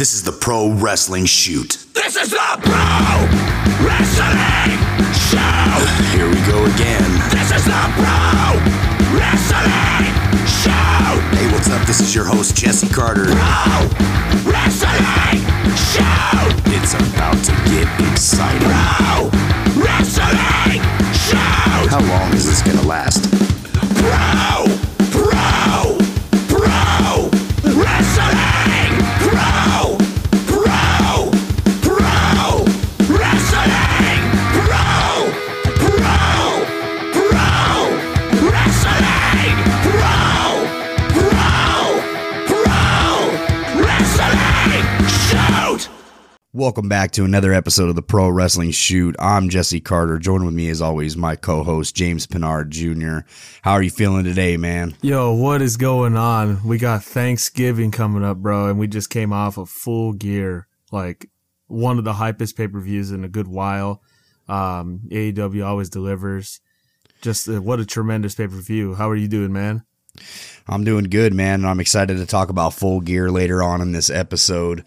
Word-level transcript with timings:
This 0.00 0.14
is 0.14 0.22
the 0.22 0.32
Pro 0.32 0.70
Wrestling 0.70 1.26
Shoot. 1.26 1.76
This 1.92 2.16
is 2.16 2.30
the 2.30 2.58
Pro 2.64 3.20
Wrestling 3.84 4.80
Show. 5.12 5.36
Here 6.16 6.26
we 6.26 6.40
go 6.48 6.64
again. 6.72 7.04
This 7.28 7.52
is 7.52 7.66
the 7.66 7.82
Pro 8.00 8.56
Wrestling 9.12 10.08
Show. 10.48 11.20
Hey, 11.36 11.52
what's 11.52 11.68
up? 11.68 11.86
This 11.86 12.00
is 12.00 12.14
your 12.14 12.24
host, 12.24 12.56
Jesse 12.56 12.88
Carter. 12.88 13.26
Pro 13.26 14.50
Wrestling 14.50 15.44
Show. 15.76 16.48
It's 16.72 16.94
about 16.94 17.36
to 17.44 17.52
get 17.68 17.86
exciting. 18.10 18.72
Pro 18.72 19.28
Wrestling 19.84 20.80
Show. 21.12 21.36
How 21.90 22.00
long 22.08 22.32
is 22.32 22.46
this 22.46 22.62
gonna 22.62 22.88
last? 22.88 23.59
Welcome 46.60 46.90
back 46.90 47.12
to 47.12 47.24
another 47.24 47.54
episode 47.54 47.88
of 47.88 47.94
the 47.94 48.02
Pro 48.02 48.28
Wrestling 48.28 48.70
Shoot. 48.70 49.16
I'm 49.18 49.48
Jesse 49.48 49.80
Carter. 49.80 50.18
Joining 50.18 50.44
with 50.44 50.54
me, 50.54 50.68
as 50.68 50.82
always, 50.82 51.16
my 51.16 51.34
co-host 51.34 51.96
James 51.96 52.26
Pinard 52.26 52.68
Jr. 52.68 53.26
How 53.62 53.72
are 53.72 53.82
you 53.82 53.88
feeling 53.88 54.24
today, 54.24 54.58
man? 54.58 54.94
Yo, 55.00 55.32
what 55.32 55.62
is 55.62 55.78
going 55.78 56.18
on? 56.18 56.62
We 56.62 56.76
got 56.76 57.02
Thanksgiving 57.02 57.90
coming 57.90 58.22
up, 58.22 58.36
bro, 58.36 58.66
and 58.66 58.78
we 58.78 58.88
just 58.88 59.08
came 59.08 59.32
off 59.32 59.56
of 59.56 59.70
full 59.70 60.12
gear, 60.12 60.68
like 60.92 61.30
one 61.68 61.96
of 61.96 62.04
the 62.04 62.12
hypest 62.12 62.58
pay 62.58 62.68
per 62.68 62.78
views 62.78 63.10
in 63.10 63.24
a 63.24 63.28
good 63.28 63.48
while. 63.48 64.02
Um, 64.46 65.00
AEW 65.10 65.64
always 65.64 65.88
delivers. 65.88 66.60
Just 67.22 67.48
uh, 67.48 67.62
what 67.62 67.80
a 67.80 67.86
tremendous 67.86 68.34
pay 68.34 68.48
per 68.48 68.60
view. 68.60 68.94
How 68.94 69.08
are 69.08 69.16
you 69.16 69.28
doing, 69.28 69.54
man? 69.54 69.82
I'm 70.68 70.84
doing 70.84 71.04
good, 71.04 71.32
man. 71.32 71.60
and 71.60 71.66
I'm 71.66 71.80
excited 71.80 72.18
to 72.18 72.26
talk 72.26 72.50
about 72.50 72.74
Full 72.74 73.00
Gear 73.00 73.30
later 73.30 73.62
on 73.62 73.80
in 73.80 73.92
this 73.92 74.10
episode. 74.10 74.84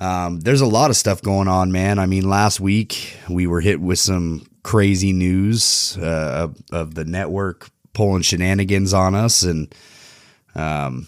Um, 0.00 0.40
there's 0.40 0.62
a 0.62 0.66
lot 0.66 0.88
of 0.88 0.96
stuff 0.96 1.20
going 1.20 1.46
on, 1.46 1.70
man. 1.70 1.98
I 1.98 2.06
mean, 2.06 2.28
last 2.28 2.58
week 2.58 3.18
we 3.28 3.46
were 3.46 3.60
hit 3.60 3.82
with 3.82 3.98
some 3.98 4.46
crazy 4.62 5.12
news 5.12 5.98
uh, 5.98 6.48
of, 6.72 6.94
the 6.94 7.04
network 7.04 7.70
pulling 7.92 8.22
shenanigans 8.22 8.94
on 8.94 9.14
us, 9.14 9.42
and 9.42 9.74
um, 10.54 11.06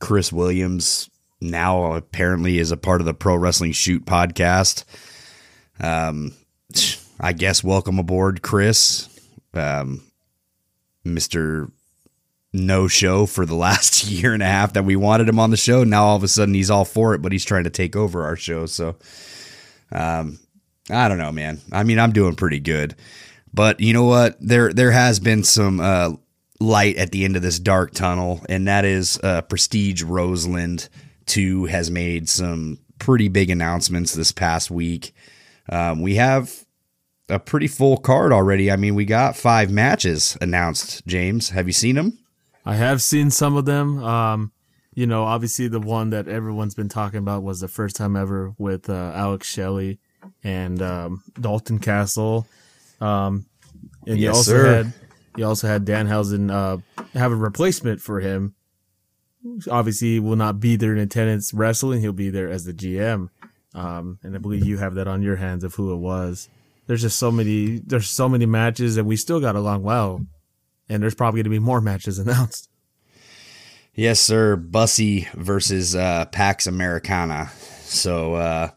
Chris 0.00 0.32
Williams 0.32 1.10
now 1.42 1.92
apparently 1.92 2.58
is 2.58 2.72
a 2.72 2.78
part 2.78 3.02
of 3.02 3.04
the 3.04 3.12
Pro 3.12 3.36
Wrestling 3.36 3.72
Shoot 3.72 4.06
podcast. 4.06 4.84
Um, 5.78 6.32
I 7.20 7.34
guess 7.34 7.62
welcome 7.62 7.98
aboard, 7.98 8.40
Chris, 8.40 9.08
um, 9.52 10.02
Mister 11.04 11.68
No 12.54 12.88
Show 12.88 13.26
for 13.26 13.44
the 13.44 13.54
last 13.56 14.06
year 14.06 14.32
and 14.32 14.42
a 14.42 14.46
half 14.46 14.72
that 14.72 14.84
we 14.84 14.96
wanted 14.96 15.28
him 15.28 15.38
on 15.38 15.50
the 15.50 15.56
show. 15.56 15.84
Now 15.84 16.04
all 16.04 16.16
of 16.16 16.22
a 16.22 16.28
sudden 16.28 16.54
he's 16.54 16.70
all 16.70 16.84
for 16.84 17.14
it, 17.14 17.20
but 17.20 17.32
he's 17.32 17.44
trying 17.44 17.64
to 17.64 17.70
take 17.70 17.96
over 17.96 18.24
our 18.24 18.36
show. 18.36 18.66
So, 18.66 18.96
um, 19.92 20.38
I 20.90 21.08
don't 21.08 21.18
know, 21.18 21.32
man. 21.32 21.60
I 21.72 21.82
mean, 21.82 21.98
I'm 21.98 22.12
doing 22.12 22.36
pretty 22.36 22.60
good, 22.60 22.94
but 23.52 23.80
you 23.80 23.92
know 23.92 24.04
what? 24.04 24.36
There 24.40 24.72
there 24.72 24.92
has 24.92 25.20
been 25.20 25.44
some 25.44 25.80
uh, 25.80 26.12
light 26.60 26.96
at 26.96 27.10
the 27.10 27.24
end 27.24 27.36
of 27.36 27.42
this 27.42 27.58
dark 27.58 27.92
tunnel, 27.92 28.42
and 28.48 28.68
that 28.68 28.84
is 28.84 29.18
uh, 29.22 29.42
Prestige 29.42 30.02
Roseland 30.02 30.88
Two 31.26 31.64
has 31.64 31.90
made 31.90 32.28
some 32.28 32.78
pretty 32.98 33.28
big 33.28 33.50
announcements 33.50 34.14
this 34.14 34.30
past 34.32 34.70
week. 34.70 35.14
Um, 35.70 36.02
we 36.02 36.16
have 36.16 36.64
a 37.28 37.38
pretty 37.38 37.66
full 37.66 37.96
card 37.96 38.32
already. 38.32 38.70
I 38.70 38.76
mean, 38.76 38.94
we 38.94 39.04
got 39.04 39.36
five 39.36 39.70
matches 39.70 40.36
announced. 40.40 41.06
James, 41.06 41.50
have 41.50 41.66
you 41.66 41.72
seen 41.72 41.96
them? 41.96 42.18
I 42.64 42.74
have 42.74 43.02
seen 43.02 43.30
some 43.30 43.56
of 43.56 43.64
them. 43.64 44.02
Um, 44.02 44.52
you 44.94 45.06
know, 45.06 45.24
obviously 45.24 45.68
the 45.68 45.80
one 45.80 46.10
that 46.10 46.28
everyone's 46.28 46.74
been 46.74 46.88
talking 46.88 47.18
about 47.18 47.42
was 47.42 47.60
the 47.60 47.68
first 47.68 47.96
time 47.96 48.16
ever 48.16 48.54
with 48.58 48.88
uh, 48.88 49.12
Alex 49.14 49.46
Shelley 49.48 49.98
and 50.42 50.80
um, 50.80 51.22
Dalton 51.40 51.78
Castle. 51.78 52.46
Um, 53.00 53.46
and 54.06 54.18
you 54.18 54.26
Yes, 54.26 54.36
also 54.36 54.50
sir. 54.52 54.74
had 54.76 54.92
you 55.36 55.44
also 55.46 55.66
had 55.66 55.84
Danhausen 55.84 56.50
uh, 56.50 56.78
have 57.18 57.32
a 57.32 57.36
replacement 57.36 58.00
for 58.00 58.20
him. 58.20 58.54
Obviously, 59.70 60.12
he 60.12 60.20
will 60.20 60.36
not 60.36 60.60
be 60.60 60.76
there 60.76 60.92
in 60.92 60.98
attendance 60.98 61.52
wrestling. 61.52 62.00
He'll 62.00 62.12
be 62.12 62.30
there 62.30 62.48
as 62.48 62.64
the 62.64 62.72
GM. 62.72 63.28
Um, 63.74 64.18
and 64.22 64.34
I 64.34 64.38
believe 64.38 64.64
you 64.64 64.78
have 64.78 64.94
that 64.94 65.08
on 65.08 65.22
your 65.22 65.36
hands 65.36 65.64
of 65.64 65.74
who 65.74 65.92
it 65.92 65.96
was. 65.96 66.48
There's 66.86 67.02
just 67.02 67.18
so 67.18 67.30
many. 67.32 67.78
There's 67.84 68.08
so 68.08 68.28
many 68.28 68.46
matches, 68.46 68.96
and 68.96 69.06
we 69.08 69.16
still 69.16 69.40
got 69.40 69.56
along 69.56 69.82
long 69.82 69.82
while. 69.82 70.26
And 70.88 71.02
there's 71.02 71.14
probably 71.14 71.38
going 71.38 71.44
to 71.44 71.50
be 71.50 71.58
more 71.58 71.80
matches 71.80 72.18
announced. 72.20 72.68
Yes, 73.94 74.18
sir. 74.18 74.56
Bussy 74.56 75.28
versus 75.34 75.94
uh, 75.94 76.24
Pax 76.26 76.66
Americana. 76.66 77.50
So, 77.82 78.34
uh, 78.34 78.70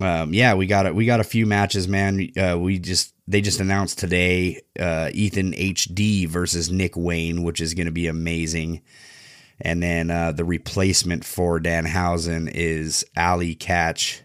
um, 0.00 0.32
yeah, 0.32 0.54
we 0.54 0.66
got 0.66 0.86
it. 0.86 0.94
We 0.94 1.04
got 1.06 1.20
a 1.20 1.24
few 1.24 1.46
matches, 1.46 1.88
man. 1.88 2.28
Uh, 2.36 2.58
we 2.58 2.78
just 2.78 3.12
they 3.26 3.40
just 3.40 3.60
announced 3.60 3.98
today 3.98 4.60
uh, 4.78 5.10
Ethan 5.12 5.52
HD 5.52 6.28
versus 6.28 6.70
Nick 6.70 6.96
Wayne, 6.96 7.42
which 7.42 7.60
is 7.60 7.74
going 7.74 7.86
to 7.86 7.92
be 7.92 8.06
amazing. 8.06 8.82
And 9.60 9.82
then 9.82 10.10
uh, 10.10 10.32
the 10.32 10.44
replacement 10.44 11.24
for 11.24 11.58
Danhausen 11.58 12.50
is 12.52 13.04
Allie 13.16 13.56
Katch. 13.56 14.20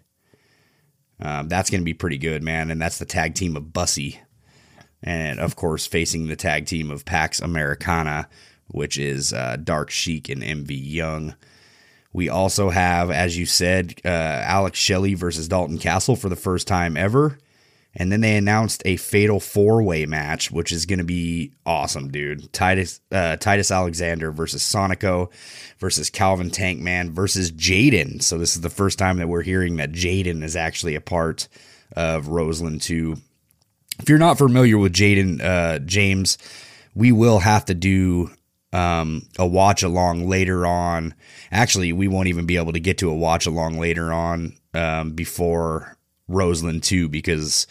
Um, 1.22 1.48
that's 1.48 1.70
going 1.70 1.82
to 1.82 1.86
be 1.86 1.94
pretty 1.94 2.18
good, 2.18 2.44
man. 2.44 2.70
And 2.70 2.82
that's 2.82 3.00
the 3.00 3.06
tag 3.06 3.36
team 3.36 3.56
of 3.56 3.72
Bussy. 3.72 4.20
And 5.04 5.40
of 5.40 5.56
course, 5.56 5.88
facing 5.88 6.28
the 6.28 6.36
tag 6.36 6.66
team 6.66 6.92
of 6.92 7.06
Pax 7.06 7.40
Americana, 7.40 8.30
which 8.68 8.98
is 8.98 9.34
uh, 9.34 9.58
Dark 9.62 9.90
Sheik 9.90 10.30
and 10.30 10.42
MV 10.42 10.70
Young. 10.70 11.36
We 12.14 12.30
also 12.30 12.70
have, 12.70 13.10
as 13.10 13.38
you 13.38 13.46
said, 13.46 13.96
uh, 14.04 14.08
Alex 14.08 14.78
Shelley 14.78 15.14
versus 15.14 15.48
Dalton 15.48 15.78
Castle 15.78 16.16
for 16.16 16.30
the 16.30 16.36
first 16.36 16.68
time 16.68 16.98
ever. 16.98 17.38
And 17.94 18.12
then 18.12 18.22
they 18.22 18.38
announced 18.38 18.82
a 18.86 18.96
fatal 18.96 19.40
four 19.40 19.84
way 19.84 20.06
match, 20.06 20.50
which 20.50 20.72
is 20.72 20.86
going 20.86 21.00
to 21.00 21.06
be 21.06 21.52
awesome, 21.66 22.10
dude. 22.10 22.52
Titus 22.54 23.02
uh, 23.12 23.36
Titus 23.36 23.70
Alexander 23.70 24.32
versus 24.32 24.64
Sonico 24.64 25.30
versus 25.78 26.10
Calvin 26.10 26.52
Tankman 26.52 27.10
versus 27.10 27.52
Jaden. 27.52 28.22
So 28.22 28.38
this 28.38 28.56
is 28.56 28.62
the 28.62 28.70
first 28.70 28.98
time 28.98 29.18
that 29.18 29.28
we're 29.28 29.42
hearing 29.42 29.76
that 29.78 29.92
Jaden 29.92 30.42
is 30.44 30.56
actually 30.56 30.96
a 30.96 31.02
part 31.02 31.50
of 31.96 32.30
Roseland 32.30 32.82
2. 32.82 33.18
If 34.02 34.10
you're 34.10 34.18
not 34.18 34.40
familiar 34.40 34.80
with 34.80 34.94
Jaden 34.94 35.42
uh, 35.44 35.80
James, 35.80 36.40
we 36.96 37.12
will 37.12 37.40
have 37.40 37.66
to 37.66 37.76
do 37.76 38.32
um, 38.74 39.28
a 39.38 39.46
watch 39.46 39.84
along 39.84 40.28
later 40.28 40.66
on. 40.66 41.14
Actually, 41.52 41.94
we 41.94 42.08
won't 42.08 42.28
even 42.28 42.46
be 42.46 42.58
able 42.58 42.74
to 42.74 42.80
get 42.80 42.98
to 43.00 43.12
a 43.12 43.16
watch 43.16 43.46
along 43.46 43.78
later 43.78 44.12
on 44.12 44.54
um, 44.74 45.12
before 45.12 45.98
Roseland 46.28 46.82
2 46.84 47.10
because 47.10 47.68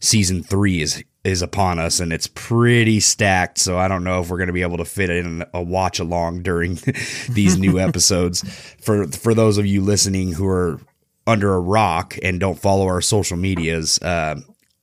season 0.00 0.42
3 0.42 0.82
is 0.82 1.04
is 1.24 1.40
upon 1.40 1.78
us 1.78 2.00
and 2.00 2.12
it's 2.12 2.26
pretty 2.26 3.00
stacked 3.00 3.56
so 3.56 3.78
I 3.78 3.88
don't 3.88 4.04
know 4.04 4.20
if 4.20 4.28
we're 4.28 4.36
going 4.36 4.48
to 4.48 4.52
be 4.52 4.60
able 4.60 4.76
to 4.76 4.84
fit 4.84 5.08
in 5.08 5.42
a 5.54 5.62
watch 5.62 5.98
along 5.98 6.42
during 6.42 6.74
these 7.30 7.56
new 7.56 7.78
episodes 7.80 8.42
for 8.82 9.06
for 9.06 9.32
those 9.32 9.56
of 9.56 9.64
you 9.64 9.80
listening 9.80 10.32
who 10.32 10.46
are 10.46 10.80
under 11.26 11.54
a 11.54 11.60
rock 11.60 12.18
and 12.22 12.38
don't 12.38 12.58
follow 12.58 12.86
our 12.86 13.00
social 13.00 13.38
medias 13.38 13.98
uh, 14.02 14.38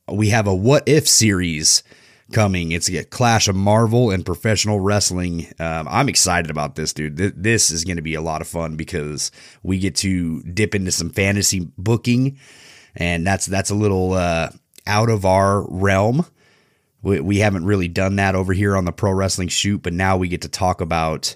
we 0.09 0.29
have 0.29 0.47
a 0.47 0.55
what 0.55 0.83
if 0.87 1.07
series 1.07 1.83
coming. 2.31 2.71
It's 2.71 2.89
a 2.89 3.03
clash 3.03 3.47
of 3.47 3.55
Marvel 3.55 4.09
and 4.09 4.25
professional 4.25 4.79
wrestling. 4.79 5.47
Um, 5.59 5.87
I'm 5.89 6.09
excited 6.09 6.49
about 6.49 6.75
this, 6.75 6.93
dude. 6.93 7.17
Th- 7.17 7.33
this 7.35 7.71
is 7.71 7.83
going 7.83 7.97
to 7.97 8.01
be 8.01 8.15
a 8.15 8.21
lot 8.21 8.41
of 8.41 8.47
fun 8.47 8.75
because 8.75 9.31
we 9.63 9.79
get 9.79 9.95
to 9.97 10.41
dip 10.43 10.73
into 10.73 10.91
some 10.91 11.09
fantasy 11.09 11.71
booking, 11.77 12.37
and 12.95 13.25
that's 13.25 13.45
that's 13.45 13.69
a 13.69 13.75
little 13.75 14.13
uh, 14.13 14.49
out 14.87 15.09
of 15.09 15.25
our 15.25 15.67
realm. 15.69 16.25
We, 17.01 17.19
we 17.19 17.39
haven't 17.39 17.65
really 17.65 17.87
done 17.87 18.15
that 18.17 18.35
over 18.35 18.53
here 18.53 18.75
on 18.75 18.85
the 18.85 18.91
pro 18.91 19.11
wrestling 19.11 19.47
shoot, 19.47 19.81
but 19.81 19.93
now 19.93 20.17
we 20.17 20.27
get 20.27 20.41
to 20.43 20.49
talk 20.49 20.81
about 20.81 21.35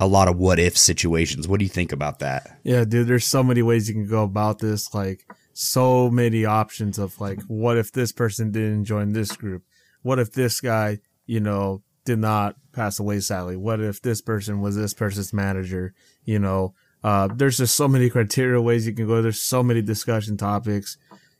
a 0.00 0.06
lot 0.06 0.28
of 0.28 0.36
what 0.36 0.58
if 0.58 0.76
situations. 0.76 1.46
What 1.46 1.58
do 1.58 1.64
you 1.64 1.70
think 1.70 1.92
about 1.92 2.20
that? 2.20 2.58
Yeah, 2.62 2.84
dude, 2.84 3.06
there's 3.06 3.24
so 3.24 3.42
many 3.42 3.62
ways 3.62 3.88
you 3.88 3.94
can 3.94 4.08
go 4.08 4.22
about 4.22 4.58
this. 4.58 4.94
Like, 4.94 5.24
so 5.54 6.10
many 6.10 6.44
options 6.44 6.98
of 6.98 7.20
like, 7.20 7.40
what 7.42 7.78
if 7.78 7.92
this 7.92 8.12
person 8.12 8.50
didn't 8.50 8.84
join 8.84 9.12
this 9.12 9.34
group? 9.36 9.62
What 10.02 10.18
if 10.18 10.32
this 10.32 10.60
guy, 10.60 10.98
you 11.26 11.40
know, 11.40 11.82
did 12.04 12.18
not 12.18 12.56
pass 12.72 12.98
away 12.98 13.20
sadly? 13.20 13.56
What 13.56 13.80
if 13.80 14.02
this 14.02 14.20
person 14.20 14.60
was 14.60 14.76
this 14.76 14.92
person's 14.92 15.32
manager? 15.32 15.94
You 16.24 16.38
know, 16.38 16.74
uh, 17.02 17.28
there's 17.34 17.58
just 17.58 17.76
so 17.76 17.88
many 17.88 18.10
criteria 18.10 18.60
ways 18.60 18.86
you 18.86 18.92
can 18.92 19.06
go. 19.06 19.22
There's 19.22 19.40
so 19.40 19.62
many 19.62 19.80
discussion 19.80 20.36
topics. 20.36 20.98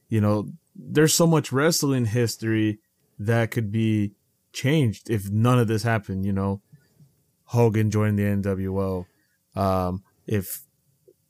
You 0.08 0.20
know, 0.20 0.48
there's 0.74 1.12
so 1.12 1.26
much 1.26 1.52
wrestling 1.52 2.06
history 2.06 2.78
that 3.18 3.50
could 3.50 3.70
be 3.70 4.12
changed 4.52 5.10
if 5.10 5.28
none 5.30 5.58
of 5.58 5.68
this 5.68 5.82
happened. 5.82 6.24
You 6.24 6.32
know, 6.32 6.62
Hogan 7.44 7.90
joined 7.90 8.18
the 8.18 8.22
NWO. 8.22 9.06
Um, 9.56 10.02
if 10.26 10.64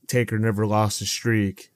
Taker 0.06 0.38
never 0.38 0.66
lost 0.66 1.00
a 1.00 1.06
streak. 1.06 1.70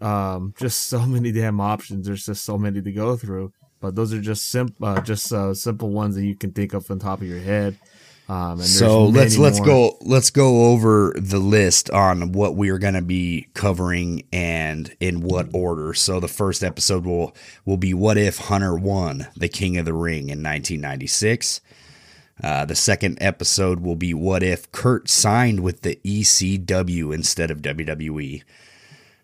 Um, 0.00 0.54
just 0.58 0.84
so 0.84 1.00
many 1.06 1.32
damn 1.32 1.60
options. 1.60 2.06
There's 2.06 2.26
just 2.26 2.44
so 2.44 2.56
many 2.58 2.80
to 2.82 2.92
go 2.92 3.16
through. 3.16 3.52
But 3.80 3.94
those 3.94 4.12
are 4.12 4.20
just 4.20 4.50
simple, 4.50 4.86
uh, 4.86 5.00
just 5.00 5.32
uh, 5.32 5.54
simple 5.54 5.88
ones 5.90 6.14
that 6.14 6.24
you 6.24 6.36
can 6.36 6.52
think 6.52 6.74
of 6.74 6.90
on 6.90 6.98
top 6.98 7.22
of 7.22 7.26
your 7.26 7.40
head. 7.40 7.78
Um, 8.28 8.60
and 8.60 8.64
So 8.64 9.06
let's 9.06 9.38
let's 9.38 9.58
more. 9.58 9.66
go 9.66 9.98
let's 10.02 10.30
go 10.30 10.66
over 10.66 11.14
the 11.16 11.38
list 11.40 11.90
on 11.90 12.30
what 12.32 12.54
we 12.54 12.68
are 12.70 12.78
going 12.78 12.94
to 12.94 13.02
be 13.02 13.48
covering 13.54 14.24
and 14.32 14.94
in 15.00 15.22
what 15.22 15.48
order. 15.52 15.94
So 15.94 16.20
the 16.20 16.28
first 16.28 16.62
episode 16.62 17.06
will 17.06 17.34
will 17.64 17.78
be 17.78 17.92
what 17.94 18.16
if 18.18 18.38
Hunter 18.38 18.76
won 18.76 19.26
the 19.34 19.48
King 19.48 19.78
of 19.78 19.84
the 19.84 19.94
Ring 19.94 20.24
in 20.28 20.42
1996. 20.42 21.60
Uh, 22.42 22.64
the 22.64 22.76
second 22.76 23.18
episode 23.20 23.80
will 23.80 23.96
be 23.96 24.14
what 24.14 24.42
if 24.42 24.70
Kurt 24.72 25.08
signed 25.08 25.60
with 25.60 25.82
the 25.82 25.96
ECW 26.04 27.12
instead 27.14 27.50
of 27.50 27.62
WWE. 27.62 28.42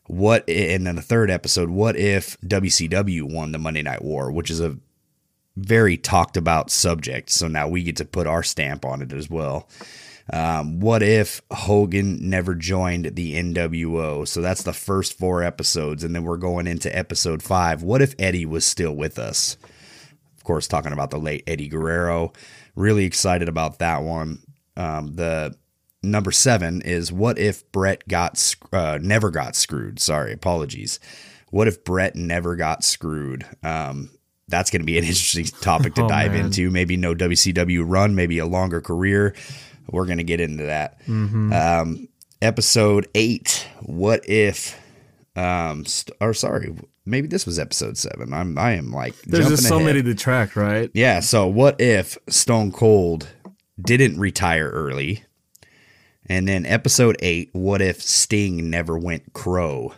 What 0.08 0.48
and 0.48 0.86
then 0.86 0.96
the 0.96 1.02
third 1.02 1.30
episode, 1.30 1.70
what 1.70 1.96
if 1.96 2.40
WCW 2.40 3.22
won 3.22 3.52
the 3.52 3.58
Monday 3.58 3.82
Night 3.82 4.02
War, 4.02 4.30
which 4.30 4.50
is 4.50 4.60
a 4.60 4.78
very 5.56 5.96
talked 5.96 6.36
about 6.36 6.70
subject. 6.70 7.30
So 7.30 7.48
now 7.48 7.66
we 7.68 7.82
get 7.82 7.96
to 7.96 8.04
put 8.04 8.26
our 8.26 8.42
stamp 8.42 8.84
on 8.84 9.02
it 9.02 9.12
as 9.12 9.30
well. 9.30 9.68
Um, 10.32 10.80
what 10.80 11.02
if 11.02 11.40
Hogan 11.50 12.28
never 12.28 12.54
joined 12.54 13.14
the 13.14 13.34
NWO? 13.34 14.26
So 14.26 14.42
that's 14.42 14.64
the 14.64 14.72
first 14.72 15.16
four 15.16 15.42
episodes. 15.42 16.04
And 16.04 16.14
then 16.14 16.24
we're 16.24 16.36
going 16.36 16.66
into 16.66 16.94
episode 16.94 17.42
five. 17.42 17.82
What 17.82 18.02
if 18.02 18.14
Eddie 18.18 18.46
was 18.46 18.64
still 18.64 18.94
with 18.94 19.18
us? 19.18 19.56
Of 20.36 20.44
course, 20.44 20.66
talking 20.68 20.92
about 20.92 21.10
the 21.10 21.18
late 21.18 21.44
Eddie 21.46 21.68
Guerrero. 21.68 22.32
Really 22.74 23.04
excited 23.04 23.48
about 23.48 23.78
that 23.78 24.02
one. 24.02 24.40
Um, 24.76 25.14
the 25.14 25.56
number 26.02 26.30
seven 26.32 26.82
is 26.82 27.12
what 27.12 27.38
if 27.38 27.70
Bret 27.72 28.06
got 28.08 28.54
uh, 28.72 28.98
never 29.00 29.30
got 29.30 29.56
screwed? 29.56 29.98
Sorry, 30.00 30.32
apologies. 30.32 31.00
What 31.50 31.68
if 31.68 31.84
Bret 31.84 32.16
never 32.16 32.56
got 32.56 32.84
screwed? 32.84 33.46
Um, 33.62 34.10
that's 34.48 34.70
going 34.70 34.82
to 34.82 34.86
be 34.86 34.98
an 34.98 35.04
interesting 35.04 35.44
topic 35.44 35.94
to 35.94 36.04
Oh, 36.04 36.08
dive 36.08 36.32
man. 36.32 36.46
into. 36.46 36.70
Maybe 36.70 36.96
no 36.96 37.14
WCW 37.14 37.82
run, 37.86 38.14
maybe 38.14 38.38
a 38.38 38.46
longer 38.46 38.80
career. 38.80 39.34
We're 39.90 40.06
going 40.06 40.18
to 40.18 40.24
get 40.24 40.40
into 40.40 40.64
that. 40.64 41.00
Mm-hmm. 41.06 41.52
Um, 41.52 42.08
episode 42.42 43.08
eight. 43.14 43.66
What 43.82 44.28
if? 44.28 44.78
Um, 45.36 45.84
st- 45.84 46.16
or 46.20 46.32
sorry, 46.34 46.74
maybe 47.04 47.28
this 47.28 47.44
was 47.46 47.58
episode 47.58 47.96
seven. 47.98 48.32
I'm 48.32 48.56
I 48.58 48.72
am 48.72 48.90
like 48.90 49.14
There's 49.22 49.48
just 49.48 49.68
so 49.68 49.76
ahead. 49.76 49.86
many 49.86 50.02
to 50.02 50.14
track, 50.14 50.56
right? 50.56 50.90
Yeah. 50.94 51.20
So 51.20 51.46
what 51.46 51.80
if 51.80 52.16
Stone 52.28 52.72
Cold 52.72 53.28
didn't 53.80 54.18
retire 54.18 54.70
early? 54.70 55.24
And 56.28 56.48
then 56.48 56.66
episode 56.66 57.16
eight, 57.20 57.50
what 57.52 57.80
if 57.80 58.02
Sting 58.02 58.70
never 58.70 58.98
went 58.98 59.32
crow? 59.32 59.94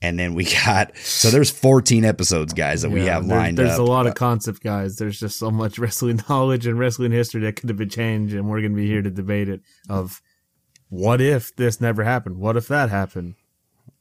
And 0.00 0.18
then 0.18 0.34
we 0.34 0.44
got 0.64 0.96
so 0.98 1.30
there's 1.30 1.50
14 1.50 2.04
episodes, 2.04 2.52
guys, 2.52 2.82
that 2.82 2.90
we 2.90 3.06
have 3.06 3.24
lined 3.26 3.58
there's 3.58 3.72
up. 3.72 3.80
a 3.80 3.84
lot 3.84 4.06
of 4.06 4.14
concept 4.14 4.62
guys. 4.62 4.96
There's 4.96 5.18
just 5.18 5.38
so 5.38 5.50
much 5.50 5.78
wrestling 5.80 6.20
knowledge 6.28 6.66
and 6.66 6.78
wrestling 6.78 7.12
history 7.12 7.40
that 7.42 7.56
could 7.56 7.68
have 7.68 7.78
been 7.78 7.88
changed, 7.88 8.34
and 8.34 8.48
we're 8.48 8.60
gonna 8.60 8.74
be 8.74 8.86
here 8.86 9.02
to 9.02 9.10
debate 9.10 9.48
it. 9.48 9.62
Of 9.88 10.20
what 10.88 11.20
if 11.20 11.54
this 11.56 11.80
never 11.80 12.04
happened? 12.04 12.36
What 12.36 12.56
if 12.56 12.68
that 12.68 12.90
happened? 12.90 13.34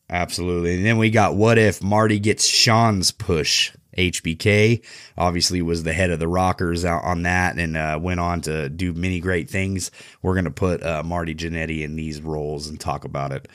Absolutely. 0.09 0.75
And 0.75 0.85
then 0.85 0.97
we 0.97 1.09
got 1.09 1.35
what 1.35 1.57
if 1.57 1.81
Marty 1.81 2.19
gets 2.19 2.45
Shawn's 2.45 3.11
push? 3.11 3.71
HBK 3.97 4.83
obviously 5.17 5.61
was 5.61 5.83
the 5.83 5.93
head 5.93 6.09
of 6.09 6.19
the 6.19 6.27
Rockers 6.27 6.85
out 6.85 7.03
on 7.03 7.23
that 7.23 7.57
and 7.57 7.77
uh, 7.77 7.99
went 8.01 8.19
on 8.19 8.41
to 8.41 8.69
do 8.69 8.93
many 8.93 9.19
great 9.19 9.49
things. 9.49 9.91
We're 10.21 10.33
going 10.33 10.45
to 10.45 10.51
put 10.51 10.83
uh, 10.83 11.03
Marty 11.03 11.35
Jannetty 11.35 11.81
in 11.81 11.95
these 11.95 12.21
roles 12.21 12.67
and 12.67 12.79
talk 12.79 13.05
about 13.05 13.31
it. 13.31 13.47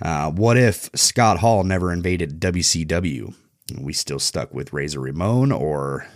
Uh, 0.00 0.30
what 0.30 0.56
if 0.56 0.88
Scott 0.94 1.38
Hall 1.38 1.64
never 1.64 1.92
invaded 1.92 2.40
WCW? 2.40 3.34
We 3.78 3.92
still 3.92 4.18
stuck 4.18 4.54
with 4.54 4.72
Razor 4.72 5.00
Ramon 5.00 5.52
or 5.52 6.06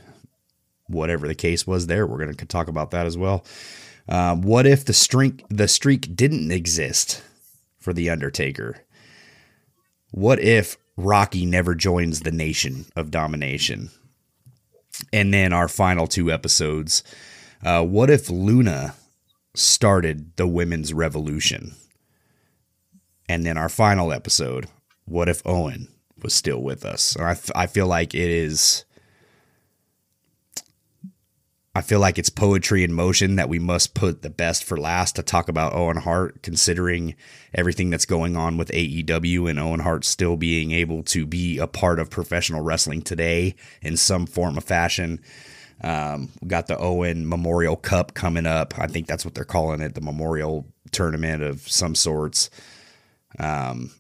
whatever 0.87 1.27
the 1.27 1.35
case 1.35 1.67
was 1.67 1.87
there. 1.87 2.07
We're 2.07 2.19
going 2.19 2.35
to 2.35 2.47
talk 2.47 2.69
about 2.69 2.91
that 2.93 3.07
as 3.07 3.19
well. 3.19 3.45
Um, 4.09 4.43
what 4.43 4.67
if 4.67 4.85
the 4.85 4.93
streak 4.93 5.45
the 5.49 5.69
streak 5.69 6.17
didn't 6.17 6.51
exist 6.51 7.23
for 7.79 7.93
the 7.93 8.11
Undertaker? 8.11 8.83
What 10.11 10.41
if 10.41 10.77
Rocky 11.05 11.45
never 11.47 11.75
joins 11.75 12.21
the 12.21 12.33
Nation 12.33 12.87
of 12.97 13.11
Domination? 13.11 13.91
And 15.13 15.33
then 15.33 15.53
our 15.53 15.69
final 15.69 16.07
two 16.07 16.31
episodes. 16.31 17.03
Uh, 17.65 17.85
what 17.85 18.11
if 18.11 18.29
Luna 18.31 18.95
started 19.55 20.37
the 20.37 20.47
women's 20.47 20.93
revolution? 20.93 21.73
And 23.29 23.45
then 23.47 23.57
our 23.57 23.69
final 23.69 24.13
episode. 24.13 24.67
What 25.05 25.29
if 25.29 25.43
Owen 25.47 25.89
was 26.23 26.35
still 26.35 26.63
with 26.63 26.85
us? 26.85 27.17
And 27.17 27.25
I, 27.27 27.31
f- 27.33 27.51
I 27.55 27.67
feel 27.67 27.87
like 27.87 28.15
it 28.15 28.31
is. 28.31 28.85
I 31.75 31.81
feel 31.81 32.01
like 32.01 32.19
it's 32.19 32.29
poetry 32.29 32.85
in 32.85 32.93
motion 32.93 33.37
that 33.37 33.49
we 33.49 33.59
must 33.59 33.95
put 33.95 34.21
the 34.21 34.29
best 34.29 34.63
for 34.63 34.77
last 34.77 35.17
to 35.17 35.23
talk 35.23 35.49
about 35.49 35.73
Owen 35.73 35.97
Hart, 35.97 36.43
considering 36.43 37.15
everything 37.55 37.89
that's 37.89 38.05
going 38.05 38.37
on 38.37 38.59
with 38.59 38.69
AEW 38.73 39.49
and 39.49 39.59
Owen 39.59 39.81
Hart 39.81 40.05
still 40.05 40.37
being 40.37 40.73
able 40.73 41.03
to 41.05 41.25
be 41.25 41.57
a 41.57 41.67
part 41.67 41.99
of 41.99 42.11
professional 42.11 42.61
wrestling 42.61 43.01
today 43.01 43.55
in 43.81 43.97
some 43.97 44.27
form 44.27 44.59
of 44.59 44.65
fashion. 44.65 45.19
Um, 45.83 46.29
we 46.43 46.49
got 46.49 46.67
the 46.67 46.77
Owen 46.77 47.27
Memorial 47.27 47.77
Cup 47.77 48.13
coming 48.13 48.45
up. 48.45 48.79
I 48.79 48.87
think 48.87 49.07
that's 49.07 49.25
what 49.25 49.35
they're 49.35 49.45
calling 49.45 49.81
it, 49.81 49.95
the 49.95 50.03
Memorial 50.03 50.67
Tournament 50.91 51.43
of 51.43 51.63
some 51.63 51.95
sorts. 51.95 52.51
Um, 53.39 53.91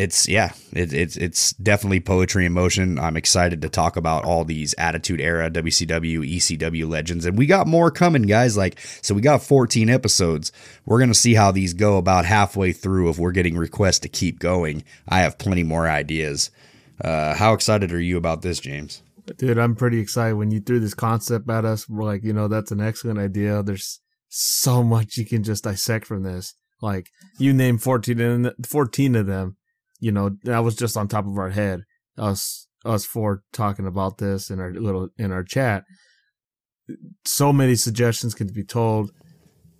it's 0.00 0.26
yeah, 0.26 0.52
it, 0.72 0.94
it's 0.94 1.16
it's 1.18 1.52
definitely 1.52 2.00
poetry 2.00 2.46
in 2.46 2.54
motion. 2.54 2.98
I'm 2.98 3.18
excited 3.18 3.60
to 3.60 3.68
talk 3.68 3.96
about 3.96 4.24
all 4.24 4.46
these 4.46 4.74
Attitude 4.78 5.20
Era, 5.20 5.50
WCW, 5.50 6.20
ECW 6.36 6.88
legends, 6.88 7.26
and 7.26 7.36
we 7.36 7.44
got 7.44 7.66
more 7.66 7.90
coming, 7.90 8.22
guys. 8.22 8.56
Like 8.56 8.80
so, 9.02 9.14
we 9.14 9.20
got 9.20 9.42
14 9.42 9.90
episodes. 9.90 10.52
We're 10.86 11.00
gonna 11.00 11.12
see 11.12 11.34
how 11.34 11.50
these 11.50 11.74
go. 11.74 11.98
About 11.98 12.24
halfway 12.24 12.72
through, 12.72 13.10
if 13.10 13.18
we're 13.18 13.30
getting 13.30 13.58
requests 13.58 13.98
to 14.00 14.08
keep 14.08 14.38
going, 14.38 14.84
I 15.06 15.20
have 15.20 15.38
plenty 15.38 15.64
more 15.64 15.86
ideas. 15.86 16.50
Uh, 16.98 17.34
how 17.34 17.52
excited 17.52 17.92
are 17.92 18.00
you 18.00 18.16
about 18.16 18.40
this, 18.40 18.58
James? 18.58 19.02
Dude, 19.36 19.58
I'm 19.58 19.76
pretty 19.76 20.00
excited 20.00 20.36
when 20.36 20.50
you 20.50 20.60
threw 20.60 20.80
this 20.80 20.94
concept 20.94 21.50
at 21.50 21.66
us. 21.66 21.88
We're 21.88 22.04
like, 22.04 22.24
you 22.24 22.32
know, 22.32 22.48
that's 22.48 22.72
an 22.72 22.80
excellent 22.80 23.18
idea. 23.18 23.62
There's 23.62 24.00
so 24.30 24.82
much 24.82 25.18
you 25.18 25.26
can 25.26 25.42
just 25.42 25.64
dissect 25.64 26.06
from 26.06 26.22
this. 26.22 26.54
Like 26.80 27.10
you 27.38 27.52
name 27.52 27.76
14 27.76 28.18
and 28.18 28.52
14 28.66 29.14
of 29.16 29.26
them, 29.26 29.56
you 30.00 30.10
know, 30.10 30.36
that 30.44 30.60
was 30.60 30.74
just 30.74 30.96
on 30.96 31.08
top 31.08 31.26
of 31.26 31.38
our 31.38 31.50
head. 31.50 31.84
Us, 32.18 32.66
us 32.84 33.04
four 33.04 33.42
talking 33.52 33.86
about 33.86 34.18
this 34.18 34.50
in 34.50 34.58
our 34.58 34.72
little, 34.72 35.10
in 35.16 35.30
our 35.30 35.44
chat. 35.44 35.84
So 37.24 37.52
many 37.52 37.76
suggestions 37.76 38.34
can 38.34 38.48
be 38.48 38.64
told. 38.64 39.12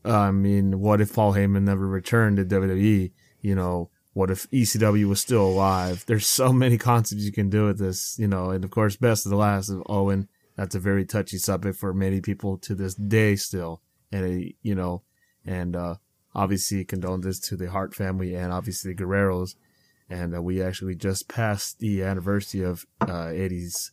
I 0.05 0.31
mean, 0.31 0.81
what 0.81 1.01
if 1.01 1.15
Paul 1.15 1.35
Heyman 1.35 1.63
never 1.63 1.87
returned 1.87 2.37
to 2.37 2.45
WWE? 2.45 3.13
You 3.41 3.55
know, 3.55 3.91
what 4.13 4.31
if 4.31 4.51
ECW 4.51 5.07
was 5.07 5.21
still 5.21 5.47
alive? 5.47 6.05
There's 6.07 6.27
so 6.27 6.53
many 6.53 6.79
concepts 6.79 7.23
you 7.23 7.33
can 7.33 7.51
do 7.51 7.67
with 7.67 7.79
this, 7.79 8.19
you 8.19 8.29
know, 8.29 8.51
and 8.51 8.65
of 8.65 8.71
course, 8.71 8.97
best 8.97 9.27
of 9.27 9.31
the 9.31 9.37
last 9.37 9.69
of 9.69 9.83
Owen. 9.87 10.29
That's 10.57 10.75
a 10.75 10.81
very 10.81 11.05
touchy 11.05 11.39
subject 11.39 11.79
for 11.79 11.95
many 11.95 12.21
people 12.21 12.59
to 12.59 12.75
this 12.75 12.95
day 12.95 13.37
still. 13.37 13.83
And, 14.13 14.25
uh, 14.25 14.49
you 14.63 14.75
know, 14.75 15.05
and, 15.45 15.77
uh, 15.77 15.97
obviously 16.35 16.85
condolences 16.85 17.41
to 17.41 17.57
the 17.57 17.71
Hart 17.71 17.95
family 17.95 18.35
and 18.35 18.53
obviously 18.53 18.93
the 18.93 19.03
Guerreros. 19.03 19.55
And 20.11 20.35
uh, 20.35 20.43
we 20.43 20.61
actually 20.63 20.97
just 20.97 21.29
passed 21.29 21.79
the 21.79 22.03
anniversary 22.03 22.63
of 22.63 22.85
uh, 23.01 23.27
Eddie's 23.27 23.93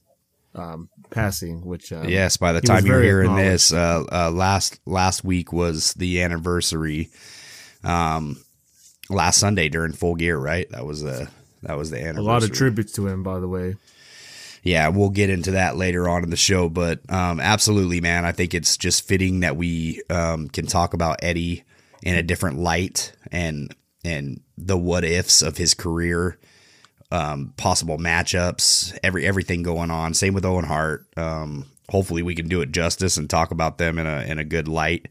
um, 0.56 0.90
passing, 1.12 1.64
which 1.64 1.94
um, 1.94 2.10
yes, 2.10 2.38
by 2.38 2.52
the 2.52 2.62
time 2.62 2.86
you're 2.86 3.04
hearing 3.04 3.36
this, 3.36 3.72
uh, 3.72 4.04
uh, 4.12 4.32
last 4.32 4.80
last 4.86 5.24
week 5.24 5.54
was 5.54 5.94
the 5.94 6.22
anniversary. 6.22 7.10
Um, 7.84 8.38
last 9.10 9.38
Sunday 9.38 9.70
during 9.70 9.94
Full 9.94 10.16
Gear, 10.16 10.38
right? 10.38 10.70
That 10.72 10.86
was 10.86 11.02
the 11.02 11.30
that 11.64 11.78
was 11.78 11.92
the 11.92 11.98
anniversary. 11.98 12.24
a 12.24 12.28
lot 12.28 12.44
of 12.44 12.52
tributes 12.52 12.94
to 12.94 13.08
him, 13.08 13.24
by 13.24 13.40
the 13.40 13.48
way. 13.48 13.76
yeah, 14.64 14.90
we'll 14.90 15.10
get 15.10 15.30
into 15.30 15.52
that 15.52 15.78
later 15.78 16.10
on 16.10 16.24
in 16.24 16.30
the 16.30 16.36
show. 16.36 16.70
But 16.70 17.00
um, 17.12 17.40
absolutely, 17.40 18.02
man, 18.02 18.26
I 18.26 18.32
think 18.32 18.54
it's 18.54 18.78
just 18.78 19.08
fitting 19.08 19.42
that 19.42 19.56
we 19.56 20.02
um, 20.10 20.50
can 20.50 20.66
talk 20.66 20.94
about 20.94 21.20
Eddie 21.22 21.64
in 22.04 22.16
a 22.16 22.24
different 22.24 22.60
light 22.60 23.14
and 23.32 23.74
and 24.08 24.40
the 24.58 24.78
what 24.78 25.04
ifs 25.04 25.42
of 25.42 25.58
his 25.58 25.74
career, 25.74 26.38
um, 27.12 27.54
possible 27.58 27.98
matchups, 27.98 28.98
every 29.04 29.28
everything 29.28 29.64
going 29.64 29.92
on. 29.92 30.14
Same 30.14 30.34
with 30.34 30.46
Owen 30.46 30.66
Hart. 30.66 31.06
Um, 31.18 31.66
hopefully, 31.90 32.24
we 32.24 32.34
can 32.34 32.48
do 32.48 32.62
it 32.62 32.72
justice 32.72 33.18
and 33.18 33.30
talk 33.30 33.52
about 33.52 33.78
them 33.78 34.00
in 34.00 34.08
a 34.08 34.22
in 34.22 34.40
a 34.40 34.46
good 34.46 34.68
light. 34.68 35.08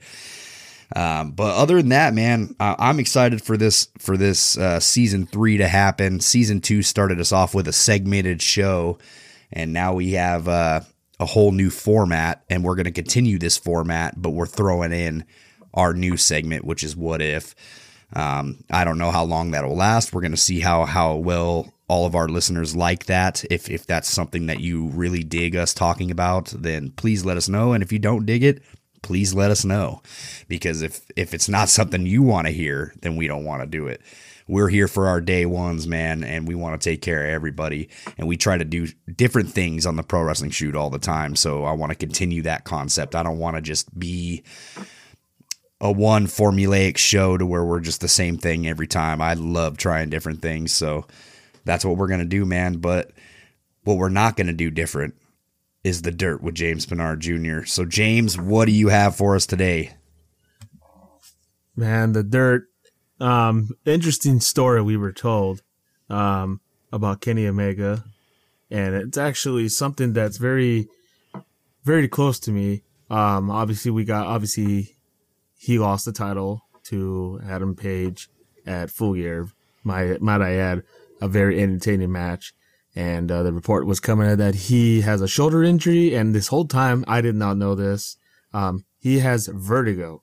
Um, 0.94 1.32
but 1.32 1.56
other 1.56 1.76
than 1.76 1.88
that, 1.90 2.14
man, 2.14 2.54
I'm 2.60 3.00
excited 3.00 3.42
for 3.42 3.56
this 3.56 3.88
for 3.98 4.16
this 4.16 4.56
uh, 4.56 4.80
season 4.80 5.26
three 5.26 5.58
to 5.58 5.68
happen. 5.68 6.20
Season 6.20 6.60
two 6.60 6.82
started 6.82 7.20
us 7.20 7.32
off 7.32 7.54
with 7.54 7.68
a 7.68 7.72
segmented 7.72 8.40
show, 8.40 8.98
and 9.52 9.72
now 9.72 9.94
we 9.94 10.12
have 10.12 10.48
uh, 10.48 10.80
a 11.20 11.26
whole 11.26 11.52
new 11.52 11.70
format, 11.70 12.44
and 12.48 12.64
we're 12.64 12.76
going 12.76 12.84
to 12.84 12.92
continue 12.92 13.38
this 13.38 13.58
format, 13.58 14.14
but 14.16 14.30
we're 14.30 14.46
throwing 14.46 14.92
in 14.92 15.24
our 15.74 15.92
new 15.92 16.16
segment, 16.16 16.64
which 16.64 16.82
is 16.82 16.96
what 16.96 17.20
if. 17.20 17.54
Um, 18.16 18.64
I 18.70 18.84
don't 18.84 18.96
know 18.96 19.10
how 19.10 19.24
long 19.24 19.50
that 19.50 19.64
will 19.64 19.76
last. 19.76 20.14
We're 20.14 20.22
gonna 20.22 20.38
see 20.38 20.60
how 20.60 20.86
how 20.86 21.16
well 21.16 21.70
all 21.86 22.06
of 22.06 22.14
our 22.14 22.28
listeners 22.28 22.74
like 22.74 23.04
that. 23.06 23.44
If 23.50 23.68
if 23.68 23.86
that's 23.86 24.08
something 24.08 24.46
that 24.46 24.60
you 24.60 24.86
really 24.88 25.22
dig 25.22 25.54
us 25.54 25.74
talking 25.74 26.10
about, 26.10 26.46
then 26.46 26.92
please 26.92 27.26
let 27.26 27.36
us 27.36 27.46
know. 27.46 27.74
And 27.74 27.82
if 27.82 27.92
you 27.92 27.98
don't 27.98 28.24
dig 28.24 28.42
it, 28.42 28.62
please 29.02 29.34
let 29.34 29.50
us 29.50 29.66
know. 29.66 30.00
Because 30.48 30.80
if 30.80 31.02
if 31.14 31.34
it's 31.34 31.48
not 31.48 31.68
something 31.78 32.06
you 32.06 32.22
want 32.22 32.46
to 32.46 32.52
hear, 32.54 32.94
then 33.02 33.16
we 33.16 33.28
don't 33.28 33.44
want 33.44 33.62
to 33.62 33.66
do 33.66 33.86
it. 33.86 34.00
We're 34.48 34.68
here 34.68 34.88
for 34.88 35.08
our 35.08 35.20
day 35.20 35.44
ones, 35.44 35.86
man, 35.86 36.24
and 36.24 36.46
we 36.46 36.54
want 36.54 36.80
to 36.80 36.90
take 36.90 37.02
care 37.02 37.24
of 37.24 37.30
everybody. 37.30 37.88
And 38.16 38.28
we 38.28 38.36
try 38.36 38.56
to 38.56 38.64
do 38.64 38.86
different 39.12 39.50
things 39.50 39.84
on 39.84 39.96
the 39.96 40.04
pro 40.04 40.22
wrestling 40.22 40.52
shoot 40.52 40.76
all 40.76 40.88
the 40.88 41.00
time. 41.00 41.34
So 41.34 41.64
I 41.64 41.72
want 41.72 41.90
to 41.90 41.96
continue 41.98 42.42
that 42.42 42.64
concept. 42.64 43.14
I 43.14 43.24
don't 43.24 43.40
want 43.40 43.56
to 43.56 43.60
just 43.60 43.98
be 43.98 44.44
a 45.80 45.92
one 45.92 46.26
formulaic 46.26 46.96
show 46.96 47.36
to 47.36 47.44
where 47.44 47.64
we're 47.64 47.80
just 47.80 48.00
the 48.00 48.08
same 48.08 48.38
thing 48.38 48.66
every 48.66 48.86
time. 48.86 49.20
I 49.20 49.34
love 49.34 49.76
trying 49.76 50.10
different 50.10 50.40
things. 50.40 50.72
So 50.72 51.06
that's 51.64 51.84
what 51.84 51.96
we're 51.96 52.08
going 52.08 52.20
to 52.20 52.26
do, 52.26 52.46
man. 52.46 52.78
But 52.78 53.10
what 53.84 53.98
we're 53.98 54.08
not 54.08 54.36
going 54.36 54.46
to 54.46 54.52
do 54.52 54.70
different 54.70 55.14
is 55.84 56.02
the 56.02 56.10
dirt 56.10 56.42
with 56.42 56.54
James 56.54 56.86
Pinard 56.86 57.20
Jr. 57.20 57.66
So, 57.66 57.84
James, 57.84 58.38
what 58.38 58.64
do 58.64 58.72
you 58.72 58.88
have 58.88 59.14
for 59.14 59.36
us 59.36 59.46
today? 59.46 59.92
Man, 61.76 62.12
the 62.12 62.22
dirt. 62.22 62.68
Um, 63.20 63.70
interesting 63.84 64.40
story 64.40 64.82
we 64.82 64.96
were 64.96 65.12
told 65.12 65.62
um, 66.10 66.60
about 66.92 67.20
Kenny 67.20 67.46
Omega, 67.46 68.04
and 68.70 68.94
it's 68.94 69.16
actually 69.16 69.68
something 69.68 70.12
that's 70.12 70.38
very, 70.38 70.88
very 71.84 72.08
close 72.08 72.40
to 72.40 72.50
me. 72.50 72.82
Um, 73.08 73.50
obviously, 73.50 73.90
we 73.90 74.04
got 74.04 74.26
obviously 74.26 74.95
he 75.66 75.80
lost 75.80 76.04
the 76.04 76.12
title 76.12 76.62
to 76.84 77.40
Adam 77.44 77.74
Page 77.74 78.28
at 78.64 78.88
Full 78.88 79.14
Gear. 79.14 79.48
My 79.82 80.16
might 80.20 80.40
I 80.40 80.52
add, 80.52 80.84
a 81.20 81.26
very 81.26 81.60
entertaining 81.60 82.12
match. 82.12 82.54
And 82.94 83.32
uh, 83.32 83.42
the 83.42 83.52
report 83.52 83.84
was 83.84 83.98
coming 83.98 84.28
out 84.28 84.38
that 84.38 84.54
he 84.54 85.00
has 85.00 85.20
a 85.20 85.26
shoulder 85.26 85.64
injury, 85.64 86.14
and 86.14 86.32
this 86.32 86.46
whole 86.46 86.66
time 86.66 87.04
I 87.08 87.20
did 87.20 87.34
not 87.34 87.56
know 87.56 87.74
this. 87.74 88.16
Um, 88.54 88.84
he 89.00 89.18
has 89.18 89.48
vertigo. 89.48 90.22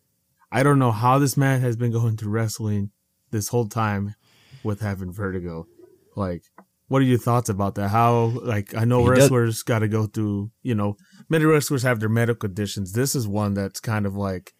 I 0.49 0.63
don't 0.63 0.79
know 0.79 0.93
how 0.93 1.19
this 1.19 1.35
man 1.35 1.59
has 1.59 1.75
been 1.75 1.91
going 1.91 2.15
to 2.17 2.29
wrestling 2.29 2.91
this 3.31 3.49
whole 3.49 3.67
time 3.67 4.15
with 4.63 4.79
having 4.79 5.11
vertigo. 5.11 5.67
Like, 6.15 6.43
what 6.87 7.01
are 7.01 7.05
your 7.05 7.19
thoughts 7.19 7.49
about 7.49 7.75
that? 7.75 7.89
How, 7.89 8.31
like, 8.43 8.73
I 8.75 8.85
know 8.85 9.03
He 9.03 9.09
wrestlers 9.09 9.61
got 9.61 9.79
to 9.79 9.89
go 9.89 10.05
through, 10.05 10.51
you 10.61 10.73
know, 10.73 10.95
many 11.27 11.43
wrestlers 11.43 11.83
have 11.83 11.99
their 11.99 12.07
medical 12.07 12.47
conditions. 12.47 12.93
This 12.93 13.13
is 13.13 13.27
one 13.27 13.55
that's 13.55 13.81
kind 13.81 14.05
of 14.05 14.15
like, 14.15 14.53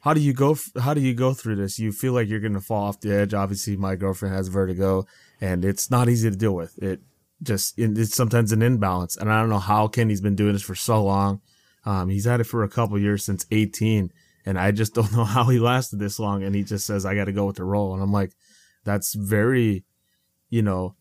how 0.00 0.14
do 0.14 0.20
you 0.20 0.32
go? 0.32 0.56
How 0.80 0.94
do 0.94 1.00
you 1.00 1.14
go 1.14 1.34
through 1.34 1.56
this? 1.56 1.78
You 1.78 1.92
feel 1.92 2.12
like 2.12 2.28
you're 2.28 2.40
gonna 2.40 2.60
fall 2.60 2.84
off 2.84 3.00
the 3.00 3.12
edge. 3.12 3.34
Obviously, 3.34 3.76
my 3.76 3.96
girlfriend 3.96 4.34
has 4.34 4.48
vertigo, 4.48 5.06
and 5.40 5.64
it's 5.64 5.90
not 5.90 6.08
easy 6.08 6.30
to 6.30 6.36
deal 6.36 6.54
with. 6.54 6.78
It 6.82 7.00
just 7.42 7.78
it's 7.78 8.14
sometimes 8.14 8.52
an 8.52 8.62
imbalance, 8.62 9.16
and 9.16 9.30
I 9.30 9.40
don't 9.40 9.50
know 9.50 9.58
how 9.58 9.88
Kenny's 9.88 10.20
been 10.20 10.36
doing 10.36 10.52
this 10.52 10.62
for 10.62 10.74
so 10.74 11.02
long. 11.04 11.40
Um, 11.84 12.08
he's 12.08 12.26
had 12.26 12.40
it 12.40 12.44
for 12.44 12.62
a 12.62 12.68
couple 12.68 12.98
years 12.98 13.24
since 13.24 13.46
18, 13.50 14.12
and 14.46 14.58
I 14.58 14.70
just 14.70 14.94
don't 14.96 15.12
know 15.12 15.24
how 15.24 15.44
he 15.44 15.58
lasted 15.58 15.98
this 15.98 16.18
long. 16.18 16.42
And 16.42 16.54
he 16.54 16.62
just 16.62 16.86
says, 16.86 17.04
"I 17.04 17.14
got 17.14 17.24
to 17.24 17.32
go 17.32 17.46
with 17.46 17.56
the 17.56 17.64
role," 17.64 17.92
and 17.92 18.02
I'm 18.02 18.12
like, 18.12 18.32
that's 18.84 19.14
very, 19.14 19.84
you 20.48 20.62
know, 20.62 20.94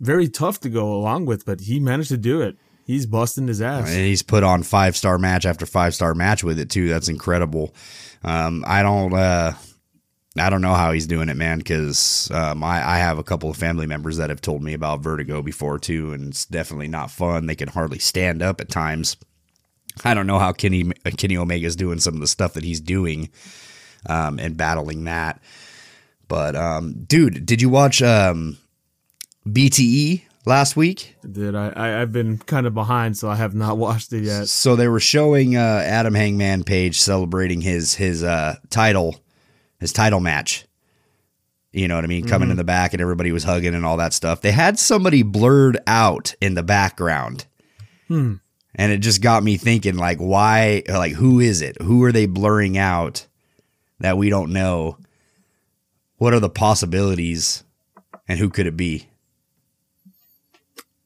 very 0.00 0.28
tough 0.28 0.60
to 0.60 0.68
go 0.68 0.92
along 0.92 1.26
with, 1.26 1.46
but 1.46 1.60
he 1.60 1.80
managed 1.80 2.10
to 2.10 2.16
do 2.16 2.40
it. 2.42 2.56
He's 2.86 3.04
busting 3.04 3.48
his 3.48 3.60
ass. 3.60 3.88
And 3.88 4.06
he's 4.06 4.22
put 4.22 4.44
on 4.44 4.62
five 4.62 4.96
star 4.96 5.18
match 5.18 5.44
after 5.44 5.66
five 5.66 5.92
star 5.92 6.14
match 6.14 6.44
with 6.44 6.60
it 6.60 6.70
too. 6.70 6.88
That's 6.88 7.08
incredible. 7.08 7.74
Um, 8.22 8.64
I 8.64 8.84
don't, 8.84 9.12
uh, 9.12 9.54
I 10.38 10.50
don't 10.50 10.62
know 10.62 10.74
how 10.74 10.92
he's 10.92 11.08
doing 11.08 11.28
it, 11.28 11.36
man. 11.36 11.58
Because 11.58 12.30
um, 12.30 12.62
I, 12.62 12.76
I 12.76 12.98
have 12.98 13.18
a 13.18 13.24
couple 13.24 13.50
of 13.50 13.56
family 13.56 13.86
members 13.86 14.18
that 14.18 14.30
have 14.30 14.40
told 14.40 14.62
me 14.62 14.72
about 14.72 15.00
vertigo 15.00 15.42
before 15.42 15.80
too, 15.80 16.12
and 16.12 16.28
it's 16.28 16.46
definitely 16.46 16.86
not 16.86 17.10
fun. 17.10 17.46
They 17.46 17.56
can 17.56 17.68
hardly 17.68 17.98
stand 17.98 18.40
up 18.40 18.60
at 18.60 18.68
times. 18.68 19.16
I 20.04 20.14
don't 20.14 20.28
know 20.28 20.38
how 20.38 20.52
Kenny 20.52 20.92
Kenny 21.16 21.36
Omega's 21.36 21.74
doing 21.74 21.98
some 21.98 22.14
of 22.14 22.20
the 22.20 22.26
stuff 22.28 22.52
that 22.52 22.62
he's 22.62 22.80
doing, 22.80 23.30
um, 24.08 24.38
and 24.38 24.56
battling 24.56 25.04
that. 25.04 25.40
But 26.28 26.54
um, 26.54 27.04
dude, 27.04 27.46
did 27.46 27.60
you 27.60 27.68
watch 27.68 28.00
um, 28.00 28.58
BTE 29.44 30.22
last 30.46 30.76
week? 30.76 31.16
Did 31.30 31.54
I, 31.54 31.68
I? 31.76 32.00
I've 32.00 32.12
been 32.12 32.38
kind 32.38 32.66
of 32.66 32.72
behind, 32.72 33.18
so 33.18 33.28
I 33.28 33.34
have 33.34 33.54
not 33.54 33.76
watched 33.78 34.12
it 34.12 34.24
yet. 34.24 34.48
So 34.48 34.76
they 34.76 34.88
were 34.88 35.00
showing 35.00 35.56
uh, 35.56 35.82
Adam 35.84 36.14
Hangman 36.14 36.64
Page 36.64 36.98
celebrating 36.98 37.60
his 37.60 37.94
his 37.94 38.24
uh, 38.24 38.56
title 38.70 39.20
his 39.78 39.92
title 39.92 40.20
match. 40.20 40.66
You 41.72 41.88
know 41.88 41.96
what 41.96 42.04
I 42.04 42.08
mean? 42.08 42.26
Coming 42.26 42.50
in 42.50 42.56
the 42.56 42.64
back 42.64 42.94
and 42.94 43.02
everybody 43.02 43.32
was 43.32 43.44
hugging 43.44 43.74
and 43.74 43.84
all 43.84 43.98
that 43.98 44.14
stuff. 44.14 44.40
They 44.40 44.50
had 44.50 44.78
somebody 44.78 45.22
blurred 45.22 45.76
out 45.86 46.34
in 46.40 46.54
the 46.54 46.62
background. 46.62 47.44
Hmm. 48.08 48.36
And 48.74 48.92
it 48.92 48.98
just 48.98 49.20
got 49.20 49.42
me 49.42 49.58
thinking 49.58 49.96
like 49.96 50.18
why 50.18 50.82
like 50.88 51.12
who 51.12 51.38
is 51.40 51.60
it? 51.60 51.80
Who 51.82 52.02
are 52.04 52.12
they 52.12 52.24
blurring 52.24 52.78
out 52.78 53.26
that 54.00 54.16
we 54.16 54.30
don't 54.30 54.54
know? 54.54 54.96
What 56.16 56.32
are 56.32 56.40
the 56.40 56.48
possibilities 56.48 57.62
and 58.26 58.38
who 58.38 58.48
could 58.48 58.66
it 58.66 58.76
be? 58.76 59.08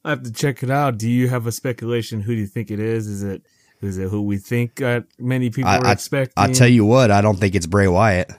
I 0.05 0.11
have 0.11 0.23
to 0.23 0.33
check 0.33 0.63
it 0.63 0.71
out. 0.71 0.99
Do 0.99 1.09
you 1.09 1.29
have 1.29 1.47
a 1.47 1.53
speculation? 1.53 2.21
Who 2.21 2.35
do 2.35 2.41
you 2.41 2.47
think 2.47 2.71
it 2.71 2.81
is? 2.81 3.07
Is 3.07 3.23
it 3.23 3.43
is 3.83 3.99
it 3.99 4.09
who 4.09 4.23
we 4.23 4.39
think 4.39 4.81
uh, 4.83 5.01
many 5.19 5.51
people 5.51 5.71
I, 5.71 5.79
are 5.79 5.87
I, 5.87 5.93
expecting? 5.93 6.35
I'll 6.37 6.53
tell 6.53 6.69
you 6.69 6.85
what, 6.85 7.11
I 7.11 7.21
don't 7.21 7.39
think 7.39 7.55
it's 7.55 7.67
Bray 7.67 7.89
Wyatt. 7.89 8.31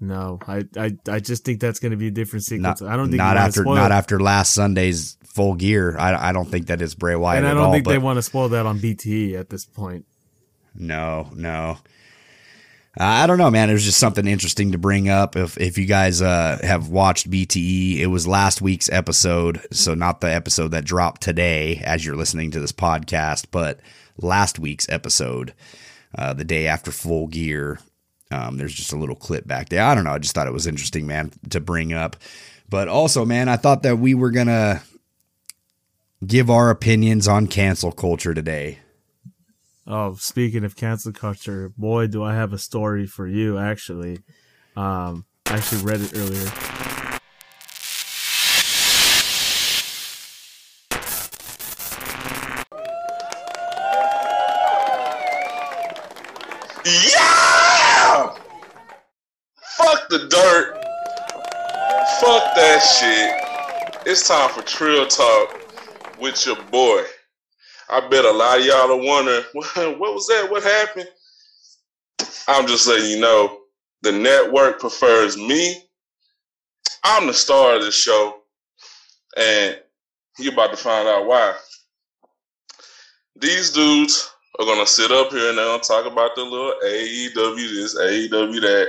No, 0.00 0.38
I 0.46 0.64
I, 0.76 0.96
I 1.08 1.20
just 1.20 1.44
think 1.44 1.60
that's 1.60 1.80
going 1.80 1.90
to 1.90 1.96
be 1.96 2.08
a 2.08 2.12
different 2.12 2.44
Not, 2.50 2.78
sequence. 2.78 2.82
I 2.82 2.96
don't 2.96 3.08
think 3.08 3.18
not 3.18 3.36
after 3.36 3.64
not 3.64 3.92
after 3.92 4.20
last 4.20 4.54
Sunday's 4.54 5.16
full 5.24 5.54
gear. 5.54 5.96
I, 5.98 6.30
I 6.30 6.32
don't 6.32 6.48
think 6.48 6.66
that 6.66 6.82
it's 6.82 6.94
Bray 6.94 7.16
Wyatt 7.16 7.38
and 7.38 7.48
I 7.48 7.54
don't 7.54 7.64
all. 7.66 7.72
think 7.72 7.86
they 7.86 7.98
want 7.98 8.16
to 8.16 8.22
spoil 8.22 8.48
that 8.50 8.66
on 8.66 8.78
BTE 8.78 9.38
at 9.38 9.50
this 9.50 9.64
point. 9.64 10.04
no, 10.74 11.30
no. 11.34 11.78
I 13.00 13.28
don't 13.28 13.38
know, 13.38 13.50
man. 13.50 13.70
It 13.70 13.74
was 13.74 13.84
just 13.84 14.00
something 14.00 14.26
interesting 14.26 14.72
to 14.72 14.78
bring 14.78 15.08
up. 15.08 15.36
If 15.36 15.56
if 15.56 15.78
you 15.78 15.86
guys 15.86 16.20
uh, 16.20 16.58
have 16.62 16.88
watched 16.88 17.30
BTE, 17.30 17.98
it 17.98 18.08
was 18.08 18.26
last 18.26 18.60
week's 18.60 18.90
episode, 18.90 19.64
so 19.70 19.94
not 19.94 20.20
the 20.20 20.34
episode 20.34 20.72
that 20.72 20.84
dropped 20.84 21.20
today 21.22 21.80
as 21.84 22.04
you're 22.04 22.16
listening 22.16 22.50
to 22.50 22.60
this 22.60 22.72
podcast, 22.72 23.46
but 23.52 23.78
last 24.16 24.58
week's 24.58 24.88
episode, 24.88 25.54
uh, 26.16 26.32
the 26.34 26.44
day 26.44 26.66
after 26.66 26.90
Full 26.90 27.28
Gear. 27.28 27.78
Um, 28.32 28.58
there's 28.58 28.74
just 28.74 28.92
a 28.92 28.96
little 28.96 29.14
clip 29.14 29.46
back 29.46 29.68
there. 29.68 29.84
I 29.84 29.94
don't 29.94 30.04
know. 30.04 30.12
I 30.12 30.18
just 30.18 30.34
thought 30.34 30.48
it 30.48 30.52
was 30.52 30.66
interesting, 30.66 31.06
man, 31.06 31.30
to 31.50 31.60
bring 31.60 31.92
up. 31.92 32.16
But 32.68 32.88
also, 32.88 33.24
man, 33.24 33.48
I 33.48 33.56
thought 33.56 33.84
that 33.84 34.00
we 34.00 34.14
were 34.14 34.32
gonna 34.32 34.82
give 36.26 36.50
our 36.50 36.68
opinions 36.68 37.28
on 37.28 37.46
cancel 37.46 37.92
culture 37.92 38.34
today. 38.34 38.80
Oh, 39.90 40.16
speaking 40.16 40.64
of 40.64 40.76
cancel 40.76 41.12
culture, 41.12 41.72
boy, 41.78 42.08
do 42.08 42.22
I 42.22 42.34
have 42.34 42.52
a 42.52 42.58
story 42.58 43.06
for 43.06 43.26
you. 43.26 43.56
Actually, 43.56 44.18
um, 44.76 45.24
I 45.46 45.54
actually 45.56 45.80
read 45.80 46.02
it 46.02 46.12
earlier. 46.14 46.44
Yeah! 56.84 58.34
Fuck 59.78 60.10
the 60.10 60.28
dirt. 60.28 60.74
Fuck 62.20 62.54
that 62.56 62.80
shit. 62.80 64.06
It's 64.06 64.28
time 64.28 64.50
for 64.50 64.60
Trill 64.60 65.06
Talk 65.06 65.58
with 66.20 66.44
your 66.44 66.62
boy. 66.64 67.04
I 67.90 68.06
bet 68.08 68.24
a 68.24 68.30
lot 68.30 68.58
of 68.58 68.66
y'all 68.66 68.92
are 68.92 68.96
wondering, 68.96 69.44
what 69.98 70.14
was 70.14 70.26
that? 70.26 70.48
What 70.50 70.62
happened? 70.62 71.08
I'm 72.46 72.66
just 72.66 72.86
letting 72.86 73.10
you 73.10 73.20
know, 73.20 73.60
the 74.02 74.12
network 74.12 74.80
prefers 74.80 75.36
me. 75.36 75.82
I'm 77.04 77.26
the 77.26 77.34
star 77.34 77.76
of 77.76 77.82
this 77.82 77.94
show, 77.94 78.42
and 79.36 79.78
you're 80.38 80.52
about 80.52 80.70
to 80.70 80.76
find 80.76 81.08
out 81.08 81.26
why. 81.26 81.54
These 83.36 83.70
dudes 83.70 84.30
are 84.58 84.66
gonna 84.66 84.86
sit 84.86 85.12
up 85.12 85.30
here 85.30 85.50
and 85.50 85.58
they're 85.58 85.66
gonna 85.66 85.82
talk 85.82 86.06
about 86.06 86.34
the 86.34 86.42
little 86.42 86.74
AEW 86.84 87.74
this, 87.74 87.96
AEW 87.96 88.60
that. 88.60 88.88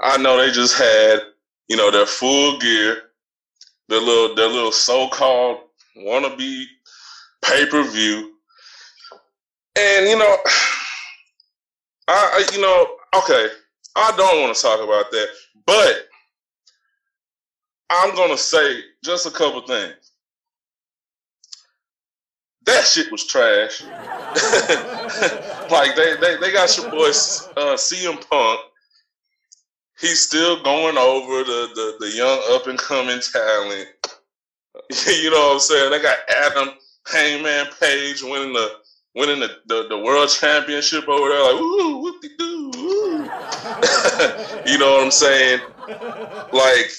I 0.00 0.16
know 0.16 0.36
they 0.36 0.52
just 0.52 0.78
had, 0.78 1.20
you 1.68 1.76
know, 1.76 1.90
their 1.90 2.06
full 2.06 2.58
gear, 2.58 3.02
their 3.88 4.00
little 4.00 4.34
their 4.34 4.48
little 4.48 4.72
so-called 4.72 5.58
wannabe 5.96 6.64
pay-per-view. 7.48 8.34
And 9.76 10.08
you 10.08 10.18
know, 10.18 10.36
I, 12.08 12.44
I 12.48 12.48
you 12.52 12.60
know, 12.60 12.86
okay, 13.16 13.48
I 13.96 14.12
don't 14.16 14.42
want 14.42 14.54
to 14.54 14.62
talk 14.62 14.80
about 14.82 15.10
that, 15.10 15.28
but 15.66 16.08
I'm 17.90 18.14
gonna 18.14 18.36
say 18.36 18.80
just 19.04 19.26
a 19.26 19.30
couple 19.30 19.62
things. 19.62 19.94
That 22.66 22.84
shit 22.84 23.10
was 23.10 23.26
trash. 23.26 23.82
like 25.70 25.96
they, 25.96 26.16
they 26.20 26.36
they 26.36 26.52
got 26.52 26.76
your 26.76 26.90
boy 26.90 27.08
uh, 27.08 27.76
CM 27.76 28.28
Punk. 28.28 28.60
he's 29.98 30.20
still 30.20 30.62
going 30.62 30.98
over 30.98 31.44
the 31.44 31.68
the, 31.74 31.96
the 32.06 32.10
young 32.14 32.42
up 32.50 32.66
and 32.66 32.78
coming 32.78 33.20
talent. 33.20 33.88
you 35.06 35.30
know 35.30 35.48
what 35.48 35.54
I'm 35.54 35.60
saying? 35.60 35.90
They 35.90 36.02
got 36.02 36.18
Adam 36.28 36.74
Hangman 37.06 37.66
Page 37.80 38.22
winning 38.22 38.52
the 38.52 38.70
winning 39.14 39.40
the, 39.40 39.56
the, 39.66 39.88
the 39.88 39.98
world 39.98 40.28
championship 40.28 41.08
over 41.08 41.28
there, 41.28 41.42
like 41.42 41.60
woo, 41.60 42.02
whoop 42.02 42.22
de 42.22 42.28
doo, 42.38 42.70
you 44.66 44.78
know 44.78 44.92
what 44.92 45.04
I'm 45.04 45.10
saying? 45.10 45.60
Like 46.52 46.90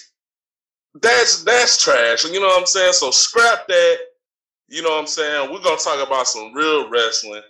that's 1.01 1.43
that's 1.43 1.83
trash. 1.83 2.25
You 2.25 2.39
know 2.39 2.47
what 2.47 2.59
I'm 2.59 2.65
saying? 2.65 2.93
So 2.93 3.11
scrap 3.11 3.67
that. 3.67 3.97
You 4.67 4.83
know 4.83 4.89
what 4.89 4.99
I'm 4.99 5.07
saying? 5.07 5.51
We're 5.51 5.61
gonna 5.61 5.77
talk 5.77 6.05
about 6.05 6.27
some 6.27 6.53
real 6.53 6.89
wrestling. 6.89 7.41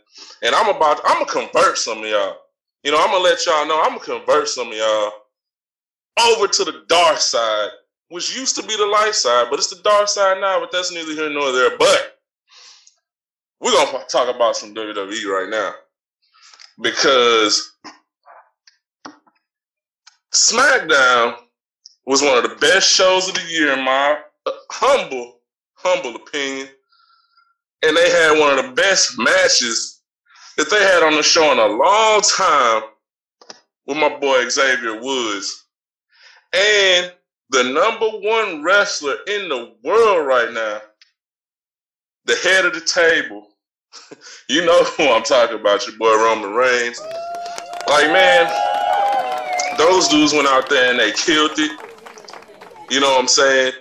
And 0.43 0.55
I'm 0.55 0.73
about 0.73 1.01
I'm 1.05 1.25
gonna 1.25 1.47
convert 1.47 1.77
some 1.77 1.99
of 1.99 2.05
y'all. 2.05 2.37
You 2.83 2.91
know, 2.91 2.97
I'm 2.99 3.11
gonna 3.11 3.23
let 3.23 3.45
y'all 3.45 3.67
know 3.67 3.81
I'm 3.81 3.97
gonna 3.97 4.19
convert 4.19 4.47
some 4.47 4.67
of 4.69 4.73
y'all 4.73 5.11
over 6.27 6.47
to 6.47 6.63
the 6.63 6.83
dark 6.87 7.17
side, 7.17 7.69
which 8.09 8.35
used 8.35 8.55
to 8.55 8.63
be 8.63 8.75
the 8.75 8.85
light 8.85 9.15
side, 9.15 9.47
but 9.49 9.59
it's 9.59 9.69
the 9.69 9.81
dark 9.83 10.07
side 10.07 10.39
now, 10.39 10.59
but 10.59 10.71
that's 10.71 10.91
neither 10.91 11.13
here 11.13 11.29
nor 11.29 11.51
there. 11.51 11.77
But 11.77 12.18
we're 13.61 13.71
gonna 13.73 14.05
talk 14.07 14.33
about 14.33 14.55
some 14.55 14.73
WWE 14.73 15.25
right 15.25 15.49
now. 15.49 15.73
Because 16.81 17.73
SmackDown 20.33 21.35
was 22.05 22.21
one 22.21 22.37
of 22.37 22.49
the 22.49 22.55
best 22.55 22.89
shows 22.89 23.27
of 23.27 23.35
the 23.35 23.45
year 23.49 23.73
in 23.73 23.83
my 23.83 24.19
uh, 24.45 24.51
humble, 24.71 25.39
humble 25.73 26.15
opinion. 26.15 26.69
And 27.83 27.95
they 27.95 28.09
had 28.09 28.39
one 28.39 28.57
of 28.57 28.65
the 28.65 28.71
best 28.73 29.17
matches 29.17 30.01
that 30.57 30.69
they 30.69 30.81
had 30.81 31.03
on 31.03 31.15
the 31.15 31.23
show 31.23 31.51
in 31.51 31.59
a 31.59 31.65
long 31.65 32.21
time 32.21 32.81
with 33.85 33.97
my 33.97 34.17
boy 34.19 34.47
Xavier 34.49 35.01
Woods. 35.01 35.65
And 36.53 37.13
the 37.49 37.63
number 37.63 38.07
one 38.07 38.63
wrestler 38.63 39.15
in 39.27 39.49
the 39.49 39.73
world 39.83 40.27
right 40.27 40.51
now, 40.51 40.81
the 42.29 42.35
head 42.47 42.65
of 42.65 42.73
the 42.73 42.81
table. 42.81 43.47
you 44.49 44.63
know 44.63 44.83
who 44.83 45.09
I'm 45.09 45.23
talking 45.23 45.59
about, 45.59 45.85
your 45.87 45.97
boy 45.97 46.13
Roman 46.15 46.53
Reigns. 46.53 47.01
Like, 47.87 48.11
man, 48.11 48.45
those 49.79 50.07
dudes 50.07 50.31
went 50.31 50.47
out 50.47 50.69
there 50.69 50.91
and 50.91 50.99
they 50.99 51.11
killed 51.11 51.57
it. 51.57 51.71
You 52.91 52.99
know 52.99 53.09
what 53.09 53.21
I'm 53.21 53.27
saying? 53.27 53.73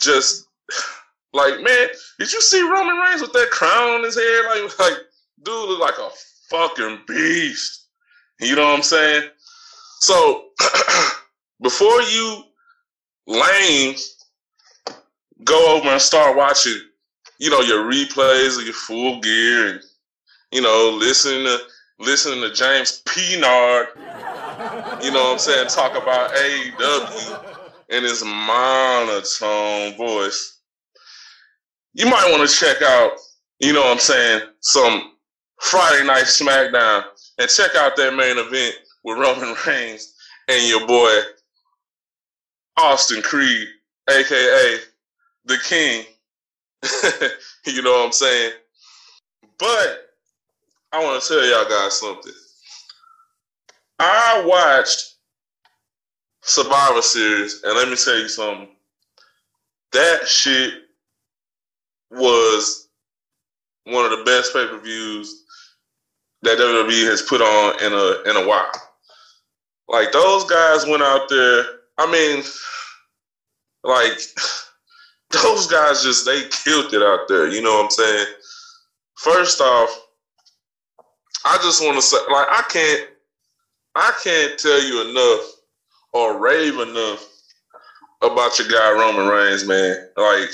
Just 0.00 0.48
like, 1.32 1.62
man, 1.62 1.88
did 2.18 2.32
you 2.32 2.40
see 2.40 2.60
Roman 2.60 2.96
Reigns 2.96 3.22
with 3.22 3.32
that 3.34 3.50
crown 3.50 3.90
on 3.90 4.04
his 4.04 4.16
head? 4.16 4.46
Like, 4.46 4.78
like, 4.80 4.98
dude 5.44 5.68
look 5.68 5.80
like 5.80 5.98
a 5.98 6.10
fucking 6.50 7.02
beast. 7.06 7.86
You 8.40 8.56
know 8.56 8.64
what 8.66 8.76
I'm 8.76 8.82
saying? 8.82 9.30
So 10.00 10.46
before 11.62 12.02
you 12.02 12.42
lame 13.28 13.94
go 15.44 15.76
over 15.76 15.88
and 15.88 16.00
start 16.00 16.36
watching, 16.36 16.80
you 17.38 17.50
know, 17.50 17.60
your 17.60 17.90
replays 17.90 18.58
of 18.58 18.64
your 18.64 18.74
full 18.74 19.20
gear 19.20 19.68
and, 19.68 19.80
you 20.52 20.62
know, 20.62 20.96
listening 20.98 21.44
to 21.44 21.58
listening 21.98 22.42
to 22.42 22.52
James 22.52 23.02
Pinard, 23.06 23.86
you 25.02 25.10
know 25.10 25.24
what 25.24 25.32
I'm 25.32 25.38
saying, 25.38 25.68
talk 25.68 25.92
about 25.92 26.30
AEW 26.34 27.64
in 27.88 28.02
his 28.02 28.22
monotone 28.24 29.96
voice. 29.96 30.60
You 31.94 32.06
might 32.06 32.30
want 32.30 32.48
to 32.48 32.54
check 32.54 32.82
out, 32.82 33.12
you 33.60 33.72
know 33.72 33.80
what 33.80 33.92
I'm 33.92 33.98
saying, 33.98 34.42
some 34.60 35.12
Friday 35.60 36.06
Night 36.06 36.24
SmackDown 36.24 37.04
and 37.38 37.50
check 37.50 37.74
out 37.76 37.96
that 37.96 38.14
main 38.14 38.38
event 38.38 38.76
with 39.04 39.18
Roman 39.18 39.54
Reigns 39.66 40.14
and 40.48 40.68
your 40.68 40.86
boy 40.86 41.20
Austin 42.76 43.22
Creed, 43.22 43.68
aka 44.10 44.78
the 45.46 45.58
King. 45.66 46.04
you 47.66 47.82
know 47.82 47.92
what 47.92 48.06
I'm 48.06 48.12
saying? 48.12 48.52
But 49.58 50.10
I 50.92 51.02
want 51.02 51.22
to 51.22 51.28
tell 51.28 51.44
y'all 51.44 51.68
guys 51.68 51.98
something. 51.98 52.32
I 53.98 54.44
watched 54.46 55.16
Survivor 56.42 57.02
Series, 57.02 57.62
and 57.64 57.74
let 57.74 57.88
me 57.88 57.96
tell 57.96 58.18
you 58.18 58.28
something. 58.28 58.68
That 59.92 60.26
shit 60.26 60.74
was 62.10 62.88
one 63.84 64.04
of 64.04 64.16
the 64.18 64.24
best 64.24 64.52
pay 64.52 64.66
per 64.66 64.78
views 64.78 65.44
that 66.42 66.58
WWE 66.58 67.08
has 67.08 67.22
put 67.22 67.40
on 67.40 67.82
in 67.82 67.92
a 67.92 68.30
in 68.30 68.44
a 68.44 68.48
while. 68.48 68.70
Like 69.88 70.12
those 70.12 70.44
guys 70.44 70.86
went 70.86 71.02
out 71.02 71.28
there. 71.28 71.64
I 71.98 72.10
mean, 72.10 72.44
like 73.84 74.18
those 75.30 75.66
guys 75.66 76.02
just 76.02 76.24
they 76.24 76.42
killed 76.48 76.92
it 76.94 77.02
out 77.02 77.28
there. 77.28 77.48
You 77.48 77.62
know 77.62 77.74
what 77.76 77.84
I'm 77.84 77.90
saying? 77.90 78.26
First 79.16 79.60
off, 79.60 80.06
I 81.44 81.56
just 81.58 81.82
want 81.82 81.96
to 81.96 82.02
say, 82.02 82.16
like, 82.30 82.48
I 82.50 82.62
can't, 82.68 83.08
I 83.94 84.12
can't 84.22 84.58
tell 84.58 84.82
you 84.82 85.10
enough 85.10 85.52
or 86.12 86.38
rave 86.38 86.78
enough 86.78 87.24
about 88.22 88.58
your 88.58 88.68
guy 88.68 88.92
Roman 88.92 89.26
Reigns, 89.26 89.66
man. 89.66 90.08
Like, 90.16 90.50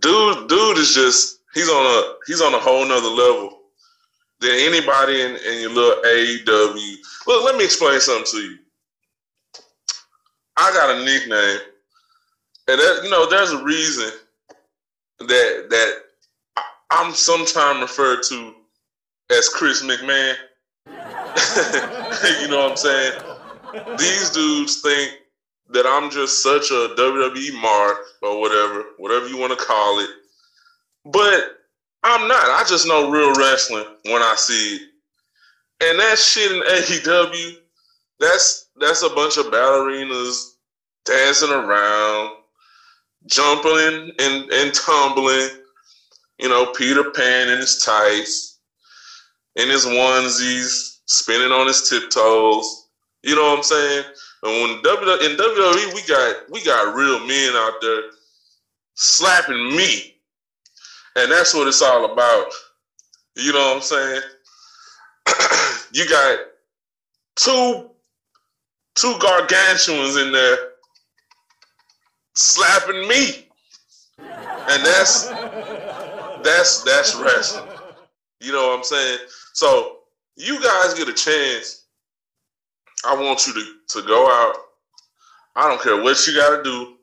dude, 0.00 0.48
dude 0.48 0.78
is 0.78 0.94
just 0.94 1.40
he's 1.54 1.68
on 1.68 1.86
a 1.86 2.14
he's 2.26 2.40
on 2.40 2.54
a 2.54 2.58
whole 2.58 2.86
nother 2.86 3.08
level 3.08 3.60
than 4.40 4.52
anybody 4.52 5.20
in, 5.22 5.36
in 5.36 5.60
your 5.60 5.70
little 5.70 6.02
AEW. 6.02 6.96
Look, 7.26 7.44
let 7.44 7.56
me 7.56 7.64
explain 7.64 8.00
something 8.00 8.24
to 8.32 8.38
you. 8.38 8.58
I 10.56 10.72
got 10.72 10.96
a 10.96 11.04
nickname, 11.04 11.58
and 12.70 12.78
that, 12.78 13.00
you 13.02 13.10
know, 13.10 13.28
there's 13.28 13.50
a 13.50 13.64
reason 13.64 14.10
that 15.18 15.66
that 15.70 15.94
I'm 16.90 17.12
sometimes 17.12 17.80
referred 17.80 18.22
to 18.24 18.54
as 19.30 19.48
Chris 19.48 19.82
McMahon. 19.82 20.34
you 22.40 22.48
know 22.48 22.62
what 22.62 22.70
I'm 22.70 22.76
saying? 22.76 23.20
These 23.98 24.30
dudes 24.30 24.80
think 24.80 25.12
that 25.70 25.86
I'm 25.86 26.10
just 26.10 26.42
such 26.42 26.70
a 26.70 26.94
WWE 26.96 27.60
mark 27.60 27.98
or 28.22 28.40
whatever, 28.40 28.84
whatever 28.98 29.28
you 29.28 29.38
want 29.38 29.56
to 29.56 29.64
call 29.64 30.00
it. 30.00 30.10
But 31.04 31.58
I'm 32.02 32.28
not. 32.28 32.44
I 32.44 32.64
just 32.68 32.86
know 32.86 33.10
real 33.10 33.34
wrestling 33.34 33.86
when 34.04 34.22
I 34.22 34.34
see 34.36 34.76
it. 34.76 34.82
And 35.82 35.98
that 35.98 36.18
shit 36.18 36.52
in 36.52 36.62
AEW, 36.62 37.56
that's 38.18 38.68
that's 38.78 39.02
a 39.02 39.08
bunch 39.10 39.38
of 39.38 39.46
ballerinas 39.46 40.54
dancing 41.04 41.50
around, 41.50 42.36
jumping 43.26 44.12
and, 44.18 44.50
and 44.50 44.74
tumbling. 44.74 45.48
You 46.38 46.48
know, 46.48 46.72
Peter 46.72 47.10
Pan 47.10 47.50
in 47.50 47.58
his 47.58 47.82
tights, 47.84 48.60
in 49.56 49.68
his 49.68 49.84
onesies, 49.84 50.98
spinning 51.06 51.52
on 51.52 51.66
his 51.66 51.88
tiptoes. 51.88 52.88
You 53.22 53.36
know 53.36 53.50
what 53.50 53.58
I'm 53.58 53.62
saying? 53.62 54.04
And 54.42 54.52
when 54.52 54.82
WWE, 54.82 55.30
in 55.30 55.36
WWE, 55.36 55.94
we 55.94 56.02
got 56.08 56.50
we 56.50 56.64
got 56.64 56.94
real 56.94 57.18
men 57.26 57.52
out 57.54 57.74
there 57.82 58.02
slapping 58.94 59.76
me, 59.76 60.16
and 61.16 61.30
that's 61.30 61.52
what 61.52 61.68
it's 61.68 61.82
all 61.82 62.10
about. 62.10 62.50
You 63.36 63.52
know 63.52 63.58
what 63.58 63.76
I'm 63.76 63.82
saying? 63.82 64.22
you 65.92 66.08
got 66.08 66.38
two 67.36 67.90
two 68.94 69.14
gargantuans 69.20 70.16
in 70.16 70.32
there 70.32 70.69
slapping 72.34 73.08
me, 73.08 73.48
and 74.18 74.84
that's 74.84 75.26
that's 76.42 76.82
that's 76.82 77.14
wrestling. 77.16 77.68
You 78.40 78.52
know 78.52 78.68
what 78.68 78.78
I'm 78.78 78.84
saying? 78.84 79.18
So 79.52 79.98
you 80.36 80.62
guys 80.62 80.94
get 80.94 81.08
a 81.08 81.12
chance. 81.12 81.84
I 83.06 83.14
want 83.14 83.46
you 83.46 83.54
to 83.54 84.00
to 84.00 84.06
go 84.06 84.26
out. 84.26 84.56
I 85.56 85.68
don't 85.68 85.82
care 85.82 86.02
what 86.02 86.26
you 86.26 86.34
got 86.34 86.56
to 86.56 86.62
do. 86.62 86.96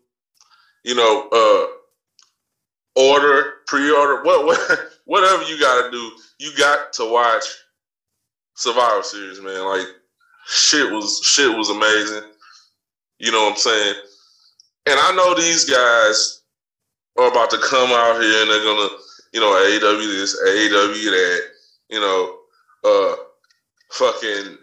You 0.83 0.95
know, 0.95 1.27
uh, 1.31 1.77
order, 2.97 3.55
pre-order, 3.67 4.23
what, 4.23 4.45
what 4.45 4.59
whatever 5.05 5.43
you 5.43 5.59
got 5.59 5.85
to 5.85 5.91
do. 5.91 6.11
You 6.39 6.51
got 6.57 6.93
to 6.93 7.11
watch 7.11 7.43
Survivor 8.55 9.03
Series, 9.03 9.41
man. 9.41 9.65
Like 9.65 9.87
shit 10.47 10.91
was 10.91 11.21
shit 11.23 11.55
was 11.55 11.69
amazing. 11.69 12.29
You 13.19 13.31
know 13.31 13.43
what 13.43 13.53
I'm 13.53 13.57
saying? 13.57 13.95
And 14.87 14.99
I 14.99 15.11
know 15.15 15.35
these 15.35 15.65
guys 15.65 16.41
are 17.17 17.29
about 17.29 17.49
to 17.49 17.57
come 17.57 17.89
out 17.91 18.21
here 18.21 18.41
and 18.41 18.49
they're 18.49 18.63
gonna, 18.63 18.89
you 19.33 19.41
know, 19.41 19.51
AEW 19.51 20.13
this, 20.13 20.41
AEW 20.41 21.11
that, 21.11 21.41
you 21.89 21.99
know, 21.99 22.37
uh 22.83 23.15
fucking 23.91 24.57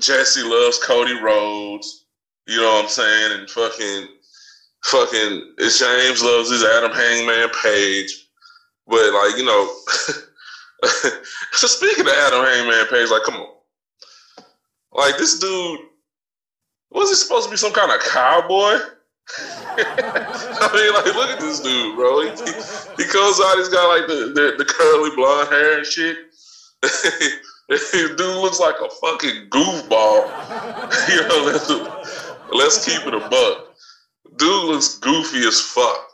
Jesse 0.00 0.42
loves 0.42 0.82
Cody 0.84 1.14
Rhodes, 1.20 2.06
you 2.46 2.56
know 2.56 2.74
what 2.74 2.84
I'm 2.84 2.90
saying, 2.90 3.38
and 3.40 3.50
fucking 3.50 4.08
fucking 4.84 5.54
James 5.58 6.22
loves 6.22 6.50
his 6.50 6.64
Adam 6.64 6.92
Hangman 6.92 7.50
Page. 7.62 8.28
But 8.86 9.12
like, 9.12 9.36
you 9.36 9.44
know, 9.44 9.74
so 11.52 11.66
speaking 11.66 12.06
of 12.06 12.12
Adam 12.12 12.44
Hangman 12.44 12.86
Page, 12.86 13.10
like, 13.10 13.22
come 13.22 13.36
on. 13.36 13.54
Like 14.92 15.18
this 15.18 15.38
dude, 15.38 15.80
Was 16.90 17.10
he 17.10 17.14
supposed 17.16 17.46
to 17.46 17.50
be 17.50 17.56
some 17.56 17.72
kind 17.72 17.92
of 17.92 18.00
cowboy? 18.00 18.78
I 19.76 20.70
mean, 20.72 20.94
like, 20.94 21.14
look 21.14 21.30
at 21.30 21.40
this 21.40 21.60
dude, 21.60 21.96
bro. 21.96 22.22
He, 22.22 22.30
he, 22.30 22.52
he 22.96 23.04
comes 23.04 23.40
out, 23.44 23.58
he's 23.58 23.68
got 23.68 23.88
like 23.88 24.08
the, 24.08 24.32
the, 24.34 24.54
the 24.58 24.64
curly 24.64 25.14
blonde 25.14 25.48
hair 25.48 25.78
and 25.78 25.86
shit. 25.86 26.16
dude 28.16 28.18
looks 28.18 28.58
like 28.60 28.76
a 28.76 28.88
fucking 28.88 29.50
goofball. 29.50 30.24
you 31.08 31.28
know, 31.28 31.44
let's, 31.44 31.68
let's 32.52 32.84
keep 32.84 33.06
it 33.06 33.14
a 33.14 33.28
buck. 33.28 33.74
Dude 34.36 34.64
looks 34.64 34.98
goofy 34.98 35.46
as 35.46 35.60
fuck. 35.60 36.08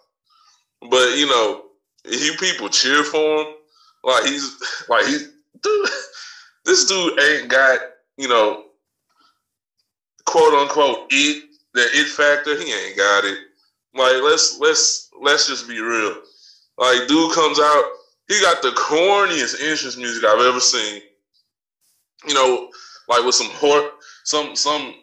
But 0.91 1.17
you 1.17 1.27
know, 1.27 1.63
you 2.05 2.35
people 2.39 2.69
cheer 2.69 3.05
for 3.05 3.43
him. 3.43 3.55
Like 4.03 4.25
he's 4.25 4.57
like 4.89 5.07
he's 5.07 5.29
dude. 5.63 5.89
This 6.65 6.87
dude 6.87 7.21
ain't 7.21 7.49
got, 7.49 7.79
you 8.17 8.29
know, 8.29 8.64
quote 10.35 10.55
unquote 10.55 11.07
it 11.11 11.45
the 11.75 11.83
it 11.93 12.09
factor, 12.09 12.57
he 12.57 12.73
ain't 12.73 12.97
got 12.97 13.25
it. 13.25 13.39
Like 13.95 14.21
let's 14.25 14.59
let's 14.59 15.11
let's 15.23 15.47
just 15.47 15.69
be 15.69 15.81
real. 15.81 16.17
Like 16.77 17.07
dude 17.07 17.33
comes 17.33 17.61
out, 17.61 17.85
he 18.27 18.41
got 18.41 18.61
the 18.61 18.71
corniest 18.71 19.63
entrance 19.63 19.97
music 19.97 20.25
I've 20.25 20.45
ever 20.45 20.59
seen. 20.59 21.03
You 22.27 22.35
know, 22.35 22.69
like 23.09 23.25
with 23.25 23.37
some 23.37 23.51
horse, 23.51 23.93
some 24.25 24.57
some 24.57 24.95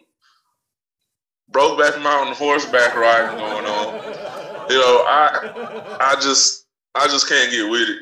Brokeback 1.50 2.02
Mountain 2.02 2.34
horseback 2.34 2.94
riding 2.94 3.38
going 3.38 3.64
on. 3.64 3.94
You 4.70 4.76
know, 4.76 5.04
I 5.08 5.96
I 5.98 6.14
just 6.20 6.66
I 6.94 7.06
just 7.06 7.26
can't 7.26 7.50
get 7.50 7.70
with 7.70 7.88
it. 7.88 7.98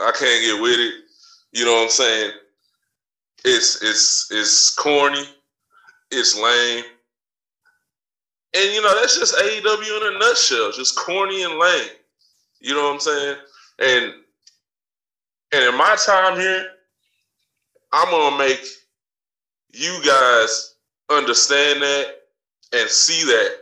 I 0.00 0.12
can't 0.12 0.44
get 0.44 0.60
with 0.60 0.80
it. 0.80 0.94
You 1.52 1.64
know 1.64 1.76
what 1.76 1.84
I'm 1.84 1.90
saying? 1.90 2.32
It's 3.42 3.82
it's 3.82 4.28
it's 4.30 4.74
corny. 4.74 5.24
It's 6.14 6.36
lame. 6.36 6.84
And 8.54 8.72
you 8.72 8.82
know, 8.82 8.94
that's 9.00 9.18
just 9.18 9.36
AEW 9.36 10.08
in 10.08 10.14
a 10.14 10.18
nutshell, 10.18 10.72
just 10.72 10.96
corny 10.96 11.42
and 11.42 11.58
lame. 11.58 11.88
You 12.60 12.74
know 12.74 12.84
what 12.84 12.94
I'm 12.94 13.00
saying? 13.00 13.36
And 13.80 14.12
and 15.52 15.64
in 15.64 15.76
my 15.76 15.96
time 16.04 16.38
here, 16.38 16.66
I'm 17.92 18.10
gonna 18.10 18.38
make 18.38 18.64
you 19.72 20.00
guys 20.04 20.74
understand 21.10 21.82
that 21.82 22.14
and 22.72 22.88
see 22.88 23.24
that. 23.24 23.56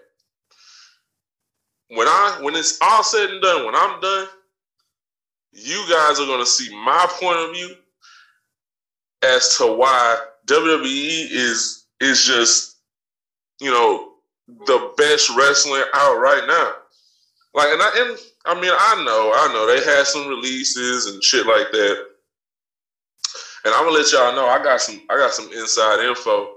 When 1.89 2.07
I 2.07 2.39
when 2.41 2.55
it's 2.55 2.79
all 2.81 3.03
said 3.03 3.31
and 3.31 3.43
done, 3.43 3.67
when 3.67 3.75
I'm 3.75 4.01
done, 4.01 4.27
you 5.53 5.85
guys 5.91 6.21
are 6.21 6.27
gonna 6.27 6.47
see 6.47 6.75
my 6.75 7.07
point 7.21 7.39
of 7.39 7.55
view 7.55 7.77
as 9.23 9.57
to 9.57 9.67
why 9.73 10.19
WWE 10.47 11.29
is 11.31 11.82
is 12.03 12.25
just, 12.25 12.77
you 13.61 13.71
know, 13.71 14.13
the 14.49 14.93
best 14.97 15.31
wrestling 15.37 15.85
out 15.95 16.19
right 16.19 16.45
now. 16.47 16.73
Like, 17.55 17.69
and 17.69 17.83
I, 17.83 17.91
and 17.97 18.19
I 18.47 18.55
mean, 18.61 18.73
I 18.73 19.05
know, 19.05 19.33
I 19.35 19.53
know 19.53 19.67
they 19.67 19.85
had 19.85 20.07
some 20.07 20.29
releases 20.29 21.07
and 21.07 21.23
shit 21.23 21.47
like 21.47 21.71
that. 21.71 22.07
And 23.65 23.75
I'm 23.75 23.85
gonna 23.85 23.97
let 23.97 24.11
y'all 24.11 24.35
know 24.35 24.47
I 24.47 24.63
got 24.63 24.81
some, 24.81 25.01
I 25.09 25.17
got 25.17 25.33
some 25.33 25.53
inside 25.53 26.05
info 26.05 26.57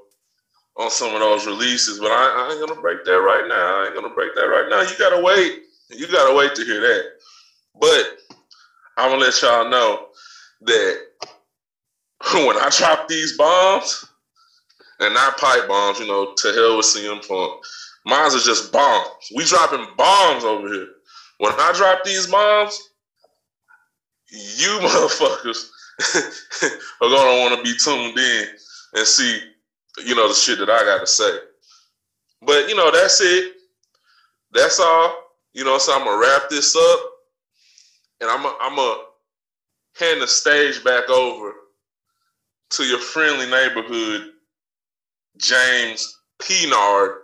on 0.78 0.90
some 0.90 1.14
of 1.14 1.22
those 1.22 1.46
releases, 1.46 2.00
but 2.00 2.12
I, 2.12 2.48
I 2.48 2.52
ain't 2.52 2.68
gonna 2.68 2.82
break 2.82 3.06
that 3.06 3.12
right 3.12 3.46
now. 3.48 3.82
I 3.82 3.86
ain't 3.86 3.96
gonna 3.96 4.14
break 4.14 4.34
that 4.36 4.42
right 4.42 4.68
now. 4.70 4.82
You 4.82 4.98
gotta 4.98 5.22
wait. 5.22 5.64
You 5.90 6.08
gotta 6.08 6.36
wait 6.36 6.56
to 6.56 6.66
hear 6.66 6.82
that. 6.82 7.04
But 7.80 8.18
I'm 8.98 9.12
gonna 9.12 9.22
let 9.22 9.42
y'all 9.42 9.70
know 9.70 10.08
that 10.62 10.98
when 12.34 12.58
I 12.58 12.70
drop 12.76 13.08
these 13.08 13.38
bombs, 13.38 14.06
and 15.00 15.14
not 15.14 15.38
pipe 15.38 15.68
bombs, 15.68 16.00
you 16.00 16.08
know, 16.08 16.34
to 16.36 16.54
hell 16.54 16.78
with 16.78 16.86
CM 16.86 17.28
Punk. 17.28 17.64
Mines 18.06 18.36
are 18.36 18.40
just 18.40 18.72
bombs. 18.72 19.10
We 19.36 19.44
dropping 19.46 19.86
bombs 19.98 20.44
over 20.44 20.68
here. 20.68 20.88
When 21.40 21.52
I 21.54 21.74
drop 21.76 22.04
these 22.04 22.28
bombs, 22.28 22.92
you 24.32 24.68
motherfuckers 24.82 25.70
are 27.02 27.10
gonna 27.10 27.40
want 27.42 27.58
to 27.58 27.64
be 27.64 27.78
tuned 27.78 28.18
in 28.18 28.48
and 28.96 29.08
see, 29.08 29.42
you 30.06 30.16
know, 30.16 30.28
the 30.28 30.34
shit 30.34 30.60
that 30.60 30.70
I 30.70 30.84
gotta 30.84 31.08
say. 31.08 31.38
But 32.42 32.70
you 32.70 32.76
know, 32.76 32.92
that's 32.92 33.20
it. 33.22 33.54
That's 34.52 34.80
all. 34.80 35.16
You 35.54 35.64
know, 35.64 35.78
so 35.78 35.94
I'm 35.94 36.06
gonna 36.06 36.20
wrap 36.20 36.50
this 36.50 36.76
up, 36.76 37.00
and 38.22 38.30
I'm 38.30 38.44
gonna 38.44 38.56
I'm 38.62 38.76
gonna 38.76 39.04
hand 39.98 40.22
the 40.22 40.28
stage 40.28 40.84
back 40.84 41.10
over 41.10 41.54
to 42.72 42.84
your 42.84 43.00
friendly 43.00 43.50
neighborhood 43.50 44.32
James 45.38 46.20
Pinard, 46.42 47.16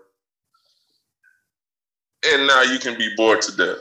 and 2.25 2.47
now 2.47 2.61
you 2.61 2.79
can 2.79 2.97
be 2.97 3.13
bored 3.15 3.41
to 3.41 3.55
death. 3.55 3.77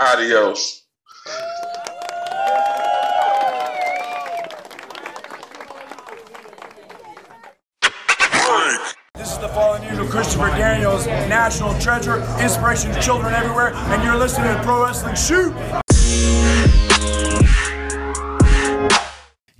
Adios. 0.00 0.84
This 9.14 9.32
is 9.32 9.38
the 9.38 9.48
fallen 9.48 9.84
angel 9.84 10.06
Christopher 10.06 10.48
Daniels, 10.48 11.06
national 11.06 11.78
treasure, 11.78 12.16
inspiration 12.40 12.92
to 12.92 13.00
children 13.00 13.34
everywhere, 13.34 13.72
and 13.74 14.02
you're 14.02 14.16
listening 14.16 14.54
to 14.54 14.62
Pro 14.62 14.84
Wrestling 14.84 15.14
Shoot. 15.14 15.54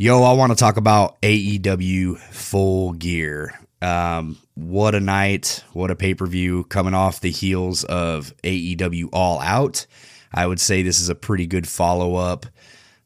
Yo, 0.02 0.22
I 0.22 0.32
want 0.32 0.50
to 0.50 0.56
talk 0.56 0.78
about 0.78 1.20
AEW 1.20 2.16
Full 2.18 2.94
Gear. 2.94 3.60
Um, 3.82 4.38
what 4.54 4.94
a 4.94 5.00
night! 5.00 5.62
What 5.74 5.90
a 5.90 5.94
pay 5.94 6.14
per 6.14 6.24
view 6.24 6.64
coming 6.64 6.94
off 6.94 7.20
the 7.20 7.30
heels 7.30 7.84
of 7.84 8.32
AEW 8.42 9.10
All 9.12 9.40
Out. 9.40 9.86
I 10.32 10.46
would 10.46 10.58
say 10.58 10.80
this 10.80 11.00
is 11.00 11.10
a 11.10 11.14
pretty 11.14 11.46
good 11.46 11.68
follow 11.68 12.14
up. 12.14 12.46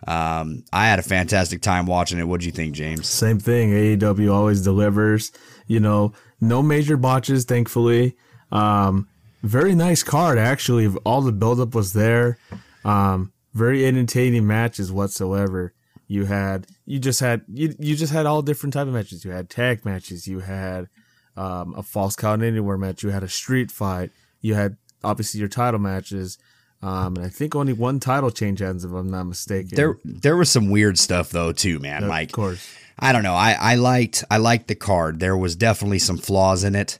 Um, 0.06 0.62
I 0.72 0.86
had 0.86 1.00
a 1.00 1.02
fantastic 1.02 1.62
time 1.62 1.86
watching 1.86 2.20
it. 2.20 2.28
What 2.28 2.38
do 2.38 2.46
you 2.46 2.52
think, 2.52 2.76
James? 2.76 3.08
Same 3.08 3.40
thing. 3.40 3.72
AEW 3.72 4.32
always 4.32 4.62
delivers. 4.62 5.32
You 5.66 5.80
know, 5.80 6.12
no 6.40 6.62
major 6.62 6.96
botches, 6.96 7.44
thankfully. 7.44 8.16
Um, 8.52 9.08
very 9.42 9.74
nice 9.74 10.04
card, 10.04 10.38
actually. 10.38 10.86
All 11.04 11.22
the 11.22 11.32
buildup 11.32 11.74
was 11.74 11.92
there. 11.92 12.38
Um, 12.84 13.32
very 13.52 13.84
entertaining 13.84 14.46
matches 14.46 14.92
whatsoever. 14.92 15.73
You 16.06 16.26
had 16.26 16.66
you 16.86 16.98
just 16.98 17.20
had 17.20 17.42
you 17.48 17.74
you 17.78 17.96
just 17.96 18.12
had 18.12 18.26
all 18.26 18.42
different 18.42 18.72
type 18.72 18.86
of 18.86 18.92
matches. 18.92 19.24
You 19.24 19.30
had 19.30 19.48
tag 19.48 19.84
matches. 19.84 20.26
You 20.28 20.40
had 20.40 20.88
um, 21.36 21.74
a 21.76 21.82
false 21.82 22.16
count 22.16 22.42
anywhere 22.42 22.78
match. 22.78 23.02
You 23.02 23.10
had 23.10 23.22
a 23.22 23.28
street 23.28 23.70
fight. 23.70 24.10
You 24.40 24.54
had 24.54 24.76
obviously 25.02 25.40
your 25.40 25.48
title 25.48 25.80
matches. 25.80 26.38
Um, 26.82 27.16
and 27.16 27.24
I 27.24 27.30
think 27.30 27.54
only 27.54 27.72
one 27.72 27.98
title 27.98 28.30
change 28.30 28.60
ends, 28.60 28.84
if 28.84 28.92
I'm 28.92 29.10
not 29.10 29.24
mistaken. 29.24 29.74
There 29.74 29.96
there 30.04 30.36
was 30.36 30.50
some 30.50 30.68
weird 30.68 30.98
stuff 30.98 31.30
though 31.30 31.52
too, 31.52 31.78
man. 31.78 32.04
Of 32.04 32.10
like 32.10 32.32
course. 32.32 32.68
I 32.98 33.12
don't 33.12 33.22
know. 33.22 33.34
I, 33.34 33.56
I 33.58 33.74
liked 33.76 34.22
I 34.30 34.36
liked 34.36 34.68
the 34.68 34.74
card. 34.74 35.18
There 35.18 35.36
was 35.36 35.56
definitely 35.56 35.98
some 35.98 36.18
flaws 36.18 36.62
in 36.62 36.74
it. 36.74 36.98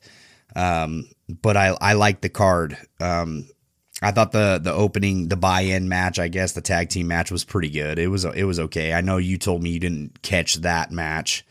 Um, 0.56 1.08
but 1.28 1.56
I 1.56 1.76
I 1.80 1.92
liked 1.92 2.22
the 2.22 2.30
card. 2.30 2.78
Um, 3.00 3.48
I 4.04 4.10
thought 4.10 4.32
the 4.32 4.60
the 4.62 4.72
opening 4.72 5.28
the 5.28 5.36
buy-in 5.36 5.88
match, 5.88 6.18
I 6.18 6.28
guess 6.28 6.52
the 6.52 6.60
tag 6.60 6.90
team 6.90 7.08
match 7.08 7.30
was 7.30 7.42
pretty 7.42 7.70
good. 7.70 7.98
It 7.98 8.08
was 8.08 8.26
it 8.26 8.44
was 8.44 8.60
okay. 8.60 8.92
I 8.92 9.00
know 9.00 9.16
you 9.16 9.38
told 9.38 9.62
me 9.62 9.70
you 9.70 9.80
didn't 9.80 10.20
catch 10.20 10.56
that 10.56 10.90
match. 10.92 11.44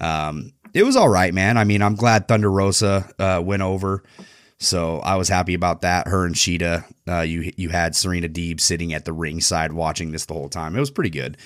Um, 0.00 0.52
it 0.72 0.82
was 0.82 0.96
all 0.96 1.08
right, 1.08 1.32
man. 1.32 1.56
I 1.56 1.62
mean, 1.62 1.82
I'm 1.82 1.94
glad 1.94 2.26
Thunder 2.26 2.50
Rosa 2.50 3.08
uh, 3.20 3.40
went 3.44 3.62
over, 3.62 4.02
so 4.58 4.98
I 4.98 5.14
was 5.14 5.28
happy 5.28 5.54
about 5.54 5.82
that. 5.82 6.08
Her 6.08 6.26
and 6.26 6.34
Shida, 6.34 6.84
uh, 7.08 7.20
you 7.20 7.52
you 7.56 7.68
had 7.68 7.94
Serena 7.94 8.28
Deeb 8.28 8.60
sitting 8.60 8.92
at 8.92 9.04
the 9.04 9.12
ringside 9.12 9.72
watching 9.72 10.10
this 10.10 10.26
the 10.26 10.34
whole 10.34 10.48
time. 10.48 10.74
It 10.74 10.80
was 10.80 10.90
pretty 10.90 11.10
good. 11.10 11.36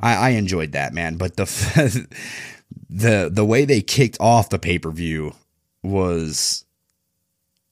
I, 0.00 0.16
I 0.16 0.28
enjoyed 0.30 0.72
that, 0.72 0.94
man. 0.94 1.16
But 1.16 1.36
the 1.36 1.44
the 2.88 3.28
the 3.30 3.44
way 3.44 3.66
they 3.66 3.82
kicked 3.82 4.16
off 4.20 4.48
the 4.48 4.58
pay 4.58 4.78
per 4.78 4.90
view 4.90 5.34
was 5.82 6.64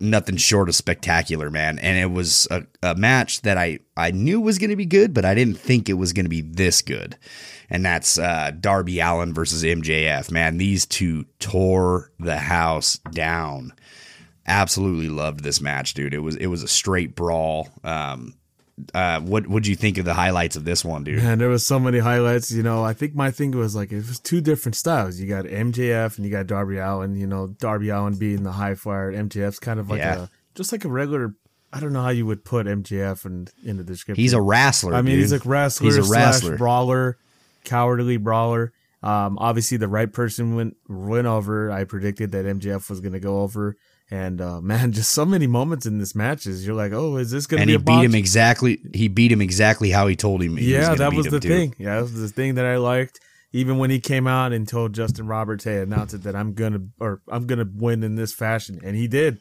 nothing 0.01 0.37
short 0.37 0.69
of 0.69 0.75
spectacular, 0.75 1.51
man. 1.51 1.79
And 1.79 1.99
it 1.99 2.15
was 2.15 2.47
a, 2.51 2.65
a 2.83 2.95
match 2.95 3.43
that 3.43 3.57
I, 3.57 3.81
I 3.97 4.11
knew 4.11 4.41
was 4.41 4.59
going 4.59 4.71
to 4.71 4.77
be 4.77 4.87
good, 4.87 5.15
but 5.15 5.25
I 5.25 5.35
didn't 5.35 5.59
think 5.59 5.89
it 5.89 5.95
was 5.95 6.13
going 6.13 6.27
to 6.27 6.31
be 6.31 6.43
this 6.43 6.83
good. 6.83 7.17
And 7.71 7.85
that's 7.85 8.19
uh, 8.19 8.53
Darby 8.59 9.01
Allin 9.01 9.35
versus 9.35 9.63
MJF. 9.65 10.31
Man, 10.31 10.59
these 10.59 10.87
two 10.87 11.25
tore 11.39 12.13
the 12.19 12.39
house 12.39 12.99
down. 13.11 13.73
Absolutely 14.47 15.09
loved 15.09 15.43
this 15.43 15.61
match, 15.61 15.95
dude. 15.95 16.15
It 16.15 16.21
was 16.21 16.37
it 16.37 16.47
was 16.47 16.63
a 16.63 16.69
straight 16.69 17.17
brawl. 17.17 17.69
Um, 17.83 18.35
uh, 18.95 19.21
what 19.21 19.47
would 19.47 19.67
you 19.67 19.75
think 19.77 19.97
of 19.99 20.05
the 20.05 20.15
highlights 20.15 20.55
of 20.57 20.65
this 20.65 20.85
one, 20.85 21.03
dude? 21.05 21.19
And 21.21 21.41
there 21.41 21.49
was 21.49 21.67
so 21.67 21.79
many 21.79 21.99
highlights. 21.99 22.51
You 22.53 22.63
know, 22.63 22.85
I 22.85 22.93
think 22.93 23.15
my 23.15 23.31
thing 23.31 23.53
was 23.53 23.75
like 23.75 23.91
it 23.93 24.07
was 24.07 24.19
two 24.21 24.41
different 24.41 24.77
styles. 24.77 25.19
You 25.19 25.27
got 25.29 25.45
MJF 25.47 26.17
and 26.17 26.27
you 26.27 26.31
got 26.31 26.47
Darby 26.47 26.79
Allin. 26.79 27.17
You 27.17 27.27
know, 27.27 27.47
Darby 27.49 27.89
Allin 27.89 28.15
being 28.15 28.43
the 28.43 28.53
high 28.53 28.75
flyer, 28.75 29.13
MJF's 29.13 29.59
kind 29.59 29.81
of 29.81 29.89
like 29.89 29.99
Yeah. 29.99 30.25
a 30.25 30.29
just 30.55 30.73
like 30.73 30.85
a 30.85 30.89
regular. 30.89 31.35
I 31.73 31.81
don't 31.81 31.93
know 31.93 32.03
how 32.03 32.11
you 32.11 32.27
would 32.27 32.45
put 32.45 32.67
MJF 32.67 33.25
in 33.27 33.49
in 33.65 33.77
the 33.77 33.85
description. 33.85 34.23
He's 34.23 34.33
a 34.35 34.41
wrestler. 34.41 34.95
I 34.95 35.03
mean, 35.03 35.15
dude. 35.17 35.21
he's 35.21 35.33
a 35.33 35.39
wrestler, 35.41 35.87
He's 35.87 35.97
a 35.97 36.05
slash 36.05 36.35
wrestler. 36.35 36.57
brawler, 36.59 37.19
cowardly 37.65 38.17
brawler. 38.19 38.73
Um, 39.03 39.37
obviously, 39.39 39.77
the 39.77 39.89
right 39.89 40.11
person 40.13 40.55
went 40.57 40.77
went 40.89 41.27
over. 41.27 41.71
I 41.71 41.85
predicted 41.85 42.33
that 42.33 42.45
MJF 42.45 42.89
was 42.91 43.01
going 43.01 43.13
to 43.13 43.21
go 43.21 43.41
over, 43.41 43.77
and 44.11 44.41
uh, 44.41 44.61
man, 44.63 44.93
just 44.93 45.11
so 45.13 45.25
many 45.25 45.47
moments 45.47 45.87
in 45.87 45.99
this 45.99 46.15
matches. 46.15 46.67
You're 46.67 46.77
like, 46.77 46.93
oh, 46.93 47.17
is 47.17 47.31
this 47.31 47.47
going 47.47 47.59
to 47.59 47.63
And 47.75 47.85
be 47.85 47.93
he 47.93 47.99
a 47.99 48.01
beat 48.01 48.05
him 48.07 48.15
exactly. 48.15 48.81
He 48.95 49.09
beat 49.09 49.33
him 49.33 49.41
exactly 49.41 49.91
how 49.91 50.07
he 50.07 50.17
told 50.17 50.43
him. 50.43 50.57
He 50.57 50.73
yeah, 50.73 50.91
was 50.91 50.99
that 50.99 51.11
beat 51.11 51.17
was 51.17 51.27
the 51.27 51.41
too. 51.41 51.49
thing. 51.49 51.75
Yeah, 51.79 51.97
that 51.97 52.03
was 52.03 52.15
the 52.21 52.29
thing 52.29 52.55
that 52.57 52.65
I 52.67 52.77
liked. 52.77 53.21
Even 53.53 53.79
when 53.79 53.91
he 53.91 54.01
came 54.01 54.27
out 54.27 54.53
and 54.53 54.69
told 54.69 54.93
Justin 54.93 55.27
Roberts, 55.29 55.65
"Hey, 55.65 55.79
announce 55.81 56.13
it 56.13 56.25
that 56.25 56.37
I'm 56.37 56.53
gonna 56.53 56.81
or 57.01 57.21
I'm 57.29 57.47
gonna 57.47 57.67
win 57.75 58.03
in 58.03 58.17
this 58.17 58.33
fashion," 58.33 58.81
and 58.85 58.95
he 58.97 59.09
did. 59.09 59.39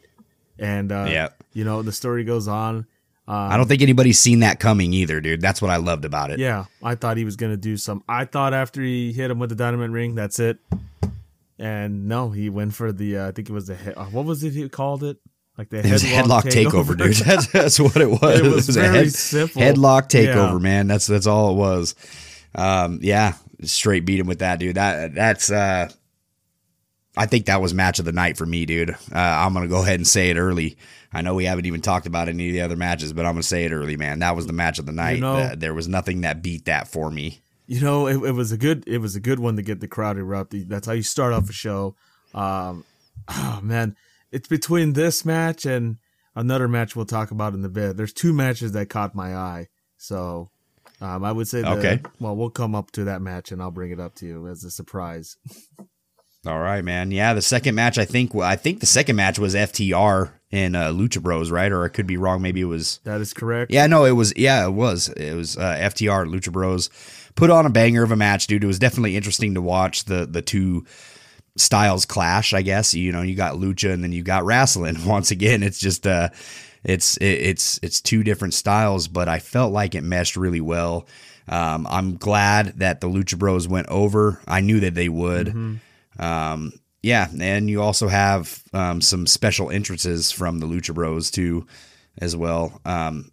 And 0.58 0.92
uh, 0.92 1.08
Yeah. 1.10 1.30
you 1.54 1.66
know 1.66 1.82
the 1.82 1.92
story 1.92 2.24
goes 2.24 2.48
on. 2.48 2.86
Um, 3.28 3.36
I 3.52 3.58
don't 3.58 3.68
think 3.68 3.82
anybody's 3.82 4.20
seen 4.20 4.40
that 4.42 4.60
coming 4.60 4.94
either, 4.94 5.20
dude. 5.20 5.42
That's 5.42 5.60
what 5.62 5.72
I 5.72 5.78
loved 5.78 6.06
about 6.06 6.30
it. 6.30 6.38
Yeah, 6.40 6.66
I 6.84 6.94
thought 6.96 7.18
he 7.18 7.26
was 7.26 7.36
gonna 7.36 7.58
do 7.58 7.76
some. 7.76 8.04
I 8.08 8.24
thought 8.26 8.54
after 8.54 8.82
he 8.82 9.12
hit 9.12 9.32
him 9.32 9.40
with 9.40 9.50
the 9.50 9.56
dynamite 9.56 9.90
ring, 9.90 10.14
that's 10.16 10.40
it. 10.40 10.60
And 11.58 12.08
no, 12.08 12.32
he 12.32 12.50
went 12.50 12.74
for 12.74 12.92
the. 12.92 13.18
Uh, 13.20 13.28
I 13.30 13.32
think 13.32 13.50
it 13.50 13.54
was 13.54 13.68
the 13.68 13.76
head. 13.76 13.94
Uh, 13.96 14.06
what 14.06 14.26
was 14.26 14.44
it 14.44 14.52
he 14.54 14.68
called 14.70 15.04
it? 15.04 15.18
Like 15.58 15.70
the 15.70 15.80
It 15.80 15.92
was 15.92 16.04
a 16.04 16.08
headlock 16.08 16.44
takeover, 16.44 16.98
dude. 16.98 17.14
That's, 17.26 17.48
that's 17.48 17.80
what 17.80 17.96
it 17.96 18.10
was. 18.10 18.40
It 18.42 18.44
was 18.44 18.70
a 18.70 18.74
very 18.74 18.98
head- 18.98 19.14
simple. 19.14 19.62
headlock 19.62 20.10
takeover, 20.10 20.54
Yeah. 20.54 20.58
man. 20.60 20.88
That's 20.88 21.08
that's 21.08 21.28
all 21.28 21.52
it 21.52 21.56
was. 21.56 21.96
Um, 22.54 23.00
yeah, 23.02 23.36
straight 23.64 24.06
beat 24.06 24.20
him 24.20 24.28
with 24.28 24.40
that, 24.40 24.60
dude. 24.60 24.76
That 24.76 25.16
that's. 25.16 25.50
uh 25.52 25.90
I 27.18 27.28
think 27.28 27.46
that 27.46 27.62
was 27.62 27.74
match 27.74 28.00
of 28.00 28.04
the 28.06 28.12
night 28.12 28.36
for 28.36 28.46
me, 28.46 28.66
dude. 28.66 28.90
Uh, 28.90 28.96
I'm 29.14 29.54
gonna 29.54 29.70
go 29.70 29.82
ahead 29.82 29.96
and 30.02 30.08
say 30.08 30.30
it 30.32 30.38
early. 30.38 30.78
I 31.14 31.22
know 31.22 31.34
we 31.34 31.46
haven't 31.46 31.66
even 31.66 31.80
talked 31.80 32.08
about 32.08 32.28
any 32.28 32.50
of 32.50 32.54
the 32.54 32.60
other 32.62 32.76
matches, 32.76 33.14
but 33.14 33.26
I'm 33.26 33.32
gonna 33.36 33.44
say 33.44 33.64
it 33.64 33.72
early, 33.72 33.96
man. 33.96 34.20
That 34.20 34.36
was 34.36 34.48
the 34.48 34.54
match 34.54 34.80
of 34.80 34.86
the 34.86 34.92
night. 34.92 35.22
know- 35.22 35.36
Uh, 35.38 35.56
there 35.56 35.74
was 35.74 35.88
nothing 35.88 36.22
that 36.22 36.44
beat 36.44 36.66
that 36.66 36.90
for 36.90 37.10
me. 37.10 37.40
You 37.68 37.82
know, 37.82 38.08
it, 38.08 38.18
it 38.24 38.32
was 38.34 38.52
a 38.52 38.58
good. 38.58 38.84
It 38.88 39.00
was 39.00 39.16
a 39.16 39.20
good 39.20 39.40
one 39.40 39.56
to 39.56 39.62
get 39.62 39.80
the 39.80 39.88
crowd 39.88 40.18
erupted. 40.18 40.70
That's 40.70 40.88
how 40.88 40.94
you 40.94 41.02
start 41.04 41.34
off 41.34 41.50
a 41.50 41.54
show. 41.54 41.96
Um, 42.34 42.84
oh 43.28 43.60
man, 43.64 43.96
it's 44.32 44.48
between 44.48 44.94
this 44.94 45.26
match 45.26 45.66
and 45.66 45.98
another 46.36 46.68
match 46.68 46.96
we'll 46.96 47.06
talk 47.06 47.32
about 47.32 47.54
in 47.54 47.62
the 47.62 47.70
bit. 47.70 47.98
There's 47.98 48.14
two 48.14 48.34
matches 48.34 48.74
that 48.74 48.90
caught 48.90 49.16
my 49.16 49.36
eye. 49.36 49.68
So, 49.98 50.50
um, 51.02 51.24
I 51.24 51.32
would 51.32 51.48
say 51.48 51.62
that, 51.62 51.78
Okay. 51.78 52.02
Well, 52.20 52.36
we'll 52.36 52.50
come 52.50 52.76
up 52.76 52.92
to 52.92 53.06
that 53.06 53.22
match 53.22 53.52
and 53.52 53.62
I'll 53.62 53.72
bring 53.72 53.92
it 53.92 54.00
up 54.00 54.16
to 54.16 54.26
you 54.26 54.48
as 54.48 54.64
a 54.64 54.72
surprise. 54.72 55.38
All 56.48 56.60
right, 56.60 56.84
man. 56.84 57.10
Yeah, 57.10 57.34
the 57.34 57.42
second 57.42 57.74
match, 57.74 57.98
I 57.98 58.06
think, 58.06 58.36
I 58.36 58.56
think 58.56 58.80
the 58.80 58.86
second 58.86 59.16
match 59.16 59.40
was 59.40 59.56
FTR 59.56 60.32
and 60.52 60.76
uh, 60.76 60.92
Lucha 60.92 61.20
Bros, 61.20 61.50
right? 61.50 61.72
Or 61.72 61.86
I 61.86 61.88
could 61.88 62.06
be 62.06 62.18
wrong. 62.18 62.44
Maybe 62.44 62.62
it 62.62 62.66
was. 62.66 63.00
That 63.04 63.20
is 63.20 63.34
correct. 63.34 63.72
Yeah, 63.72 63.88
no, 63.88 64.06
it 64.06 64.12
was. 64.12 64.32
Yeah, 64.36 64.64
it 64.68 64.74
was. 64.74 65.10
It 65.10 65.34
was 65.34 65.58
uh, 65.58 65.76
FTR 65.76 66.28
Lucha 66.28 66.52
Bros. 66.52 66.92
Put 67.36 67.50
on 67.50 67.66
a 67.66 67.70
banger 67.70 68.04
of 68.04 68.12
a 68.12 68.16
match, 68.16 68.48
dude. 68.48 68.64
It 68.64 68.68
was 68.68 68.80
definitely 68.80 69.16
interesting 69.16 69.54
to 69.56 69.62
watch 69.62 70.06
the 70.06 70.26
the 70.26 70.42
two 70.42 70.86
styles 71.58 72.06
clash. 72.06 72.54
I 72.54 72.62
guess 72.62 72.94
you 72.94 73.12
know 73.12 73.22
you 73.22 73.36
got 73.36 73.56
lucha 73.56 73.92
and 73.94 74.04
then 74.04 74.12
you 74.12 74.24
got 74.24 74.46
wrestling. 74.46 74.96
Once 75.06 75.32
again, 75.32 75.64
it's 75.64 75.80
just 75.80 76.08
uh, 76.08 76.30
it's 76.84 77.18
it, 77.18 77.26
it's 77.26 77.80
it's 77.84 78.02
two 78.02 78.24
different 78.24 78.54
styles, 78.54 79.08
but 79.08 79.28
I 79.28 79.40
felt 79.40 79.74
like 79.74 79.96
it 79.96 80.04
meshed 80.04 80.36
really 80.36 80.62
well. 80.62 81.08
Um, 81.48 81.86
I'm 81.90 82.18
glad 82.18 82.80
that 82.80 83.02
the 83.02 83.08
Lucha 83.08 83.38
Bros 83.38 83.68
went 83.68 83.88
over. 83.88 84.42
I 84.48 84.62
knew 84.62 84.80
that 84.80 84.96
they 84.96 85.10
would. 85.10 85.50
Um, 86.18 86.74
yeah, 87.04 87.28
and 87.40 87.70
you 87.70 87.84
also 87.84 88.08
have 88.08 88.64
um, 88.74 89.00
some 89.00 89.28
special 89.28 89.70
entrances 89.70 90.32
from 90.32 90.60
the 90.60 90.66
Lucha 90.66 90.94
Bros 90.94 91.30
too, 91.30 91.68
as 92.18 92.36
well. 92.36 92.82
Um, 92.84 93.32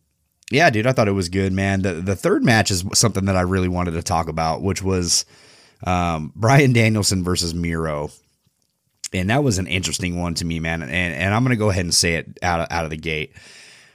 yeah, 0.52 0.68
dude, 0.70 0.86
I 0.86 0.92
thought 0.92 1.08
it 1.08 1.12
was 1.12 1.28
good, 1.28 1.52
man. 1.52 1.82
The 1.82 1.94
the 1.94 2.16
third 2.16 2.44
match 2.44 2.70
is 2.70 2.84
something 2.94 3.24
that 3.24 3.36
I 3.36 3.40
really 3.40 3.68
wanted 3.68 3.92
to 3.92 4.02
talk 4.02 4.28
about, 4.28 4.62
which 4.62 4.82
was 4.82 5.24
um, 5.84 6.32
Bryan 6.36 6.72
Danielson 6.72 7.24
versus 7.24 7.54
Miro. 7.54 8.10
And 9.14 9.30
that 9.30 9.44
was 9.44 9.58
an 9.58 9.66
interesting 9.66 10.20
one 10.20 10.34
to 10.34 10.44
me, 10.44 10.60
man. 10.60 10.82
And 10.82 10.92
and 10.92 11.34
I'm 11.34 11.42
gonna 11.42 11.56
go 11.56 11.70
ahead 11.70 11.84
and 11.84 11.94
say 11.94 12.14
it 12.14 12.38
out 12.42 12.60
of, 12.60 12.66
out 12.70 12.84
of 12.84 12.90
the 12.90 12.96
gate. 12.96 13.32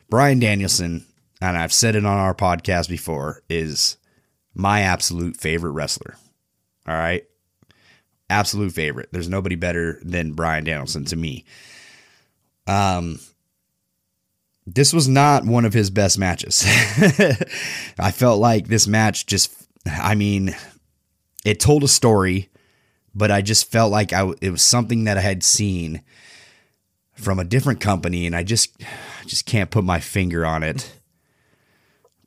Bryan 0.09 0.39
Danielson, 0.39 1.05
and 1.41 1.57
I've 1.57 1.73
said 1.73 1.95
it 1.95 2.05
on 2.05 2.17
our 2.17 2.33
podcast 2.33 2.89
before, 2.89 3.43
is 3.49 3.97
my 4.55 4.81
absolute 4.81 5.37
favorite 5.37 5.71
wrestler. 5.71 6.15
All 6.87 6.95
right. 6.95 7.23
Absolute 8.29 8.73
favorite. 8.73 9.09
There's 9.11 9.29
nobody 9.29 9.55
better 9.55 9.99
than 10.03 10.33
Bryan 10.33 10.63
Danielson 10.63 11.05
to 11.05 11.15
me. 11.15 11.45
Um 12.65 13.19
this 14.67 14.91
was 14.91 15.07
not 15.07 15.45
one 15.45 15.63
of 15.63 15.71
his 15.71 15.89
best 15.89 16.19
matches. 16.19 16.63
I 17.97 18.11
felt 18.11 18.41
like 18.41 18.67
this 18.67 18.85
match 18.85 19.25
just 19.25 19.53
I 19.85 20.13
mean, 20.13 20.53
it 21.45 21.61
told 21.61 21.83
a 21.83 21.87
story, 21.87 22.49
but 23.15 23.31
I 23.31 23.41
just 23.41 23.71
felt 23.71 23.91
like 23.93 24.11
I 24.11 24.29
it 24.41 24.49
was 24.49 24.61
something 24.61 25.05
that 25.05 25.17
I 25.17 25.21
had 25.21 25.41
seen 25.41 26.03
from 27.13 27.39
a 27.39 27.45
different 27.45 27.79
company 27.79 28.27
and 28.27 28.35
I 28.35 28.43
just 28.43 28.77
just 29.25 29.45
can't 29.45 29.71
put 29.71 29.85
my 29.85 30.01
finger 30.01 30.45
on 30.45 30.63
it. 30.63 30.91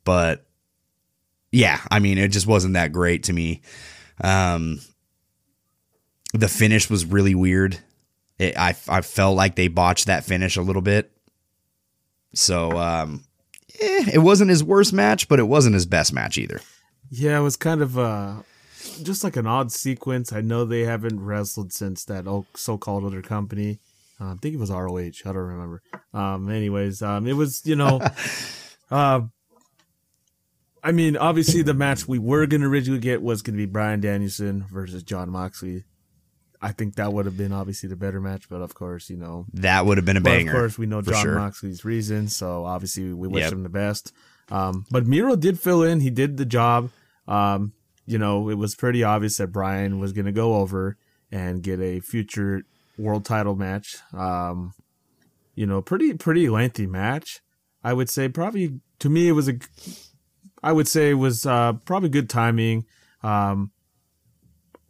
But 0.03 0.43
yeah, 1.51 1.79
I 1.91 1.99
mean, 1.99 2.17
it 2.17 2.29
just 2.29 2.47
wasn't 2.47 2.73
that 2.73 2.91
great 2.91 3.23
to 3.25 3.33
me. 3.33 3.61
Um, 4.19 4.79
the 6.33 6.47
finish 6.47 6.89
was 6.89 7.05
really 7.05 7.35
weird. 7.35 7.77
It, 8.39 8.57
I 8.57 8.75
I 8.89 9.01
felt 9.01 9.37
like 9.37 9.55
they 9.55 9.67
botched 9.67 10.07
that 10.07 10.25
finish 10.25 10.57
a 10.57 10.63
little 10.63 10.81
bit. 10.81 11.11
So 12.33 12.77
um, 12.77 13.25
eh, 13.79 14.11
it 14.13 14.19
wasn't 14.19 14.49
his 14.49 14.63
worst 14.63 14.93
match, 14.93 15.27
but 15.27 15.39
it 15.39 15.43
wasn't 15.43 15.75
his 15.75 15.85
best 15.85 16.13
match 16.13 16.37
either. 16.37 16.61
Yeah, 17.09 17.39
it 17.39 17.41
was 17.41 17.57
kind 17.57 17.81
of 17.81 17.99
uh 17.99 18.35
just 19.03 19.23
like 19.23 19.35
an 19.35 19.47
odd 19.47 19.71
sequence. 19.71 20.31
I 20.33 20.41
know 20.41 20.65
they 20.65 20.81
haven't 20.81 21.19
wrestled 21.19 21.73
since 21.73 22.05
that 22.05 22.25
so-called 22.55 23.05
other 23.05 23.21
company. 23.21 23.79
Uh, 24.19 24.33
I 24.33 24.35
think 24.35 24.55
it 24.55 24.59
was 24.59 24.71
ROH. 24.71 24.97
I 24.97 25.11
don't 25.25 25.35
remember. 25.35 25.81
Um, 26.13 26.49
anyways, 26.49 27.01
um, 27.01 27.27
it 27.27 27.33
was 27.33 27.65
you 27.65 27.75
know, 27.75 28.01
uh, 28.91 29.21
I 30.83 30.91
mean, 30.91 31.17
obviously 31.17 31.61
the 31.61 31.73
match 31.73 32.07
we 32.07 32.19
were 32.19 32.45
gonna 32.45 32.69
originally 32.69 32.99
get 32.99 33.21
was 33.21 33.41
gonna 33.41 33.57
be 33.57 33.65
Bryan 33.65 33.99
Danielson 33.99 34.65
versus 34.71 35.03
Jon 35.03 35.29
Moxley. 35.29 35.83
I 36.61 36.71
think 36.71 36.95
that 36.95 37.11
would 37.11 37.25
have 37.25 37.37
been 37.37 37.51
obviously 37.51 37.89
the 37.89 37.95
better 37.95 38.21
match, 38.21 38.47
but 38.47 38.61
of 38.61 38.75
course, 38.75 39.09
you 39.09 39.17
know, 39.17 39.45
That 39.53 39.85
would 39.85 39.97
have 39.97 40.05
been 40.05 40.17
a 40.17 40.21
banger. 40.21 40.51
of 40.51 40.55
course, 40.57 40.77
we 40.77 40.85
know 40.85 41.01
Jon 41.01 41.23
sure. 41.23 41.35
Moxley's 41.35 41.83
reasons, 41.83 42.35
so 42.35 42.65
obviously 42.65 43.11
we 43.13 43.27
wish 43.27 43.43
Yep. 43.45 43.53
him 43.53 43.63
the 43.63 43.69
best. 43.69 44.13
Um, 44.49 44.85
but 44.91 45.07
Miro 45.07 45.35
did 45.35 45.59
fill 45.59 45.81
in; 45.81 46.01
he 46.01 46.09
did 46.11 46.37
the 46.37 46.45
job. 46.45 46.91
Um, 47.27 47.73
you 48.05 48.17
know, 48.17 48.49
it 48.49 48.55
was 48.55 48.75
pretty 48.75 49.03
obvious 49.03 49.37
that 49.37 49.47
Brian 49.47 49.99
was 49.99 50.11
going 50.13 50.25
to 50.25 50.31
go 50.31 50.55
over 50.55 50.97
and 51.31 51.63
get 51.63 51.79
a 51.79 51.99
future 52.01 52.63
world 52.97 53.25
title 53.25 53.55
match. 53.55 53.95
Um, 54.13 54.73
you 55.55 55.65
know, 55.65 55.81
pretty 55.81 56.13
pretty 56.13 56.47
lengthy 56.49 56.85
match. 56.85 57.39
I 57.83 57.93
would 57.93 58.09
say 58.09 58.27
probably 58.29 58.79
to 58.99 59.09
me 59.09 59.27
it 59.29 59.31
was 59.31 59.47
a. 59.49 59.57
I 60.61 60.73
would 60.73 60.87
say 60.87 61.11
it 61.11 61.15
was 61.15 61.45
uh, 61.45 61.73
probably 61.85 62.09
good 62.09 62.29
timing. 62.29 62.85
Um, 63.23 63.71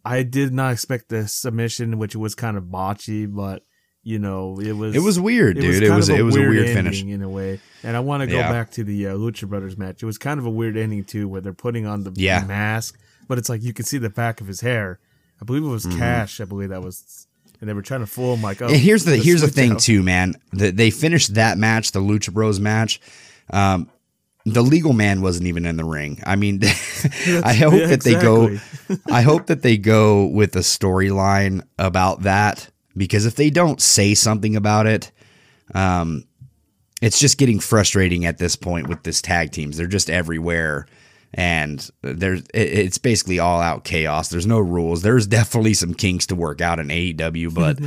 I 0.04 0.22
did 0.22 0.52
not 0.52 0.72
expect 0.72 1.08
the 1.08 1.28
submission, 1.28 1.98
which 1.98 2.16
was 2.16 2.34
kind 2.34 2.56
of 2.56 2.64
botchy, 2.64 3.32
but 3.32 3.62
you 4.04 4.18
know, 4.18 4.58
it 4.60 4.72
was 4.72 4.96
It 4.96 5.00
was 5.00 5.20
weird, 5.20 5.56
dude. 5.60 5.76
It 5.80 5.86
kind 5.86 5.94
was, 5.96 6.08
it 6.08 6.22
was 6.22 6.34
a 6.36 6.40
weird 6.40 6.66
finish. 6.66 7.02
in 7.04 7.22
a 7.22 7.28
way. 7.28 7.60
And 7.84 7.96
I 7.96 8.00
want 8.00 8.22
to 8.22 8.26
go 8.26 8.36
Yeah. 8.38 8.50
back 8.50 8.72
to 8.72 8.82
the 8.84 9.06
uh, 9.06 9.14
Lucha 9.14 9.48
Brothers 9.48 9.78
match. 9.78 10.02
It 10.02 10.06
was 10.06 10.18
kind 10.18 10.40
of 10.40 10.46
a 10.46 10.50
weird 10.50 10.76
ending 10.76 11.04
too, 11.04 11.28
where 11.28 11.40
they're 11.40 11.52
putting 11.52 11.86
on 11.86 12.02
the 12.02 12.12
Yeah. 12.16 12.44
mask, 12.44 12.98
but 13.28 13.38
it's 13.38 13.48
like 13.48 13.62
you 13.62 13.72
can 13.72 13.84
see 13.84 13.98
the 13.98 14.10
back 14.10 14.40
of 14.40 14.48
his 14.48 14.60
hair. 14.60 14.98
I 15.40 15.44
believe 15.44 15.62
it 15.62 15.68
was 15.68 15.86
Cash. 15.86 16.40
I 16.40 16.44
believe 16.46 16.70
that 16.70 16.82
was, 16.82 17.26
and 17.60 17.68
they 17.70 17.74
were 17.74 17.82
trying 17.82 18.00
to 18.00 18.06
fool 18.06 18.34
him 18.34 18.42
like, 18.42 18.60
oh. 18.60 18.66
And 18.66 18.76
here's 18.76 19.04
the 19.04 19.16
here's 19.16 19.40
the 19.40 19.48
thing 19.48 19.72
out. 19.72 19.80
too, 19.80 20.02
man. 20.02 20.34
The, 20.52 20.70
they 20.72 20.90
finished 20.90 21.34
that 21.34 21.56
match, 21.58 21.92
the 21.92 22.00
Lucha 22.00 22.32
Bros 22.32 22.58
match. 22.58 23.00
Um, 23.50 23.88
the 24.44 24.62
legal 24.62 24.92
man 24.92 25.22
wasn't 25.22 25.46
even 25.46 25.66
in 25.66 25.76
the 25.76 25.84
ring. 25.84 26.20
I 26.24 26.36
mean, 26.36 26.60
I 26.64 27.54
hope 27.54 27.74
yeah, 27.74 27.86
that 27.86 28.02
they 28.02 28.14
go. 28.14 28.58
I 29.06 29.22
hope 29.22 29.46
that 29.46 29.62
they 29.62 29.76
go 29.76 30.26
with 30.26 30.56
a 30.56 30.60
storyline 30.60 31.62
about 31.78 32.22
that 32.22 32.68
because 32.96 33.26
if 33.26 33.36
they 33.36 33.50
don't 33.50 33.80
say 33.80 34.14
something 34.14 34.56
about 34.56 34.86
it, 34.86 35.12
um, 35.74 36.24
it's 37.00 37.18
just 37.18 37.38
getting 37.38 37.60
frustrating 37.60 38.24
at 38.24 38.38
this 38.38 38.56
point 38.56 38.88
with 38.88 39.02
this 39.02 39.22
tag 39.22 39.52
teams. 39.52 39.76
They're 39.76 39.86
just 39.86 40.10
everywhere, 40.10 40.86
and 41.34 41.88
there's 42.02 42.42
it's 42.54 42.98
basically 42.98 43.38
all 43.38 43.60
out 43.60 43.84
chaos. 43.84 44.28
There's 44.28 44.46
no 44.46 44.58
rules. 44.58 45.02
There's 45.02 45.26
definitely 45.26 45.74
some 45.74 45.94
kinks 45.94 46.26
to 46.26 46.34
work 46.34 46.60
out 46.60 46.78
in 46.78 46.88
AEW, 46.88 47.54
but 47.54 47.78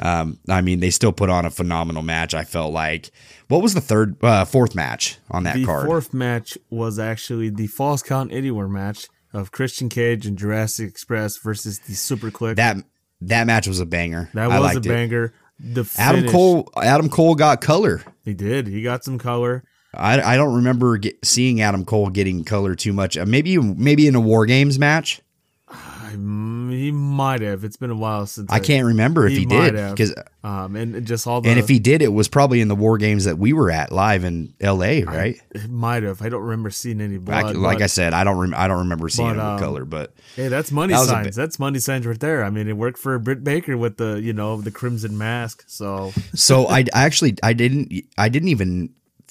um, 0.06 0.38
I 0.48 0.60
mean, 0.60 0.80
they 0.80 0.90
still 0.90 1.12
put 1.12 1.30
on 1.30 1.44
a 1.46 1.50
phenomenal 1.50 2.02
match. 2.02 2.34
I 2.34 2.44
felt 2.44 2.72
like. 2.72 3.10
What 3.48 3.62
was 3.62 3.74
the 3.74 3.80
third, 3.80 4.16
uh, 4.22 4.44
fourth 4.44 4.76
match 4.76 5.18
on 5.28 5.42
that 5.42 5.56
The 5.56 5.64
card? 5.64 5.86
fourth 5.86 6.14
match 6.14 6.56
was 6.70 7.00
actually 7.00 7.48
the 7.48 7.66
Falls 7.66 8.00
Count 8.00 8.32
Anywhere 8.32 8.68
match 8.68 9.08
of 9.32 9.50
Christian 9.50 9.88
Cage 9.88 10.24
and 10.24 10.38
Jurassic 10.38 10.88
Express 10.88 11.36
versus 11.36 11.80
the 11.80 11.94
Super 11.94 12.30
Kliq. 12.30 12.54
that 12.56 12.76
that 13.22 13.48
match 13.48 13.66
was 13.66 13.80
a 13.80 13.86
banger. 13.86 14.30
that 14.34 14.46
was 14.46 14.56
a 14.56 14.60
liked 14.60 14.86
it. 14.86 14.88
banger. 14.88 15.32
The 15.58 15.84
Adam 15.98 16.28
Cole. 16.28 16.70
Adam 16.80 17.08
Cole 17.08 17.34
got 17.34 17.60
color. 17.60 18.02
he 18.24 18.34
did. 18.34 18.68
He 18.68 18.82
got 18.82 19.02
some 19.02 19.18
color. 19.18 19.64
I, 19.94 20.20
I 20.20 20.36
don't 20.36 20.54
remember 20.54 20.98
get, 20.98 21.24
seeing 21.24 21.60
Adam 21.60 21.84
Cole 21.84 22.10
getting 22.10 22.44
color 22.44 22.74
too 22.74 22.92
much. 22.92 23.16
Uh, 23.16 23.26
maybe 23.26 23.58
maybe 23.58 24.06
in 24.06 24.14
a 24.14 24.20
War 24.20 24.46
Games 24.46 24.78
match. 24.78 25.20
I, 25.68 26.10
he 26.10 26.90
might 26.90 27.40
have. 27.40 27.62
It's 27.64 27.76
been 27.76 27.90
a 27.90 27.96
while 27.96 28.26
since 28.26 28.50
I 28.50 28.58
can't 28.58 28.86
remember 28.86 29.26
if 29.26 29.32
he 29.32 29.40
he, 29.40 29.46
did 29.46 29.74
because 29.74 30.14
Um, 30.42 30.74
and 30.74 31.06
just 31.06 31.26
all 31.26 31.40
the 31.40 31.48
and 31.48 31.58
if 31.58 31.68
he 31.68 31.78
did, 31.78 32.02
it 32.02 32.12
was 32.12 32.28
probably 32.28 32.60
in 32.60 32.68
the 32.68 32.74
war 32.74 32.98
games 32.98 33.24
that 33.24 33.38
we 33.38 33.52
were 33.52 33.70
at 33.70 33.92
live 33.92 34.24
in 34.24 34.54
L.A. 34.60 35.04
Right? 35.04 35.40
it 35.50 35.68
might 35.68 36.02
have. 36.02 36.22
I 36.22 36.28
don't 36.28 36.42
remember 36.42 36.70
seeing 36.70 37.00
any 37.00 37.18
blood. 37.18 37.44
like, 37.44 37.56
like 37.56 37.78
but- 37.78 37.84
I 37.84 37.86
said, 37.86 38.12
I 38.14 38.24
don't 38.24 38.38
rem- 38.38 38.54
I 38.56 38.66
don't 38.66 38.78
remember 38.78 39.08
seeing 39.08 39.28
but, 39.28 39.34
him 39.34 39.40
um, 39.40 39.54
with 39.54 39.62
color, 39.62 39.84
but 39.84 40.14
Hey, 40.36 40.48
that's 40.48 40.72
money 40.72 40.94
That 40.94 41.06
signs. 41.06 41.26
bit- 41.28 41.34
That's 41.34 41.58
money 41.58 41.78
signs 41.78 42.06
right 42.06 42.18
there. 42.18 42.44
I 42.44 42.50
mean, 42.50 42.68
it 42.68 42.76
worked 42.76 42.98
for 42.98 43.18
Britt 43.18 43.44
Baker 43.44 43.76
with 43.76 43.96
the 43.96 44.20
you 44.20 44.32
know 44.32 44.60
the 44.60 44.70
crimson 44.70 45.16
mask. 45.18 45.64
So 45.66 46.12
so 46.34 46.66
I, 46.66 46.80
I 46.94 47.04
actually 47.04 47.36
I 47.42 47.52
didn't 47.52 47.92
I 48.18 48.28
didn't 48.28 48.48
even 48.48 48.90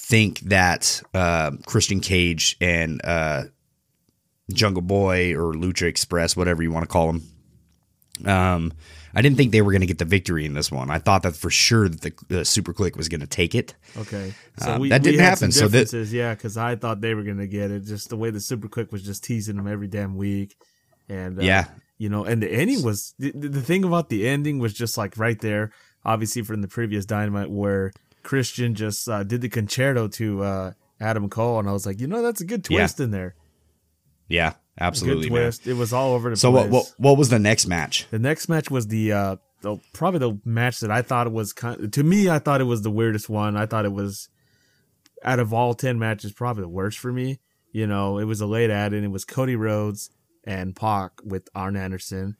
think 0.09 0.39
that 0.41 1.01
uh, 1.13 1.51
Christian 1.67 1.99
Cage 1.99 2.57
and 2.59 2.99
uh, 3.03 3.43
Jungle 4.51 4.81
Boy 4.81 5.35
or 5.35 5.53
Lucha 5.53 5.83
Express, 5.83 6.35
whatever 6.35 6.63
you 6.63 6.71
want 6.71 6.83
to 6.83 6.87
call 6.91 7.07
them, 7.13 7.21
um, 8.25 8.73
I 9.13 9.21
didn't 9.21 9.37
think 9.37 9.51
they 9.51 9.61
were 9.61 9.71
going 9.71 9.81
to 9.81 9.87
get 9.87 9.97
the 9.99 10.05
victory 10.05 10.45
in 10.45 10.53
this 10.53 10.71
one. 10.71 10.89
I 10.89 10.99
thought 10.99 11.23
that 11.23 11.35
for 11.35 11.49
sure 11.49 11.87
that 11.89 12.01
the, 12.01 12.13
the 12.27 12.45
Super 12.45 12.73
Kliq 12.73 12.95
was 12.97 13.07
going 13.07 13.21
to 13.21 13.27
take 13.27 13.55
it. 13.55 13.75
okay, 13.97 14.33
so 14.57 14.73
Um, 14.73 14.81
we, 14.81 14.89
that 14.89 15.01
didn't 15.03 15.19
had 15.19 15.29
happen, 15.29 15.51
so 15.51 15.67
that- 15.67 15.91
yeah, 16.11 16.33
because 16.33 16.57
I 16.57 16.75
thought 16.75 17.01
they 17.01 17.13
were 17.15 17.23
gonna 17.23 17.47
get 17.47 17.71
it. 17.71 17.85
Just 17.85 18.09
the 18.09 18.17
way 18.17 18.29
the 18.31 18.39
Super 18.39 18.67
Kliq 18.67 18.91
was 18.91 19.03
just 19.03 19.23
teasing 19.23 19.55
them 19.57 19.67
every 19.67 19.87
damn 19.87 20.15
week, 20.15 20.55
and 21.07 21.39
uh, 21.39 21.43
Yeah. 21.43 21.65
you 21.97 22.09
know, 22.09 22.23
and 22.25 22.41
the 22.43 22.49
ending 22.51 22.83
was 22.83 23.13
the, 23.19 23.31
the 23.31 23.61
thing 23.61 23.83
about 23.83 24.09
the 24.09 24.27
ending 24.27 24.59
was 24.59 24.73
just 24.73 24.97
like 24.97 25.17
right 25.17 25.39
there, 25.39 25.71
obviously 26.03 26.41
from 26.43 26.61
the 26.61 26.67
previous 26.67 27.05
Dynamite 27.05 27.49
where 27.49 27.91
Christian 28.23 28.75
just 28.75 29.08
uh, 29.10 29.23
did 29.23 29.41
the 29.41 29.49
concerto 29.49 30.08
to 30.10 30.43
uh, 30.43 30.71
Adam 30.99 31.29
Cole, 31.29 31.60
and 31.60 31.69
I 31.69 31.71
was 31.71 31.86
like, 31.86 31.99
you 31.99 32.08
know, 32.08 32.21
that's 32.21 32.41
a 32.41 32.45
good 32.45 32.65
Yeah. 32.69 32.79
twist 32.79 32.99
in 32.99 33.12
there. 33.12 33.36
Yeah, 34.27 34.53
absolutely, 34.79 35.29
twist. 35.29 35.65
It 35.67 35.73
was 35.73 35.91
all 35.93 36.13
over 36.13 36.29
the 36.29 36.36
So 36.38 36.51
place. 36.51 36.63
what, 36.65 36.71
what 36.71 36.93
what 36.97 37.17
was 37.17 37.29
the 37.29 37.39
next 37.39 37.65
match? 37.67 38.05
The 38.12 38.19
next 38.19 38.47
match 38.49 38.69
was 38.69 38.88
the 38.88 39.12
uh 39.12 39.36
the, 39.62 39.77
probably 39.93 40.19
the 40.19 40.39
match 40.45 40.79
that 40.82 40.91
I 40.91 41.01
thought 41.01 41.32
was 41.32 41.51
kind 41.51 41.91
to 41.91 42.03
me 42.03 42.29
I 42.29 42.39
thought 42.39 42.62
it 42.62 42.65
was 42.65 42.82
the 42.84 42.91
weirdest 42.91 43.27
one. 43.29 43.58
I 43.58 43.65
thought 43.65 43.86
it 43.86 43.91
was 43.91 44.29
out 45.23 45.39
of 45.39 45.51
all 45.53 45.73
10 45.73 45.99
matches 45.99 46.32
probably 46.32 46.62
the 46.62 46.69
worst 46.69 46.97
for 46.97 47.12
me. 47.12 47.39
You 47.73 47.86
know, 47.86 48.19
it 48.19 48.23
was 48.23 48.39
a 48.39 48.45
late 48.45 48.69
add 48.69 48.93
and 48.93 49.03
It 49.03 49.10
was 49.12 49.25
Cody 49.25 49.55
Rhodes 49.58 50.12
and 50.45 50.75
Pac 50.75 51.12
with 51.25 51.49
Arn 51.55 51.75
Anderson 51.75 52.38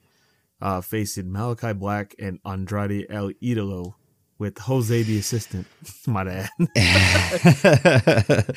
uh 0.62 0.80
facing 0.80 1.26
Malakai 1.26 1.78
Black 1.78 2.14
and 2.18 2.38
Andrade 2.44 3.06
El 3.10 3.30
Idolo 3.42 3.94
with 4.40 4.58
Jose 4.58 5.02
the 5.02 5.18
assistant. 5.18 5.68
Might 6.06 6.26
add. 6.26 6.48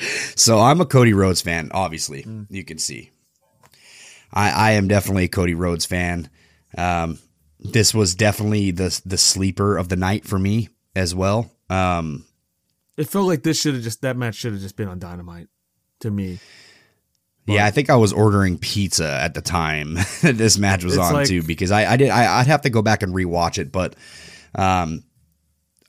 so 0.34 0.58
I'm 0.58 0.80
a 0.80 0.86
Cody 0.86 1.12
Rhodes 1.12 1.42
fan, 1.42 1.70
obviously. 1.72 2.22
Mm. 2.22 2.46
You 2.48 2.64
can 2.64 2.78
see. 2.78 3.10
I, 4.32 4.50
I 4.50 4.70
am 4.72 4.88
definitely 4.88 5.24
a 5.24 5.28
Cody 5.28 5.54
Rhodes 5.54 5.84
fan. 5.84 6.30
Um, 6.76 7.18
this 7.60 7.94
was 7.94 8.16
definitely 8.16 8.72
the 8.72 9.00
the 9.06 9.18
sleeper 9.18 9.76
of 9.76 9.88
the 9.88 9.96
night 9.96 10.24
for 10.24 10.38
me 10.38 10.70
as 10.96 11.14
well. 11.14 11.52
Um, 11.70 12.24
it 12.96 13.04
felt 13.04 13.26
like 13.26 13.42
this 13.42 13.60
should 13.60 13.74
have 13.74 13.84
just 13.84 14.02
that 14.02 14.16
match 14.16 14.34
should 14.34 14.52
have 14.52 14.62
just 14.62 14.76
been 14.76 14.88
on 14.88 14.98
Dynamite 14.98 15.48
to 16.00 16.10
me. 16.10 16.40
yeah, 17.46 17.64
I 17.64 17.70
think 17.70 17.90
I 17.90 17.96
was 17.96 18.12
ordering 18.12 18.58
pizza 18.58 19.06
at 19.08 19.34
the 19.34 19.42
time 19.42 19.94
this 20.22 20.58
match 20.58 20.82
was 20.82 20.98
on 20.98 21.12
like- 21.12 21.28
too 21.28 21.42
because 21.42 21.70
I, 21.70 21.92
I 21.92 21.96
did 21.96 22.10
I, 22.10 22.40
I'd 22.40 22.46
have 22.46 22.62
to 22.62 22.70
go 22.70 22.82
back 22.82 23.02
and 23.02 23.14
rewatch 23.14 23.58
it, 23.58 23.70
but 23.70 23.94
um, 24.54 25.04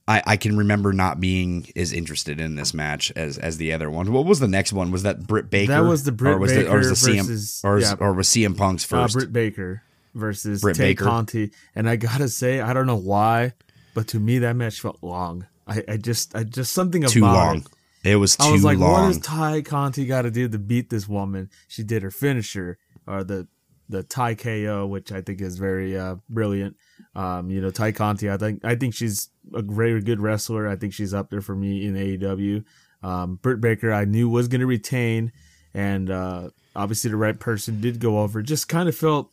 I, 0.08 0.22
I 0.26 0.38
can 0.38 0.56
remember 0.56 0.94
not 0.94 1.20
being 1.20 1.68
as 1.76 1.92
interested 1.92 2.40
in 2.40 2.56
this 2.56 2.74
match 2.74 3.12
as 3.16 3.38
as 3.40 3.58
the 3.58 3.74
other 3.74 3.90
one. 3.90 4.12
What 4.14 4.26
was 4.26 4.40
the 4.40 4.48
next 4.48 4.72
one? 4.72 4.92
Was 4.92 5.04
that 5.04 5.26
Britt 5.26 5.50
Baker? 5.50 5.72
That 5.74 5.80
was 5.90 6.04
the 6.04 6.12
Britt 6.12 6.36
or 6.36 6.38
was 6.40 6.54
the, 6.54 6.70
or 6.72 6.78
was 6.78 7.02
the 7.02 7.12
Baker 7.12 7.24
CM 7.24 7.28
versus- 7.28 7.62
or, 7.64 7.76
was, 7.76 7.84
yeah. 7.90 7.96
or 8.00 8.14
was 8.14 8.28
CM 8.28 8.56
Punk's 8.58 8.86
Uh, 8.86 9.02
first? 9.04 9.16
Britt 9.16 9.34
Baker 9.34 9.82
versus 10.14 10.62
Britt 10.62 10.76
Tay 10.78 10.92
Baker. 10.92 11.06
Conti, 11.06 11.52
and 11.74 11.90
I 11.90 11.96
gotta 11.96 12.30
say, 12.30 12.62
I 12.62 12.72
don't 12.74 12.86
know 12.88 12.96
why, 12.96 13.54
but 13.96 14.08
to 14.10 14.20
me 14.20 14.40
that 14.40 14.56
match 14.56 14.80
felt 14.80 15.00
long. 15.02 15.48
I, 15.68 15.84
I 15.88 15.98
just, 15.98 16.36
I 16.36 16.44
just 16.44 16.74
something 16.74 17.04
about 17.04 17.12
too 17.12 17.22
long. 17.22 17.58
it. 18.04 18.12
It 18.12 18.16
was 18.18 18.36
too 18.38 18.46
I 18.46 18.52
was 18.52 18.64
like, 18.64 18.78
what 18.78 18.92
long. 18.92 19.08
does 19.12 19.18
Ty 19.20 19.64
Conti 19.64 20.06
got 20.06 20.22
to 20.22 20.30
do 20.32 20.48
to 20.48 20.60
beat 20.60 20.92
this 20.92 21.08
woman? 21.08 21.50
She 21.68 21.82
did 21.82 22.04
her 22.04 22.12
finisher 22.12 22.78
or 23.08 23.24
the 23.24 23.48
the 23.90 24.04
Ty 24.04 24.36
KO, 24.36 24.86
which 24.86 25.12
I 25.12 25.22
think 25.22 25.42
is 25.42 25.58
very 25.58 25.98
uh, 25.98 26.18
brilliant. 26.30 26.76
Um, 27.16 27.50
you 27.50 27.62
know, 27.62 27.72
Ty 27.72 27.94
Conti, 27.94 28.30
I 28.30 28.38
think 28.38 28.64
I 28.66 28.76
think 28.76 28.94
she's 28.94 29.30
a 29.54 29.62
very 29.62 30.02
good 30.02 30.20
wrestler. 30.20 30.68
I 30.68 30.76
think 30.76 30.94
she's 30.94 31.14
up 31.14 31.30
there 31.30 31.42
for 31.42 31.56
me 31.56 31.86
in 31.86 31.96
AEW. 31.96 32.64
Um, 33.04 33.36
Britt 33.42 33.62
Baker, 33.62 33.94
I 33.94 34.06
knew 34.06 34.28
was 34.28 34.48
going 34.48 34.62
to 34.62 34.68
retain, 34.68 35.32
and 35.74 36.10
uh, 36.10 36.50
obviously 36.76 37.12
the 37.12 37.18
right 37.18 37.40
person 37.40 37.80
did 37.80 38.00
go 38.00 38.20
over. 38.20 38.42
Just 38.42 38.68
kind 38.68 38.90
of 38.90 38.96
felt 38.96 39.32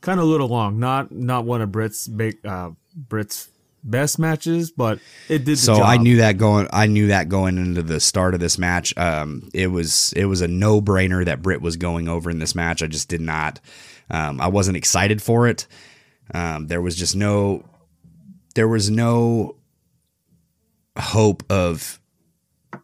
kind 0.00 0.20
of 0.20 0.26
a 0.26 0.28
little 0.28 0.48
long. 0.48 0.78
Not 0.78 1.10
not 1.10 1.44
one 1.44 1.60
of 1.60 1.72
Britt's 1.72 2.06
big 2.06 2.44
uh, 2.46 2.70
Britt's 2.94 3.48
best 3.82 4.18
matches, 4.18 4.70
but 4.70 4.98
it 5.28 5.38
did. 5.38 5.46
The 5.46 5.56
so. 5.56 5.82
I 5.82 5.96
knew 5.96 6.18
that 6.18 6.38
going. 6.38 6.68
I 6.72 6.86
knew 6.86 7.08
that 7.08 7.28
going 7.28 7.58
into 7.58 7.82
the 7.82 8.00
start 8.00 8.34
of 8.34 8.40
this 8.40 8.58
match. 8.58 8.96
Um, 8.96 9.48
it 9.52 9.68
was 9.68 10.12
it 10.14 10.26
was 10.26 10.40
a 10.40 10.48
no 10.48 10.80
brainer 10.80 11.24
that 11.24 11.42
Britt 11.42 11.60
was 11.60 11.76
going 11.76 12.08
over 12.08 12.30
in 12.30 12.38
this 12.38 12.54
match. 12.54 12.82
I 12.82 12.86
just 12.86 13.08
did 13.08 13.20
not. 13.20 13.60
Um, 14.10 14.40
I 14.40 14.48
wasn't 14.48 14.76
excited 14.76 15.22
for 15.22 15.48
it. 15.48 15.66
Um, 16.32 16.66
there 16.68 16.80
was 16.80 16.96
just 16.96 17.16
no. 17.16 17.64
There 18.54 18.68
was 18.68 18.88
no 18.88 19.56
hope 20.96 21.42
of 21.50 22.00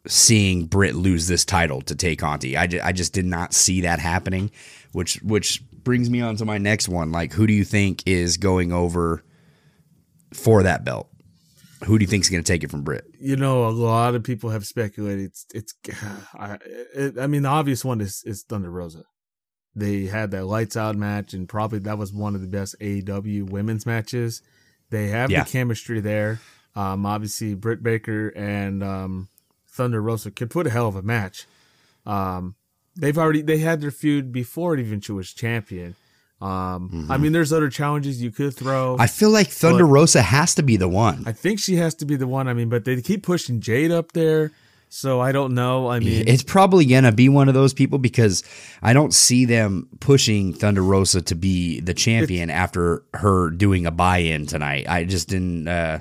seeing 0.07 0.67
Britt 0.67 0.97
lose 0.97 1.29
this 1.29 1.45
title 1.45 1.81
to 1.83 1.95
Tay 1.95 2.17
Conti. 2.17 2.57
I, 2.57 2.67
ju- 2.67 2.81
I 2.83 2.91
just 2.91 3.13
did 3.13 3.25
not 3.25 3.55
see 3.55 3.83
that 3.83 4.01
happening, 4.01 4.51
which 4.93 5.17
which 5.23 5.63
brings 5.71 6.11
me 6.11 6.21
on 6.21 6.37
to 6.37 6.45
my 6.45 6.59
next 6.59 6.89
one. 6.89 7.13
Like, 7.13 7.33
who 7.33 7.47
do 7.47 7.53
you 7.53 7.65
think 7.65 8.03
is 8.07 8.37
going 8.37 8.73
over 8.73 9.25
for 10.35 10.65
that 10.65 10.85
belt? 10.85 11.09
Who 11.85 11.99
do 11.99 12.03
you 12.03 12.09
think 12.09 12.25
is 12.25 12.31
going 12.31 12.43
to 12.43 12.53
take 12.53 12.65
it 12.65 12.71
from 12.71 12.83
Britt? 12.83 13.05
you 13.21 13.37
know, 13.37 13.67
a 13.67 13.71
lot 13.71 14.15
of 14.15 14.25
people 14.25 14.51
have 14.51 14.67
speculated. 14.67 15.27
It's, 15.27 15.47
it's 15.55 15.75
I, 16.35 16.59
it, 16.95 17.19
I 17.19 17.27
mean, 17.27 17.43
the 17.43 17.49
obvious 17.49 17.85
one 17.85 18.01
is, 18.01 18.23
is 18.25 18.43
Thunder 18.43 18.71
Rosa. 18.71 19.05
They 19.75 20.07
had 20.07 20.31
that 20.33 20.47
lights 20.47 20.77
out 20.77 20.97
match, 20.97 21.33
and 21.33 21.49
probably 21.49 21.79
that 21.81 21.97
was 21.99 22.13
one 22.13 22.35
of 22.35 22.41
the 22.41 22.49
best 22.49 22.75
AEW 22.81 23.49
women's 23.51 23.87
matches. 23.87 24.43
They 24.91 25.09
have 25.09 25.31
Yeah. 25.31 25.45
the 25.45 25.51
chemistry 25.51 26.01
there. 26.01 26.41
Um, 26.75 27.07
obviously, 27.07 27.55
Britt 27.55 27.83
Baker 27.83 28.29
and 28.29 28.83
um, 28.83 29.29
Thunder 29.69 30.03
Rosa 30.03 30.31
could 30.31 30.51
put 30.51 30.67
a 30.67 30.71
hell 30.71 30.89
of 30.89 30.97
a 30.97 31.03
match. 31.03 31.47
Um, 32.07 32.55
they've 32.97 33.17
already 33.17 33.43
they 33.43 33.59
had 33.59 33.81
their 33.81 33.91
feud 33.91 34.33
before 34.33 34.75
it 34.75 34.81
even 34.81 35.01
she 35.01 35.13
was 35.13 35.33
champion. 35.33 35.95
Um, 36.41 37.07
I 37.11 37.19
mean, 37.19 37.33
there's 37.33 37.53
other 37.53 37.69
challenges 37.69 38.23
you 38.23 38.31
could 38.31 38.55
throw. 38.55 38.97
I 38.99 39.07
feel 39.09 39.29
like 39.31 39.49
Thunder 39.49 39.85
Rosa 39.87 40.23
has 40.23 40.55
to 40.55 40.63
be 40.63 40.77
the 40.79 40.89
one. 40.89 41.23
I 41.27 41.33
think 41.33 41.61
she 41.61 41.77
has 41.77 41.95
to 41.97 42.07
be 42.07 42.17
the 42.17 42.27
one. 42.27 42.49
I 42.49 42.55
mean, 42.55 42.71
but 42.71 42.85
they 42.87 43.01
keep 43.03 43.23
pushing 43.23 43.61
Jade 43.61 43.91
up 43.91 44.13
there, 44.13 44.51
so 44.93 45.21
I 45.21 45.33
don't 45.33 45.55
know. 45.55 45.89
I 45.89 46.01
mean, 46.01 46.29
It's 46.29 46.43
probably 46.43 46.85
gonna 46.85 47.13
be 47.13 47.29
one 47.31 47.49
of 47.49 47.55
those 47.55 47.73
people 47.73 47.99
because 47.99 48.43
I 48.83 48.93
don't 48.93 49.15
see 49.15 49.45
them 49.47 49.89
pushing 50.01 50.53
Thunder 50.53 50.83
Rosa 50.83 51.23
to 51.23 51.35
be 51.35 51.81
the 51.81 51.95
champion 51.95 52.51
after 52.51 53.05
her 53.15 53.51
doing 53.51 53.87
a 53.87 53.91
buy-in 53.91 54.47
tonight. 54.47 54.87
I 54.89 55.05
just 55.05 55.29
didn't. 55.29 55.67
Uh, 55.69 56.01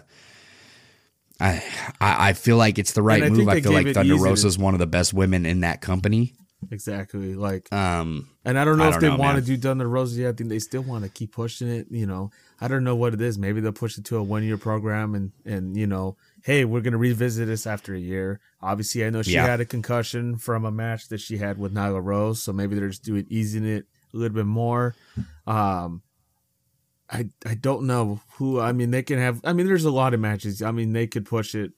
I 1.39 1.63
I 2.01 2.33
feel 2.33 2.57
like 2.57 2.77
it's 2.79 2.91
the 2.93 3.01
right 3.01 3.23
I 3.23 3.29
move. 3.29 3.47
I 3.47 3.61
feel 3.61 3.71
like 3.71 3.93
Thunder 3.93 4.17
Rosa 4.17 4.47
is 4.47 4.57
one 4.57 4.73
of 4.73 4.79
the 4.79 4.87
best 4.87 5.13
women 5.13 5.45
in 5.45 5.61
that 5.61 5.79
company. 5.81 6.33
exactly. 6.71 7.35
Like, 7.35 7.71
Um, 7.71 8.27
and 8.43 8.59
I 8.59 8.65
don't 8.65 8.77
know 8.77 8.83
I 8.85 8.87
if 8.87 8.93
don't 8.95 9.01
they 9.01 9.09
know, 9.09 9.15
want 9.17 9.37
to 9.37 9.43
do 9.43 9.55
Thunder 9.57 9.87
Rosa 9.87 10.19
yet. 10.21 10.29
I 10.29 10.33
think 10.33 10.49
they 10.49 10.59
still 10.59 10.81
want 10.81 11.03
to 11.05 11.09
keep 11.09 11.31
pushing 11.31 11.69
it. 11.69 11.87
You 11.89 12.05
know, 12.07 12.31
I 12.59 12.67
don't 12.67 12.83
know 12.83 12.95
what 12.95 13.13
it 13.13 13.21
is. 13.21 13.37
Maybe 13.37 13.61
they'll 13.61 13.71
push 13.71 13.97
it 13.97 14.03
to 14.05 14.17
a 14.17 14.23
one 14.23 14.43
year 14.43 14.57
program, 14.57 15.15
and 15.15 15.31
and 15.45 15.77
you 15.77 15.87
know, 15.87 16.17
hey, 16.43 16.65
we're 16.65 16.81
gonna 16.81 16.97
revisit 16.97 17.47
this 17.47 17.65
after 17.67 17.93
a 17.93 17.99
year. 17.99 18.39
Obviously, 18.61 19.05
I 19.05 19.09
know 19.09 19.21
she 19.21 19.33
Yeah. 19.33 19.45
had 19.45 19.59
a 19.61 19.65
concussion 19.65 20.37
from 20.37 20.65
a 20.65 20.71
match 20.71 21.09
that 21.09 21.19
she 21.19 21.37
had 21.37 21.57
with 21.57 21.73
Nyla 21.73 22.03
Rose, 22.03 22.41
so 22.41 22.53
maybe 22.53 22.75
they're 22.75 22.89
just 22.89 23.03
doing 23.03 23.25
easing 23.29 23.65
it 23.65 23.85
a 24.13 24.17
little 24.17 24.35
bit 24.35 24.45
more. 24.45 24.95
Um, 25.47 26.01
I 27.09 27.29
I 27.45 27.55
don't 27.55 27.83
know 27.87 28.21
who. 28.33 28.59
I 28.59 28.71
mean, 28.71 28.91
they 28.91 29.01
can 29.03 29.17
have. 29.19 29.41
I 29.43 29.53
mean, 29.53 29.65
there's 29.65 29.85
a 29.85 29.91
lot 29.91 30.13
of 30.13 30.19
matches. 30.19 30.61
I 30.61 30.71
mean, 30.71 30.93
they 30.93 31.07
could 31.07 31.25
push 31.25 31.55
it. 31.55 31.71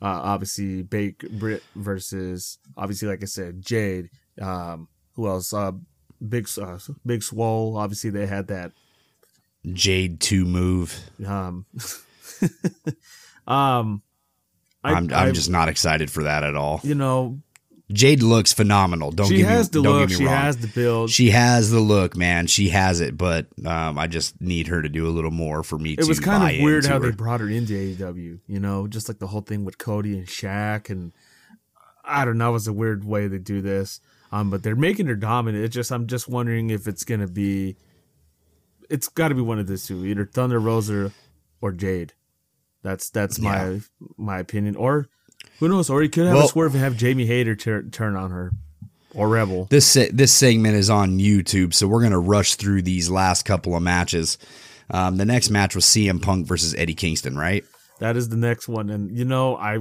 Uh, 0.00 0.20
obviously, 0.22 0.82
Bake 0.82 1.28
Brit 1.38 1.62
versus 1.74 2.58
obviously, 2.76 3.08
like 3.08 3.22
I 3.22 3.26
said, 3.26 3.62
Jade. 3.62 4.10
Um, 4.40 4.88
who 5.14 5.26
else? 5.26 5.52
Uh, 5.52 5.72
Big 6.26 6.48
uh, 6.60 6.78
Big 7.04 7.22
Swole. 7.22 7.76
Obviously, 7.76 8.10
they 8.10 8.26
had 8.26 8.46
that. 8.48 8.72
Jade 9.72 10.20
two 10.20 10.44
move. 10.44 10.96
Um, 11.26 11.66
um, 13.46 14.02
I, 14.84 14.92
I'm 14.92 15.12
I- 15.12 15.26
I'm 15.26 15.34
just 15.34 15.50
not 15.50 15.68
excited 15.68 16.10
for 16.10 16.24
that 16.24 16.42
at 16.44 16.54
all. 16.56 16.80
you 16.82 16.94
know 16.94 17.40
Jade 17.92 18.20
looks 18.20 18.52
phenomenal. 18.52 19.12
Don't 19.12 19.28
she 19.28 19.42
has 19.42 19.72
me, 19.72 19.78
the 19.78 19.82
don't 19.84 20.00
look, 20.00 20.10
she 20.10 20.24
wrong. 20.24 20.34
has 20.34 20.56
the 20.56 20.66
build. 20.66 21.08
She 21.08 21.30
has 21.30 21.70
the 21.70 21.78
look, 21.78 22.16
man. 22.16 22.48
She 22.48 22.70
has 22.70 23.00
it, 23.00 23.16
but 23.16 23.46
um, 23.64 23.96
I 23.96 24.08
just 24.08 24.40
need 24.40 24.66
her 24.66 24.82
to 24.82 24.88
do 24.88 25.06
a 25.06 25.10
little 25.10 25.30
more 25.30 25.62
for 25.62 25.78
me 25.78 25.92
it 25.96 26.08
was 26.08 26.18
kind 26.18 26.42
of 26.56 26.64
weird 26.64 26.84
how 26.84 26.94
her. 26.94 27.10
they 27.10 27.10
brought 27.12 27.38
her 27.38 27.48
into 27.48 27.74
AEW. 27.74 28.40
You 28.48 28.58
know, 28.58 28.88
just 28.88 29.08
like 29.08 29.20
the 29.20 29.28
whole 29.28 29.40
thing 29.42 29.64
with 29.64 29.78
Cody 29.78 30.18
and 30.18 30.26
Shaq, 30.26 30.90
and 30.90 31.12
I 32.04 32.24
don't 32.24 32.38
know, 32.38 32.50
it 32.50 32.54
was 32.54 32.66
a 32.66 32.72
weird 32.72 33.04
way 33.04 33.28
to 33.28 33.38
do 33.38 33.62
this. 33.62 34.00
Um, 34.32 34.50
but 34.50 34.64
they're 34.64 34.74
making 34.74 35.06
her 35.06 35.14
dominant. 35.14 35.62
It's 35.64 35.74
just 35.76 35.92
I'm 35.92 36.08
just 36.08 36.28
wondering 36.28 36.70
if 36.70 36.88
it's 36.88 37.04
gonna 37.04 37.28
be 37.28 37.76
it's 38.90 39.08
got 39.08 39.28
to 39.28 39.36
be 39.36 39.42
one 39.42 39.60
of 39.60 39.68
these 39.68 39.86
two, 39.86 40.04
either 40.04 40.24
Thunder 40.24 40.58
Rosa 40.58 41.12
or 41.60 41.70
Jade. 41.70 42.14
That's 42.86 43.10
that's 43.10 43.40
my 43.40 43.70
Yeah. 43.72 43.78
my 44.16 44.38
opinion. 44.38 44.76
Or 44.76 45.08
who 45.58 45.66
knows? 45.68 45.90
Or 45.90 46.00
he 46.02 46.08
could 46.08 46.26
have 46.26 46.36
Well- 46.36 46.46
a 46.46 46.48
swerve 46.48 46.72
and 46.74 46.84
have 46.84 46.96
Jamie 46.96 47.26
Hayter 47.26 47.56
tur- 47.56 47.82
turn 47.82 48.14
on 48.14 48.30
her, 48.30 48.52
or 49.12 49.28
Rebel. 49.28 49.66
This 49.70 49.84
se- 49.86 50.10
this 50.12 50.32
segment 50.32 50.76
is 50.76 50.88
on 50.88 51.18
YouTube, 51.18 51.74
so 51.74 51.88
we're 51.88 52.02
gonna 52.02 52.20
rush 52.20 52.54
through 52.54 52.82
these 52.82 53.10
last 53.10 53.44
couple 53.44 53.74
of 53.74 53.82
matches. 53.82 54.38
Um, 54.88 55.16
the 55.16 55.24
next 55.24 55.50
match 55.50 55.74
was 55.74 55.84
CM 55.84 56.20
Punk 56.20 56.46
versus 56.46 56.76
Eddie 56.78 56.94
Kingston, 56.94 57.36
right? 57.36 57.64
That 57.98 58.16
is 58.16 58.28
the 58.28 58.36
next 58.36 58.68
one, 58.68 58.88
and 58.88 59.10
you 59.10 59.24
know, 59.24 59.56
I 59.56 59.78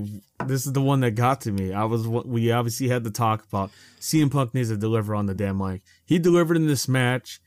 this 0.48 0.66
is 0.66 0.74
the 0.74 0.82
one 0.82 1.02
that 1.02 1.12
got 1.12 1.42
to 1.42 1.52
me. 1.52 1.74
I 1.74 1.84
was 1.84 2.08
we 2.08 2.50
obviously 2.52 2.88
had 2.88 3.04
to 3.04 3.12
talk 3.12 3.44
about 3.48 3.70
CM 4.00 4.32
Punk 4.32 4.56
needs 4.56 4.70
to 4.70 4.78
deliver 4.78 5.14
on 5.14 5.28
the 5.28 5.36
damn 5.36 5.60
mic. 5.60 5.82
He 6.08 6.18
delivered 6.18 6.58
in 6.58 6.66
this 6.66 6.88
match. 6.88 7.40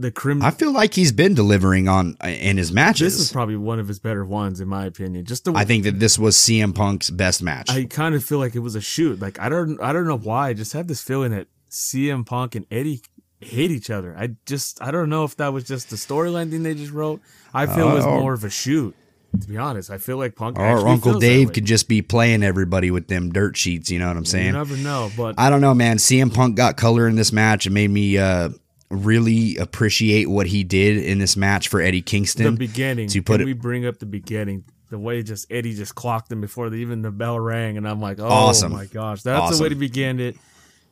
The 0.00 0.10
Crim. 0.10 0.42
I 0.42 0.50
feel 0.50 0.72
like 0.72 0.94
he's 0.94 1.12
been 1.12 1.34
delivering 1.34 1.88
on 1.88 2.16
in 2.24 2.56
his 2.56 2.72
matches. 2.72 3.12
this 3.18 3.20
is 3.26 3.32
probably 3.32 3.56
one 3.56 3.78
of 3.78 3.86
his 3.88 3.98
better 3.98 4.24
ones, 4.24 4.60
in 4.60 4.68
my 4.68 4.86
opinion. 4.86 5.24
Just 5.26 5.44
the 5.44 5.52
I 5.54 5.64
think 5.64 5.84
that 5.84 6.00
this 6.00 6.18
was 6.18 6.36
CM 6.36 6.74
Punk's 6.74 7.10
best 7.10 7.42
match. 7.42 7.70
I 7.70 7.84
kind 7.84 8.14
of 8.14 8.24
feel 8.24 8.38
like 8.38 8.54
it 8.54 8.60
was 8.60 8.74
a 8.74 8.80
shoot. 8.80 9.20
Like 9.20 9.38
I 9.38 9.48
don't 9.48 9.80
I 9.80 9.92
don't 9.92 10.06
know 10.06 10.18
why. 10.18 10.48
I 10.48 10.52
just 10.54 10.72
had 10.72 10.88
this 10.88 11.02
feeling 11.02 11.32
that 11.32 11.48
CM 11.70 12.24
Punk 12.24 12.54
and 12.54 12.66
Eddie 12.70 13.02
hate 13.40 13.70
each 13.70 13.90
other. 13.90 14.14
I 14.18 14.36
just 14.46 14.82
I 14.82 14.90
don't 14.90 15.08
know 15.08 15.24
if 15.24 15.36
that 15.36 15.52
was 15.52 15.64
just 15.64 15.90
the 15.90 15.96
storyline 15.96 16.50
thing 16.50 16.62
they 16.62 16.74
just 16.74 16.92
wrote. 16.92 17.20
I 17.54 17.66
feel 17.66 17.90
it 17.90 17.94
was 17.94 18.04
Uh, 18.04 18.10
or- 18.10 18.20
more 18.20 18.32
of 18.34 18.44
a 18.44 18.50
shoot. 18.50 18.94
To 19.40 19.46
be 19.46 19.56
honest, 19.56 19.90
I 19.90 19.98
feel 19.98 20.16
like 20.16 20.34
Punk 20.34 20.58
or 20.58 20.88
Uncle 20.88 21.20
Dave 21.20 21.52
could 21.52 21.64
just 21.64 21.86
be 21.86 22.02
playing 22.02 22.42
everybody 22.42 22.90
with 22.90 23.06
them 23.06 23.30
dirt 23.30 23.56
sheets. 23.56 23.88
You 23.88 24.00
know 24.00 24.08
what 24.08 24.16
I'm 24.16 24.24
saying? 24.24 24.46
You 24.46 24.52
never 24.54 24.76
know, 24.76 25.08
but 25.16 25.36
I 25.38 25.50
don't 25.50 25.60
know, 25.60 25.72
man. 25.72 25.98
CM 25.98 26.34
Punk 26.34 26.56
got 26.56 26.76
color 26.76 27.06
in 27.06 27.14
this 27.14 27.32
match. 27.32 27.64
It 27.64 27.70
made 27.70 27.90
me 27.92 28.18
uh, 28.18 28.48
really 28.90 29.56
appreciate 29.56 30.28
what 30.28 30.46
he 30.48 30.64
did 30.64 30.96
in 30.98 31.18
this 31.18 31.36
match 31.36 31.68
for 31.68 31.80
Eddie 31.80 32.02
Kingston. 32.02 32.44
the 32.46 32.52
beginning. 32.52 33.08
to 33.08 33.22
put 33.22 33.34
can 33.34 33.42
it- 33.42 33.44
we 33.44 33.52
bring 33.52 33.86
up 33.86 33.98
the 33.98 34.06
beginning? 34.06 34.64
The 34.90 34.98
way 34.98 35.22
just 35.22 35.46
Eddie 35.52 35.74
just 35.74 35.94
clocked 35.94 36.32
him 36.32 36.40
before 36.40 36.68
the, 36.68 36.76
even 36.76 37.02
the 37.02 37.12
bell 37.12 37.38
rang, 37.38 37.76
and 37.76 37.86
I'm 37.88 38.00
like, 38.00 38.18
oh 38.18 38.26
Awesome. 38.26 38.72
my 38.72 38.86
gosh, 38.86 39.22
that's 39.22 39.56
the 39.56 39.62
way 39.62 39.66
Awesome. 39.68 39.68
to 39.68 39.74
begin 39.76 40.18
it. 40.18 40.36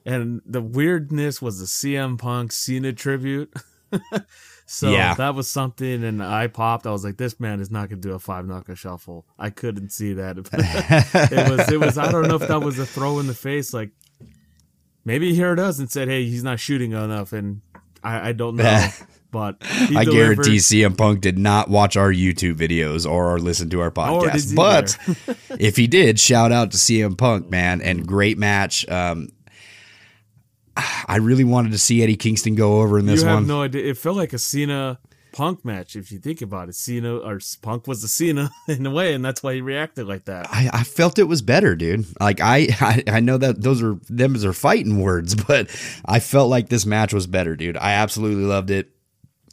And 0.06 0.40
the 0.46 0.60
weirdness 0.62 1.42
was 1.42 1.58
the 1.58 1.66
CM 1.66 2.16
Punk 2.16 2.52
Cena 2.52 2.92
tribute. 2.92 3.52
so 4.66 4.90
Yeah. 4.92 5.14
that 5.14 5.34
was 5.34 5.50
something, 5.50 6.04
and 6.04 6.22
I 6.22 6.46
popped. 6.46 6.86
I 6.86 6.92
was 6.92 7.02
like, 7.04 7.16
this 7.16 7.40
man 7.40 7.58
is 7.58 7.72
not 7.72 7.88
gonna 7.88 8.00
do 8.00 8.12
a 8.12 8.20
five 8.20 8.46
knuckle 8.46 8.76
shuffle. 8.76 9.26
I 9.36 9.50
couldn't 9.50 9.90
see 9.90 10.12
that. 10.12 10.38
it 11.32 11.50
was, 11.58 11.72
it 11.72 11.80
was. 11.80 11.98
I 11.98 12.12
don't 12.12 12.28
know 12.28 12.36
if 12.36 12.46
that 12.46 12.60
was 12.62 12.78
a 12.78 12.86
throw 12.86 13.18
in 13.18 13.26
the 13.26 13.34
face. 13.34 13.74
Like 13.74 13.90
maybe 15.04 15.34
he 15.34 15.40
heard 15.40 15.58
us 15.58 15.80
and 15.80 15.90
said, 15.90 16.06
hey, 16.06 16.24
he's 16.24 16.44
not 16.44 16.60
shooting 16.60 16.92
enough, 16.92 17.32
and 17.32 17.62
I, 18.08 18.28
I 18.28 18.32
don't 18.32 18.56
know. 18.56 18.88
But 19.30 19.58
I 19.60 20.06
guarantee 20.06 20.56
CM 20.56 20.96
Punk 20.96 21.20
did 21.20 21.38
not 21.38 21.68
watch 21.68 21.98
our 21.98 22.10
YouTube 22.10 22.54
videos 22.54 23.08
or 23.08 23.38
listen 23.38 23.68
to 23.70 23.80
our 23.80 23.90
podcast. 23.90 24.56
But 24.56 24.96
if 25.60 25.76
he 25.76 25.86
did, 25.86 26.18
shout 26.18 26.50
out 26.50 26.70
to 26.70 26.78
CM 26.78 27.18
Punk, 27.18 27.50
man, 27.50 27.82
and 27.82 28.06
great 28.06 28.38
match. 28.38 28.88
Um, 28.88 29.28
I 30.76 31.16
really 31.16 31.44
wanted 31.44 31.72
to 31.72 31.78
see 31.78 32.02
Eddie 32.02 32.16
Kingston 32.16 32.54
go 32.54 32.80
over 32.80 32.98
in 32.98 33.04
this 33.04 33.20
you 33.20 33.28
have 33.28 33.38
one. 33.38 33.46
no 33.46 33.62
idea. 33.62 33.84
It 33.84 33.98
felt 33.98 34.16
like 34.16 34.32
a 34.32 34.38
Cena 34.38 34.98
Punk 35.38 35.64
match 35.64 35.94
if 35.94 36.10
you 36.10 36.18
think 36.18 36.42
about 36.42 36.68
it. 36.68 36.74
Cena 36.74 37.16
or 37.18 37.38
Punk 37.62 37.86
was 37.86 38.02
the 38.02 38.08
Cena 38.08 38.50
in 38.68 38.84
a 38.84 38.90
way, 38.90 39.14
and 39.14 39.24
that's 39.24 39.40
why 39.40 39.54
he 39.54 39.60
reacted 39.60 40.08
like 40.08 40.24
that. 40.24 40.48
I, 40.50 40.68
I 40.72 40.82
felt 40.82 41.18
it 41.20 41.24
was 41.28 41.42
better, 41.42 41.76
dude. 41.76 42.06
Like 42.20 42.40
I, 42.40 42.66
I, 42.80 43.02
I 43.06 43.20
know 43.20 43.38
that 43.38 43.62
those 43.62 43.80
are 43.82 43.94
them 44.08 44.34
as 44.34 44.44
are 44.44 44.52
fighting 44.52 45.00
words, 45.00 45.34
but 45.46 45.70
I 46.04 46.18
felt 46.18 46.50
like 46.50 46.68
this 46.68 46.84
match 46.84 47.14
was 47.14 47.28
better, 47.28 47.54
dude. 47.54 47.76
I 47.76 47.92
absolutely 47.92 48.42
loved 48.44 48.70
it. 48.70 48.90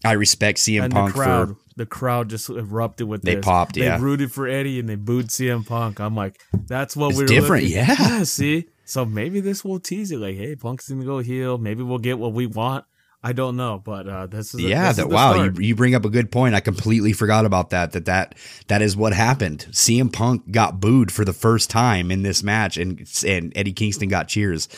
I 0.04 0.14
respect 0.14 0.58
CM 0.58 0.86
and 0.86 0.94
Punk 0.94 1.14
the 1.14 1.20
crowd, 1.20 1.48
for 1.50 1.56
the 1.78 1.86
crowd 1.86 2.30
just 2.30 2.50
erupted 2.50 3.08
with 3.08 3.22
They 3.22 3.36
this. 3.36 3.46
popped, 3.46 3.78
yeah. 3.78 3.98
They 3.98 4.04
rooted 4.04 4.32
for 4.32 4.48
Eddie 4.48 4.80
and 4.80 4.90
they 4.90 4.96
booed 4.96 5.28
CM 5.28 5.68
Punk. 5.68 6.00
I'm 6.00 6.16
like, 6.16 6.40
that's 6.68 6.96
what 6.96 7.12
It's 7.12 7.20
we're 7.20 7.26
different, 7.28 7.64
looking- 7.66 7.78
yeah. 7.78 8.24
See, 8.24 8.66
so 8.86 9.06
maybe 9.06 9.40
this 9.40 9.64
will 9.64 9.80
tease 9.80 10.12
it. 10.12 10.18
Like, 10.18 10.36
hey, 10.36 10.56
Punk's 10.56 10.90
gonna 10.90 11.06
go 11.06 11.20
heel. 11.20 11.58
Maybe 11.58 11.84
we'll 11.84 11.98
get 12.00 12.18
what 12.20 12.34
we 12.34 12.46
want. 12.48 12.86
I 13.26 13.34
don't 13.34 13.56
know, 13.56 13.82
but 13.84 14.08
uh, 14.08 14.28
this 14.28 14.54
is 14.54 14.62
yeah. 14.62 14.90
This 14.90 14.98
That 14.98 15.08
is 15.08 15.12
wow, 15.12 15.44
you, 15.46 15.54
you 15.58 15.76
bring 15.76 15.96
up 15.96 16.06
a 16.06 16.10
good 16.10 16.32
point. 16.32 16.54
I 16.54 16.60
completely 16.60 17.12
forgot 17.12 17.44
about 17.44 17.72
that. 17.72 17.94
That 17.94 18.06
that 18.06 18.36
that 18.68 18.84
is 18.84 18.96
what 18.96 19.14
happened. 19.14 19.66
CM 19.72 20.14
Punk 20.14 20.52
got 20.52 20.80
booed 20.80 21.12
for 21.12 21.26
the 21.26 21.34
first 21.34 21.72
time 21.72 22.12
in 22.12 22.22
this 22.22 22.44
match, 22.44 22.78
and 22.78 23.00
and 23.26 23.52
Eddie 23.56 23.74
Kingston 23.74 24.10
got 24.10 24.28
cheers. 24.28 24.70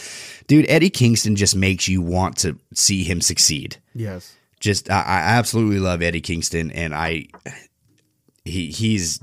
Dude, 0.47 0.65
Eddie 0.69 0.89
Kingston 0.89 1.35
just 1.35 1.57
makes 1.57 1.89
you 1.89 2.01
want 2.01 2.37
to 2.37 2.57
see 2.73 3.03
him 3.03 3.19
succeed. 3.19 3.75
yes. 3.93 4.33
just 4.61 4.89
I, 4.89 5.01
I 5.01 5.19
absolutely 5.37 5.79
love 5.79 6.01
Eddie 6.01 6.21
Kingston, 6.21 6.71
and 6.71 6.95
I 6.95 7.27
he 8.45 8.71
he's 8.71 9.19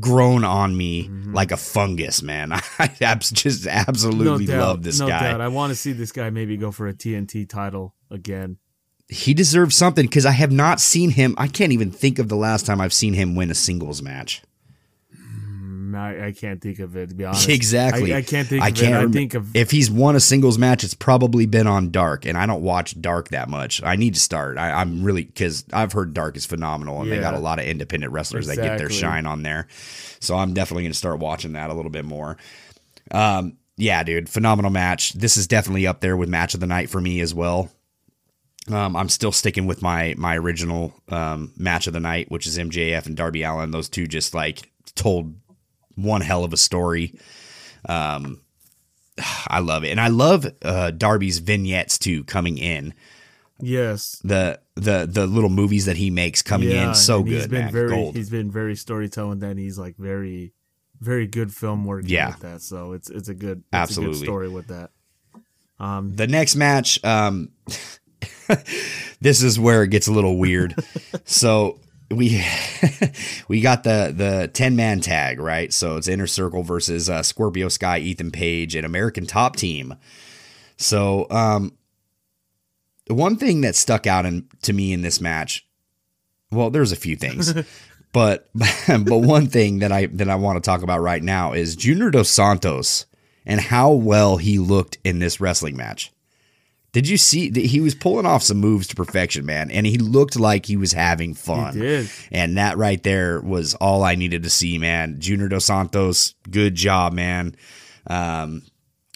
grown 0.00 0.44
on 0.44 0.76
me 0.76 1.08
like 1.28 1.50
a 1.50 1.56
fungus, 1.56 2.20
man. 2.22 2.52
I 2.78 2.88
just 3.14 3.66
absolutely 3.66 4.44
doubt, 4.44 4.60
love 4.60 4.82
this 4.82 5.00
no 5.00 5.08
guy. 5.08 5.30
doubt. 5.30 5.40
I 5.40 5.48
want 5.48 5.70
to 5.70 5.76
see 5.76 5.92
this 5.92 6.12
guy 6.12 6.28
maybe 6.28 6.58
go 6.58 6.72
for 6.72 6.88
a 6.88 6.92
TNT 6.92 7.48
title 7.48 7.94
again. 8.10 8.58
He 9.08 9.34
deserves 9.34 9.76
something 9.76 10.06
because 10.06 10.26
I 10.26 10.32
have 10.32 10.50
not 10.50 10.80
seen 10.80 11.10
him. 11.10 11.34
I 11.38 11.46
can't 11.46 11.72
even 11.72 11.90
think 11.90 12.18
of 12.18 12.28
the 12.28 12.36
last 12.36 12.66
time 12.66 12.80
I've 12.80 12.92
seen 12.92 13.14
him 13.14 13.36
win 13.36 13.50
a 13.50 13.54
singles 13.54 14.02
match. 14.02 14.42
Mm, 15.16 15.96
I, 15.96 16.26
I 16.26 16.32
can't 16.32 16.60
think 16.60 16.80
of 16.80 16.96
it 16.96 17.10
to 17.10 17.14
be 17.14 17.24
honest. 17.26 17.48
Exactly. 17.48 18.12
I, 18.12 18.18
I 18.18 18.22
can't 18.22 18.48
think 18.48 18.62
I 18.62 18.68
of 18.68 18.74
can't 18.74 19.04
it. 19.04 19.08
I 19.08 19.12
think 19.12 19.34
of 19.34 19.54
if 19.54 19.70
he's 19.70 19.90
won 19.90 20.16
a 20.16 20.20
singles 20.20 20.58
match, 20.58 20.82
it's 20.82 20.94
probably 20.94 21.46
been 21.46 21.68
on 21.68 21.90
Dark, 21.92 22.26
and 22.26 22.36
I 22.36 22.46
don't 22.46 22.62
watch 22.62 23.00
Dark 23.00 23.28
that 23.28 23.48
much. 23.48 23.80
I 23.82 23.94
need 23.94 24.14
to 24.14 24.20
start. 24.20 24.58
I, 24.58 24.72
I'm 24.72 25.04
really 25.04 25.24
because 25.24 25.64
I've 25.72 25.92
heard 25.92 26.12
Dark 26.12 26.36
is 26.36 26.44
phenomenal, 26.44 27.00
and 27.00 27.10
they 27.10 27.20
got 27.20 27.34
a 27.34 27.38
lot 27.38 27.60
of 27.60 27.66
independent 27.66 28.12
wrestlers 28.12 28.48
that 28.48 28.56
get 28.56 28.78
their 28.78 28.90
shine 28.90 29.26
on 29.26 29.42
there. 29.42 29.68
So 30.18 30.34
I'm 30.36 30.52
definitely 30.52 30.82
going 30.82 30.92
to 30.92 30.98
start 30.98 31.20
watching 31.20 31.52
that 31.52 31.70
a 31.70 31.74
little 31.74 31.90
bit 31.90 32.04
more. 32.04 32.36
Um, 33.12 33.58
yeah, 33.76 34.02
dude, 34.02 34.28
phenomenal 34.28 34.70
match. 34.70 35.12
This 35.12 35.36
is 35.36 35.46
definitely 35.46 35.86
up 35.86 36.00
there 36.00 36.16
with 36.16 36.28
match 36.28 36.54
of 36.54 36.60
the 36.60 36.66
night 36.66 36.90
for 36.90 37.00
me 37.00 37.20
as 37.20 37.34
well. 37.34 37.70
Um, 38.70 38.96
I'm 38.96 39.08
still 39.08 39.32
sticking 39.32 39.66
with 39.66 39.80
my 39.82 40.14
my 40.16 40.36
original 40.36 40.92
um, 41.08 41.52
match 41.56 41.86
of 41.86 41.92
the 41.92 42.00
night, 42.00 42.30
which 42.30 42.46
is 42.46 42.58
MJF 42.58 43.06
and 43.06 43.16
Darby 43.16 43.42
Allin. 43.42 43.70
Those 43.70 43.88
two 43.88 44.06
just 44.06 44.34
like 44.34 44.70
told 44.94 45.34
one 45.94 46.20
hell 46.20 46.44
of 46.44 46.52
a 46.52 46.56
story. 46.56 47.14
Um, 47.88 48.40
I 49.48 49.60
love 49.60 49.84
it, 49.84 49.90
and 49.90 50.00
I 50.00 50.08
love 50.08 50.46
uh, 50.62 50.90
Darby's 50.90 51.38
vignettes 51.38 51.98
too 51.98 52.24
coming 52.24 52.58
in 52.58 52.92
yes. 53.60 54.20
the 54.24 54.60
the 54.74 55.06
the 55.10 55.26
little 55.26 55.48
movies 55.50 55.86
that 55.86 55.96
he 55.96 56.10
makes 56.10 56.42
coming 56.42 56.70
in. 56.70 56.94
So 56.94 57.22
good, 57.22 57.32
He's 57.32 57.46
been 57.46 57.70
very 57.70 57.88
Gold. 57.90 58.16
he's 58.16 58.30
been 58.30 58.50
very 58.50 58.76
storytelling. 58.76 59.38
Then 59.38 59.56
he's 59.58 59.78
like 59.78 59.96
very 59.96 60.52
very 61.00 61.26
good 61.26 61.52
film 61.52 61.84
work. 61.84 62.04
Yeah. 62.06 62.28
with 62.28 62.40
that. 62.40 62.62
So 62.62 62.92
it's 62.92 63.08
it's 63.10 63.28
a 63.28 63.34
good 63.34 63.58
it's 63.58 63.66
Absolutely. 63.72 64.16
a 64.16 64.18
good 64.18 64.24
story 64.24 64.48
with 64.48 64.66
that. 64.68 64.90
Um, 65.78 66.14
The 66.16 66.26
next 66.26 66.56
match, 66.56 67.02
um, 67.04 67.50
this 69.20 69.42
is 69.42 69.58
where 69.58 69.82
it 69.82 69.88
gets 69.88 70.06
a 70.06 70.12
little 70.12 70.36
weird. 70.36 70.74
so 71.24 71.80
we 72.10 72.44
we 73.48 73.60
got 73.60 73.84
the 73.84 74.12
the 74.16 74.50
ten 74.52 74.76
man 74.76 75.00
tag 75.00 75.40
right. 75.40 75.72
So 75.72 75.96
it's 75.96 76.08
Inner 76.08 76.26
Circle 76.26 76.62
versus 76.62 77.10
uh, 77.10 77.22
Scorpio 77.22 77.68
Sky, 77.68 77.98
Ethan 77.98 78.30
Page, 78.30 78.74
and 78.74 78.86
American 78.86 79.26
Top 79.26 79.56
Team. 79.56 79.94
So 80.76 81.26
um, 81.30 81.72
the 83.06 83.14
one 83.14 83.36
thing 83.36 83.62
that 83.62 83.76
stuck 83.76 84.06
out 84.06 84.26
in, 84.26 84.48
to 84.62 84.72
me 84.72 84.92
in 84.92 85.02
this 85.02 85.20
match, 85.20 85.66
well, 86.50 86.70
there's 86.70 86.92
a 86.92 86.96
few 86.96 87.16
things. 87.16 87.54
But 88.12 88.48
but 88.88 89.18
one 89.18 89.46
thing 89.46 89.80
that 89.80 89.92
I 89.92 90.06
that 90.06 90.30
I 90.30 90.36
want 90.36 90.56
to 90.56 90.66
talk 90.66 90.82
about 90.82 91.02
right 91.02 91.22
now 91.22 91.52
is 91.52 91.76
Junior 91.76 92.10
Dos 92.10 92.30
Santos 92.30 93.04
and 93.44 93.60
how 93.60 93.92
well 93.92 94.38
he 94.38 94.58
looked 94.58 94.96
in 95.04 95.18
this 95.18 95.38
wrestling 95.38 95.76
match. 95.76 96.10
Did 96.96 97.08
you 97.08 97.18
see 97.18 97.50
that 97.50 97.60
he 97.66 97.80
was 97.80 97.94
pulling 97.94 98.24
off 98.24 98.42
some 98.42 98.56
moves 98.56 98.86
to 98.86 98.94
perfection, 98.94 99.44
man, 99.44 99.70
and 99.70 99.84
he 99.86 99.98
looked 99.98 100.38
like 100.40 100.64
he 100.64 100.78
was 100.78 100.94
having 100.94 101.34
fun. 101.34 101.76
And 102.32 102.56
that 102.56 102.78
right 102.78 103.02
there 103.02 103.38
was 103.42 103.74
all 103.74 104.02
I 104.02 104.14
needed 104.14 104.44
to 104.44 104.48
see, 104.48 104.78
man. 104.78 105.20
Junior 105.20 105.48
Dos 105.48 105.66
Santos, 105.66 106.34
good 106.50 106.74
job, 106.74 107.12
man. 107.12 107.54
Um, 108.06 108.62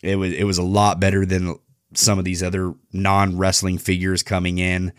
it 0.02 0.16
was 0.16 0.34
it 0.34 0.44
was 0.44 0.58
a 0.58 0.62
lot 0.62 1.00
better 1.00 1.24
than 1.24 1.58
some 1.94 2.18
of 2.18 2.26
these 2.26 2.42
other 2.42 2.74
non 2.92 3.38
wrestling 3.38 3.78
figures 3.78 4.22
coming 4.22 4.58
in. 4.58 4.92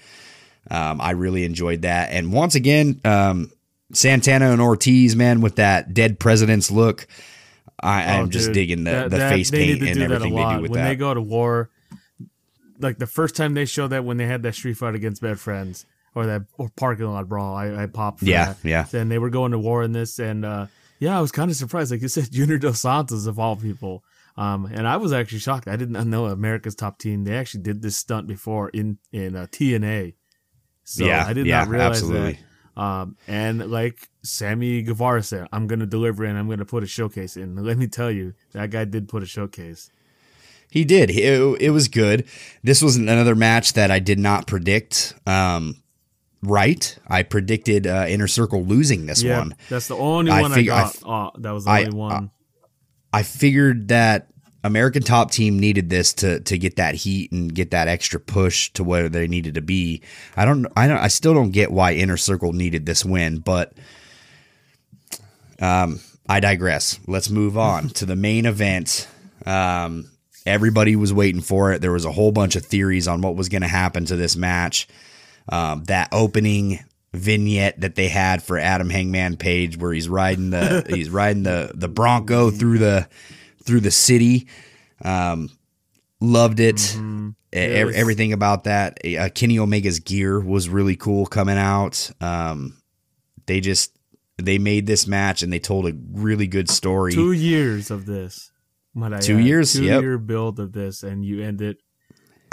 Um, 0.72 1.00
I 1.00 1.12
really 1.12 1.44
enjoyed 1.46 1.84
that, 1.84 2.10
and 2.12 2.34
once 2.34 2.56
again, 2.56 3.00
um, 3.06 3.52
Santana 3.94 4.50
and 4.54 4.60
Ortiz, 4.60 5.16
man, 5.16 5.42
with 5.42 5.58
that 5.58 5.94
dead 5.94 6.18
president's 6.18 6.72
look. 6.72 7.06
I, 7.84 8.06
oh, 8.18 8.22
I'm 8.22 8.32
just 8.32 8.54
digging 8.54 8.86
the, 8.86 8.92
that- 8.92 9.10
the 9.12 9.18
that- 9.18 9.30
face 9.30 9.52
paint 9.52 9.84
and 9.84 9.94
do 9.94 10.00
that 10.00 10.12
a 10.12 10.16
everything 10.16 10.36
they 10.36 10.56
do 10.56 10.62
with 10.64 10.72
when 10.72 10.82
that. 10.82 10.88
they 10.90 10.96
go 10.96 11.14
to 11.14 11.22
war. 11.22 11.70
Like 12.82 12.98
the 12.98 13.08
first 13.08 13.36
time 13.36 13.54
they 13.54 13.66
showed 13.66 13.90
that 13.90 14.06
when 14.06 14.18
they 14.18 14.26
had 14.26 14.44
that 14.44 14.56
street 14.56 14.76
fight 14.76 14.96
against 14.96 15.22
bad 15.22 15.40
friends 15.40 15.86
or 16.16 16.26
that 16.26 16.44
or 16.58 16.70
parking 16.76 17.06
lot 17.06 17.28
brawl, 17.30 17.56
I, 17.56 17.84
I 17.84 17.86
popped. 17.88 18.24
Yeah, 18.24 18.54
that. 18.54 18.58
yeah. 18.68 18.84
Then 18.90 19.10
they 19.10 19.20
were 19.20 19.30
going 19.30 19.52
to 19.52 19.60
war 19.60 19.84
in 19.84 19.92
this, 19.92 20.20
and 20.20 20.46
uh, 20.46 20.68
yeah, 21.00 21.18
I 21.18 21.22
was 21.22 21.32
kind 21.32 21.50
of 21.50 21.58
surprised. 21.58 21.92
Like 21.92 22.02
you 22.02 22.08
said, 22.08 22.28
Junior 22.32 22.58
Dos 22.58 22.82
Santos 22.82 23.26
of 23.26 23.40
all 23.40 23.56
people. 23.56 24.04
Um, 24.38 24.66
and 24.72 24.88
I 24.88 24.98
was 24.98 25.12
actually 25.12 25.40
shocked. 25.40 25.68
I 25.68 25.76
didn't 25.76 26.10
know 26.10 26.26
America's 26.26 26.76
Top 26.76 26.98
Team. 26.98 27.26
They 27.26 27.36
actually 27.36 27.64
did 27.64 27.82
this 27.82 27.98
stunt 27.98 28.28
before 28.28 28.70
in 28.70 28.98
in 29.12 29.36
uh, 29.36 29.48
TNA. 29.52 30.14
So 30.84 31.06
Yeah, 31.06 31.26
I 31.28 31.34
did 31.34 31.46
yeah, 31.46 31.60
not 31.60 31.68
realize 31.68 31.90
absolutely. 31.98 32.34
that. 32.34 32.82
Um, 32.82 33.18
and 33.28 33.70
like 33.70 34.10
Sammy 34.24 34.82
Guevara 34.82 35.22
said, 35.24 35.48
I'm 35.52 35.68
gonna 35.68 35.86
deliver 35.86 36.24
and 36.24 36.38
I'm 36.38 36.50
gonna 36.50 36.66
put 36.66 36.84
a 36.84 36.88
showcase 36.88 37.36
in. 37.36 37.56
Let 37.56 37.78
me 37.78 37.88
tell 37.88 38.10
you, 38.10 38.34
that 38.54 38.70
guy 38.70 38.86
did 38.86 39.10
put 39.10 39.22
a 39.22 39.26
showcase. 39.26 39.92
He 40.72 40.86
did. 40.86 41.12
It, 41.12 41.62
it 41.62 41.70
was 41.70 41.88
good. 41.90 42.26
This 42.64 42.82
was 42.82 42.96
another 42.96 43.36
match 43.36 43.74
that 43.74 43.92
I 43.92 44.00
did 44.00 44.18
not 44.18 44.48
predict. 44.48 45.14
Um, 45.28 45.76
right, 46.42 46.98
I 47.08 47.22
predicted 47.24 47.86
uh, 47.86 48.06
Inner 48.08 48.28
Circle 48.28 48.64
losing 48.64 49.06
this 49.06 49.22
Yeah, 49.22 49.40
one. 49.40 49.56
that's 49.70 49.88
the 49.90 49.98
only 49.98 50.32
I 50.32 50.42
one 50.42 50.52
fig- 50.54 50.70
I 50.70 50.76
I 50.76 50.82
got. 50.84 50.96
f- 50.96 51.04
oh, 51.06 51.32
that 51.40 51.52
was 51.52 51.66
the 51.66 51.72
I- 51.72 51.84
only 51.84 51.96
one. 51.98 52.32
I 53.14 53.24
figured 53.24 53.90
that 53.90 54.30
American 54.64 55.04
Top 55.04 55.32
Team 55.32 55.60
needed 55.60 55.90
this 55.90 56.14
to 56.14 56.40
to 56.40 56.58
get 56.58 56.78
that 56.78 56.96
heat 56.96 57.32
and 57.34 57.54
get 57.54 57.72
that 57.72 57.90
extra 57.90 58.20
push 58.22 58.70
to 58.72 58.84
where 58.86 59.10
they 59.10 59.28
needed 59.28 59.56
to 59.56 59.62
be. 59.62 60.02
I 60.38 60.46
don't. 60.46 60.66
I 60.78 60.88
don't. 60.88 61.00
I 61.00 61.10
still 61.10 61.34
don't 61.34 61.52
get 61.52 61.72
why 61.74 61.96
Inner 61.96 62.16
Circle 62.16 62.54
needed 62.54 62.86
this 62.86 63.04
win, 63.04 63.40
but 63.40 63.74
um, 65.60 66.00
I 66.30 66.40
digress. 66.40 67.00
Let's 67.08 67.30
move 67.30 67.58
on 67.58 67.90
to 68.00 68.06
the 68.06 68.16
main 68.16 68.46
event. 68.46 69.08
Um, 69.46 70.10
everybody 70.46 70.96
was 70.96 71.14
waiting 71.14 71.42
for 71.42 71.72
it. 71.74 71.82
There 71.82 71.92
was 71.92 72.06
a 72.06 72.12
whole 72.12 72.32
bunch 72.32 72.56
of 72.56 72.66
theories 72.66 73.08
on 73.08 73.22
what 73.22 73.36
was 73.36 73.50
going 73.50 73.62
to 73.62 73.68
happen 73.68 74.06
to 74.06 74.16
this 74.16 74.36
match. 74.36 74.88
Um, 75.50 75.84
that 75.86 76.10
opening 76.12 76.80
vignette 77.14 77.82
that 77.82 77.96
they 77.96 78.08
had 78.08 78.42
for 78.42 78.58
Adam 78.58 78.90
Hangman 78.90 79.38
Page, 79.38 79.78
where 79.78 79.92
he's 79.94 80.08
riding 80.08 80.50
the 80.52 80.86
he's 80.90 81.10
riding 81.10 81.44
the 81.44 81.72
the 81.74 81.88
Bronco 81.88 82.52
through 82.52 82.78
the 82.78 83.08
through 83.64 83.82
the 83.82 83.92
city. 83.92 84.48
Um, 85.04 85.50
loved 86.20 86.60
it. 86.60 86.96
E- 86.96 87.34
Yes. 87.54 87.96
Everything 87.96 88.32
about 88.32 88.64
that. 88.64 89.00
Uh, 89.06 89.28
Kenny 89.36 89.60
Omega's 89.60 90.00
gear 90.00 90.40
was 90.40 90.70
really 90.70 90.96
cool 90.96 91.26
coming 91.26 91.58
out. 91.58 92.10
Um, 92.22 92.78
they 93.46 93.60
just 93.60 93.98
they 94.38 94.58
made 94.58 94.88
this 94.88 95.06
match 95.06 95.42
and 95.44 95.52
they 95.52 95.60
told 95.60 95.86
a 95.86 95.94
really 96.14 96.48
good 96.48 96.70
story. 96.70 97.12
Two 97.12 97.34
years 97.34 97.92
of 97.92 98.06
this. 98.06 98.51
I 99.00 99.20
Two 99.20 99.40
years, 99.40 99.74
Two 99.74 99.86
yep. 99.86 100.02
year 100.02 100.18
build 100.18 100.60
of 100.60 100.74
this, 100.74 101.04
and 101.04 101.24
you 101.24 101.42
end 101.42 101.62
it 101.62 101.78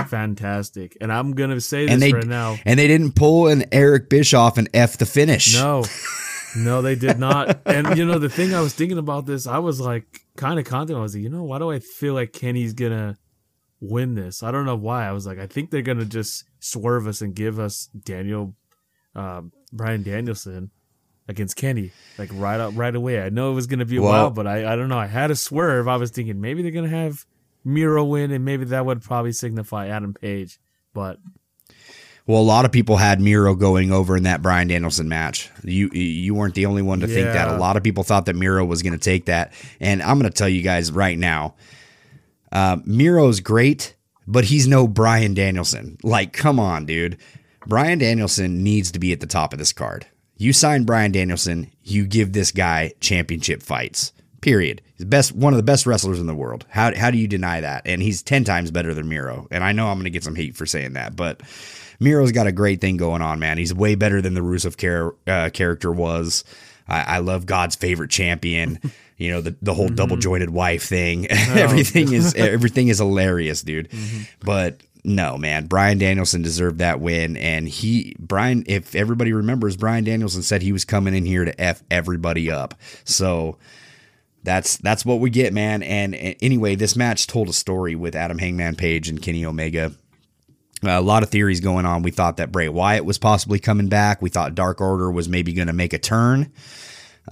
fantastic. 0.06 0.96
And 1.00 1.12
I'm 1.12 1.32
gonna 1.32 1.60
say 1.60 1.84
this 1.84 1.92
and 1.92 2.02
they 2.02 2.12
right 2.12 2.26
now. 2.26 2.56
and 2.64 2.78
they 2.78 2.86
didn't 2.86 3.12
pull 3.12 3.48
an 3.48 3.64
Eric 3.72 4.08
Bischoff 4.08 4.58
and 4.58 4.68
f 4.74 4.98
the 4.98 5.06
finish. 5.06 5.54
No, 5.54 5.84
no, 6.56 6.82
they 6.82 6.94
did 6.94 7.18
not. 7.18 7.60
And 7.66 7.96
you 7.96 8.04
know, 8.04 8.18
the 8.18 8.28
thing 8.28 8.54
I 8.54 8.60
was 8.60 8.74
thinking 8.74 8.98
about 8.98 9.26
this, 9.26 9.46
I 9.46 9.58
was 9.58 9.80
like 9.80 10.20
kind 10.36 10.58
of 10.58 10.64
content. 10.64 10.98
I 10.98 11.02
was 11.02 11.14
like, 11.14 11.22
you 11.22 11.30
know, 11.30 11.44
why 11.44 11.58
do 11.58 11.70
I 11.70 11.80
feel 11.80 12.14
like 12.14 12.32
Kenny's 12.32 12.72
gonna 12.72 13.18
win 13.80 14.14
this? 14.14 14.42
I 14.42 14.50
don't 14.50 14.66
know 14.66 14.76
why. 14.76 15.08
I 15.08 15.12
was 15.12 15.26
like, 15.26 15.38
I 15.38 15.46
think 15.46 15.70
they're 15.70 15.82
gonna 15.82 16.04
just 16.04 16.44
swerve 16.60 17.06
us 17.06 17.20
and 17.20 17.34
give 17.34 17.58
us 17.58 17.86
Daniel, 17.86 18.54
um, 19.14 19.52
Bryan 19.72 20.02
Danielson 20.02 20.70
against 21.28 21.56
Kenny, 21.56 21.92
like 22.18 22.30
right 22.32 22.58
up 22.58 22.72
right 22.76 22.94
away. 22.94 23.20
I 23.22 23.28
know 23.28 23.52
it 23.52 23.54
was 23.54 23.66
gonna 23.66 23.84
be 23.84 23.96
a 23.96 24.02
Well- 24.02 24.12
while, 24.12 24.30
but 24.30 24.46
I 24.46 24.72
I 24.72 24.76
don't 24.76 24.88
know. 24.88 24.98
I 24.98 25.06
had 25.06 25.30
a 25.30 25.36
swerve. 25.36 25.86
I 25.86 25.96
was 25.96 26.10
thinking 26.10 26.40
maybe 26.40 26.62
they're 26.62 26.70
gonna 26.72 26.88
have 26.88 27.24
Miro 27.64 28.04
win, 28.04 28.30
and 28.30 28.44
maybe 28.44 28.64
that 28.66 28.86
would 28.86 29.02
probably 29.02 29.32
signify 29.32 29.88
Adam 29.88 30.14
Page. 30.14 30.58
But 30.94 31.18
Well, 32.26 32.40
a 32.40 32.42
lot 32.42 32.64
of 32.66 32.72
people 32.72 32.96
had 32.98 33.20
Miro 33.20 33.54
going 33.54 33.90
over 33.90 34.16
in 34.16 34.24
that 34.24 34.42
Bryan 34.42 34.68
Danielson 34.68 35.08
match. 35.08 35.50
You 35.64 35.88
you 35.90 36.34
weren't 36.34 36.54
the 36.54 36.66
only 36.66 36.82
one 36.82 37.00
to 37.00 37.06
think 37.06 37.26
that. 37.26 37.48
A 37.48 37.56
lot 37.58 37.76
of 37.76 37.82
people 37.82 38.04
thought 38.04 38.26
that 38.26 38.36
Miro 38.36 38.64
was 38.64 38.82
going 38.82 38.92
to 38.92 38.98
take 38.98 39.26
that, 39.26 39.52
and 39.80 40.02
I'm 40.02 40.18
going 40.18 40.30
to 40.30 40.36
tell 40.36 40.48
you 40.48 40.62
guys 40.62 40.92
right 40.92 41.18
now, 41.18 41.54
uh, 42.52 42.78
Miro's 42.84 43.40
great, 43.40 43.94
but 44.26 44.44
he's 44.44 44.66
no 44.66 44.86
Bryan 44.86 45.32
Danielson. 45.34 45.96
Like, 46.02 46.32
come 46.34 46.60
on, 46.60 46.84
dude. 46.86 47.16
Bryan 47.66 47.98
Danielson 47.98 48.62
needs 48.62 48.92
to 48.92 48.98
be 48.98 49.12
at 49.12 49.20
the 49.20 49.26
top 49.26 49.52
of 49.54 49.58
this 49.58 49.72
card. 49.72 50.06
You 50.38 50.52
sign 50.52 50.84
Bryan 50.84 51.12
Danielson, 51.12 51.70
you 51.82 52.06
give 52.06 52.32
this 52.32 52.52
guy 52.52 52.94
championship 53.00 53.62
fights. 53.62 54.12
Period. 54.40 54.80
He's 54.96 55.04
best 55.04 55.32
one 55.34 55.52
of 55.52 55.56
the 55.56 55.64
best 55.64 55.84
wrestlers 55.84 56.20
in 56.20 56.28
the 56.28 56.34
world. 56.34 56.64
How 56.70 56.94
how 56.94 57.10
do 57.10 57.18
you 57.18 57.26
deny 57.26 57.60
that? 57.60 57.82
And 57.84 58.00
he's 58.00 58.22
ten 58.22 58.44
times 58.44 58.70
better 58.70 58.94
than 58.94 59.08
Miro. 59.08 59.48
And 59.50 59.64
I 59.64 59.72
know 59.72 59.88
I'm 59.88 59.96
going 59.96 60.04
to 60.04 60.10
get 60.10 60.22
some 60.22 60.36
heat 60.36 60.56
for 60.56 60.64
saying 60.64 60.92
that, 60.92 61.16
but 61.16 61.42
Miro's 61.98 62.30
got 62.30 62.46
a 62.46 62.52
great 62.52 62.80
thing 62.80 62.96
going 62.96 63.20
on, 63.20 63.40
man. 63.40 63.58
He's 63.58 63.74
way 63.74 63.96
better 63.96 64.22
than 64.22 64.34
the 64.34 64.40
Rusev 64.40 65.12
uh, 65.26 65.50
character 65.50 65.90
was. 65.90 66.44
I, 66.86 67.00
I 67.00 67.18
love 67.18 67.46
God's 67.46 67.74
favorite 67.76 68.10
champion. 68.10 68.78
You 69.18 69.32
know 69.32 69.40
the 69.40 69.56
the 69.60 69.74
whole 69.74 69.88
double 69.88 70.16
jointed 70.16 70.50
wife 70.50 70.84
thing. 70.84 71.26
everything 71.30 72.12
is 72.12 72.34
everything 72.36 72.86
is 72.86 72.98
hilarious, 72.98 73.62
dude. 73.62 73.88
But 74.38 74.80
no, 75.04 75.38
man, 75.38 75.66
Bryan 75.66 75.98
Danielson 75.98 76.42
deserved 76.42 76.78
that 76.78 77.00
win, 77.00 77.36
and 77.36 77.68
he 77.68 78.16
Brian. 78.18 78.64
If 78.66 78.94
everybody 78.94 79.32
remembers, 79.32 79.76
Bryan 79.76 80.04
Danielson 80.04 80.42
said 80.42 80.62
he 80.62 80.72
was 80.72 80.84
coming 80.84 81.14
in 81.14 81.24
here 81.24 81.44
to 81.44 81.60
f 81.60 81.82
everybody 81.90 82.50
up. 82.50 82.74
So 83.04 83.58
that's 84.42 84.76
that's 84.78 85.04
what 85.04 85.20
we 85.20 85.30
get, 85.30 85.52
man. 85.52 85.82
And, 85.82 86.14
and 86.14 86.36
anyway, 86.40 86.74
this 86.74 86.96
match 86.96 87.26
told 87.26 87.48
a 87.48 87.52
story 87.52 87.94
with 87.94 88.14
Adam 88.14 88.38
Hangman 88.38 88.76
Page 88.76 89.08
and 89.08 89.20
Kenny 89.20 89.44
Omega. 89.44 89.92
A 90.84 91.00
lot 91.00 91.22
of 91.22 91.30
theories 91.30 91.60
going 91.60 91.86
on. 91.86 92.02
We 92.02 92.12
thought 92.12 92.36
that 92.36 92.52
Bray 92.52 92.68
Wyatt 92.68 93.04
was 93.04 93.18
possibly 93.18 93.58
coming 93.58 93.88
back. 93.88 94.22
We 94.22 94.30
thought 94.30 94.54
Dark 94.54 94.80
Order 94.80 95.10
was 95.10 95.28
maybe 95.28 95.52
going 95.52 95.66
to 95.66 95.72
make 95.72 95.92
a 95.92 95.98
turn 95.98 96.52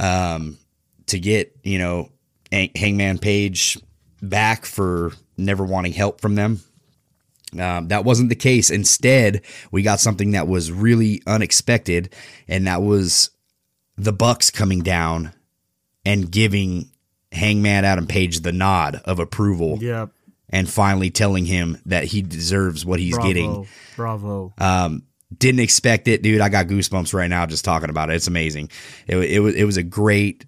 um, 0.00 0.58
to 1.06 1.20
get, 1.20 1.56
you 1.62 1.78
know, 1.78 2.10
Hangman 2.50 3.18
Page 3.18 3.78
back 4.20 4.64
for 4.64 5.12
never 5.36 5.64
wanting 5.64 5.92
help 5.92 6.20
from 6.20 6.34
them. 6.34 6.60
Um, 7.58 7.88
that 7.88 8.04
wasn't 8.04 8.28
the 8.28 8.34
case. 8.34 8.70
Instead, 8.70 9.42
we 9.70 9.82
got 9.82 10.00
something 10.00 10.32
that 10.32 10.48
was 10.48 10.72
really 10.72 11.22
unexpected, 11.26 12.12
and 12.48 12.66
that 12.66 12.82
was 12.82 13.30
the 13.96 14.12
Bucks 14.12 14.50
coming 14.50 14.80
down 14.80 15.32
and 16.04 16.30
giving 16.30 16.90
Hangman 17.32 17.84
Adam 17.84 18.06
Page 18.06 18.40
the 18.40 18.52
nod 18.52 19.00
of 19.04 19.18
approval 19.18 19.78
yeah, 19.80 20.06
and 20.50 20.68
finally 20.68 21.10
telling 21.10 21.44
him 21.44 21.80
that 21.86 22.04
he 22.04 22.22
deserves 22.22 22.84
what 22.84 23.00
he's 23.00 23.14
bravo, 23.14 23.28
getting. 23.28 23.68
bravo. 23.96 24.54
Um, 24.58 25.02
didn't 25.36 25.60
expect 25.60 26.08
it, 26.08 26.22
dude. 26.22 26.40
I 26.40 26.48
got 26.48 26.66
goosebumps 26.66 27.12
right 27.12 27.28
now 27.28 27.46
just 27.46 27.64
talking 27.64 27.90
about 27.90 28.10
it. 28.10 28.14
It's 28.14 28.28
amazing. 28.28 28.70
It, 29.06 29.16
it 29.16 29.40
was 29.40 29.54
it 29.54 29.64
was 29.64 29.76
a 29.76 29.82
great 29.82 30.44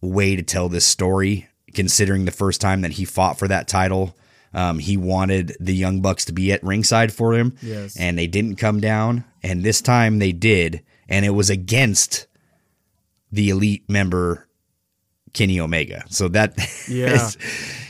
way 0.00 0.36
to 0.36 0.42
tell 0.42 0.68
this 0.68 0.86
story, 0.86 1.48
considering 1.74 2.24
the 2.24 2.30
first 2.30 2.60
time 2.60 2.82
that 2.82 2.92
he 2.92 3.04
fought 3.04 3.38
for 3.38 3.48
that 3.48 3.68
title. 3.68 4.16
Um, 4.54 4.78
he 4.78 4.96
wanted 4.96 5.56
the 5.60 5.74
Young 5.74 6.00
Bucks 6.00 6.24
to 6.26 6.32
be 6.32 6.52
at 6.52 6.62
ringside 6.62 7.12
for 7.12 7.34
him, 7.34 7.56
Yes. 7.60 7.96
and 7.98 8.16
they 8.16 8.26
didn't 8.28 8.56
come 8.56 8.80
down. 8.80 9.24
And 9.42 9.62
this 9.64 9.80
time 9.82 10.20
they 10.20 10.32
did, 10.32 10.82
and 11.08 11.24
it 11.26 11.30
was 11.30 11.50
against 11.50 12.26
the 13.32 13.50
elite 13.50 13.88
member 13.90 14.48
Kenny 15.32 15.58
Omega. 15.58 16.04
So 16.08 16.28
that 16.28 16.54
Yeah. 16.88 17.28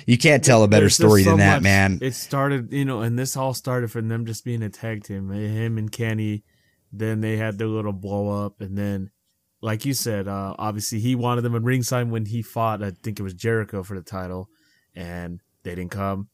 you 0.07 0.17
can't 0.17 0.43
tell 0.43 0.63
a 0.65 0.69
better 0.69 0.85
There's 0.85 0.95
story 0.95 1.23
so 1.25 1.31
than 1.31 1.41
that, 1.41 1.57
much- 1.57 1.63
man. 1.65 1.99
It 2.01 2.15
started, 2.15 2.73
you 2.73 2.87
know, 2.87 3.03
and 3.03 3.19
this 3.19 3.37
all 3.37 3.53
started 3.53 3.91
from 3.91 4.09
them 4.09 4.25
just 4.25 4.45
being 4.45 4.63
a 4.63 4.71
tag 4.71 5.05
team, 5.05 5.31
eh, 5.31 5.37
him 5.37 5.77
and 5.77 5.93
Kenny. 5.93 6.45
Then 6.91 7.21
they 7.21 7.37
had 7.37 7.59
their 7.59 7.67
little 7.67 7.93
blow 7.93 8.47
up, 8.47 8.61
and 8.61 8.79
then, 8.79 9.11
like 9.61 9.85
you 9.85 9.93
said, 9.95 10.29
uh, 10.29 10.55
obviously 10.59 11.01
he 11.01 11.15
wanted 11.17 11.43
them 11.43 11.57
at 11.57 11.63
ringside 11.63 12.09
when 12.11 12.25
he 12.25 12.41
fought. 12.41 12.83
I 12.83 12.93
think 12.93 13.19
it 13.19 13.23
was 13.25 13.35
Jericho 13.35 13.83
for 13.83 13.97
the 13.97 14.03
title, 14.03 14.49
and 14.95 15.41
they 15.65 15.75
didn't 15.75 15.91
come. 15.91 16.29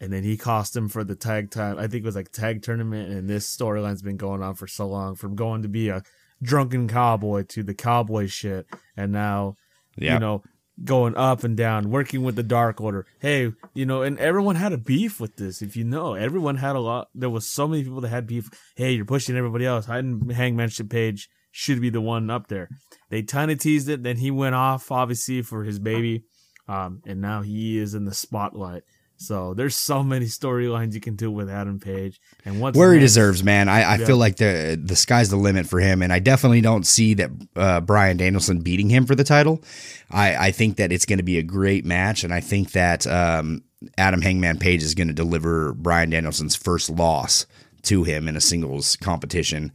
And 0.00 0.12
then 0.12 0.22
he 0.22 0.36
cost 0.36 0.74
him 0.74 0.88
for 0.88 1.04
the 1.04 1.14
tag 1.14 1.50
time. 1.50 1.78
I 1.78 1.82
think 1.82 2.02
it 2.02 2.04
was 2.04 2.16
like 2.16 2.32
tag 2.32 2.62
tournament, 2.62 3.10
and 3.10 3.28
this 3.28 3.46
storyline's 3.54 4.02
been 4.02 4.16
going 4.16 4.42
on 4.42 4.54
for 4.54 4.66
so 4.66 4.86
long, 4.86 5.14
from 5.14 5.36
going 5.36 5.62
to 5.62 5.68
be 5.68 5.88
a 5.90 6.02
drunken 6.42 6.88
cowboy 6.88 7.42
to 7.44 7.62
the 7.62 7.74
cowboy 7.74 8.26
shit, 8.26 8.66
and 8.96 9.12
now 9.12 9.56
Yeah. 9.96 10.14
you 10.14 10.20
know, 10.20 10.42
going 10.82 11.14
up 11.16 11.44
and 11.44 11.56
down, 11.56 11.90
working 11.90 12.22
with 12.22 12.36
the 12.36 12.42
Dark 12.42 12.80
Order. 12.80 13.04
Hey, 13.18 13.52
you 13.74 13.84
know, 13.84 14.00
and 14.00 14.18
everyone 14.18 14.56
had 14.56 14.72
a 14.72 14.78
beef 14.78 15.20
with 15.20 15.36
this. 15.36 15.60
If 15.60 15.76
you 15.76 15.84
know, 15.84 16.14
everyone 16.14 16.56
had 16.56 16.76
a 16.76 16.80
lot. 16.80 17.08
There 17.14 17.28
was 17.28 17.46
so 17.46 17.68
many 17.68 17.82
people 17.82 18.00
that 18.00 18.08
had 18.08 18.26
beef. 18.26 18.48
Hey, 18.76 18.92
you're 18.92 19.04
pushing 19.04 19.36
everybody 19.36 19.66
else. 19.66 19.84
Hiding 19.84 20.30
Hangman 20.30 20.70
Page 20.88 21.28
should 21.50 21.82
be 21.82 21.90
the 21.90 22.00
one 22.00 22.30
up 22.30 22.46
there. 22.48 22.70
They 23.10 23.22
kind 23.22 23.50
of 23.50 23.58
teased 23.58 23.90
it. 23.90 24.02
Then 24.02 24.16
he 24.16 24.30
went 24.30 24.54
off, 24.54 24.90
obviously, 24.90 25.42
for 25.42 25.64
his 25.64 25.78
baby, 25.78 26.24
um, 26.66 27.02
and 27.06 27.20
now 27.20 27.42
he 27.42 27.76
is 27.78 27.92
in 27.94 28.06
the 28.06 28.14
spotlight. 28.14 28.84
So 29.22 29.52
there's 29.52 29.76
so 29.76 30.02
many 30.02 30.24
storylines 30.24 30.94
you 30.94 31.00
can 31.00 31.14
do 31.14 31.30
with 31.30 31.50
Adam 31.50 31.78
Page, 31.78 32.18
and 32.46 32.58
what's 32.58 32.76
where 32.76 32.94
he 32.94 32.98
deserves, 33.00 33.44
man. 33.44 33.68
I, 33.68 33.82
I 33.82 33.96
Yeah. 33.98 34.06
feel 34.06 34.16
like 34.16 34.36
the 34.36 34.80
the 34.82 34.96
sky's 34.96 35.28
the 35.28 35.36
limit 35.36 35.66
for 35.66 35.78
him, 35.78 36.00
and 36.00 36.10
I 36.10 36.20
definitely 36.20 36.62
don't 36.62 36.86
see 36.86 37.12
that 37.14 37.30
uh, 37.54 37.80
Bryan 37.82 38.16
Danielson 38.16 38.62
beating 38.62 38.88
him 38.88 39.04
for 39.04 39.14
the 39.14 39.22
title. 39.22 39.62
I, 40.10 40.46
I 40.46 40.50
think 40.52 40.78
that 40.78 40.90
it's 40.90 41.04
going 41.04 41.18
to 41.18 41.22
be 41.22 41.36
a 41.36 41.42
great 41.42 41.84
match, 41.84 42.24
and 42.24 42.32
I 42.32 42.40
think 42.40 42.72
that 42.72 43.06
um, 43.06 43.62
Adam 43.98 44.22
Hangman 44.22 44.58
Page 44.58 44.82
is 44.82 44.94
going 44.94 45.08
to 45.08 45.14
deliver 45.14 45.74
Bryan 45.74 46.08
Danielson's 46.08 46.56
first 46.56 46.88
loss 46.88 47.44
to 47.82 48.04
him 48.04 48.26
in 48.26 48.36
a 48.36 48.40
singles 48.40 48.96
competition. 48.96 49.70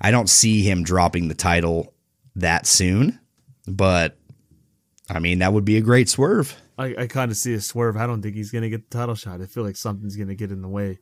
I 0.00 0.12
don't 0.12 0.30
see 0.30 0.62
him 0.62 0.84
dropping 0.84 1.26
the 1.26 1.34
title 1.34 1.92
that 2.36 2.64
soon, 2.64 3.18
but 3.66 4.16
I 5.10 5.18
mean 5.18 5.40
that 5.40 5.52
would 5.52 5.64
be 5.64 5.78
a 5.78 5.80
great 5.82 6.08
swerve. 6.08 6.54
I, 6.76 6.94
I 6.98 7.06
kind 7.06 7.30
of 7.30 7.36
see 7.36 7.54
a 7.54 7.60
swerve. 7.60 7.96
I 7.96 8.06
don't 8.06 8.20
think 8.22 8.34
he's 8.34 8.50
gonna 8.50 8.68
get 8.68 8.90
the 8.90 8.98
title 8.98 9.14
shot. 9.14 9.40
I 9.40 9.46
feel 9.46 9.64
like 9.64 9.76
something's 9.76 10.16
gonna 10.16 10.34
get 10.34 10.50
in 10.50 10.62
the 10.62 10.68
way. 10.68 10.98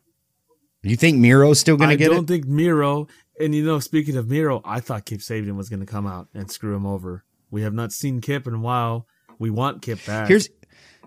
You 0.82 0.96
think 0.96 1.18
Miro's 1.18 1.60
still 1.60 1.76
going 1.76 1.90
to 1.90 1.96
get 1.96 2.08
it? 2.08 2.10
I 2.10 2.16
don't 2.16 2.26
think 2.26 2.44
Miro 2.44 3.06
And 3.38 3.54
you 3.54 3.64
know, 3.64 3.78
speaking 3.78 4.16
of 4.16 4.28
Miro, 4.28 4.60
I 4.64 4.80
thought 4.80 5.04
Kip 5.04 5.20
Sabian 5.20 5.54
was 5.54 5.68
going 5.68 5.78
to 5.78 5.86
come 5.86 6.08
out 6.08 6.26
and 6.34 6.50
screw 6.50 6.74
him 6.74 6.86
over. 6.86 7.24
We 7.52 7.62
have 7.62 7.72
not 7.72 7.92
seen 7.92 8.20
Kip 8.20 8.48
in 8.48 8.54
a 8.54 8.58
while. 8.58 9.06
We 9.38 9.48
want 9.48 9.82
Kip 9.82 10.04
back. 10.04 10.26
Here's 10.26 10.48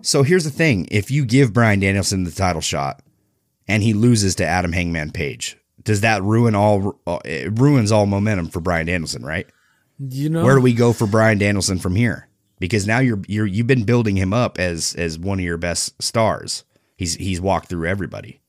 so 0.00 0.22
here's 0.22 0.44
the 0.44 0.50
thing: 0.50 0.88
if 0.90 1.10
you 1.10 1.26
give 1.26 1.52
Bryan 1.52 1.80
Danielson 1.80 2.24
the 2.24 2.30
title 2.30 2.62
shot 2.62 3.02
and 3.68 3.82
he 3.82 3.92
loses 3.92 4.34
to 4.36 4.46
Adam 4.46 4.72
Hangman 4.72 5.10
Page, 5.10 5.58
does 5.82 6.00
that 6.00 6.22
ruin 6.22 6.54
all? 6.54 6.98
uh, 7.06 7.18
It 7.26 7.58
ruins 7.58 7.92
all 7.92 8.06
momentum 8.06 8.48
for 8.48 8.60
Bryan 8.60 8.86
Danielson, 8.86 9.24
right? 9.26 9.46
you 9.98 10.30
know, 10.30 10.42
Where 10.42 10.54
do 10.54 10.60
we 10.62 10.72
go 10.72 10.92
for 10.94 11.06
Bryan 11.06 11.36
Danielson 11.36 11.78
from 11.78 11.96
here? 11.96 12.25
Because 12.58 12.86
now 12.86 13.00
you're 13.00 13.20
you're 13.28 13.46
you've 13.46 13.66
been 13.66 13.84
building 13.84 14.16
him 14.16 14.32
up 14.32 14.58
as 14.58 14.94
as 14.94 15.18
one 15.18 15.38
of 15.38 15.44
your 15.44 15.58
best 15.58 16.00
stars. 16.02 16.64
He's 16.96 17.14
he's 17.16 17.40
walked 17.40 17.68
through 17.68 17.86
everybody. 17.86 18.40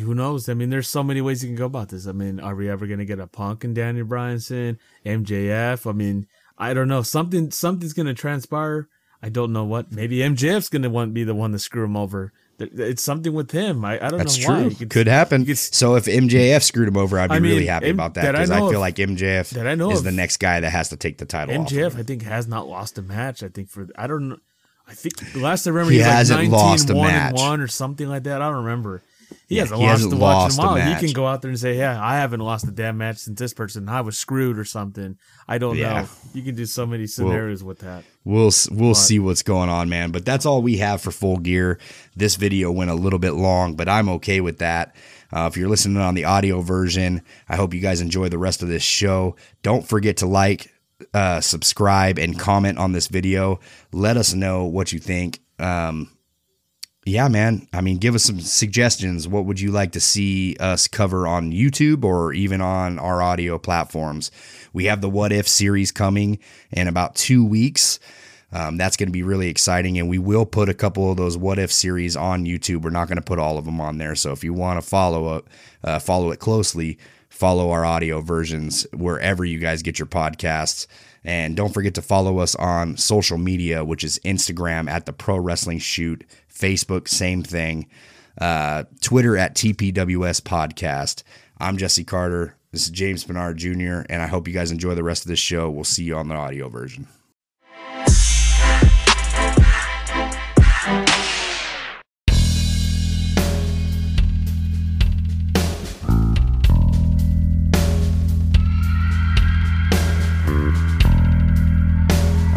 who 0.00 0.14
knows? 0.14 0.48
I 0.48 0.54
mean, 0.54 0.70
there's 0.70 0.88
so 0.88 1.02
many 1.02 1.20
ways 1.20 1.42
you 1.42 1.48
can 1.48 1.56
go 1.56 1.66
about 1.66 1.88
this. 1.88 2.06
I 2.06 2.12
mean, 2.12 2.38
are 2.38 2.54
we 2.54 2.70
ever 2.70 2.86
going 2.86 3.00
to 3.00 3.04
get 3.04 3.18
a 3.18 3.26
Punk 3.26 3.64
and 3.64 3.74
Daniel 3.74 4.06
Bryanson, 4.06 4.78
MJF? 5.04 5.88
I 5.88 5.92
mean, 5.92 6.28
I 6.56 6.74
don't 6.74 6.88
know. 6.88 7.02
Something 7.02 7.50
something's 7.50 7.92
going 7.92 8.06
to 8.06 8.14
transpire. 8.14 8.88
I 9.22 9.30
don't 9.30 9.52
know 9.52 9.64
what. 9.64 9.90
Maybe 9.90 10.18
MJF's 10.18 10.68
going 10.68 10.82
to 10.82 10.90
want 10.90 11.14
be 11.14 11.24
the 11.24 11.34
one 11.34 11.52
to 11.52 11.58
screw 11.58 11.84
him 11.84 11.96
over. 11.96 12.32
It's 12.58 13.02
something 13.02 13.32
with 13.32 13.50
him. 13.50 13.84
I, 13.84 13.94
I 14.04 14.08
don't 14.10 14.18
That's 14.18 14.38
know 14.38 14.48
why. 14.54 14.60
true. 14.68 14.74
Could- 14.74 14.90
Could 14.90 15.06
happen. 15.08 15.44
could- 15.44 15.58
So 15.58 15.96
if 15.96 16.04
MJF 16.06 16.62
screwed 16.62 16.88
him 16.88 16.96
over, 16.96 17.18
I'd 17.18 17.30
be 17.30 17.36
I 17.36 17.38
mean, 17.40 17.52
really 17.52 17.66
happy 17.66 17.88
M- 17.88 17.96
about 17.96 18.14
that 18.14 18.22
that 18.22 18.34
I 18.36 18.38
because 18.40 18.50
I, 18.50 18.58
feel 18.58 18.68
of- 18.70 18.74
like 18.76 18.96
MJF 18.96 19.50
that 19.50 19.66
I 19.66 19.74
know 19.74 19.90
is 19.90 19.98
of. 19.98 20.04
the 20.04 20.12
next 20.12 20.36
guy 20.38 20.60
that 20.60 20.70
has 20.70 20.88
to 20.90 20.96
take 20.96 21.18
the 21.18 21.24
title. 21.26 21.60
off 21.60 21.68
MJF. 21.68 21.98
I 21.98 22.02
think, 22.02 22.22
has 22.22 22.46
not 22.46 22.66
lost 22.68 22.96
a 22.98 23.02
match. 23.02 23.42
I 23.42 23.48
think 23.48 23.68
for 23.70 23.88
I 23.96 24.06
don't 24.06 24.28
know. 24.28 24.38
I 24.86 24.92
think 24.94 25.32
the 25.32 25.40
last 25.40 25.66
I 25.66 25.70
remember 25.70 25.92
He 25.92 25.96
he, 25.98 26.02
hasn't 26.04 26.38
like 26.40 26.50
19, 26.50 26.68
lost 26.68 26.90
a 26.90 26.94
one 26.94 27.08
match. 27.08 27.34
one 27.34 27.60
or 27.60 27.68
something 27.68 28.06
like 28.08 28.24
that. 28.24 28.42
I 28.42 28.46
don't 28.50 28.64
remember. 28.64 29.02
He 29.48 29.56
Yeah, 29.56 29.62
hasn't 29.62 29.80
he 29.80 29.86
lost 29.86 29.92
hasn't 29.96 30.12
to 30.12 30.18
watch 30.18 30.52
in 30.52 30.58
a 30.58 30.62
while. 30.66 30.94
He 30.94 31.06
can 31.06 31.12
go 31.12 31.26
out 31.26 31.42
there 31.42 31.50
and 31.50 31.60
say, 31.60 31.76
"Yeah, 31.76 32.02
I 32.02 32.16
haven't 32.16 32.40
lost 32.40 32.66
a 32.66 32.70
damn 32.70 32.96
match 32.98 33.18
since 33.18 33.38
this 33.38 33.52
person. 33.52 33.88
I 33.88 34.00
was 34.00 34.16
screwed 34.18 34.58
or 34.58 34.64
something." 34.64 35.16
I 35.46 35.58
don't 35.58 35.76
Yeah. 35.76 36.02
know. 36.02 36.08
You 36.32 36.42
can 36.42 36.54
do 36.54 36.64
so 36.66 36.86
many 36.86 37.06
scenarios 37.06 37.62
with 37.62 37.80
that. 37.80 38.04
We'll 38.24 38.52
we'll 38.70 38.94
see 38.94 39.18
what's 39.18 39.42
going 39.42 39.68
on, 39.68 39.88
man. 39.88 40.10
But 40.12 40.24
that's 40.24 40.46
all 40.46 40.62
we 40.62 40.78
have 40.78 41.02
for 41.02 41.10
full 41.10 41.36
gear. 41.38 41.78
This 42.16 42.36
video 42.36 42.72
went 42.72 42.90
a 42.90 42.94
little 42.94 43.18
bit 43.18 43.32
long, 43.32 43.74
but 43.74 43.88
I'm 43.88 44.08
okay 44.10 44.40
with 44.40 44.58
that. 44.58 44.94
Uh, 45.32 45.48
if 45.50 45.56
you're 45.56 45.68
listening 45.68 45.98
on 45.98 46.14
the 46.14 46.24
audio 46.24 46.60
version, 46.60 47.20
I 47.48 47.56
hope 47.56 47.74
you 47.74 47.80
guys 47.80 48.00
enjoy 48.00 48.28
the 48.28 48.38
rest 48.38 48.62
of 48.62 48.68
this 48.68 48.82
show. 48.84 49.34
Don't 49.62 49.86
forget 49.86 50.18
to 50.18 50.26
like, 50.26 50.72
uh, 51.12 51.40
subscribe, 51.40 52.18
and 52.18 52.38
comment 52.38 52.78
on 52.78 52.92
this 52.92 53.08
video. 53.08 53.58
Let 53.92 54.16
us 54.16 54.32
know 54.32 54.64
what 54.64 54.92
you 54.92 55.00
think. 55.00 55.40
Um, 55.58 56.08
yeah, 57.06 57.28
man. 57.28 57.68
I 57.72 57.80
mean, 57.80 57.98
give 57.98 58.14
us 58.14 58.24
some 58.24 58.40
suggestions. 58.40 59.28
What 59.28 59.44
would 59.44 59.60
you 59.60 59.70
like 59.70 59.92
to 59.92 60.00
see 60.00 60.56
us 60.58 60.88
cover 60.88 61.26
on 61.26 61.52
YouTube 61.52 62.04
or 62.04 62.32
even 62.32 62.60
on 62.60 62.98
our 62.98 63.20
audio 63.20 63.58
platforms? 63.58 64.30
We 64.72 64.86
have 64.86 65.00
the 65.00 65.10
What 65.10 65.32
If 65.32 65.46
series 65.46 65.92
coming 65.92 66.38
in 66.72 66.88
about 66.88 67.14
two 67.14 67.44
weeks. 67.44 68.00
Um, 68.52 68.76
that's 68.76 68.96
going 68.96 69.08
to 69.08 69.12
be 69.12 69.24
really 69.24 69.48
exciting, 69.48 69.98
and 69.98 70.08
we 70.08 70.18
will 70.18 70.46
put 70.46 70.68
a 70.68 70.74
couple 70.74 71.10
of 71.10 71.16
those 71.16 71.36
What 71.36 71.58
If 71.58 71.72
series 71.72 72.16
on 72.16 72.44
YouTube. 72.46 72.82
We're 72.82 72.90
not 72.90 73.08
going 73.08 73.16
to 73.16 73.22
put 73.22 73.40
all 73.40 73.58
of 73.58 73.64
them 73.64 73.80
on 73.80 73.98
there, 73.98 74.14
so 74.14 74.30
if 74.32 74.44
you 74.44 74.54
want 74.54 74.80
to 74.80 74.88
follow 74.88 75.26
up, 75.26 75.48
uh, 75.82 75.98
follow 75.98 76.30
it 76.30 76.38
closely. 76.38 76.98
Follow 77.28 77.72
our 77.72 77.84
audio 77.84 78.20
versions 78.20 78.86
wherever 78.94 79.44
you 79.44 79.58
guys 79.58 79.82
get 79.82 79.98
your 79.98 80.06
podcasts, 80.06 80.86
and 81.24 81.56
don't 81.56 81.72
forget 81.72 81.94
to 81.94 82.02
follow 82.02 82.38
us 82.38 82.54
on 82.56 82.96
social 82.96 83.38
media, 83.38 83.84
which 83.84 84.04
is 84.04 84.18
Instagram 84.24 84.88
at 84.90 85.06
the 85.06 85.12
Pro 85.12 85.36
Wrestling 85.36 85.78
Shoot, 85.78 86.24
Facebook 86.52 87.08
same 87.08 87.42
thing, 87.42 87.88
uh, 88.40 88.84
Twitter 89.00 89.36
at 89.36 89.54
TPWS 89.54 90.42
Podcast. 90.42 91.22
I'm 91.58 91.76
Jesse 91.76 92.04
Carter. 92.04 92.56
This 92.72 92.84
is 92.84 92.90
James 92.90 93.24
Pinard 93.24 93.56
Jr., 93.56 94.04
and 94.10 94.20
I 94.20 94.26
hope 94.26 94.48
you 94.48 94.54
guys 94.54 94.72
enjoy 94.72 94.94
the 94.94 95.04
rest 95.04 95.22
of 95.22 95.28
this 95.28 95.38
show. 95.38 95.70
We'll 95.70 95.84
see 95.84 96.02
you 96.02 96.16
on 96.16 96.28
the 96.28 96.34
audio 96.34 96.68
version. 96.68 97.06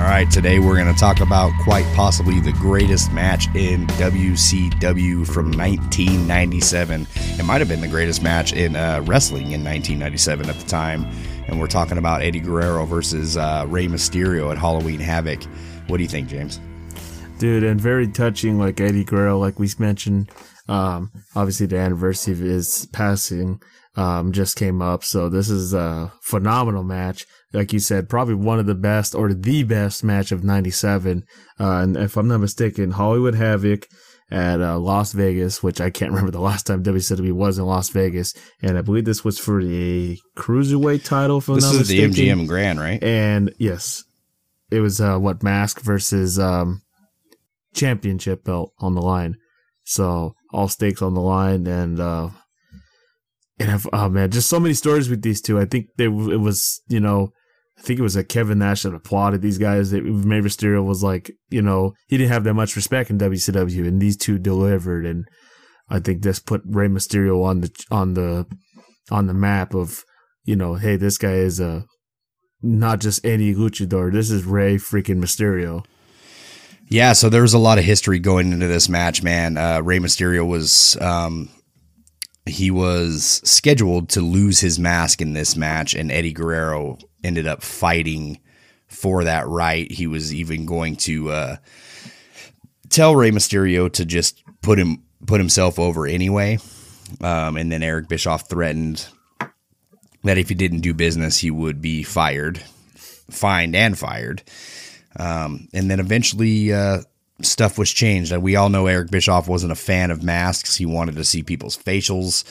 Right, 0.09 0.31
today 0.31 0.59
we're 0.59 0.75
going 0.75 0.93
to 0.93 0.99
talk 0.99 1.19
about 1.19 1.51
quite 1.63 1.85
possibly 1.95 2.39
the 2.39 2.53
greatest 2.53 3.11
match 3.11 3.47
in 3.55 3.85
WCW 3.87 5.25
from 5.27 5.51
1997. 5.51 7.07
It 7.15 7.45
might 7.45 7.59
have 7.59 7.67
been 7.67 7.81
the 7.81 7.87
greatest 7.87 8.23
match 8.23 8.53
in 8.53 8.75
uh, 8.75 9.01
wrestling 9.05 9.51
in 9.51 9.63
1997 9.63 10.49
at 10.49 10.55
the 10.55 10.67
time. 10.67 11.05
And 11.47 11.59
we're 11.59 11.67
talking 11.67 11.97
about 11.97 12.21
Eddie 12.21 12.39
Guerrero 12.39 12.85
versus 12.85 13.37
uh, 13.37 13.65
Rey 13.67 13.87
Mysterio 13.87 14.51
at 14.51 14.57
Halloween 14.57 14.99
Havoc. 14.99 15.43
What 15.87 15.97
do 15.97 16.03
you 16.03 16.09
think, 16.09 16.29
James? 16.29 16.59
dude, 17.37 17.63
and 17.63 17.79
very 17.79 18.07
touching. 18.07 18.57
Like 18.57 18.79
Eddie 18.79 19.03
Guerrero, 19.03 19.37
like 19.37 19.59
we 19.59 19.69
mentioned, 19.79 20.31
um, 20.67 21.11
obviously 21.35 21.65
the 21.65 21.77
anniversary 21.77 22.33
of 22.33 22.39
his 22.39 22.87
passing 22.91 23.61
um, 23.95 24.31
just 24.31 24.55
came 24.57 24.81
up, 24.81 25.03
so 25.03 25.29
this 25.29 25.49
is 25.49 25.73
a 25.73 26.11
phenomenal 26.21 26.83
match. 26.83 27.25
Like 27.53 27.71
you 27.71 27.79
said, 27.79 28.09
probably 28.09 28.35
one 28.35 28.59
of 28.59 28.65
the 28.65 28.75
best 28.75 29.15
or 29.15 29.33
the 29.33 29.63
best 29.63 30.03
match 30.03 30.31
of 30.31 30.43
'97. 30.43 31.23
Uh, 31.59 31.63
and 31.63 31.97
if 31.97 32.17
I'm 32.17 32.27
not 32.27 32.39
mistaken, 32.39 32.91
Hollywood 32.91 33.35
Havoc 33.35 33.87
at 34.29 34.61
uh, 34.61 34.77
Las 34.77 35.13
Vegas, 35.13 35.63
which 35.63 35.79
I 35.79 35.89
can't 35.89 36.11
remember 36.11 36.31
the 36.31 36.41
last 36.41 36.67
time 36.67 36.83
WCW 36.83 37.31
was 37.31 37.57
in 37.57 37.65
Las 37.65 37.89
Vegas, 37.89 38.33
and 38.61 38.77
I 38.77 38.81
believe 38.81 39.05
this 39.05 39.23
was 39.23 39.39
for 39.39 39.63
the 39.63 40.19
cruiserweight 40.37 41.05
title. 41.05 41.37
If 41.37 41.47
I'm 41.47 41.55
This 41.55 41.71
not 41.71 41.81
is 41.81 41.87
the. 41.87 41.99
MGM 41.99 42.47
Grand, 42.47 42.79
right? 42.79 43.01
And 43.01 43.53
yes, 43.57 44.03
it 44.69 44.81
was 44.81 44.99
uh, 44.99 45.17
what 45.17 45.43
Mask 45.43 45.79
versus 45.81 46.37
um, 46.37 46.81
championship 47.73 48.43
belt 48.43 48.73
on 48.79 48.95
the 48.95 49.01
line. 49.01 49.35
So 49.83 50.35
all 50.51 50.67
stakes 50.67 51.01
on 51.01 51.13
the 51.13 51.21
line, 51.21 51.65
and 51.65 51.99
uh, 51.99 52.29
and 53.59 53.71
I've, 53.71 53.87
oh 53.91 54.09
man, 54.09 54.31
just 54.31 54.49
so 54.49 54.59
many 54.59 54.73
stories 54.73 55.09
with 55.09 55.21
these 55.21 55.41
two. 55.41 55.59
I 55.59 55.65
think 55.65 55.87
they 55.97 56.05
it 56.05 56.09
was 56.09 56.81
you 56.87 56.99
know. 56.99 57.31
I 57.77 57.81
think 57.83 57.99
it 57.99 58.03
was 58.03 58.15
a 58.15 58.23
Kevin 58.23 58.57
Nash 58.57 58.81
that 58.81 58.95
applauded 58.95 59.43
these 59.43 59.59
guys. 59.59 59.91
That 59.91 60.01
Rey 60.01 60.41
Mysterio 60.41 60.83
was 60.83 61.03
like, 61.03 61.29
you 61.49 61.61
know, 61.61 61.93
he 62.07 62.17
didn't 62.17 62.31
have 62.31 62.43
that 62.45 62.55
much 62.55 62.75
respect 62.75 63.11
in 63.11 63.19
WCW, 63.19 63.87
and 63.87 64.01
these 64.01 64.17
two 64.17 64.39
delivered. 64.39 65.05
And 65.05 65.25
I 65.87 65.99
think 65.99 66.23
this 66.23 66.39
put 66.39 66.63
Rey 66.65 66.87
Mysterio 66.87 67.45
on 67.45 67.61
the 67.61 67.85
on 67.91 68.15
the 68.15 68.47
on 69.11 69.27
the 69.27 69.33
map 69.35 69.75
of, 69.75 70.03
you 70.43 70.55
know, 70.55 70.73
hey, 70.73 70.95
this 70.95 71.19
guy 71.19 71.33
is 71.33 71.59
a 71.59 71.85
not 72.61 72.99
just 72.99 73.23
any 73.23 73.53
luchador. 73.53 74.11
This 74.11 74.31
is 74.31 74.43
Ray 74.43 74.77
freaking 74.77 75.21
Mysterio. 75.21 75.85
Yeah, 76.89 77.13
so 77.13 77.29
there 77.29 77.41
was 77.41 77.53
a 77.53 77.59
lot 77.59 77.77
of 77.77 77.83
history 77.83 78.17
going 78.17 78.51
into 78.51 78.67
this 78.67 78.87
match, 78.87 79.21
man. 79.21 79.57
Uh, 79.57 79.81
Rey 79.81 79.99
Mysterio 79.99 80.47
was 80.47 80.97
um, 81.01 81.49
he 82.49 82.71
was 82.71 83.41
scheduled 83.43 84.09
to 84.09 84.21
lose 84.21 84.59
his 84.59 84.79
mask 84.79 85.21
in 85.21 85.33
this 85.33 85.55
match, 85.55 85.93
and 85.93 86.11
Eddie 86.11 86.33
Guerrero 86.33 86.97
ended 87.23 87.47
up 87.47 87.63
fighting 87.63 88.39
for 88.87 89.23
that 89.23 89.47
right. 89.47 89.91
He 89.91 90.07
was 90.07 90.33
even 90.33 90.65
going 90.65 90.95
to 90.97 91.29
uh, 91.29 91.55
tell 92.89 93.15
Rey 93.15 93.31
Mysterio 93.31 93.91
to 93.93 94.05
just 94.05 94.43
put 94.61 94.79
him 94.79 95.03
put 95.25 95.39
himself 95.39 95.79
over 95.79 96.05
anyway, 96.05 96.59
um, 97.21 97.57
and 97.57 97.71
then 97.71 97.83
Eric 97.83 98.07
Bischoff 98.07 98.49
threatened 98.49 99.07
that 100.23 100.37
if 100.37 100.49
he 100.49 100.55
didn't 100.55 100.81
do 100.81 100.93
business, 100.93 101.37
he 101.37 101.51
would 101.51 101.81
be 101.81 102.03
fired, 102.03 102.61
fined, 103.29 103.75
and 103.75 103.97
fired. 103.97 104.43
Um, 105.19 105.67
and 105.73 105.89
then 105.89 105.99
eventually, 105.99 106.71
uh, 106.73 107.01
stuff 107.41 107.77
was 107.77 107.91
changed. 107.91 108.35
We 108.35 108.55
all 108.55 108.69
know 108.69 108.87
Eric 108.87 109.11
Bischoff 109.11 109.47
wasn't 109.47 109.71
a 109.71 109.75
fan 109.75 110.11
of 110.11 110.23
masks. 110.23 110.75
He 110.75 110.85
wanted 110.85 111.15
to 111.17 111.23
see 111.23 111.43
people's 111.43 111.77
facials, 111.77 112.43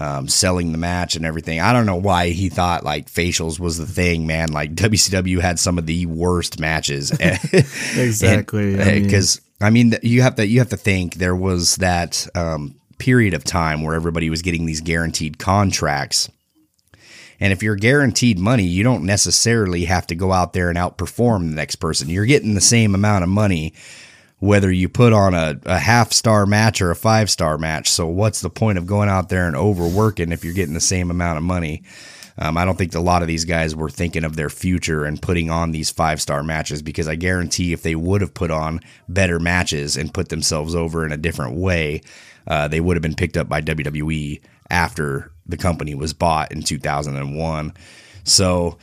um, 0.00 0.28
selling 0.28 0.72
the 0.72 0.78
match 0.78 1.16
and 1.16 1.26
everything. 1.26 1.60
I 1.60 1.72
don't 1.72 1.86
know 1.86 1.96
why 1.96 2.30
he 2.30 2.48
thought 2.48 2.84
like 2.84 3.10
facials 3.10 3.58
was 3.60 3.76
the 3.78 3.86
thing, 3.86 4.26
man. 4.26 4.52
Like 4.52 4.74
WCW 4.74 5.40
had 5.40 5.58
some 5.58 5.78
of 5.78 5.86
the 5.86 6.06
worst 6.06 6.58
matches. 6.60 7.10
Exactly. 7.96 8.80
I 8.80 8.84
mean- 8.84 9.02
Because 9.04 9.40
I 9.60 9.70
mean, 9.70 9.94
you 10.02 10.22
have 10.22 10.36
to 10.36 10.46
you 10.46 10.60
have 10.60 10.70
to 10.70 10.76
think 10.76 11.14
there 11.16 11.36
was 11.36 11.76
that 11.76 12.26
um, 12.34 12.76
period 12.98 13.34
of 13.34 13.44
time 13.44 13.82
where 13.82 13.94
everybody 13.94 14.30
was 14.30 14.40
getting 14.42 14.64
these 14.64 14.80
guaranteed 14.80 15.38
contracts. 15.38 16.30
And 17.42 17.52
if 17.54 17.62
you're 17.62 17.76
guaranteed 17.76 18.38
money, 18.38 18.64
you 18.64 18.82
don't 18.84 19.04
necessarily 19.04 19.86
have 19.86 20.06
to 20.08 20.14
go 20.14 20.30
out 20.32 20.52
there 20.52 20.68
and 20.68 20.76
outperform 20.78 21.48
the 21.50 21.56
next 21.56 21.76
person. 21.76 22.08
You're 22.10 22.26
getting 22.26 22.54
the 22.54 22.60
same 22.60 22.94
amount 22.94 23.22
of 23.22 23.30
money 23.30 23.72
whether 24.40 24.72
you 24.72 24.88
put 24.88 25.12
on 25.12 25.34
a, 25.34 25.60
a 25.64 25.78
half 25.78 26.12
star 26.12 26.46
match 26.46 26.82
or 26.82 26.90
a 26.90 26.96
five 26.96 27.30
star 27.30 27.56
match. 27.56 27.88
So, 27.88 28.06
what's 28.06 28.40
the 28.40 28.50
point 28.50 28.78
of 28.78 28.86
going 28.86 29.08
out 29.08 29.28
there 29.28 29.46
and 29.46 29.54
overworking 29.54 30.32
if 30.32 30.44
you're 30.44 30.54
getting 30.54 30.74
the 30.74 30.80
same 30.80 31.10
amount 31.10 31.38
of 31.38 31.44
money? 31.44 31.82
Um, 32.38 32.56
I 32.56 32.64
don't 32.64 32.78
think 32.78 32.94
a 32.94 33.00
lot 33.00 33.20
of 33.20 33.28
these 33.28 33.44
guys 33.44 33.76
were 33.76 33.90
thinking 33.90 34.24
of 34.24 34.34
their 34.34 34.48
future 34.48 35.04
and 35.04 35.20
putting 35.20 35.50
on 35.50 35.72
these 35.72 35.90
five 35.90 36.22
star 36.22 36.42
matches 36.42 36.80
because 36.80 37.06
I 37.06 37.14
guarantee 37.14 37.72
if 37.72 37.82
they 37.82 37.94
would 37.94 38.22
have 38.22 38.32
put 38.32 38.50
on 38.50 38.80
better 39.08 39.38
matches 39.38 39.96
and 39.96 40.12
put 40.12 40.30
themselves 40.30 40.74
over 40.74 41.04
in 41.04 41.12
a 41.12 41.18
different 41.18 41.56
way, 41.56 42.00
uh, 42.46 42.66
they 42.66 42.80
would 42.80 42.96
have 42.96 43.02
been 43.02 43.14
picked 43.14 43.36
up 43.36 43.48
by 43.48 43.60
WWE 43.60 44.40
after 44.70 45.32
the 45.46 45.58
company 45.58 45.94
was 45.94 46.14
bought 46.14 46.50
in 46.50 46.62
2001. 46.62 47.74
So 48.24 48.78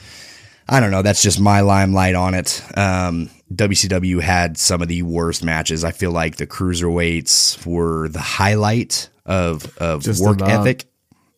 I 0.69 0.79
don't 0.79 0.91
know. 0.91 1.01
That's 1.01 1.23
just 1.23 1.39
my 1.39 1.61
limelight 1.61 2.13
on 2.13 2.35
it. 2.35 2.61
Um, 2.77 3.31
WCW 3.53 4.21
had 4.21 4.57
some 4.57 4.81
of 4.81 4.87
the 4.87 5.03
worst 5.03 5.43
matches. 5.43 5.83
I 5.83 5.91
feel 5.91 6.11
like 6.11 6.35
the 6.37 6.47
cruiserweights 6.47 7.65
were 7.65 8.09
the 8.09 8.19
highlight 8.19 9.09
of 9.25 9.75
of 9.77 10.03
Just 10.03 10.23
work 10.23 10.37
about. 10.37 10.49
ethic. 10.67 10.85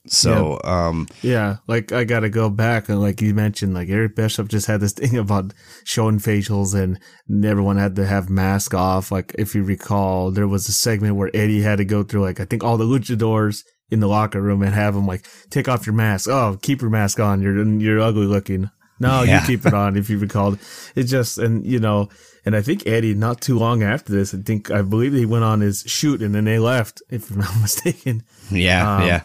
So 0.07 0.59
um, 0.63 1.07
Yeah, 1.21 1.57
like 1.67 1.91
I 1.91 2.03
gotta 2.03 2.29
go 2.29 2.49
back 2.49 2.89
and 2.89 2.99
like 2.99 3.21
you 3.21 3.33
mentioned, 3.35 3.73
like 3.75 3.89
Eric 3.89 4.15
Bischoff 4.15 4.47
just 4.47 4.65
had 4.65 4.79
this 4.79 4.93
thing 4.99 5.17
about 5.17 5.53
showing 5.83 6.17
facials 6.19 6.73
and 6.73 6.97
everyone 7.45 7.77
had 7.77 7.95
to 7.97 8.05
have 8.05 8.29
mask 8.29 8.73
off. 8.73 9.11
Like 9.11 9.35
if 9.37 9.53
you 9.53 9.63
recall, 9.63 10.31
there 10.31 10.47
was 10.47 10.67
a 10.67 10.71
segment 10.71 11.15
where 11.15 11.29
Eddie 11.35 11.61
had 11.61 11.77
to 11.77 11.85
go 11.85 12.01
through 12.03 12.21
like 12.21 12.39
I 12.39 12.45
think 12.45 12.63
all 12.63 12.77
the 12.77 12.85
luchadors 12.85 13.63
in 13.91 13.99
the 13.99 14.07
locker 14.07 14.41
room 14.41 14.63
and 14.63 14.73
have 14.73 14.95
them 14.95 15.05
like 15.05 15.27
take 15.51 15.67
off 15.67 15.85
your 15.85 15.95
mask. 15.95 16.27
Oh, 16.29 16.57
keep 16.61 16.81
your 16.81 16.89
mask 16.89 17.19
on. 17.19 17.41
You're 17.41 17.63
you're 17.63 17.99
ugly 17.99 18.25
looking. 18.25 18.71
No, 18.99 19.23
Yeah. 19.23 19.41
you 19.41 19.47
keep 19.47 19.65
it 19.65 19.73
on 19.73 19.95
if 19.97 20.09
you 20.09 20.17
recall. 20.17 20.57
It 20.95 21.03
just 21.03 21.37
and 21.37 21.65
you 21.65 21.79
know, 21.79 22.09
and 22.45 22.55
I 22.55 22.61
think 22.61 22.85
Eddie 22.87 23.13
not 23.13 23.41
too 23.41 23.57
long 23.57 23.81
after 23.83 24.11
this, 24.11 24.33
I 24.33 24.37
think 24.39 24.71
I 24.71 24.81
believe 24.81 25.13
he 25.13 25.25
went 25.25 25.43
on 25.43 25.61
his 25.61 25.83
shoot 25.87 26.21
and 26.21 26.33
then 26.35 26.45
they 26.45 26.59
left, 26.59 27.01
if 27.09 27.29
I'm 27.31 27.39
not 27.39 27.55
mistaken. 27.61 28.23
yeah, 28.51 28.97
Um, 28.97 29.07
yeah. 29.07 29.21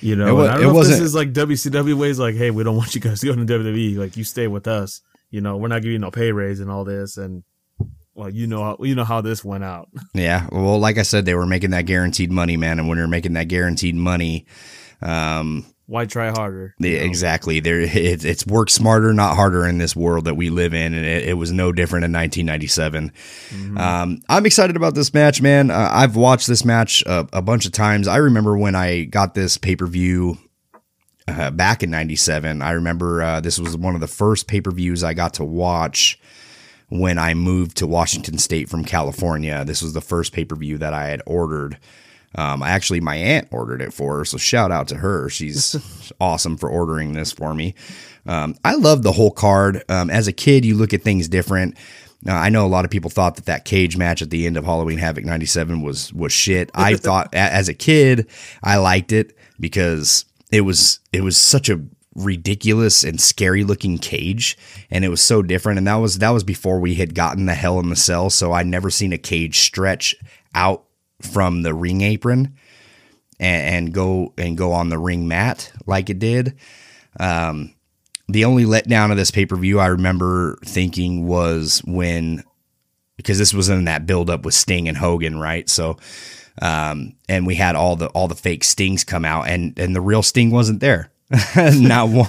You 0.00 0.16
know, 0.16 0.26
It 0.26 0.32
wa- 0.32 0.40
and 0.42 0.50
I 0.50 0.56
it 0.58 0.60
don't 0.62 0.74
know 0.74 0.80
if 0.80 0.88
this 0.88 0.98
is 0.98 1.14
like 1.14 1.32
WCW 1.32 1.94
ways, 1.94 2.18
like, 2.18 2.34
hey, 2.34 2.50
we 2.50 2.64
don't 2.64 2.76
want 2.82 2.94
you 2.94 3.00
guys 3.00 3.20
to 3.20 3.26
go 3.26 3.34
to 3.36 3.44
WWE. 3.44 3.96
Like, 3.98 4.16
you 4.16 4.24
stay 4.24 4.48
with 4.48 4.66
us. 4.66 5.00
You 5.30 5.40
know, 5.40 5.56
we're 5.56 5.68
not 5.68 5.82
giving 5.82 5.92
you 5.92 5.98
no 6.00 6.10
pay 6.10 6.32
raise 6.32 6.58
and 6.60 6.70
all 6.70 6.84
this. 6.84 7.16
And 7.16 7.44
well, 8.14 8.28
you 8.28 8.46
know, 8.48 8.62
how, 8.64 8.76
you 8.80 8.94
know 8.96 9.04
how 9.04 9.20
this 9.20 9.44
went 9.44 9.62
out. 9.64 9.88
Yeah. 10.14 10.46
Well, 10.50 10.78
like 10.80 10.98
I 10.98 11.02
said, 11.02 11.24
they 11.24 11.34
were 11.36 11.46
making 11.46 11.70
that 11.70 11.86
guaranteed 11.86 12.30
money, 12.32 12.56
man. 12.56 12.78
And 12.80 12.88
when 12.88 12.98
you're 12.98 13.06
making 13.08 13.34
that 13.34 13.46
guaranteed 13.48 13.94
money, 13.94 14.44
um, 15.00 15.64
Why 15.92 16.06
try 16.06 16.30
harder? 16.30 16.74
the, 16.78 16.94
exactly, 16.94 17.60
there 17.60 17.80
it, 17.82 18.24
it's 18.24 18.46
work 18.46 18.70
smarter, 18.70 19.12
not 19.12 19.36
harder 19.36 19.66
in 19.66 19.76
this 19.76 19.94
world 19.94 20.24
that 20.24 20.36
we 20.36 20.48
live 20.48 20.72
in, 20.72 20.94
and 20.94 21.04
it, 21.04 21.28
it 21.28 21.34
was 21.34 21.52
no 21.52 21.70
different 21.70 22.06
in 22.06 22.12
1997. 22.12 23.12
Um, 23.78 24.22
I'm 24.26 24.46
excited 24.46 24.74
about 24.74 24.94
this 24.94 25.12
match, 25.12 25.42
man. 25.42 25.70
Uh, 25.70 25.90
I've 25.92 26.16
watched 26.16 26.46
this 26.46 26.64
match 26.64 27.02
a, 27.04 27.28
a 27.34 27.42
bunch 27.42 27.66
of 27.66 27.72
times. 27.72 28.08
I 28.08 28.16
remember 28.16 28.56
when 28.56 28.74
I 28.74 29.04
got 29.04 29.34
this 29.34 29.58
pay 29.58 29.76
per 29.76 29.86
view. 29.86 30.38
Uh, 31.28 31.52
back 31.52 31.84
in 31.84 31.90
97 31.90 32.62
i 32.62 32.72
remember 32.72 33.22
uh, 33.22 33.40
this 33.40 33.56
was 33.56 33.76
one 33.76 33.94
of 33.94 34.00
the 34.00 34.08
first 34.08 34.48
pay-per-views 34.48 35.04
i 35.04 35.14
got 35.14 35.34
to 35.34 35.44
watch 35.44 36.18
when 36.88 37.16
I 37.16 37.32
moved 37.32 37.76
to 37.78 37.86
Washington 37.86 38.36
State 38.36 38.68
from 38.68 38.84
California. 38.84 39.64
This 39.64 39.80
was 39.80 39.94
the 39.94 40.02
first 40.02 40.32
pay 40.34 40.44
per 40.44 40.56
view 40.56 40.76
that 40.76 40.92
I 40.92 41.06
had 41.06 41.22
ordered. 41.24 41.78
Um, 42.34 42.62
I 42.62 42.70
actually, 42.70 43.00
my 43.00 43.16
aunt 43.16 43.48
ordered 43.50 43.82
it 43.82 43.92
for 43.92 44.18
her, 44.18 44.24
so 44.24 44.38
shout 44.38 44.70
out 44.70 44.88
to 44.88 44.96
her. 44.96 45.28
She's 45.28 46.12
awesome 46.20 46.56
for 46.56 46.68
ordering 46.68 47.12
this 47.12 47.32
for 47.32 47.54
me. 47.54 47.74
Um, 48.26 48.54
I 48.64 48.74
love 48.74 49.02
the 49.02 49.12
whole 49.12 49.30
card. 49.30 49.82
Um, 49.88 50.10
as 50.10 50.28
a 50.28 50.32
kid, 50.32 50.64
you 50.64 50.74
look 50.74 50.94
at 50.94 51.02
things 51.02 51.28
different. 51.28 51.76
Uh, 52.26 52.32
I 52.32 52.50
know 52.50 52.64
a 52.64 52.68
lot 52.68 52.84
of 52.84 52.90
people 52.90 53.10
thought 53.10 53.34
that 53.36 53.46
that 53.46 53.64
cage 53.64 53.96
match 53.96 54.22
at 54.22 54.30
the 54.30 54.46
end 54.46 54.56
of 54.56 54.64
Halloween 54.64 54.98
Havoc 54.98 55.24
'97 55.24 55.82
was 55.82 56.12
was 56.12 56.32
shit. 56.32 56.70
I 56.74 56.94
thought 56.96 57.34
as 57.34 57.68
a 57.68 57.74
kid, 57.74 58.28
I 58.62 58.76
liked 58.76 59.12
it 59.12 59.36
because 59.58 60.24
it 60.52 60.60
was 60.60 61.00
it 61.12 61.22
was 61.22 61.36
such 61.36 61.68
a 61.68 61.80
ridiculous 62.14 63.04
and 63.04 63.20
scary 63.20 63.64
looking 63.64 63.96
cage 63.96 64.58
and 64.90 65.02
it 65.02 65.08
was 65.08 65.22
so 65.22 65.40
different 65.40 65.78
and 65.78 65.86
that 65.86 65.94
was 65.94 66.18
that 66.18 66.28
was 66.28 66.44
before 66.44 66.78
we 66.78 66.94
had 66.96 67.14
gotten 67.14 67.46
the 67.46 67.54
hell 67.54 67.80
in 67.80 67.88
the 67.88 67.96
cell 67.96 68.28
so 68.28 68.52
i'd 68.52 68.66
never 68.66 68.90
seen 68.90 69.14
a 69.14 69.18
cage 69.18 69.60
stretch 69.60 70.14
out 70.54 70.84
from 71.22 71.62
the 71.62 71.74
ring 71.74 72.00
apron 72.00 72.54
and, 73.40 73.86
and 73.86 73.94
go 73.94 74.32
and 74.36 74.56
go 74.56 74.72
on 74.72 74.88
the 74.88 74.98
ring 74.98 75.28
mat 75.28 75.72
like 75.86 76.10
it 76.10 76.18
did. 76.18 76.58
Um 77.18 77.74
the 78.28 78.44
only 78.44 78.64
letdown 78.64 79.10
of 79.10 79.16
this 79.16 79.30
pay-per-view 79.30 79.78
i 79.78 79.86
remember 79.86 80.56
thinking 80.64 81.26
was 81.26 81.82
when 81.84 82.42
because 83.16 83.36
this 83.36 83.52
was 83.52 83.68
in 83.68 83.84
that 83.84 84.06
build 84.06 84.30
up 84.30 84.44
with 84.44 84.54
sting 84.54 84.88
and 84.88 84.96
hogan 84.96 85.38
right? 85.38 85.68
So 85.68 85.98
um 86.60 87.14
and 87.28 87.46
we 87.46 87.54
had 87.54 87.76
all 87.76 87.96
the 87.96 88.06
all 88.08 88.28
the 88.28 88.34
fake 88.34 88.64
stings 88.64 89.04
come 89.04 89.24
out 89.24 89.48
and 89.48 89.78
and 89.78 89.94
the 89.94 90.00
real 90.00 90.22
sting 90.22 90.50
wasn't 90.50 90.80
there 90.80 91.11
not 91.56 92.08
one 92.10 92.28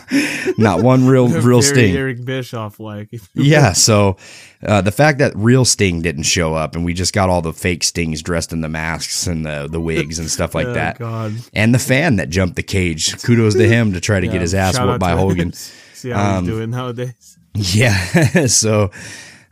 not 0.58 0.82
one 0.82 1.06
real 1.08 1.28
real 1.42 1.62
sting 1.62 1.96
Eric 1.96 2.24
Bischoff, 2.24 2.80
like, 2.80 3.10
yeah 3.36 3.74
so 3.74 4.18
uh, 4.66 4.82
the 4.82 4.92
fact 4.92 5.20
that 5.20 5.34
real 5.36 5.66
sting 5.66 6.02
didn't 6.02 6.24
show 6.24 6.54
up 6.56 6.76
and 6.76 6.86
we 6.86 6.94
just 6.94 7.14
got 7.14 7.30
all 7.30 7.42
the 7.42 7.52
fake 7.54 7.84
stings 7.84 8.22
dressed 8.22 8.54
in 8.54 8.62
the 8.62 8.70
masks 8.70 9.28
and 9.28 9.46
the 9.46 9.68
the 9.70 9.80
wigs 9.80 10.20
and 10.20 10.30
stuff 10.30 10.56
like 10.56 10.68
Oh, 10.68 10.74
that 10.74 10.98
God. 11.00 11.34
and 11.54 11.74
the 11.76 11.80
fan 11.80 12.16
that 12.16 12.30
jumped 12.30 12.56
the 12.56 12.64
cage 12.64 13.22
kudos 13.24 13.56
to 13.56 13.68
him 13.68 13.94
to 13.94 14.00
try 14.00 14.20
to 14.20 14.26
Yeah, 14.28 14.32
get 14.34 14.42
his 14.42 14.54
ass 14.54 14.80
whooped 14.80 15.00
by 15.00 15.12
hogan 15.12 15.52
See 15.54 16.10
how 16.10 16.38
Um, 16.38 16.46
he's 16.46 16.54
doing 16.54 16.70
nowadays. 16.72 17.38
yeah. 17.56 18.46
so, 18.48 18.90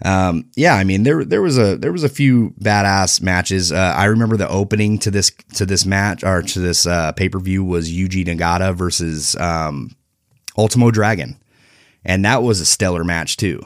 um, 0.04 0.50
yeah, 0.56 0.76
I 0.76 0.84
mean, 0.84 1.04
there, 1.04 1.24
there 1.24 1.42
was 1.42 1.58
a, 1.58 1.78
there 1.78 1.92
was 1.92 2.04
a 2.04 2.10
few 2.10 2.52
badass 2.62 3.22
matches. 3.22 3.72
Uh, 3.72 3.94
I 3.96 4.06
remember 4.06 4.38
the 4.38 4.50
opening 4.50 4.98
to 5.00 5.12
this, 5.12 5.32
to 5.56 5.66
this 5.66 5.86
match 5.86 6.24
or 6.24 6.42
to 6.42 6.60
this, 6.60 6.86
uh, 6.86 7.12
pay-per-view 7.14 7.64
was 7.64 7.92
Yuji 7.92 8.26
Nagata 8.26 8.74
versus, 8.76 9.36
um, 9.36 9.96
Ultimo 10.58 10.92
Dragon. 10.92 11.38
And 12.04 12.26
that 12.26 12.42
was 12.44 12.60
a 12.60 12.66
stellar 12.66 13.04
match 13.04 13.38
too. 13.38 13.62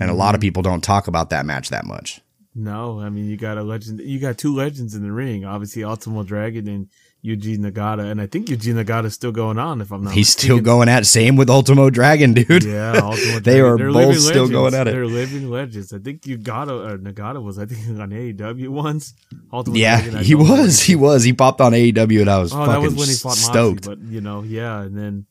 And 0.00 0.10
a 0.10 0.14
lot 0.14 0.28
Mm-hmm. 0.28 0.34
of 0.34 0.40
people 0.42 0.62
don't 0.62 0.82
talk 0.84 1.06
about 1.08 1.30
that 1.30 1.46
match 1.46 1.70
that 1.70 1.86
much. 1.86 2.20
No, 2.54 3.00
I 3.00 3.08
mean, 3.10 3.26
you 3.26 3.36
got 3.36 3.58
a 3.58 3.62
legend. 3.62 4.00
You 4.00 4.18
got 4.18 4.38
two 4.38 4.54
legends 4.54 4.94
in 4.94 5.02
the 5.02 5.12
ring. 5.12 5.44
Obviously, 5.44 5.84
Ultimo 5.84 6.22
Dragon 6.22 6.66
and 6.68 6.88
Eugene 7.22 7.60
Nagata. 7.62 8.08
And 8.10 8.20
I 8.20 8.26
think 8.26 8.48
Eugene 8.48 8.76
Nagata's 8.76 9.14
still 9.14 9.32
going 9.32 9.58
on, 9.58 9.80
if 9.80 9.90
I'm 9.90 10.04
not 10.04 10.14
He's 10.14 10.28
still 10.28 10.60
going 10.60 10.88
at. 10.88 11.06
Same 11.06 11.34
with 11.36 11.50
Ultimo 11.50 11.90
Dragon, 11.90 12.34
dude. 12.34 12.62
Yeah, 12.62 12.92
Ultimo 13.02 13.40
They 13.40 13.58
Dragon. 13.58 13.64
are 13.64 13.76
They're 13.78 13.92
both 13.92 14.16
still 14.18 14.32
legends. 14.44 14.50
going 14.52 14.74
at 14.74 14.86
it. 14.88 14.92
They're 14.92 15.06
living 15.06 15.50
legends. 15.50 15.92
I 15.92 15.98
think 15.98 16.22
Nagata 16.22 16.88
or 16.92 16.98
Nagata 16.98 17.42
was 17.42 17.58
I 17.58 17.66
think 17.66 17.80
on 18.00 18.10
AEW 18.10 18.68
once. 18.68 19.14
Ultimo 19.52 19.76
Yeah, 19.76 20.00
Dragon, 20.02 20.22
he 20.24 20.34
was. 20.34 20.82
He 20.82 20.94
was. 20.94 21.24
He 21.24 21.32
popped 21.32 21.60
on 21.60 21.72
AEW 21.72 22.20
and 22.20 22.30
I 22.30 22.38
was 22.38 22.52
Oh, 22.52 22.58
fucking 22.64 22.72
that 22.72 22.80
was 22.80 22.94
when 22.94 23.08
he 23.08 23.14
fought 23.14 23.36
stoked. 23.36 23.86
Moxley, 23.86 23.96
but 23.96 24.12
you 24.12 24.20
know, 24.20 24.42
yeah, 24.42 24.82
and 24.82 24.96
then 24.96 25.26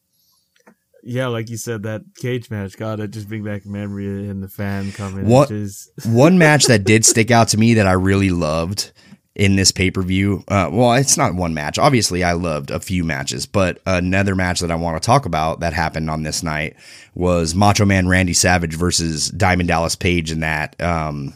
yeah, 1.07 1.27
like 1.27 1.51
you 1.51 1.57
said, 1.57 1.83
that 1.83 2.01
cage 2.17 2.49
match. 2.49 2.77
God, 2.77 2.99
it 2.99 3.11
just 3.11 3.29
bring 3.29 3.43
back 3.43 3.63
memory 3.65 4.27
and 4.27 4.41
the 4.41 4.47
fan 4.47 4.91
coming. 4.91 5.27
What- 5.27 5.51
Which 5.51 5.71
One 6.05 6.39
match 6.39 6.65
that 6.65 6.83
did 6.83 7.05
stick 7.05 7.29
out 7.29 7.49
to 7.49 7.57
me 7.57 7.75
that 7.75 7.85
I 7.85 7.91
really 7.91 8.31
loved 8.31 8.91
in 9.35 9.57
this 9.57 9.71
pay 9.71 9.91
per 9.91 10.01
view. 10.01 10.43
Uh, 10.47 10.69
well, 10.71 10.93
it's 10.93 11.17
not 11.17 11.35
one 11.35 11.53
match. 11.53 11.77
Obviously, 11.77 12.23
I 12.23 12.33
loved 12.33 12.71
a 12.71 12.79
few 12.79 13.03
matches, 13.03 13.45
but 13.45 13.79
another 13.85 14.33
match 14.35 14.61
that 14.61 14.71
I 14.71 14.75
want 14.75 15.01
to 15.01 15.05
talk 15.05 15.25
about 15.25 15.59
that 15.59 15.73
happened 15.73 16.09
on 16.09 16.23
this 16.23 16.41
night 16.41 16.75
was 17.13 17.53
Macho 17.53 17.85
Man 17.85 18.07
Randy 18.07 18.33
Savage 18.33 18.75
versus 18.75 19.29
Diamond 19.29 19.67
Dallas 19.67 19.95
Page 19.95 20.31
in 20.31 20.39
that 20.39 20.81
um, 20.81 21.33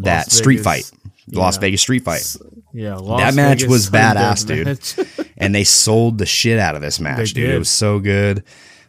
that 0.00 0.26
Las 0.26 0.32
street 0.34 0.60
fight, 0.60 0.90
the 1.26 1.38
Las 1.38 1.56
Vegas 1.56 1.80
street 1.80 2.04
fight. 2.04 2.36
yeah, 2.72 2.98
That 3.00 3.34
match 3.34 3.60
Vegas 3.60 3.70
was 3.70 3.90
badass, 3.90 4.46
dude. 4.46 5.28
and 5.38 5.54
they 5.54 5.64
sold 5.64 6.18
the 6.18 6.26
shit 6.26 6.58
out 6.58 6.74
of 6.74 6.82
this 6.82 7.00
match, 7.00 7.32
dude. 7.32 7.50
It 7.50 7.58
was 7.58 7.70
so 7.70 7.98
good. 7.98 8.44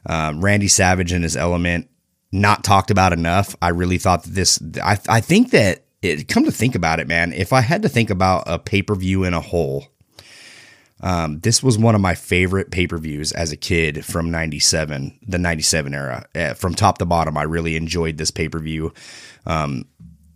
Um, 0.06 0.42
Randy 0.42 0.68
Savage 0.68 1.12
and 1.12 1.24
his 1.24 1.36
element, 1.38 1.90
not 2.32 2.64
talked 2.64 2.92
about 2.92 3.14
enough. 3.14 3.56
I 3.62 3.70
really 3.70 3.98
thought 3.98 4.24
that 4.24 4.32
this. 4.32 4.60
I 4.84 4.98
I 5.08 5.22
think 5.22 5.52
that 5.52 5.86
it. 6.02 6.28
Come 6.28 6.46
to 6.46 6.52
think 6.52 6.76
about 6.76 7.00
it, 7.00 7.08
man. 7.08 7.34
If 7.34 7.54
I 7.54 7.62
had 7.62 7.82
to 7.84 7.90
think 7.90 8.10
about 8.10 8.44
a 8.48 8.60
pay 8.60 8.82
per 8.82 8.96
view 8.96 9.24
in 9.24 9.34
a 9.34 9.42
whole, 9.42 9.88
um, 11.02 11.40
this 11.40 11.64
was 11.64 11.78
one 11.78 11.96
of 11.96 12.02
my 12.02 12.16
favorite 12.16 12.72
pay 12.72 12.88
per 12.88 12.98
views 12.98 13.32
as 13.32 13.52
a 13.52 13.58
kid 13.58 14.06
from 14.06 14.32
'97, 14.32 15.20
the 15.28 15.38
'97 15.38 15.94
era. 15.94 16.26
Uh, 16.36 16.54
from 16.54 16.74
top 16.76 16.98
to 16.98 17.06
bottom, 17.06 17.38
I 17.38 17.44
really 17.44 17.76
enjoyed 17.76 18.18
this 18.18 18.32
pay 18.32 18.50
per 18.50 18.60
view. 18.60 18.94
Um, 19.46 19.86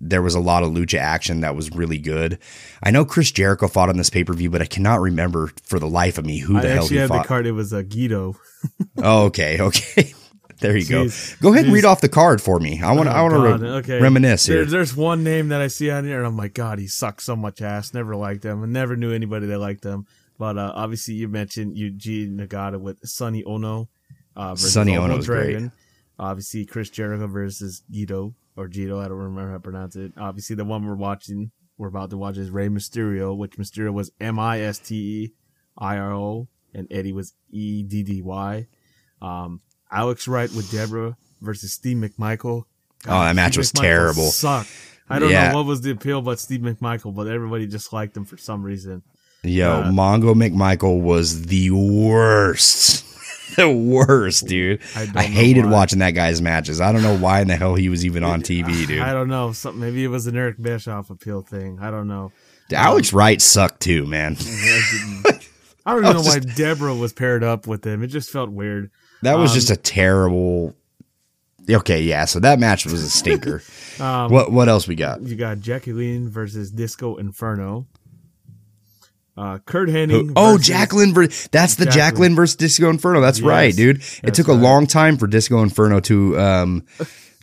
there 0.05 0.21
was 0.21 0.35
a 0.35 0.39
lot 0.39 0.63
of 0.63 0.71
lucha 0.71 0.97
action 0.97 1.41
that 1.41 1.55
was 1.55 1.71
really 1.71 1.97
good. 1.97 2.37
I 2.83 2.91
know 2.91 3.05
Chris 3.05 3.31
Jericho 3.31 3.67
fought 3.69 3.89
on 3.89 3.97
this 3.97 4.09
pay 4.09 4.23
per 4.23 4.33
view, 4.33 4.49
but 4.49 4.61
I 4.61 4.65
cannot 4.65 4.99
remember 5.01 5.51
for 5.63 5.79
the 5.79 5.87
life 5.87 6.17
of 6.17 6.25
me 6.25 6.39
who 6.39 6.57
I 6.57 6.61
the 6.61 6.69
hell 6.69 6.83
actually 6.83 6.95
he 6.95 7.01
had 7.01 7.09
the 7.09 7.13
fought. 7.15 7.27
card. 7.27 7.47
It 7.47 7.53
was 7.53 7.73
a 7.73 7.83
Guido. 7.83 8.35
Oh, 8.97 9.25
okay, 9.25 9.57
okay. 9.61 10.13
There 10.63 10.77
you 10.77 10.85
Jeez. 10.85 11.39
go. 11.39 11.49
Go 11.49 11.53
ahead 11.53 11.65
and 11.65 11.71
Jeez. 11.71 11.75
read 11.75 11.85
off 11.85 12.01
the 12.01 12.09
card 12.09 12.41
for 12.41 12.59
me. 12.59 12.81
I 12.81 12.91
want 12.93 13.07
to. 13.09 13.15
I 13.15 13.19
Oh, 13.19 13.23
want 13.29 13.59
to 13.59 13.65
re- 13.65 13.69
okay. 13.79 14.01
reminisce 14.01 14.45
here. 14.47 14.65
There's 14.65 14.95
one 14.95 15.23
name 15.23 15.49
that 15.49 15.61
I 15.61 15.67
see 15.67 15.91
on 15.91 16.05
here, 16.05 16.17
and 16.17 16.25
I'm 16.25 16.37
like, 16.37 16.53
God, 16.53 16.79
he 16.79 16.87
sucks 16.87 17.23
so 17.25 17.35
much 17.35 17.61
ass. 17.61 17.93
Never 17.93 18.15
liked 18.15 18.43
him, 18.43 18.63
and 18.63 18.73
never 18.73 18.95
knew 18.95 19.11
anybody 19.13 19.45
that 19.47 19.59
liked 19.59 19.83
him. 19.83 20.05
But 20.39 20.57
uh, 20.57 20.71
obviously, 20.75 21.13
you 21.13 21.27
mentioned 21.27 21.77
Eugene 21.77 22.37
Nagata 22.39 22.79
with 22.79 22.97
Sonny 23.07 23.43
Onoo. 23.45 23.87
Uh, 24.35 24.51
versus 24.55 24.73
Sonny 24.73 24.95
Ultimo 24.97 25.13
Ono's 25.13 25.27
great. 25.27 25.51
Dragon. 25.51 25.71
Obviously, 26.17 26.65
Chris 26.65 26.89
Jericho 26.89 27.27
versus 27.27 27.83
Guido 27.91 28.33
or 28.55 28.67
Gito. 28.67 28.99
I 28.99 29.07
don't 29.07 29.17
remember 29.17 29.49
how 29.49 29.57
to 29.57 29.59
pronounce 29.59 29.95
it. 29.95 30.13
Obviously, 30.17 30.55
the 30.55 30.65
one 30.65 30.85
we're 30.87 30.95
watching, 30.95 31.51
we're 31.77 31.87
about 31.89 32.09
to 32.11 32.17
watch 32.17 32.37
is 32.37 32.49
Rey 32.49 32.67
Mysterio, 32.69 33.35
which 33.37 33.57
Mysterio 33.57 33.91
was 33.93 34.11
M 34.19 34.39
I 34.39 34.61
S 34.61 34.79
T 34.79 34.95
E 34.95 35.33
I 35.77 35.97
R 35.97 36.13
O, 36.13 36.47
and 36.73 36.87
Eddie 36.89 37.13
was 37.13 37.33
E 37.51 37.83
D 37.83 38.01
D 38.03 38.21
Y. 38.21 38.67
Um, 39.21 39.61
Alex 39.93 40.27
Wright 40.27 40.51
with 40.51 40.69
Debra 40.71 41.15
versus 41.41 41.71
Steve 41.73 41.97
McMichael. 41.97 42.63
Oh, 43.05 43.19
that 43.19 43.35
match 43.35 43.57
was 43.57 43.71
terrible. 43.71 44.23
Sucked. 44.31 44.69
I 45.09 45.19
don't 45.19 45.29
Yeah. 45.29 45.51
know 45.51 45.57
what 45.57 45.65
was 45.65 45.81
the 45.81 45.91
appeal 45.91 46.19
about 46.19 46.39
Steve 46.39 46.61
McMichael, 46.61 47.13
but 47.13 47.27
everybody 47.27 47.67
just 47.67 47.91
liked 47.93 48.15
him 48.15 48.25
for 48.25 48.37
some 48.37 48.63
reason. 48.63 49.03
Yo, 49.43 49.81
Uh, 49.81 49.91
Mongo 49.91 50.33
McMichael 50.33 51.01
was 51.01 51.43
the 51.47 51.69
worst. 51.71 53.03
the 53.57 53.69
worst, 53.69 54.47
dude. 54.47 54.79
I 54.95 55.07
I, 55.15 55.23
hated 55.23 55.65
why. 55.65 55.71
watching 55.71 55.99
that 55.99 56.11
guy's 56.11 56.41
matches. 56.41 56.79
I 56.79 56.91
don't 56.93 57.03
know 57.03 57.17
why 57.17 57.41
in 57.41 57.49
the 57.49 57.55
hell 57.57 57.75
he 57.75 57.89
was 57.89 58.05
even 58.05 58.23
on 58.23 58.41
TV, 58.43 58.87
dude. 58.87 58.99
I 59.01 59.11
don't 59.11 59.27
know. 59.27 59.53
Maybe 59.75 60.03
it 60.03 60.07
was 60.07 60.27
an 60.27 60.37
Eric 60.37 60.61
Bischoff 60.61 61.09
appeal 61.09 61.41
thing. 61.41 61.79
I 61.81 61.91
don't 61.91 62.07
know. 62.07 62.31
Alex 62.71 63.11
Wright 63.13 63.41
sucked 63.41 63.81
too, 63.81 64.05
man. 64.05 64.37
I, 64.39 65.39
I 65.85 65.91
don't 65.93 66.03
even 66.05 66.13
know 66.13 66.19
was 66.19 66.27
why 66.29 66.39
Debra 66.39 66.95
was 66.95 67.11
paired 67.13 67.43
up 67.43 67.67
with 67.67 67.85
him. 67.85 68.01
It 68.01 68.07
just 68.07 68.31
felt 68.31 68.49
weird. 68.49 68.89
That 69.23 69.37
was 69.37 69.51
Um, 69.51 69.55
just 69.55 69.69
a 69.71 69.75
terrible. 69.75 70.75
Okay, 71.69 72.01
yeah. 72.03 72.25
So 72.25 72.39
that 72.41 72.59
match 72.59 72.85
was 72.85 73.01
a 73.03 73.09
stinker. 73.09 73.61
Um, 73.99 74.31
what 74.31 74.51
what 74.51 74.69
else 74.69 74.87
we 74.87 74.95
got? 74.95 75.21
You 75.21 75.35
got 75.35 75.59
Jacqueline 75.59 76.27
versus 76.27 76.71
Disco 76.71 77.17
Inferno. 77.17 77.85
Uh, 79.37 79.59
Curt 79.59 79.87
Hennig. 79.89 80.09
Who- 80.29 80.33
oh, 80.35 80.57
Jacqueline. 80.57 81.13
Ver- 81.13 81.27
that's 81.51 81.75
the 81.75 81.85
Jacqueline. 81.85 81.91
Jacqueline 81.93 82.35
versus 82.35 82.55
Disco 82.55 82.89
Inferno. 82.89 83.21
That's 83.21 83.37
Yes, 83.39 83.47
right, 83.47 83.75
dude. 83.75 84.01
It 84.23 84.33
took 84.33 84.47
a 84.47 84.51
right. 84.53 84.59
long 84.61 84.87
time 84.87 85.17
for 85.17 85.27
Disco 85.27 85.61
Inferno 85.61 85.99
to 86.01 86.39
um 86.39 86.83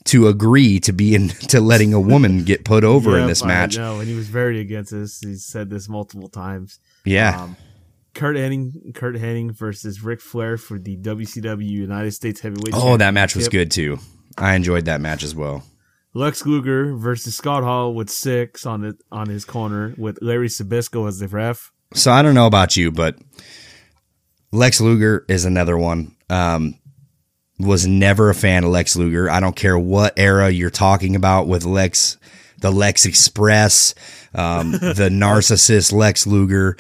to 0.06 0.26
agree 0.28 0.80
to 0.80 0.92
be 0.92 1.14
in 1.14 1.28
to 1.28 1.60
letting 1.60 1.92
a 1.94 2.00
woman 2.00 2.42
get 2.42 2.64
put 2.64 2.82
over 2.82 3.16
in 3.16 3.28
this 3.28 3.44
match. 3.44 3.76
No, 3.76 4.00
and 4.00 4.08
he 4.08 4.14
was 4.16 4.28
very 4.28 4.58
against 4.60 4.90
this. 4.90 5.20
He 5.20 5.36
said 5.36 5.70
this 5.70 5.88
multiple 5.88 6.28
times. 6.28 6.80
Yeah. 7.04 7.42
Um, 7.42 7.56
Curt 8.20 8.36
Hennig, 8.36 8.94
Curt 8.94 9.16
Hennig 9.16 9.52
versus 9.52 10.04
Ric 10.04 10.20
Flair 10.20 10.58
for 10.58 10.78
the 10.78 10.94
WCW 10.98 11.66
United 11.66 12.10
States 12.10 12.42
Heavyweight. 12.42 12.74
oh, 12.74 12.98
that 12.98 13.14
match 13.14 13.34
was 13.34 13.48
good 13.48 13.70
too. 13.70 13.98
I 14.36 14.56
enjoyed 14.56 14.84
that 14.84 15.00
match 15.00 15.22
as 15.22 15.34
well. 15.34 15.64
Lex 16.12 16.44
Luger 16.44 16.94
versus 16.94 17.34
Scott 17.34 17.62
Hall 17.62 17.94
with 17.94 18.10
six 18.10 18.66
on 18.66 18.84
it 18.84 18.96
on 19.10 19.30
his 19.30 19.46
corner 19.46 19.94
with 19.96 20.18
Larry 20.20 20.48
Zbyszko 20.48 21.08
as 21.08 21.18
the 21.18 21.28
ref. 21.28 21.72
So 21.94 22.12
I 22.12 22.20
don't 22.20 22.34
know 22.34 22.46
about 22.46 22.76
you, 22.76 22.92
but 22.92 23.16
Lex 24.52 24.82
Luger 24.82 25.24
is 25.26 25.46
another 25.46 25.78
one. 25.78 26.14
Um, 26.28 26.78
was 27.58 27.86
never 27.86 28.28
a 28.28 28.34
fan 28.34 28.64
of 28.64 28.70
Lex 28.70 28.96
Luger. 28.96 29.30
I 29.30 29.40
don't 29.40 29.56
care 29.56 29.78
what 29.78 30.12
era 30.18 30.50
you're 30.50 30.68
talking 30.68 31.16
about 31.16 31.46
with 31.46 31.64
Lex, 31.64 32.18
the 32.58 32.70
Lex 32.70 33.06
Express, 33.06 33.94
um, 34.34 34.72
the 34.72 35.08
narcissist 35.10 35.90
Lex 35.94 36.26
Luger. 36.26 36.76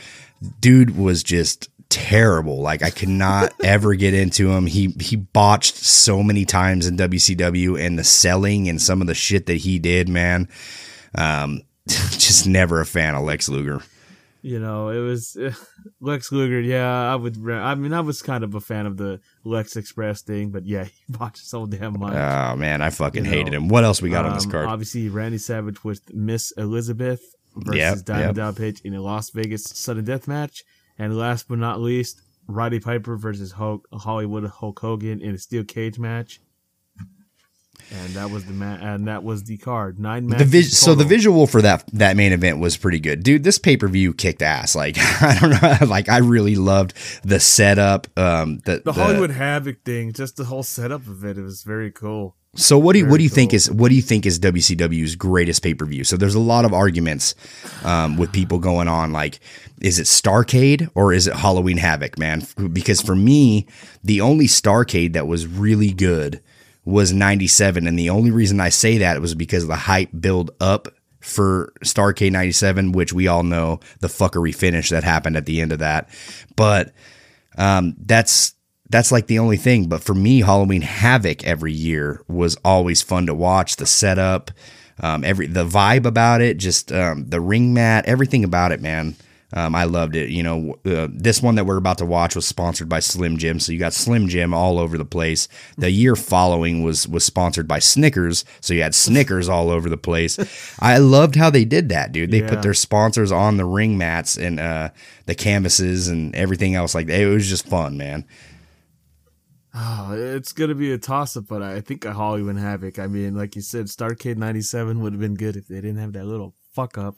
Dude 0.60 0.96
was 0.96 1.22
just 1.22 1.68
terrible. 1.88 2.60
Like 2.60 2.82
I 2.82 2.90
could 2.90 3.08
not 3.08 3.52
ever 3.64 3.94
get 3.94 4.14
into 4.14 4.50
him. 4.50 4.66
He 4.66 4.94
he 5.00 5.16
botched 5.16 5.76
so 5.76 6.22
many 6.22 6.44
times 6.44 6.86
in 6.86 6.96
WCW 6.96 7.78
and 7.78 7.98
the 7.98 8.04
selling 8.04 8.68
and 8.68 8.80
some 8.80 9.00
of 9.00 9.06
the 9.06 9.14
shit 9.14 9.46
that 9.46 9.56
he 9.58 9.78
did, 9.78 10.08
man. 10.08 10.48
Um, 11.14 11.62
just 11.88 12.46
never 12.46 12.80
a 12.80 12.86
fan 12.86 13.14
of 13.14 13.24
Lex 13.24 13.48
Luger. 13.48 13.82
You 14.42 14.58
know, 14.58 14.88
it 14.88 15.00
was 15.00 15.36
Lex 16.00 16.32
Luger. 16.32 16.60
Yeah, 16.60 16.88
I 17.12 17.14
would. 17.14 17.36
I 17.50 17.74
mean, 17.74 17.92
I 17.92 18.00
was 18.00 18.22
kind 18.22 18.42
of 18.42 18.54
a 18.54 18.60
fan 18.60 18.86
of 18.86 18.96
the 18.96 19.20
Lex 19.44 19.76
Express 19.76 20.22
thing, 20.22 20.48
but 20.50 20.64
yeah, 20.64 20.84
he 20.84 20.92
botched 21.10 21.44
so 21.44 21.66
damn 21.66 21.98
much. 21.98 22.14
Oh 22.14 22.56
man, 22.56 22.80
I 22.80 22.88
fucking 22.88 23.24
You 23.26 23.30
know, 23.30 23.36
hated 23.36 23.52
him. 23.52 23.68
What 23.68 23.84
else 23.84 24.00
we 24.00 24.08
got 24.08 24.24
on 24.24 24.32
this 24.34 24.46
Um, 24.46 24.50
card? 24.50 24.66
Obviously, 24.66 25.10
Randy 25.10 25.36
Savage 25.36 25.84
with 25.84 26.14
Miss 26.14 26.52
Elizabeth 26.52 27.20
versus 27.56 27.78
Yep, 27.78 28.04
Diamond 28.04 28.26
yep. 28.28 28.34
Dallas 28.36 28.58
Page 28.58 28.80
in 28.82 28.94
a 28.94 29.00
Las 29.02 29.30
Vegas 29.30 29.64
sudden 29.64 30.04
death 30.04 30.26
match, 30.28 30.64
and 30.98 31.16
last 31.16 31.48
but 31.48 31.58
not 31.58 31.80
least, 31.80 32.20
Roddy 32.46 32.80
Piper 32.80 33.16
versus 33.16 33.52
Hulk, 33.52 33.86
Hollywood 33.92 34.44
Hulk 34.46 34.78
Hogan 34.80 35.20
in 35.20 35.34
a 35.34 35.38
steel 35.38 35.64
cage 35.64 35.98
match. 35.98 36.40
And 37.92 38.10
that 38.10 38.30
was 38.30 38.44
the 38.44 38.52
ma- 38.52 38.76
and 38.80 39.08
that 39.08 39.24
was 39.24 39.44
the 39.44 39.56
card. 39.56 39.98
Nine 39.98 40.26
The 40.26 40.30
matches. 40.36 40.50
vis- 40.50 40.78
so 40.78 40.94
the 40.94 41.04
visual 41.04 41.48
for 41.48 41.60
that 41.62 41.82
that 41.94 42.16
main 42.16 42.32
event 42.32 42.60
was 42.60 42.76
pretty 42.76 43.00
good, 43.00 43.24
dude. 43.24 43.42
This 43.42 43.58
pay 43.58 43.76
per 43.76 43.88
view 43.88 44.12
kicked 44.12 44.42
ass. 44.42 44.76
Like 44.76 44.96
I 45.22 45.38
don't 45.40 45.50
know, 45.80 45.86
like 45.88 46.08
I 46.08 46.18
really 46.18 46.54
loved 46.54 46.94
the 47.24 47.40
setup. 47.40 48.06
Um, 48.16 48.60
the, 48.64 48.82
the 48.84 48.92
Hollywood 48.92 49.30
Havoc 49.30 49.82
thing, 49.82 50.12
just 50.12 50.36
the 50.36 50.44
whole 50.44 50.62
setup 50.62 51.06
of 51.08 51.24
it, 51.24 51.36
it 51.36 51.42
was 51.42 51.62
very 51.64 51.90
cool. 51.90 52.36
So 52.56 52.78
what 52.78 52.94
do 52.94 53.00
you, 53.00 53.06
what 53.06 53.18
do 53.18 53.22
you 53.22 53.28
think 53.28 53.54
is 53.54 53.70
what 53.70 53.90
do 53.90 53.94
you 53.94 54.02
think 54.02 54.26
is 54.26 54.40
WCW's 54.40 55.14
greatest 55.14 55.62
pay 55.62 55.72
per 55.72 55.86
view? 55.86 56.02
So 56.02 56.16
there's 56.16 56.34
a 56.34 56.40
lot 56.40 56.64
of 56.64 56.72
arguments 56.72 57.36
um, 57.84 58.16
with 58.16 58.32
people 58.32 58.58
going 58.58 58.88
on 58.88 59.12
like, 59.12 59.38
is 59.80 60.00
it 60.00 60.06
Starrcade 60.06 60.90
or 60.96 61.12
is 61.12 61.28
it 61.28 61.36
Halloween 61.36 61.76
Havoc, 61.76 62.18
man? 62.18 62.42
Because 62.72 63.00
for 63.00 63.14
me, 63.14 63.68
the 64.02 64.20
only 64.20 64.46
Starrcade 64.46 65.12
that 65.12 65.28
was 65.28 65.46
really 65.46 65.92
good 65.92 66.42
was 66.84 67.12
'97, 67.12 67.86
and 67.86 67.98
the 67.98 68.10
only 68.10 68.32
reason 68.32 68.58
I 68.58 68.70
say 68.70 68.98
that 68.98 69.20
was 69.20 69.34
because 69.34 69.62
of 69.62 69.68
the 69.68 69.76
hype 69.76 70.10
build 70.18 70.50
up 70.60 70.88
for 71.20 71.72
Starrcade 71.84 72.32
'97, 72.32 72.90
which 72.92 73.12
we 73.12 73.28
all 73.28 73.44
know 73.44 73.78
the 74.00 74.08
fuckery 74.08 74.54
finish 74.54 74.88
that 74.88 75.04
happened 75.04 75.36
at 75.36 75.46
the 75.46 75.60
end 75.60 75.70
of 75.72 75.78
that, 75.78 76.08
but 76.56 76.92
um, 77.56 77.94
that's 77.98 78.54
that's 78.90 79.12
like 79.12 79.26
the 79.26 79.38
only 79.38 79.56
thing. 79.56 79.88
But 79.88 80.02
for 80.02 80.14
me, 80.14 80.40
Halloween 80.40 80.82
Havoc 80.82 81.44
every 81.44 81.72
year 81.72 82.22
was 82.28 82.56
always 82.64 83.02
fun 83.02 83.26
to 83.26 83.34
watch. 83.34 83.76
The 83.76 83.86
setup, 83.86 84.50
um, 85.00 85.24
every 85.24 85.46
the 85.46 85.64
vibe 85.64 86.04
about 86.04 86.40
it, 86.40 86.58
just 86.58 86.92
um, 86.92 87.26
the 87.28 87.40
ring 87.40 87.72
mat, 87.72 88.06
everything 88.06 88.44
about 88.44 88.72
it, 88.72 88.80
man. 88.80 89.16
Um, 89.52 89.74
I 89.74 89.82
loved 89.82 90.14
it. 90.14 90.30
You 90.30 90.44
know, 90.44 90.78
uh, 90.86 91.08
this 91.10 91.42
one 91.42 91.56
that 91.56 91.64
we're 91.66 91.76
about 91.76 91.98
to 91.98 92.06
watch 92.06 92.36
was 92.36 92.46
sponsored 92.46 92.88
by 92.88 93.00
Slim 93.00 93.36
Jim, 93.36 93.58
so 93.58 93.72
you 93.72 93.80
got 93.80 93.92
Slim 93.92 94.28
Jim 94.28 94.54
all 94.54 94.78
over 94.78 94.96
the 94.96 95.04
place. 95.04 95.48
The 95.76 95.90
year 95.90 96.14
following 96.14 96.84
was 96.84 97.08
was 97.08 97.24
sponsored 97.24 97.66
by 97.66 97.80
Snickers, 97.80 98.44
so 98.60 98.74
you 98.74 98.82
had 98.82 98.94
Snickers 98.94 99.48
all 99.48 99.70
over 99.70 99.88
the 99.88 99.96
place. 99.96 100.38
I 100.80 100.98
loved 100.98 101.34
how 101.34 101.50
they 101.50 101.64
did 101.64 101.88
that, 101.88 102.12
dude. 102.12 102.30
They 102.30 102.42
Yeah. 102.42 102.48
put 102.48 102.62
their 102.62 102.74
sponsors 102.74 103.32
on 103.32 103.56
the 103.56 103.64
ring 103.64 103.98
mats 103.98 104.36
and 104.36 104.60
uh, 104.60 104.90
the 105.26 105.34
canvases 105.34 106.06
and 106.06 106.32
everything 106.36 106.76
else 106.76 106.94
like 106.94 107.08
that. 107.08 107.20
It 107.20 107.26
was 107.26 107.48
just 107.48 107.66
fun, 107.66 107.96
man. 107.96 108.24
Oh, 109.74 110.12
it's 110.12 110.52
gonna 110.52 110.74
be 110.74 110.92
a 110.92 110.98
toss 110.98 111.36
up, 111.36 111.44
but 111.48 111.62
I 111.62 111.80
think 111.80 112.04
a 112.04 112.12
Hollywood 112.12 112.56
Havoc. 112.56 112.98
I 112.98 113.06
mean, 113.06 113.34
like 113.36 113.54
you 113.56 113.62
said, 113.62 113.86
Starrcade 113.86 114.36
'97 114.36 115.00
would 115.00 115.12
have 115.12 115.20
been 115.20 115.34
good 115.34 115.56
if 115.56 115.68
they 115.68 115.76
didn't 115.76 115.98
have 115.98 116.12
that 116.14 116.24
little 116.26 116.54
fuck 116.72 116.98
up, 116.98 117.16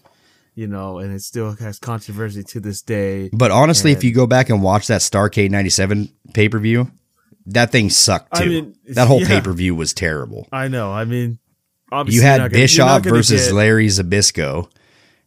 you 0.55 0.67
know. 0.67 0.99
And 0.99 1.15
it 1.15 1.23
still 1.23 1.53
has 1.57 1.79
controversy 1.79 2.43
to 2.45 2.61
this 2.61 2.83
day. 2.83 3.31
But 3.33 3.51
honestly, 3.51 3.93
if 3.93 4.05
you 4.05 4.13
go 4.13 4.27
back 4.27 4.51
and 4.51 4.63
watch 4.63 4.89
that 4.89 5.01
Starrcade 5.01 5.51
97 5.51 6.11
pay 6.35 6.49
per 6.51 6.59
view, 6.59 6.91
that 7.47 7.73
thing 7.73 7.89
sucked 7.89 8.29
I 8.39 8.45
mean, 8.45 8.77
that 8.89 9.09
whole 9.09 9.21
yeah. 9.23 9.29
pay 9.29 9.41
per 9.41 9.53
view 9.55 9.75
was 9.75 9.95
terrible. 9.95 10.47
I 10.53 10.69
know. 10.69 10.93
I 10.93 11.05
mean, 11.07 11.39
obviously 11.91 12.21
You 12.23 12.27
had 12.27 12.39
gonna- 12.39 12.51
Bischoff 12.51 13.03
versus 13.03 13.47
get- 13.47 13.55
Larry 13.55 13.87
Zbyszko, 13.89 14.69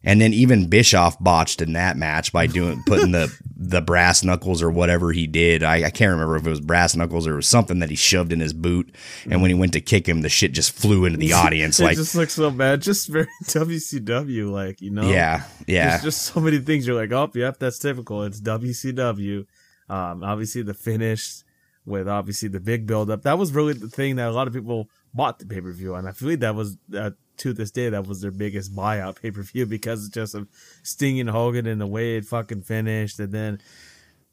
and 0.06 0.20
then 0.20 0.32
even 0.32 0.68
Bischoff 0.68 1.18
botched 1.18 1.60
in 1.60 1.72
that 1.72 1.96
match 1.96 2.32
by 2.32 2.46
doing 2.46 2.82
putting 2.86 3.10
the 3.10 3.36
the 3.56 3.82
brass 3.82 4.22
knuckles 4.22 4.62
or 4.62 4.70
whatever 4.70 5.12
he 5.12 5.26
did. 5.26 5.64
I, 5.64 5.84
I 5.86 5.90
can't 5.90 6.12
remember 6.12 6.36
if 6.36 6.46
it 6.46 6.50
was 6.50 6.60
brass 6.60 6.94
knuckles 6.94 7.26
or 7.26 7.32
it 7.32 7.36
was 7.36 7.48
something 7.48 7.80
that 7.80 7.90
he 7.90 7.96
shoved 7.96 8.32
in 8.32 8.38
his 8.40 8.52
boot, 8.52 8.94
and 9.28 9.42
when 9.42 9.50
he 9.50 9.54
went 9.54 9.72
to 9.72 9.80
kick 9.80 10.08
him, 10.08 10.22
the 10.22 10.28
shit 10.28 10.52
just 10.52 10.72
flew 10.72 11.04
into 11.04 11.18
the 11.18 11.32
audience. 11.34 11.80
it 11.80 11.84
like, 11.84 11.96
just 11.96 12.14
looks 12.14 12.34
so 12.34 12.50
bad. 12.50 12.80
Just 12.80 13.08
very 13.08 13.26
WCW, 13.44 14.50
like 14.50 14.80
you 14.80 14.90
know. 14.90 15.10
yeah, 15.10 15.42
yeah. 15.66 15.90
There's 15.90 16.04
just 16.04 16.22
so 16.22 16.40
many 16.40 16.60
things. 16.60 16.86
You're 16.86 16.96
like, 16.96 17.12
oh, 17.12 17.30
yep, 17.34 17.58
that's 17.58 17.78
typical. 17.78 18.22
It's 18.22 18.40
WCW. 18.40 19.46
Um, 19.88 20.24
obviously 20.24 20.62
the 20.62 20.74
finish 20.74 21.42
with 21.84 22.08
obviously 22.08 22.48
the 22.48 22.60
big 22.60 22.86
build 22.86 23.10
up. 23.10 23.22
That 23.22 23.38
was 23.38 23.52
really 23.52 23.72
the 23.72 23.88
thing 23.88 24.16
that 24.16 24.28
a 24.28 24.32
lot 24.32 24.46
of 24.46 24.52
people 24.52 24.88
bought 25.14 25.38
the 25.38 25.46
pay 25.46 25.60
per 25.60 25.72
view, 25.72 25.94
and 25.94 26.08
I 26.08 26.12
feel 26.12 26.28
like 26.28 26.40
that 26.40 26.54
was 26.54 26.76
uh, 26.94 27.10
to 27.38 27.52
this 27.52 27.70
day 27.70 27.88
that 27.90 28.06
was 28.06 28.20
their 28.20 28.30
biggest 28.30 28.74
buyout 28.74 29.20
pay 29.20 29.30
per 29.30 29.42
view 29.42 29.66
because 29.66 30.08
just 30.08 30.34
of 30.34 30.48
Sting 30.82 31.20
and 31.20 31.30
Hogan 31.30 31.66
and 31.66 31.80
the 31.80 31.86
way 31.86 32.16
it 32.16 32.24
fucking 32.24 32.62
finished, 32.62 33.18
and 33.20 33.32
then. 33.32 33.60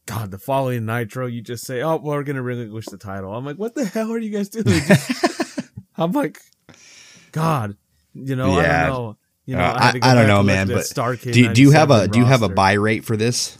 God, 0.05 0.31
the 0.31 0.37
following 0.37 0.85
Nitro, 0.85 1.27
you 1.27 1.41
just 1.41 1.65
say, 1.65 1.81
"Oh, 1.81 1.91
well, 1.95 2.17
we're 2.17 2.23
gonna 2.23 2.41
relinquish 2.41 2.87
the 2.87 2.97
title." 2.97 3.33
I'm 3.33 3.45
like, 3.45 3.55
"What 3.55 3.73
the 3.73 3.85
hell 3.85 4.11
are 4.11 4.17
you 4.17 4.31
guys 4.31 4.49
doing?" 4.49 4.65
Just- 4.65 5.61
I'm 5.95 6.11
like, 6.11 6.39
God, 7.31 7.77
you 8.13 8.35
know, 8.35 8.51
I 8.51 8.61
Yeah. 8.63 8.85
don't 8.87 8.93
know. 8.93 9.17
You 9.45 9.55
know, 9.55 9.63
Uh, 9.63 9.81
had 9.81 9.99
I, 10.03 10.11
I 10.11 10.13
don't 10.13 10.27
know, 10.27 10.43
man. 10.43 10.67
But 10.67 10.79
Starrcade 10.79 11.31
do, 11.31 11.53
do 11.53 11.61
you 11.61 11.71
have 11.71 11.89
a 11.89 12.07
97 12.07 12.11
do 12.11 12.19
you 12.19 12.25
have 12.25 12.41
a 12.41 12.49
buy 12.49 12.73
rate 12.73 13.05
for 13.05 13.15
this 13.15 13.57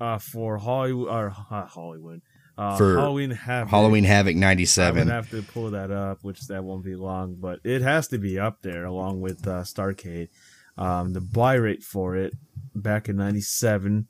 uh, 0.00 0.18
for 0.18 0.58
Hollywood 0.58 1.08
or 1.08 1.34
uh, 1.52 1.66
Hollywood 1.66 2.22
uh, 2.58 2.76
For 2.76 2.98
Halloween 2.98 3.30
Havoc? 3.30 3.70
Halloween 3.70 4.04
Havoc 4.04 4.36
'97. 4.36 4.86
I 4.86 5.00
would 5.00 5.08
'97? 5.08 5.38
have 5.38 5.46
to 5.46 5.52
pull 5.52 5.70
that 5.70 5.90
up, 5.90 6.18
which 6.22 6.46
that 6.48 6.64
won't 6.64 6.84
be 6.84 6.96
long, 6.96 7.36
but 7.36 7.60
it 7.64 7.82
has 7.82 8.08
to 8.08 8.18
be 8.18 8.38
up 8.38 8.62
there 8.62 8.84
along 8.84 9.20
with 9.20 9.46
uh, 9.46 9.62
Starrcade. 9.62 10.28
Um, 10.76 11.12
the 11.12 11.20
buy 11.20 11.54
rate 11.54 11.82
for 11.82 12.16
it 12.16 12.34
back 12.74 13.08
in 13.08 13.16
'97 13.16 14.08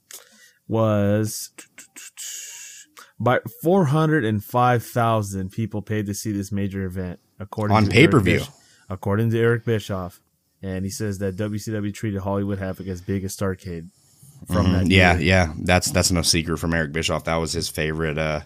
was 0.67 1.51
by 3.21 3.41
405,000 3.63 5.51
people 5.51 5.83
paid 5.83 6.07
to 6.07 6.15
see 6.15 6.33
this 6.33 6.53
major 6.53 6.85
event, 6.85 7.21
according 7.41 7.77
On 7.77 7.87
pay-per-view. 7.87 8.43
According 8.89 9.31
to 9.31 9.39
Eric 9.39 9.65
Bischoff. 9.65 10.21
And 10.61 10.85
he 10.85 10.91
says 10.91 11.19
that 11.19 11.37
WCW 11.37 11.95
treated 11.95 12.21
Hollywood 12.21 12.59
Havoc 12.59 12.87
as 12.89 13.01
big 13.01 13.23
as 13.25 13.37
Starrcade 13.37 13.91
from 14.47 14.67
Mm-hmm. 14.67 14.87
Yeah, 14.91 15.15
year. 15.15 15.23
yeah. 15.23 15.53
That's 15.59 15.91
that's 15.91 16.11
no 16.11 16.23
secret 16.23 16.59
from 16.59 16.75
Eric 16.75 16.93
Bischoff. 16.93 17.25
That 17.25 17.37
was 17.37 17.53
his 17.53 17.69
favorite. 17.69 18.19
uh 18.19 18.41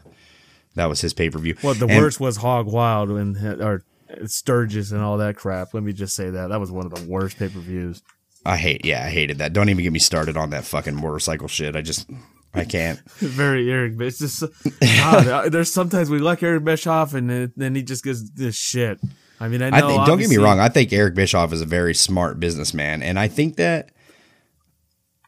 That 0.75 0.87
was 0.87 1.01
his 1.01 1.13
pay 1.13 1.31
per 1.31 1.39
view. 1.39 1.57
Well, 1.63 1.75
the 1.75 1.87
worst 1.87 2.21
was 2.21 2.37
Hog 2.39 2.67
Wild 2.67 3.11
when 3.11 3.37
or 3.61 3.85
Sturgis 4.27 4.93
and 4.93 5.01
all 5.03 5.19
that 5.19 5.37
crap. 5.37 5.75
Let 5.75 5.83
me 5.83 5.93
just 5.93 6.15
say 6.15 6.31
that 6.31 6.49
that 6.49 6.61
was 6.61 6.71
one 6.71 6.87
of 6.87 6.95
the 6.95 7.07
worst 7.09 7.39
pay 7.39 7.49
per 7.49 7.61
views. 7.61 8.03
I 8.45 8.57
hate. 8.57 8.85
Yeah, 8.85 9.05
I 9.05 9.09
hated 9.11 9.39
that. 9.39 9.53
Don't 9.53 9.69
even 9.69 9.83
get 9.85 9.93
me 9.93 9.99
started 10.01 10.37
on 10.37 10.51
that 10.51 10.65
fucking 10.65 10.97
motorcycle 10.97 11.47
shit. 11.49 11.77
I 11.77 11.83
just 11.83 12.11
I 12.55 12.65
can't. 12.65 12.99
Very 13.19 13.71
Eric. 13.71 13.95
It's 14.01 14.19
just 14.19 14.43
God, 14.81 15.27
uh, 15.29 15.49
there's 15.49 15.73
sometimes 15.73 16.11
we 16.11 16.19
like 16.19 16.43
Eric 16.43 16.65
Bischoff, 16.65 17.15
and 17.15 17.31
then, 17.31 17.53
then 17.57 17.75
he 17.75 17.83
just 17.83 18.03
gets 18.05 18.29
this 18.31 18.57
shit. 18.57 18.99
I 19.41 19.49
mean, 19.49 19.63
I 19.63 19.71
know. 19.71 19.77
I 19.77 19.81
think, 19.89 20.07
don't 20.07 20.19
get 20.19 20.29
me 20.29 20.37
wrong. 20.37 20.61
I 20.61 20.69
think 20.69 20.93
Eric 20.93 21.15
Bischoff 21.15 21.53
is 21.53 21.61
a 21.63 21.67
very 21.67 21.95
smart 21.95 22.39
businessman, 22.41 23.03
and 23.03 23.19
I 23.19 23.29
think 23.29 23.57
that 23.57 23.91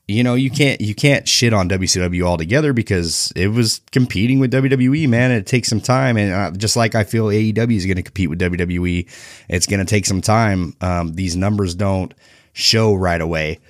you 0.06 0.22
know 0.22 0.34
you 0.34 0.50
can't 0.50 0.80
you 0.80 0.94
can't 0.94 1.26
shit 1.26 1.52
on 1.52 1.68
WCW 1.68 2.22
altogether 2.22 2.72
because 2.72 3.32
it 3.34 3.48
was 3.48 3.80
competing 3.90 4.38
with 4.38 4.52
WWE, 4.52 5.08
man. 5.08 5.30
It 5.30 5.46
takes 5.46 5.68
some 5.68 5.80
time, 5.80 6.16
and 6.16 6.32
uh, 6.32 6.50
just 6.56 6.76
like 6.76 6.94
I 6.94 7.04
feel 7.04 7.26
AEW 7.26 7.76
is 7.76 7.86
going 7.86 7.96
to 7.96 8.02
compete 8.02 8.28
with 8.28 8.40
WWE, 8.40 9.08
it's 9.48 9.66
going 9.66 9.80
to 9.80 9.86
take 9.86 10.04
some 10.04 10.20
time. 10.20 10.76
Um, 10.80 11.14
these 11.14 11.36
numbers 11.36 11.74
don't 11.74 12.12
show 12.52 12.94
right 12.94 13.20
away. 13.20 13.60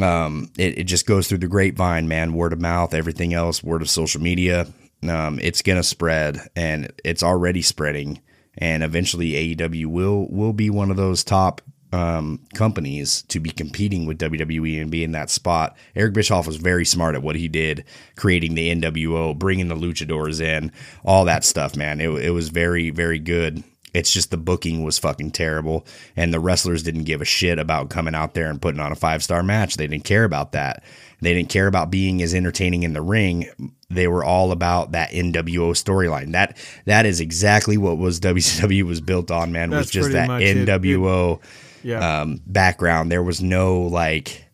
Um, 0.00 0.50
it, 0.56 0.78
it 0.78 0.84
just 0.84 1.06
goes 1.06 1.28
through 1.28 1.38
the 1.38 1.48
grapevine, 1.48 2.06
man. 2.06 2.34
Word 2.34 2.52
of 2.52 2.60
mouth, 2.60 2.94
everything 2.94 3.34
else, 3.34 3.62
word 3.62 3.82
of 3.82 3.90
social 3.90 4.20
media. 4.20 4.68
Um, 5.02 5.40
it's 5.42 5.62
gonna 5.62 5.82
spread, 5.82 6.40
and 6.54 6.92
it's 7.04 7.22
already 7.22 7.62
spreading. 7.62 8.20
And 8.56 8.84
eventually, 8.84 9.56
AEW 9.56 9.86
will 9.86 10.28
will 10.30 10.52
be 10.52 10.70
one 10.70 10.92
of 10.92 10.96
those 10.96 11.24
top 11.24 11.60
um, 11.94 12.40
companies 12.54 13.22
to 13.28 13.38
be 13.38 13.50
competing 13.50 14.04
with 14.04 14.18
WWE 14.18 14.80
and 14.80 14.90
be 14.90 15.04
in 15.04 15.12
that 15.12 15.30
spot. 15.30 15.76
Eric 15.94 16.14
Bischoff 16.14 16.46
was 16.46 16.56
very 16.56 16.84
smart 16.84 17.14
at 17.14 17.22
what 17.22 17.36
he 17.36 17.46
did, 17.46 17.84
creating 18.16 18.56
the 18.56 18.74
NWO, 18.74 19.38
bringing 19.38 19.68
the 19.68 19.76
Luchadors 19.76 20.40
in, 20.40 20.72
all 21.04 21.24
that 21.26 21.44
stuff. 21.44 21.76
Man, 21.76 22.00
it 22.00 22.08
it 22.08 22.30
was 22.30 22.48
very 22.48 22.90
very 22.90 23.20
good. 23.20 23.62
It's 23.92 24.12
just 24.12 24.32
the 24.32 24.36
booking 24.36 24.82
was 24.82 24.98
fucking 24.98 25.30
terrible, 25.30 25.86
and 26.16 26.34
the 26.34 26.40
wrestlers 26.40 26.82
didn't 26.82 27.04
give 27.04 27.22
a 27.22 27.24
shit 27.24 27.60
about 27.60 27.90
coming 27.90 28.16
out 28.16 28.34
there 28.34 28.50
and 28.50 28.60
putting 28.60 28.80
on 28.80 28.90
a 28.90 28.96
five 28.96 29.22
star 29.22 29.44
match. 29.44 29.76
They 29.76 29.86
didn't 29.86 30.04
care 30.04 30.24
about 30.24 30.50
that. 30.52 30.82
They 31.20 31.32
didn't 31.32 31.48
care 31.48 31.68
about 31.68 31.92
being 31.92 32.20
as 32.22 32.34
entertaining 32.34 32.82
in 32.82 32.92
the 32.92 33.02
ring. 33.02 33.48
They 33.88 34.08
were 34.08 34.24
all 34.24 34.50
about 34.50 34.92
that 34.92 35.12
NWO 35.12 35.70
storyline. 35.72 36.32
That 36.32 36.58
that 36.86 37.06
is 37.06 37.20
exactly 37.20 37.78
what 37.78 37.98
was 37.98 38.18
WCW 38.18 38.82
was 38.82 39.00
built 39.00 39.30
on. 39.30 39.52
Man, 39.52 39.70
was 39.70 39.90
just 39.90 40.10
that 40.10 40.26
much 40.26 40.42
it. 40.42 40.66
NWO 40.66 41.40
Yeah. 41.84 42.20
um, 42.22 42.40
background. 42.46 43.12
There 43.12 43.22
was 43.22 43.40
no 43.42 43.82
like 43.82 44.44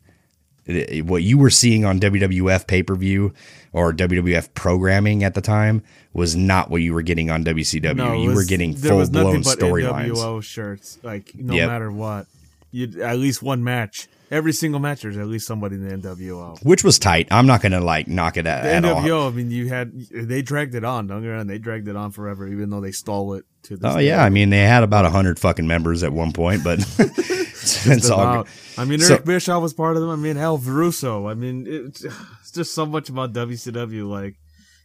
what 1.04 1.22
you 1.22 1.38
were 1.38 1.50
seeing 1.50 1.84
on 1.84 1.98
WWF 1.98 2.66
pay 2.66 2.82
per 2.82 2.94
view 2.94 3.32
or 3.72 3.92
WWF 3.92 4.52
programming 4.54 5.24
at 5.24 5.34
the 5.34 5.40
time 5.40 5.82
was 6.12 6.36
not 6.36 6.70
what 6.70 6.82
you 6.82 6.92
were 6.92 7.02
getting 7.02 7.30
on 7.30 7.44
WCW. 7.44 7.96
No, 7.96 8.12
it 8.12 8.18
you 8.24 8.34
were 8.34 8.44
getting 8.44 8.74
full 8.74 9.04
blown 9.08 9.42
storylines. 9.42 10.10
NWO 10.12 10.42
shirts, 10.42 10.98
like 11.02 11.32
no 11.34 11.54
Yep. 11.54 11.68
matter 11.68 11.90
what. 11.90 12.26
You 12.72 13.02
at 13.02 13.18
least 13.18 13.42
one 13.42 13.64
match. 13.64 14.06
Every 14.30 14.52
single 14.52 14.78
match, 14.78 15.02
there's 15.02 15.16
at 15.16 15.26
least 15.26 15.46
somebody 15.46 15.74
in 15.74 15.88
the 15.88 15.96
NWO. 15.96 16.62
which 16.64 16.84
was 16.84 16.98
tight. 17.00 17.26
I'm 17.32 17.46
not 17.46 17.62
gonna 17.62 17.80
like 17.80 18.06
knock 18.06 18.36
it 18.36 18.46
at, 18.46 18.62
The 18.62 18.72
at 18.74 18.84
all. 18.84 19.02
NWO, 19.02 19.28
I 19.32 19.34
mean, 19.34 19.50
you 19.50 19.68
had 19.68 19.92
they 20.12 20.40
dragged 20.42 20.74
it 20.76 20.84
on. 20.84 21.08
Don't 21.08 21.26
wrong, 21.26 21.46
they 21.48 21.58
dragged 21.58 21.88
it 21.88 21.96
on 21.96 22.12
forever, 22.12 22.46
even 22.46 22.70
though 22.70 22.80
they 22.80 22.92
stole 22.92 23.34
it 23.34 23.44
to 23.64 23.78
Oh 23.82 23.96
day. 23.96 24.06
yeah, 24.06 24.22
I 24.24 24.28
mean 24.30 24.50
they 24.50 24.58
had 24.60 24.82
about 24.84 25.10
hundred 25.10 25.38
fucking 25.40 25.66
members 25.66 26.02
at 26.04 26.12
one 26.12 26.32
point, 26.32 26.62
but 26.62 26.78
it's, 26.98 28.08
all 28.10 28.42
good. 28.44 28.52
I 28.78 28.84
mean, 28.84 29.00
So- 29.00 29.14
Eric 29.14 29.24
Bischoff 29.26 29.62
was 29.62 29.74
part 29.74 29.96
of 29.96 30.02
them. 30.02 30.10
I 30.10 30.16
mean, 30.16 30.36
hell, 30.36 30.58
Russo. 30.58 31.26
I 31.28 31.34
mean, 31.34 31.66
it's, 31.68 32.04
it's 32.04 32.50
just 32.52 32.72
so 32.74 32.86
much 32.86 33.08
about 33.08 33.32
WCW, 33.32 34.08
like 34.08 34.36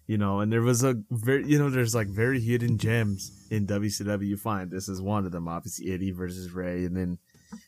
you 0.08 0.18
know. 0.18 0.40
And 0.40 0.52
there 0.52 0.62
was 0.64 0.84
a 0.84 0.96
very, 1.12 1.46
you 1.48 1.60
know, 1.60 1.70
there's 1.70 1.94
like 1.96 2.08
very 2.08 2.40
hidden 2.42 2.78
gems 2.80 3.32
in 3.52 3.68
WCW. 3.68 4.26
You 4.28 4.38
find 4.38 4.72
this 4.72 4.90
is 4.90 5.02
one 5.02 5.26
of 5.26 5.32
them. 5.32 5.48
Obviously, 5.48 5.92
Eddie 5.94 6.12
versus 6.12 6.52
Rey, 6.52 6.84
and 6.86 6.98
then 6.98 7.20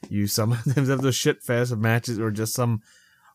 you 0.10 0.28
sometimes 0.28 0.88
have 0.90 1.02
those 1.02 1.16
shit 1.16 1.42
fest 1.44 1.72
of 1.72 1.80
matches 1.80 2.20
or 2.20 2.32
just 2.32 2.54
some 2.54 2.82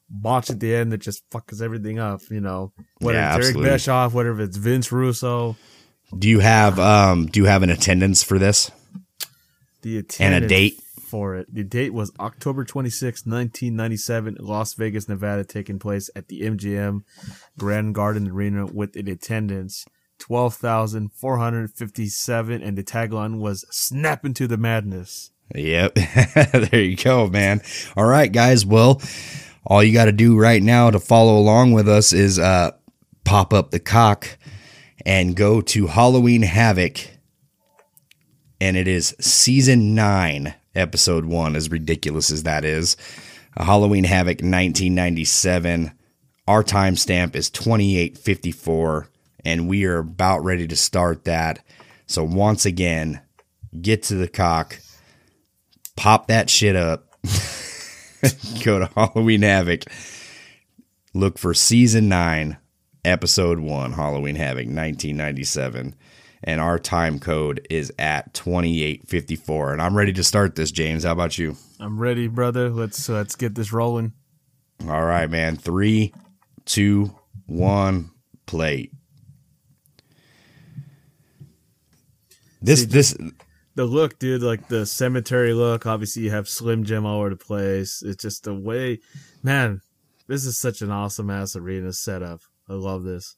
botch 0.09 0.51
at 0.51 0.61
the 0.61 0.75
end 0.75 0.93
that 0.93 0.99
just 0.99 1.29
fucks 1.31 1.61
everything 1.63 1.99
up. 1.99 2.21
You 2.31 2.41
know, 2.41 2.73
whether 2.99 3.19
Yeah, 3.19 3.37
it's 3.37 3.47
Eric. 3.49 3.63
Bischoff, 3.63 4.15
whether 4.15 4.39
it's 4.41 4.57
Vince 4.57 4.91
Russo. 4.93 5.57
Do 6.17 6.29
you 6.29 6.41
have 6.41 6.79
um 6.79 7.27
do 7.27 7.41
you 7.41 7.47
have 7.47 7.63
an 7.63 7.71
attendance 7.71 8.23
for 8.23 8.39
this? 8.39 8.71
The 9.83 10.05
And 10.21 10.45
a 10.45 10.47
date? 10.47 10.79
for 11.13 11.37
it. 11.37 11.47
The 11.53 11.63
date 11.65 11.93
was 11.93 12.11
October 12.19 12.65
26, 12.65 13.27
1997, 13.27 14.39
Las 14.41 14.73
Vegas, 14.73 15.11
Nevada, 15.11 15.45
taking 15.45 15.79
place 15.79 16.09
at 16.17 16.29
the 16.29 16.41
MGM 16.41 17.03
Grand 17.59 17.95
Garden 17.95 18.29
Arena 18.31 18.65
with 18.65 18.97
an 18.97 19.09
attendance 19.09 19.85
12,457 20.21 22.63
and 22.63 22.79
the 22.79 22.83
tagline 22.85 23.37
was 23.39 23.67
snap 23.71 24.25
into 24.25 24.47
the 24.47 24.57
madness. 24.57 25.32
Yep. 25.55 25.95
there 26.71 26.83
you 26.83 26.97
go, 26.97 27.29
man. 27.29 27.61
All 27.97 28.07
right, 28.07 28.31
guys. 28.31 28.65
Well, 28.65 29.03
all 29.67 29.83
you 29.83 29.93
got 29.93 30.07
to 30.07 30.13
do 30.13 30.39
right 30.39 30.63
now 30.63 30.91
to 30.91 30.99
follow 30.99 31.39
along 31.39 31.73
with 31.73 31.89
us 31.89 32.13
is 32.13 32.39
uh, 32.39 32.73
pop 33.25 33.53
up 33.53 33.71
Peacock 33.71 34.39
and 35.05 35.37
go 35.37 35.61
to 35.61 35.87
Halloween 35.87 36.43
Havoc. 36.43 36.99
And 38.61 38.77
it 38.77 38.87
is 38.89 39.15
season 39.21 39.95
nine, 39.95 40.55
episode 40.75 41.25
one, 41.25 41.57
as 41.57 41.71
ridiculous 41.71 42.31
as 42.31 42.45
that 42.45 42.65
is. 42.65 42.97
Halloween 43.57 44.05
Havoc 44.05 44.39
1997. 44.39 45.93
Our 46.49 46.65
timestamp 46.65 47.37
is 47.37 47.51
2854, 47.51 49.09
and 49.45 49.69
we 49.69 49.85
are 49.85 49.99
about 49.99 50.41
ready 50.41 50.67
to 50.67 50.77
start 50.77 51.25
that. 51.25 51.65
So, 52.07 52.25
once 52.25 52.67
again, 52.67 53.21
get 53.81 54.03
to 54.05 54.21
Peacock 54.21 54.79
pop 55.97 56.29
that 56.29 56.51
shit 56.51 56.77
up. 56.77 57.07
Go 58.65 58.79
to 58.79 58.91
Halloween 58.95 59.43
Havoc. 59.43 59.85
Look 61.15 61.39
for 61.39 61.55
season 61.55 62.09
nine, 62.09 62.57
episode 63.05 63.59
one, 63.59 63.93
Halloween 63.93 64.37
Havoc, 64.37 64.67
1997. 64.67 65.95
And 66.45 66.61
our 66.61 66.79
time 66.79 67.19
code 67.21 67.67
is 67.71 67.93
at 67.99 68.35
2854. 68.35 69.73
And 69.75 69.83
I'm 69.83 69.97
ready 69.97 70.13
to 70.15 70.25
start 70.25 70.57
this, 70.57 70.73
James. 70.73 71.05
How 71.05 71.13
about 71.13 71.39
you? 71.39 71.57
I'm 71.79 71.99
ready, 71.99 72.27
brother. 72.27 72.69
Let's 72.71 73.09
uh, 73.09 73.15
let's 73.15 73.37
get 73.37 73.55
this 73.55 73.73
rolling. 73.73 74.13
All 74.89 75.05
right, 75.05 75.31
man. 75.31 75.57
Three, 75.57 76.13
two, 76.65 77.15
one, 77.47 78.11
play. 78.47 78.91
This, 82.61 82.87
this, 82.87 83.17
The 83.75 83.85
look, 83.87 84.19
dude, 84.19 84.43
like 84.43 84.69
the 84.69 84.85
cemetery 84.85 85.55
look. 85.55 85.87
Obviously, 85.87 86.23
you 86.23 86.31
have 86.31 86.49
Slim 86.49 86.85
Jim 86.85 87.07
all 87.07 87.21
over 87.21 87.31
the 87.31 87.37
place. 87.37 88.03
It's 88.03 88.23
just 88.23 88.45
the 88.45 88.55
way, 88.55 89.01
man. 89.43 89.81
This 90.29 90.45
is 90.45 90.59
such 90.59 90.83
an 90.83 90.91
awesome 90.91 91.31
ass 91.31 91.57
arena 91.57 91.93
setup. 91.93 92.41
I 92.69 92.75
love 92.75 93.05
this. 93.05 93.37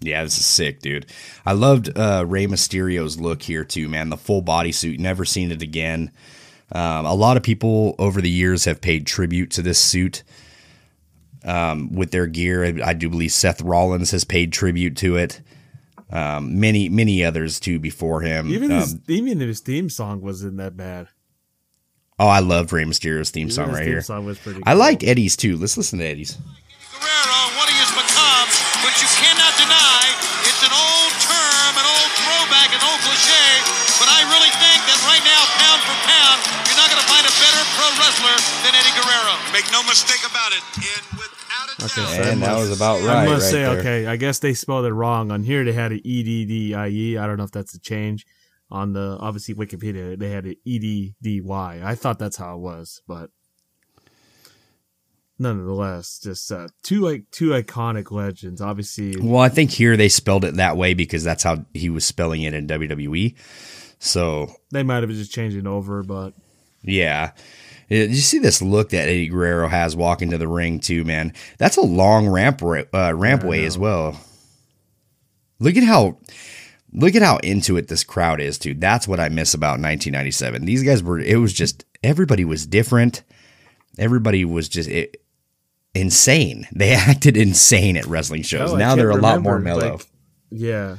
Yeah, 0.00 0.22
this 0.24 0.38
is 0.38 0.46
sick, 0.46 0.80
dude. 0.80 1.06
I 1.46 1.52
loved 1.52 1.96
uh, 1.96 2.24
Rey 2.26 2.46
Mysterio's 2.46 3.18
look 3.18 3.42
here 3.42 3.64
too, 3.64 3.88
man. 3.88 4.10
The 4.10 4.16
full 4.16 4.42
bodysuit, 4.42 4.98
never 4.98 5.24
seen 5.24 5.50
it 5.50 5.62
again. 5.62 6.10
Um, 6.72 7.06
a 7.06 7.14
lot 7.14 7.36
of 7.36 7.42
people 7.42 7.94
over 7.98 8.20
the 8.20 8.30
years 8.30 8.64
have 8.64 8.80
paid 8.80 9.06
tribute 9.06 9.50
to 9.52 9.62
this 9.62 9.78
suit 9.78 10.22
um, 11.44 11.92
with 11.92 12.10
their 12.10 12.26
gear. 12.26 12.64
I, 12.64 12.90
I 12.90 12.92
do 12.94 13.08
believe 13.08 13.32
Seth 13.32 13.62
Rollins 13.62 14.10
has 14.10 14.24
paid 14.24 14.52
tribute 14.52 14.96
to 14.98 15.16
it. 15.16 15.40
Um, 16.10 16.60
many, 16.60 16.88
many 16.88 17.24
others 17.24 17.58
too 17.58 17.78
before 17.78 18.20
him. 18.20 18.48
Even 18.52 18.70
Um, 18.70 18.80
his, 18.80 18.98
even 19.08 19.40
his 19.40 19.60
theme 19.60 19.88
song 19.88 20.20
wasn't 20.20 20.58
that 20.58 20.76
bad. 20.76 21.08
oh, 22.18 22.28
I 22.28 22.40
loved 22.40 22.72
Rey 22.72 22.84
Mysterio's 22.84 23.30
theme 23.30 23.48
Even 23.48 23.54
song 23.56 23.68
his 23.68 23.74
right 23.74 23.84
theme 23.84 23.92
here. 23.98 24.02
song 24.02 24.24
was 24.26 24.38
pretty. 24.38 24.60
I 24.66 24.72
cool. 24.72 24.80
like 24.80 25.02
Eddie's 25.02 25.36
too. 25.36 25.56
Let's 25.56 25.76
listen 25.76 25.98
to 25.98 26.04
Eddie's. 26.06 26.36
Guerrero, 26.94 27.40
what 27.58 27.66
he 27.72 27.76
is 27.82 27.90
become, 27.90 28.48
which 28.86 28.98
you 29.02 29.10
cannot 29.18 29.52
deny. 29.58 30.04
It's 30.46 30.62
an 30.62 30.70
old 30.76 31.12
term, 31.24 31.72
an 31.80 31.86
old 31.88 32.10
throwback, 32.20 32.70
an 32.76 32.82
old 32.84 33.00
cliche, 33.02 33.46
but 33.98 34.06
I 34.12 34.22
really 34.30 34.52
think 34.60 34.78
that 34.86 34.98
right 35.08 35.24
now, 35.26 35.40
pound 35.58 35.80
for 35.88 35.96
pound, 36.06 36.38
you're 36.68 36.78
not 36.78 36.88
going 36.92 37.00
to 37.02 37.08
find 37.10 37.24
a 37.26 37.34
better 37.42 37.62
pro 37.74 37.88
wrestler 37.98 38.36
than 38.62 38.72
Eddie 38.76 38.94
Guerrero. 38.94 39.34
Make 39.56 39.66
no 39.74 39.82
mistake 39.88 40.22
about 40.28 40.52
it. 40.54 40.62
And 40.78 41.02
without 41.18 41.32
a 41.32 41.33
Okay, 41.80 41.86
doubt, 41.86 41.88
so 41.88 42.02
I 42.02 42.28
And 42.28 42.42
that 42.42 42.48
must- 42.52 42.68
was 42.68 42.76
about 42.76 43.00
right. 43.02 43.16
I 43.16 43.24
must 43.26 43.42
right 43.44 43.50
say, 43.50 43.62
there. 43.62 43.78
okay, 43.80 44.06
I 44.06 44.16
guess 44.16 44.38
they 44.38 44.54
spelled 44.54 44.84
it 44.86 44.92
wrong. 44.92 45.30
On 45.32 45.42
here, 45.42 45.64
they 45.64 45.72
had 45.72 45.92
an 45.92 46.00
E 46.04 46.22
D 46.22 46.44
D 46.44 46.74
I 46.74 46.88
E. 46.88 47.16
I 47.18 47.26
don't 47.26 47.36
know 47.36 47.44
if 47.44 47.50
that's 47.50 47.74
a 47.74 47.80
change. 47.80 48.26
On 48.70 48.92
the 48.92 49.16
obviously 49.20 49.54
Wikipedia, 49.54 50.18
they 50.18 50.30
had 50.30 50.44
an 50.46 50.56
E 50.64 50.78
D 50.78 51.14
D 51.22 51.40
Y. 51.40 51.80
I 51.84 51.94
thought 51.94 52.18
that's 52.18 52.36
how 52.36 52.54
it 52.56 52.60
was, 52.60 53.02
but 53.06 53.30
nonetheless, 55.38 56.18
just 56.22 56.50
uh, 56.52 56.68
two 56.82 57.00
like 57.00 57.24
two 57.30 57.50
iconic 57.50 58.10
legends. 58.10 58.60
Obviously, 58.60 59.16
Well, 59.20 59.40
I 59.40 59.48
think 59.48 59.70
here 59.70 59.96
they 59.96 60.08
spelled 60.08 60.44
it 60.44 60.54
that 60.56 60.76
way 60.76 60.94
because 60.94 61.24
that's 61.24 61.42
how 61.42 61.64
he 61.74 61.90
was 61.90 62.04
spelling 62.04 62.42
it 62.42 62.54
in 62.54 62.66
WWE. 62.66 63.34
So 63.98 64.52
they 64.70 64.82
might 64.82 65.02
have 65.02 65.10
just 65.10 65.32
changed 65.32 65.56
it 65.56 65.66
over, 65.66 66.02
but 66.02 66.34
Yeah. 66.82 67.32
Did 67.88 68.10
you 68.10 68.16
see 68.16 68.38
this 68.38 68.62
look 68.62 68.90
that 68.90 69.08
Eddie 69.08 69.28
Guerrero 69.28 69.68
has 69.68 69.94
walking 69.94 70.30
to 70.30 70.38
the 70.38 70.48
ring 70.48 70.80
too, 70.80 71.04
man? 71.04 71.32
That's 71.58 71.76
a 71.76 71.82
long 71.82 72.28
ramp 72.28 72.62
ra- 72.62 72.80
uh, 72.92 73.12
rampway 73.12 73.64
as 73.66 73.76
well. 73.76 74.18
Look 75.60 75.76
at 75.76 75.84
how 75.84 76.18
look 76.92 77.14
at 77.14 77.22
how 77.22 77.38
into 77.38 77.76
it 77.76 77.88
this 77.88 78.04
crowd 78.04 78.40
is, 78.40 78.58
dude. 78.58 78.80
That's 78.80 79.06
what 79.06 79.20
I 79.20 79.28
miss 79.28 79.54
about 79.54 79.80
1997. 79.80 80.64
These 80.64 80.82
guys 80.82 81.02
were 81.02 81.18
it 81.18 81.36
was 81.36 81.52
just 81.52 81.84
everybody 82.02 82.44
was 82.44 82.66
different. 82.66 83.22
everybody 83.98 84.44
was 84.44 84.68
just 84.68 84.88
it, 84.88 85.22
insane. 85.94 86.66
They 86.74 86.92
acted 86.92 87.36
insane 87.36 87.96
at 87.96 88.06
wrestling 88.06 88.42
shows. 88.42 88.72
Oh, 88.72 88.76
now 88.76 88.94
they're 88.96 89.10
a 89.10 89.16
lot 89.16 89.42
more 89.42 89.58
mellow. 89.58 89.92
like, 89.94 90.06
yeah. 90.50 90.96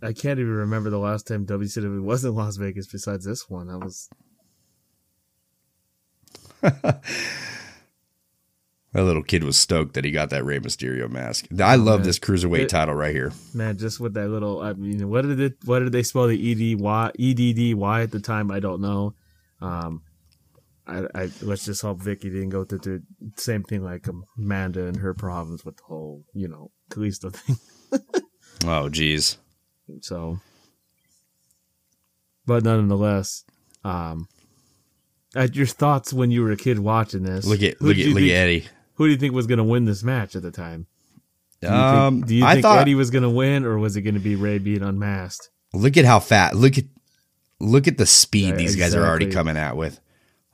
I 0.00 0.12
can't 0.12 0.38
even 0.38 0.52
remember 0.52 0.90
the 0.90 0.98
last 0.98 1.26
time 1.26 1.44
WCW 1.44 2.02
was 2.02 2.24
in 2.24 2.34
Las 2.34 2.56
Vegas 2.56 2.86
besides 2.86 3.24
this 3.24 3.50
one. 3.50 3.66
That 3.66 3.78
was 3.78 4.08
that 8.92 9.02
little 9.04 9.22
kid 9.22 9.44
was 9.44 9.56
stoked 9.58 9.94
that 9.94 10.04
he 10.04 10.10
got 10.10 10.30
that 10.30 10.44
Rey 10.44 10.58
Mysterio 10.58 11.08
mask. 11.10 11.46
I 11.62 11.76
love 11.76 12.00
man. 12.00 12.06
this 12.06 12.18
cruiserweight 12.18 12.60
It- 12.60 12.68
title 12.68 12.94
right 12.94 13.14
here. 13.14 13.32
man, 13.54 13.76
just 13.78 14.00
with 14.00 14.14
that 14.14 14.28
little. 14.28 14.60
I 14.62 14.72
mean, 14.72 15.08
what 15.10 15.22
did 15.22 15.40
it? 15.40 15.56
What 15.64 15.80
did 15.80 15.92
they 15.92 16.02
spell 16.02 16.26
the 16.26 16.38
E 16.38 16.54
D 16.54 16.74
Y 16.74 17.10
E 17.18 17.34
D 17.34 17.52
D 17.52 17.74
Y 17.74 18.02
at 18.02 18.10
the 18.10 18.20
time? 18.20 18.50
I 18.50 18.60
don't 18.60 18.80
know. 18.80 19.14
Um, 19.60 20.02
I, 20.86 21.04
I 21.14 21.30
let's 21.42 21.64
just 21.66 21.82
hope 21.82 22.00
Vickie 22.00 22.22
didn't 22.22 22.48
go 22.48 22.64
through 22.64 22.78
the 22.78 23.02
same 23.36 23.62
thing 23.62 23.82
like 23.84 24.06
Amanda 24.38 24.86
and 24.86 24.96
her 24.96 25.12
problems 25.12 25.64
with 25.64 25.76
the 25.76 25.82
whole, 25.84 26.24
you 26.32 26.48
know, 26.48 26.70
Kalisto 26.90 27.32
thing. 27.32 27.56
Oh, 28.66 28.88
geez. 28.88 29.38
So, 30.00 30.40
but 32.44 32.64
nonetheless, 32.64 33.44
um, 33.84 34.26
at 35.34 35.54
your 35.56 35.66
thoughts 35.66 36.12
when 36.12 36.30
you 36.30 36.42
were 36.42 36.52
a 36.52 36.56
kid 36.56 36.78
watching 36.78 37.22
this, 37.22 37.44
Look 37.46 37.62
at 37.62 37.80
look 37.80 37.96
at 37.96 38.06
look 38.06 38.16
at 38.16 38.20
think- 38.20 38.30
Eddie. 38.32 38.66
Who 38.94 39.06
do 39.06 39.12
you 39.12 39.16
think 39.18 39.32
was 39.34 39.46
going 39.46 39.58
to 39.58 39.64
win 39.64 39.84
this 39.84 40.02
match 40.02 40.34
at 40.34 40.42
the 40.42 40.50
time? 40.50 40.86
Do 41.60 41.68
you 41.68 41.72
Um, 41.74 42.14
think, 42.16 42.26
do 42.26 42.34
you 42.36 42.44
I 42.44 42.54
think 42.54 42.62
thought 42.62 42.78
Eddie 42.80 42.94
was 42.96 43.10
going 43.10 43.22
to 43.22 43.30
win, 43.30 43.64
or 43.64 43.78
was 43.78 43.96
it 43.96 44.02
going 44.02 44.14
to 44.14 44.20
be 44.20 44.34
Rey 44.34 44.58
being 44.58 44.82
unmasked? 44.82 45.50
look 45.74 45.96
at 45.96 46.04
how 46.04 46.18
fat. 46.18 46.56
Look 46.56 46.78
at 46.78 46.84
look 47.60 47.86
at 47.86 47.96
the 47.98 48.06
speed 48.06 48.50
Yeah, 48.50 48.56
these 48.56 48.74
guys 48.76 48.94
are 48.94 49.04
already 49.06 49.30
coming 49.30 49.56
out 49.56 49.76
with. 49.76 50.00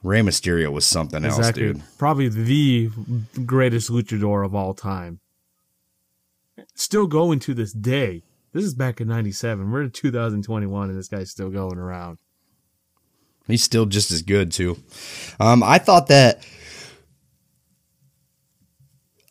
Rey 0.03 0.21
Mysterio 0.21 0.71
was 0.71 0.85
something 0.85 1.25
else, 1.25 1.51
dude. 1.53 1.81
Probably 1.97 2.29
the 2.29 2.91
greatest 3.47 3.91
luchador 3.91 4.45
of 4.45 4.55
all 4.55 4.75
time. 4.75 5.21
Still 6.75 7.07
going 7.07 7.39
to 7.41 7.55
this 7.55 7.73
day. 7.73 8.23
This 8.53 8.65
is 8.65 8.75
back 8.75 9.01
in 9.01 9.09
'97. 9.09 9.71
We're 9.71 9.83
in 9.83 9.91
2021, 9.91 10.91
and 10.91 10.99
this 10.99 11.09
guy's 11.09 11.31
still 11.31 11.51
going 11.51 11.79
around. 11.79 12.19
He's 13.47 13.63
still 13.63 13.87
just 13.87 14.11
as 14.11 14.23
good 14.23 14.53
too. 14.53 14.79
Um, 15.39 15.63
I 15.63 15.79
thought 15.79 16.07
that. 16.09 16.45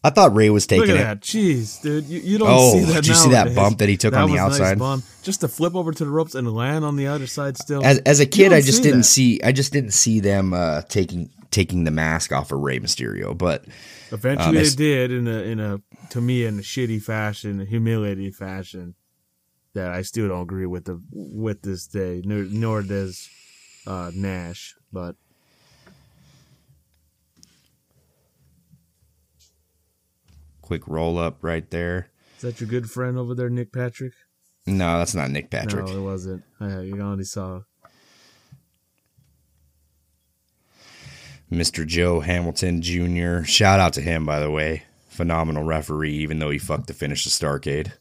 I 0.05 0.09
thought 0.09 0.35
Rey 0.35 0.49
was 0.49 0.69
Look 0.69 0.81
taking 0.81 0.97
at 0.97 1.01
it. 1.01 1.03
that, 1.03 1.19
jeez, 1.21 1.81
dude! 1.81 2.03
You, 2.05 2.19
you 2.19 2.37
don't 2.37 2.49
Oh, 2.51 2.73
see 2.73 2.79
that. 2.85 2.93
did 2.95 3.07
you 3.07 3.13
see 3.13 3.29
that 3.29 3.55
bump 3.55 3.77
that 3.77 3.87
he 3.87 3.95
took 3.95 4.13
on 4.13 4.27
the 4.29 4.33
a 4.33 4.35
nice 4.35 4.45
outside? 4.59 4.77
bump. 4.77 5.05
Just 5.23 5.39
to 5.41 5.47
flip 5.47 5.75
over 5.75 5.93
to 5.93 6.03
the 6.03 6.11
ropes 6.11 6.35
and 6.35 6.53
land 6.53 6.83
on 6.83 6.97
the 6.97 7.07
other 7.07 7.25
side. 7.25 7.55
Still, 7.57 7.85
As 7.85 7.99
as 7.99 8.19
a 8.19 8.25
kid, 8.25 8.51
I 8.51 8.59
just 8.59 8.83
didn't 8.83 8.99
that. 8.99 9.03
see. 9.05 9.39
I 9.41 9.53
just 9.53 9.71
didn't 9.71 9.91
see 9.91 10.19
them 10.19 10.53
uh, 10.53 10.81
taking 10.83 11.29
taking 11.51 11.85
the 11.85 11.91
mask 11.91 12.33
off 12.33 12.51
of 12.51 12.59
Rey 12.59 12.79
Mysterio. 12.79 13.37
But 13.37 13.63
Eventually, 14.11 14.57
Um, 14.57 14.63
they 14.63 14.69
did 14.71 15.11
in 15.11 15.27
a 15.27 15.37
in 15.43 15.59
a 15.61 15.79
to 16.09 16.19
me 16.19 16.43
in 16.45 16.59
a 16.59 16.63
shitty 16.63 17.01
fashion, 17.01 17.61
a 17.61 17.65
humiliating 17.65 18.31
fashion 18.33 18.95
that 19.73 19.89
I 19.91 20.01
still 20.01 20.27
don't 20.27 20.41
agree 20.41 20.65
with 20.65 20.83
the 20.83 21.01
with 21.13 21.61
this 21.61 21.87
day. 21.87 22.21
Nor, 22.25 22.43
nor 22.43 22.81
does 22.81 23.29
uh, 23.87 24.11
Nash. 24.13 24.75
But 24.91 25.15
quick 30.61 30.87
roll 30.87 31.17
up 31.17 31.37
right 31.41 31.69
there. 31.69 32.09
is 32.37 32.41
that 32.41 32.59
your 32.59 32.69
good 32.69 32.89
friend 32.89 33.17
over 33.17 33.35
there, 33.35 33.49
Nick 33.49 33.71
Patrick? 33.71 34.13
No, 34.65 34.97
that's 34.97 35.13
not 35.13 35.29
Nick 35.29 35.49
Patrick. 35.49 35.85
No, 35.85 35.97
it 35.97 36.01
wasn't. 36.01 36.43
I, 36.59 36.81
you 36.81 37.01
only 37.01 37.25
saw. 37.25 37.61
Mr. 41.51 41.85
Joe 41.85 42.21
Hamilton 42.21 42.81
Jr. 42.81 43.43
Shout 43.43 43.79
out 43.79 43.93
to 43.93 44.01
him, 44.01 44.25
by 44.25 44.39
the 44.39 44.49
way. 44.49 44.83
Phenomenal 45.09 45.63
referee, 45.63 46.15
even 46.15 46.39
though 46.39 46.49
he 46.49 46.57
fucked 46.57 46.87
the 46.87 46.93
finish 46.93 47.25
of 47.27 47.31
Starrcade. 47.31 47.91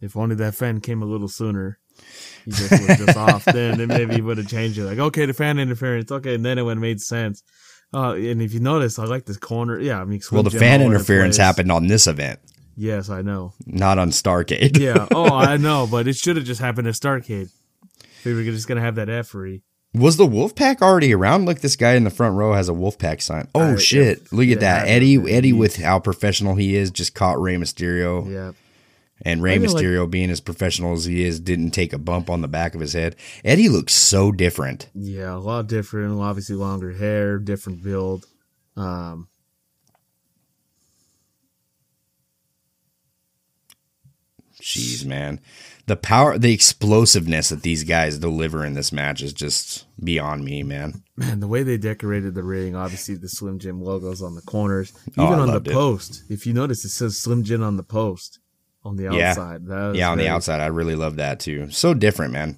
If 0.00 0.16
only 0.16 0.34
that 0.36 0.54
fan 0.54 0.80
came 0.80 1.02
a 1.02 1.06
little 1.06 1.28
sooner. 1.28 1.78
He 2.44 2.52
just 2.52 2.70
was 2.70 2.98
just 2.98 3.16
off 3.16 3.44
then, 3.44 3.78
then 3.78 3.88
maybe 3.88 4.14
he 4.14 4.20
would 4.20 4.38
have 4.38 4.46
changed 4.48 4.78
it. 4.78 4.84
Like, 4.84 4.98
okay, 4.98 5.26
the 5.26 5.32
fan 5.32 5.58
interference, 5.58 6.10
okay, 6.12 6.34
and 6.34 6.44
then 6.44 6.58
it 6.58 6.62
would 6.62 6.76
have 6.76 6.80
made 6.80 7.00
sense. 7.00 7.42
Uh, 7.92 8.12
and 8.12 8.40
if 8.40 8.52
you 8.54 8.60
notice, 8.60 8.98
I 8.98 9.04
like 9.04 9.24
this 9.26 9.38
corner. 9.38 9.80
Yeah, 9.80 10.00
I 10.00 10.04
mean, 10.04 10.20
Well, 10.30 10.42
the 10.44 10.50
fan 10.50 10.80
the 10.80 10.86
interference 10.86 11.36
happened 11.36 11.72
on 11.72 11.86
this 11.88 12.06
event, 12.06 12.38
Yes, 12.76 13.10
I 13.10 13.22
know. 13.22 13.54
not 13.66 13.98
on 13.98 14.10
Starrcade. 14.10 14.78
Yeah. 14.78 15.08
Oh, 15.10 15.24
I 15.34 15.56
know, 15.56 15.88
but 15.90 16.06
it 16.06 16.14
should 16.16 16.36
have 16.36 16.44
just 16.44 16.60
happened 16.60 16.86
at 16.86 16.94
Starrcade. 16.94 17.50
We 18.24 18.34
were 18.34 18.42
just 18.44 18.68
gonna 18.68 18.80
have 18.82 18.94
that 18.96 19.08
effery. 19.08 19.62
Was 19.94 20.18
the 20.18 20.26
Wolfpack 20.26 20.82
already 20.82 21.14
around? 21.14 21.46
Look, 21.46 21.60
this 21.60 21.74
guy 21.76 21.94
in 21.94 22.04
the 22.04 22.10
front 22.10 22.36
row 22.36 22.52
has 22.52 22.68
a 22.68 22.72
Wolfpack 22.72 23.22
sign. 23.22 23.48
Oh 23.54 23.72
Uh, 23.74 23.76
shit! 23.78 24.18
if- 24.18 24.32
Look 24.32 24.46
yeah, 24.46 24.54
at 24.54 24.60
that, 24.60 24.88
Eddie. 24.88 25.16
Eddie, 25.32 25.52
with 25.54 25.76
how 25.76 25.98
professional 25.98 26.54
he 26.56 26.76
is, 26.76 26.90
just 26.90 27.14
caught 27.14 27.40
Rey 27.40 27.56
Mysterio, 27.56 28.30
Yeah. 28.30 28.52
And 29.22 29.42
Rey 29.42 29.58
feel 29.58 29.72
like- 29.72 29.84
Mysterio, 29.84 30.10
being 30.10 30.30
as 30.30 30.40
professional 30.40 30.92
as 30.92 31.04
he 31.04 31.22
is, 31.24 31.40
didn't 31.40 31.70
take 31.72 31.92
a 31.92 31.98
bump 31.98 32.30
on 32.30 32.40
the 32.40 32.48
back 32.48 32.74
of 32.74 32.80
his 32.80 32.92
head. 32.92 33.16
Eddie 33.44 33.68
looks 33.68 33.94
so 33.94 34.30
different. 34.32 34.88
Yeah, 34.94 35.34
a 35.34 35.38
lot 35.38 35.66
different. 35.66 36.18
Obviously, 36.20 36.56
longer 36.56 36.92
hair, 36.92 37.38
different 37.38 37.82
build. 37.82 38.26
Um, 38.76 39.28
Jeez, 44.60 45.04
man, 45.04 45.40
the 45.86 45.94
power, 45.96 46.36
the 46.36 46.52
explosiveness 46.52 47.50
that 47.50 47.62
these 47.62 47.84
guys 47.84 48.18
deliver 48.18 48.64
in 48.64 48.74
this 48.74 48.90
match 48.90 49.22
is 49.22 49.32
just 49.32 49.86
beyond 50.02 50.44
me, 50.44 50.64
man. 50.64 51.04
man, 51.16 51.38
the 51.38 51.46
way 51.46 51.62
they 51.62 51.76
decorated 51.76 52.34
the 52.34 52.42
ring, 52.42 52.74
obviously 52.74 53.14
the 53.14 53.28
Slim 53.28 53.60
Jim 53.60 53.80
logos 53.80 54.20
on 54.20 54.34
the 54.34 54.42
corners, 54.42 54.92
Oh, 55.16 55.26
even 55.26 55.38
I 55.38 55.42
on 55.42 55.46
the 55.46 55.52
loved 55.54 55.68
it. 55.68 55.72
post. 55.74 56.24
If 56.28 56.44
you 56.44 56.52
notice, 56.52 56.84
it 56.84 56.88
says 56.88 57.16
Slim 57.16 57.44
Jim 57.44 57.62
on 57.62 57.76
the 57.76 57.84
post 57.84 58.40
on 58.88 58.96
the 58.96 59.04
Yeah. 59.04 59.30
outside. 59.30 59.66
Was 59.66 59.96
Yeah, 59.96 60.10
on 60.10 60.18
the 60.18 60.28
outside, 60.28 60.60
I 60.60 60.66
really 60.66 60.94
love 60.94 61.16
that 61.16 61.40
too. 61.40 61.70
So 61.70 61.94
different, 61.94 62.32
man. 62.32 62.56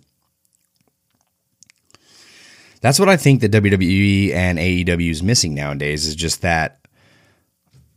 That's 2.81 2.99
what 2.99 3.09
I 3.11 3.17
think 3.17 3.43
that 3.43 3.51
WWE 3.53 4.33
and 4.33 4.59
AEW 4.59 5.11
is 5.11 5.23
missing 5.23 5.55
nowadays 5.55 6.07
is 6.07 6.15
just 6.17 6.43
that 6.43 6.79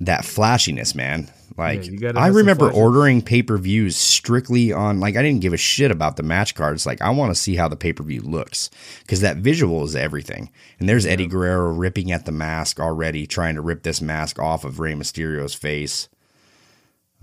that 0.02 0.26
flashiness, 0.26 0.94
man. 0.94 1.30
Like 1.56 1.86
Yeah, 1.86 2.14
I 2.16 2.28
remember 2.28 2.70
ordering 2.72 3.22
pay-per-views 3.22 3.96
strictly 3.96 4.74
on 4.74 5.00
like 5.00 5.16
I 5.16 5.22
didn't 5.22 5.42
give 5.42 5.54
a 5.54 5.58
shit 5.58 5.92
about 5.92 6.18
the 6.18 6.24
match 6.24 6.56
cards. 6.56 6.86
Like 6.86 7.02
I 7.02 7.12
want 7.12 7.34
to 7.34 7.40
see 7.40 7.56
how 7.56 7.68
the 7.70 7.76
pay-per-view 7.78 8.22
looks 8.22 8.70
cuz 9.08 9.22
that 9.22 9.38
visual 9.38 9.84
is 9.86 9.96
everything. 9.96 10.50
And 10.80 10.90
there's 10.90 11.06
Eddie 11.06 11.28
Guerrero 11.28 11.72
ripping 11.72 12.12
at 12.12 12.26
the 12.26 12.32
mask 12.34 12.80
already 12.80 13.26
trying 13.28 13.56
to 13.56 13.62
rip 13.62 13.84
this 13.84 14.02
mask 14.02 14.40
off 14.40 14.66
of 14.66 14.80
Rey 14.80 14.96
Mysterio's 14.96 15.54
face 15.54 16.10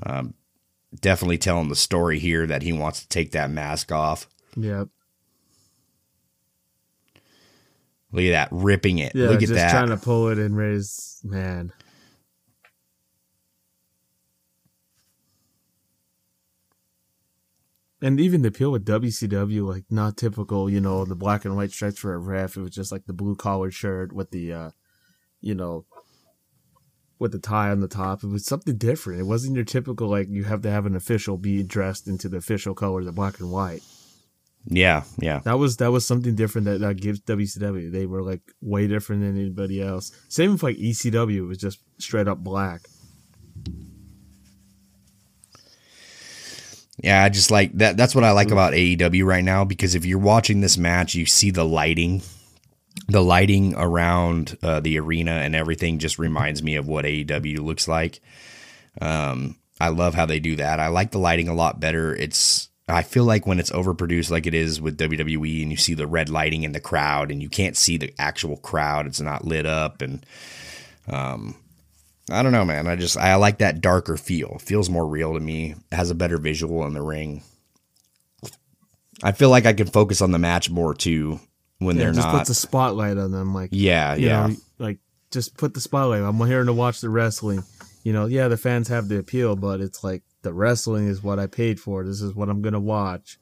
um, 0.07 0.33
definitely 0.99 1.39
telling 1.39 1.69
the 1.69 1.77
story 1.77 2.19
here 2.19 2.47
that 2.47 2.63
he 2.63 2.73
wants 2.73 3.01
to 3.03 3.09
take 3.09 3.33
that 3.33 3.51
mask 3.51 3.93
off. 3.93 4.29
Yep. 4.57 4.89
Look 8.13 8.25
at 8.25 8.31
that, 8.31 8.49
ripping 8.51 8.99
it. 8.99 9.15
Yeah, 9.15 9.29
Look 9.29 9.37
at 9.43 9.49
just 9.49 9.55
that. 9.55 9.71
trying 9.71 9.89
to 9.89 9.97
pull 9.97 10.29
it 10.29 10.39
and 10.39 10.57
raise 10.57 11.21
man. 11.23 11.73
And 18.03 18.19
even 18.19 18.41
the 18.43 18.49
appeal 18.49 18.73
with 18.73 18.87
WCW, 18.87 19.67
like 19.67 19.85
not 19.91 20.17
typical, 20.17 20.71
you 20.71 20.81
know, 20.81 21.05
the 21.05 21.15
black 21.15 21.45
and 21.45 21.55
white 21.55 21.71
stripes 21.71 21.99
for 21.99 22.15
a 22.15 22.19
ref. 22.19 22.57
It 22.57 22.63
was 22.63 22.71
just 22.71 22.91
like 22.91 23.05
the 23.05 23.13
blue 23.13 23.37
collared 23.37 23.75
shirt 23.75 24.13
with 24.13 24.31
the, 24.31 24.53
uh, 24.53 24.71
you 25.43 25.55
know, 25.55 25.85
with 27.21 27.33
the 27.33 27.39
tie 27.39 27.71
on 27.71 27.81
the 27.81 27.87
top. 27.87 28.25
It 28.25 28.29
was 28.29 28.47
something 28.47 28.77
different. 28.77 29.21
It 29.21 29.25
wasn't 29.25 29.55
your 29.55 29.65
typical 29.65 30.09
like 30.09 30.29
you 30.29 30.45
have 30.45 30.63
to 30.63 30.71
have 30.71 30.87
an 30.87 30.97
official 30.97 31.37
be 31.37 31.63
dressed 31.63 32.09
into 32.09 32.29
the 32.29 32.39
official 32.39 32.75
colors 32.75 33.07
of 33.07 33.15
black 33.15 33.39
and 33.39 33.53
white. 33.53 33.83
yeah, 34.67 35.05
yeah. 35.19 35.41
That 35.45 35.59
was 35.59 35.77
that 35.77 35.93
was 35.93 36.05
something 36.05 36.35
different 36.35 36.65
that, 36.65 36.81
that 36.81 36.97
gives 36.97 37.21
WCW. 37.21 37.93
They 37.93 38.07
were 38.07 38.23
like 38.23 38.41
way 38.61 38.89
different 38.89 39.23
than 39.23 39.39
anybody 39.39 39.81
else. 39.81 40.11
Same 40.29 40.53
with 40.53 40.63
like 40.63 40.79
ECW, 40.79 41.37
it 41.37 41.43
was 41.43 41.59
just 41.59 41.79
straight 41.99 42.27
up 42.27 42.39
black. 42.39 42.81
Yeah, 47.03 47.25
I 47.25 47.31
just 47.31 47.51
like 47.51 47.73
that. 47.79 47.97
That's 47.97 48.15
what 48.15 48.25
I 48.25 48.33
like 48.33 48.51
about 48.51 48.75
AEW 48.75 49.25
right 49.25 49.45
now 49.45 49.65
because 49.65 49.95
if 49.95 50.05
you're 50.05 50.19
watching 50.19 50.61
this 50.61 50.77
match, 50.77 51.15
you 51.15 51.25
see 51.25 51.51
the 51.51 51.65
lighting, 51.65 52.23
the 53.09 53.23
lighting 53.23 53.75
around 53.77 54.57
uh, 54.63 54.81
the 54.81 54.99
arena 54.99 55.33
and 55.33 55.55
everything 55.55 55.99
just 55.99 56.19
reminds 56.19 56.63
me 56.63 56.77
of 56.77 56.87
what 56.87 57.05
AEW 57.05 57.59
looks 57.59 57.89
like. 57.89 58.21
Um, 59.01 59.57
I 59.81 59.89
love 59.89 60.15
how 60.15 60.27
they 60.27 60.41
do 60.41 60.57
that. 60.57 60.79
I 60.81 60.89
like 60.89 61.11
the 61.11 61.19
lighting 61.19 61.49
a 61.49 61.55
lot 61.55 61.81
better. 61.81 62.15
It's 62.15 62.69
I 62.89 63.03
feel 63.03 63.25
like 63.25 63.47
when 63.47 63.61
it's 63.61 63.71
overproduced 63.71 64.31
like 64.31 64.47
it 64.47 64.55
is 64.55 64.81
with 64.81 64.99
WWE 64.99 65.63
and 65.63 65.71
you 65.71 65.77
see 65.77 65.95
the 65.95 66.07
red 66.07 66.29
lighting 66.29 66.65
in 66.65 66.73
the 66.73 66.81
crowd 66.81 67.31
and 67.31 67.41
you 67.43 67.49
can't 67.49 67.77
see 67.77 67.97
the 67.97 68.13
actual 68.19 68.57
crowd, 68.57 69.07
it's 69.07 69.21
not 69.21 69.45
lit 69.45 69.67
up 69.67 70.03
and 70.03 70.25
um 71.09 71.57
I 72.31 72.45
don't 72.45 72.53
know, 72.53 72.65
man. 72.65 72.87
I 72.87 72.97
just 72.97 73.17
I 73.17 73.35
like 73.37 73.59
that 73.59 73.81
darker 73.81 74.17
feel. 74.17 74.53
It 74.57 74.63
feels 74.63 74.91
more 74.91 75.07
real 75.07 75.35
to 75.35 75.41
me. 75.41 75.75
It 75.91 75.95
has 75.95 76.11
a 76.11 76.15
better 76.15 76.39
visual 76.39 76.87
in 76.87 76.95
the 76.95 77.03
ring. 77.03 77.43
I 79.23 79.33
feel 79.33 79.51
like 79.51 79.67
I 79.67 79.73
can 79.73 79.87
focus 79.87 80.23
on 80.23 80.31
the 80.31 80.39
match 80.39 80.71
more 80.71 80.95
too 80.95 81.41
when 81.81 81.97
Yeah, 81.97 82.05
they're 82.05 82.13
just 82.13 82.29
not. 82.29 82.39
puts 82.39 82.51
a 82.51 82.55
spotlight 82.55 83.19
on 83.19 83.33
them. 83.33 83.53
Like 83.53 83.71
yeah, 83.73 84.15
yeah. 84.15 84.47
know, 84.47 84.57
like 84.79 84.99
just 85.33 85.57
put 85.57 85.75
the 85.75 85.81
spotlight. 85.81 86.23
I'm 86.23 86.39
here 86.47 86.63
to 86.65 86.73
watch 86.73 87.01
the 87.01 87.11
wrestling. 87.11 87.65
You 88.05 88.13
know, 88.13 88.27
yeah, 88.27 88.47
the 88.49 88.57
fans 88.57 88.87
have 88.89 89.09
the 89.09 89.19
appeal, 89.19 89.57
but 89.57 89.81
it's 89.81 90.03
like 90.05 90.23
the 90.43 90.53
wrestling 90.55 91.09
is 91.09 91.23
what 91.23 91.39
I 91.39 91.47
paid 91.49 91.81
for. 91.81 92.05
This 92.05 92.23
is 92.23 92.35
what 92.35 92.49
I'm 92.49 92.63
gonna 92.63 92.79
watch. 92.81 93.39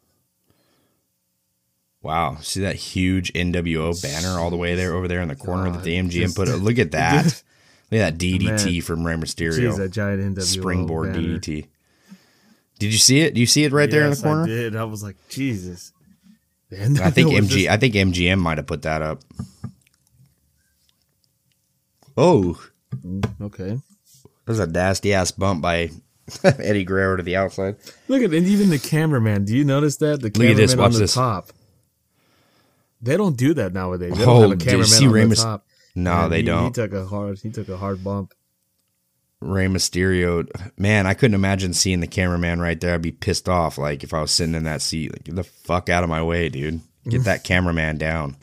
Wow, 2.00 2.36
see 2.40 2.60
that 2.60 2.76
huge 2.76 3.32
NWO 3.34 4.00
banner 4.00 4.38
all 4.40 4.50
the 4.50 4.56
way 4.56 4.74
there 4.76 4.94
over 4.94 5.08
there 5.08 5.20
in 5.20 5.28
the 5.28 5.36
corner 5.36 5.70
that 5.70 5.82
the 5.82 5.96
God, 6.00 6.10
MGM 6.10 6.10
just- 6.22 6.36
put. 6.36 6.48
it. 6.48 6.56
Look 6.62 6.78
at 6.78 6.92
that. 6.92 7.24
just- 7.24 7.44
Look 7.90 8.00
at 8.02 8.18
that 8.18 8.24
DDT 8.24 8.64
Man. 8.72 8.80
from 8.82 9.06
Rey 9.06 9.14
Mysterio. 9.14 9.58
Jeez, 9.72 9.76
that 9.78 9.88
giant 9.90 10.36
NWO 10.36 10.42
Springboard 10.42 11.12
banner. 11.14 11.38
DDT. 11.38 11.66
Did 12.78 12.92
you 12.92 12.98
see 12.98 13.20
it? 13.20 13.32
Do 13.34 13.40
you 13.40 13.46
see 13.46 13.64
it 13.64 13.72
right 13.72 13.90
there 13.90 14.04
in 14.04 14.10
the 14.10 14.16
corner? 14.16 14.44
I 14.44 14.46
did. 14.46 14.76
I 14.76 14.84
was 14.84 15.02
like, 15.02 15.16
Jesus. 15.30 15.92
I 16.72 17.10
think 17.10 17.30
MG. 17.30 17.48
just- 17.48 17.68
I 17.68 17.76
think 17.76 17.94
MGM 17.94 18.38
might 18.38 18.58
have 18.58 18.66
put 18.66 18.82
that 18.82 19.02
up. 19.02 19.22
Oh, 22.16 22.60
okay. 23.40 23.78
there's 24.44 24.58
a 24.58 24.66
nasty 24.66 25.14
ass 25.14 25.30
bump 25.30 25.62
by 25.62 25.90
Eddie 26.44 26.84
Guerrero 26.84 27.16
to 27.16 27.22
the 27.22 27.36
outside. 27.36 27.76
Look 28.08 28.22
at 28.22 28.32
and 28.34 28.46
even 28.46 28.70
the 28.70 28.78
cameraman. 28.78 29.44
Do 29.44 29.56
you 29.56 29.64
notice 29.64 29.98
that 29.98 30.20
the 30.20 30.30
cameraman 30.30 30.56
this, 30.56 30.74
on 30.74 30.92
the 30.92 30.98
this. 30.98 31.14
top? 31.14 31.50
They 33.00 33.16
don't 33.16 33.36
do 33.36 33.54
that 33.54 33.72
nowadays. 33.72 34.14
They 34.16 34.24
Oh, 34.24 34.40
don't 34.40 34.50
have 34.50 34.60
a 34.60 34.64
cameraman 34.64 35.22
on 35.22 35.28
the 35.28 35.36
top. 35.36 35.66
No, 35.94 36.22
And 36.24 36.32
they 36.32 36.38
he, 36.38 36.42
don't. 36.42 36.64
He 36.64 36.70
took 36.72 36.92
a 36.92 37.06
hard. 37.06 37.38
He 37.38 37.50
took 37.50 37.68
a 37.68 37.76
hard 37.76 38.02
bump. 38.02 38.34
Rey 39.40 39.66
Mysterio, 39.66 40.48
man, 40.76 41.06
I 41.06 41.14
couldn't 41.14 41.36
imagine 41.36 41.72
seeing 41.72 42.00
the 42.00 42.06
cameraman 42.08 42.60
right 42.60 42.80
there. 42.80 42.94
I'd 42.94 43.02
be 43.02 43.12
pissed 43.12 43.48
off. 43.48 43.78
Like 43.78 44.02
if 44.02 44.12
I 44.12 44.20
was 44.20 44.30
sitting 44.32 44.54
in 44.54 44.64
that 44.64 44.82
seat, 44.82 45.12
like 45.12 45.24
get 45.24 45.36
the 45.36 45.44
fuck 45.44 45.88
out 45.88 46.02
of 46.02 46.10
my 46.10 46.22
way, 46.22 46.48
dude. 46.48 46.80
Get 47.08 47.24
that 47.24 47.44
cameraman 47.44 47.98
down. 47.98 48.36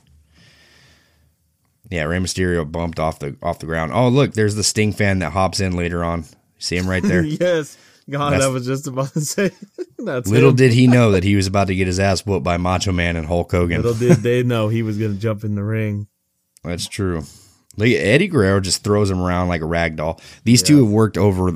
Yeah, 1.91 2.03
Rey 2.03 2.17
Mysterio 2.17 2.69
bumped 2.69 2.99
off 2.99 3.19
the 3.19 3.35
off 3.43 3.59
the 3.59 3.65
ground. 3.67 3.91
Oh, 3.93 4.07
look, 4.07 4.33
there's 4.33 4.55
the 4.55 4.63
Sting 4.63 4.91
fan 4.91 5.19
that 5.19 5.31
hops 5.33 5.59
in 5.59 5.75
later 5.75 6.03
on. 6.03 6.25
See 6.57 6.77
him 6.77 6.89
right 6.89 7.03
there. 7.03 7.23
yes. 7.23 7.77
God, 8.09 8.31
That's- 8.31 8.47
I 8.47 8.51
was 8.51 8.65
just 8.65 8.87
about 8.87 9.13
to 9.13 9.21
say. 9.21 9.51
That's 9.99 10.29
Little 10.29 10.51
him. 10.51 10.55
did 10.55 10.71
he 10.73 10.87
know 10.87 11.11
that 11.11 11.23
he 11.23 11.35
was 11.35 11.47
about 11.47 11.67
to 11.67 11.75
get 11.75 11.87
his 11.87 11.99
ass 11.99 12.25
whooped 12.25 12.43
by 12.43 12.57
Macho 12.57 12.91
Man 12.91 13.15
and 13.15 13.25
Hulk 13.25 13.51
Hogan. 13.51 13.81
Little 13.81 13.97
did 13.97 14.17
they 14.17 14.43
know 14.43 14.67
he 14.69 14.83
was 14.83 14.97
going 14.97 15.13
to 15.13 15.19
jump 15.19 15.43
in 15.43 15.55
the 15.55 15.63
ring. 15.63 16.07
That's 16.63 16.87
true. 16.87 17.23
Look, 17.77 17.87
Eddie 17.89 18.27
Guerrero 18.27 18.59
just 18.61 18.83
throws 18.83 19.09
him 19.11 19.19
around 19.21 19.47
like 19.49 19.61
a 19.61 19.65
rag 19.65 19.95
doll. 19.97 20.19
These 20.43 20.63
two 20.63 20.83
have 20.83 20.91
worked 20.91 21.17
over, 21.17 21.55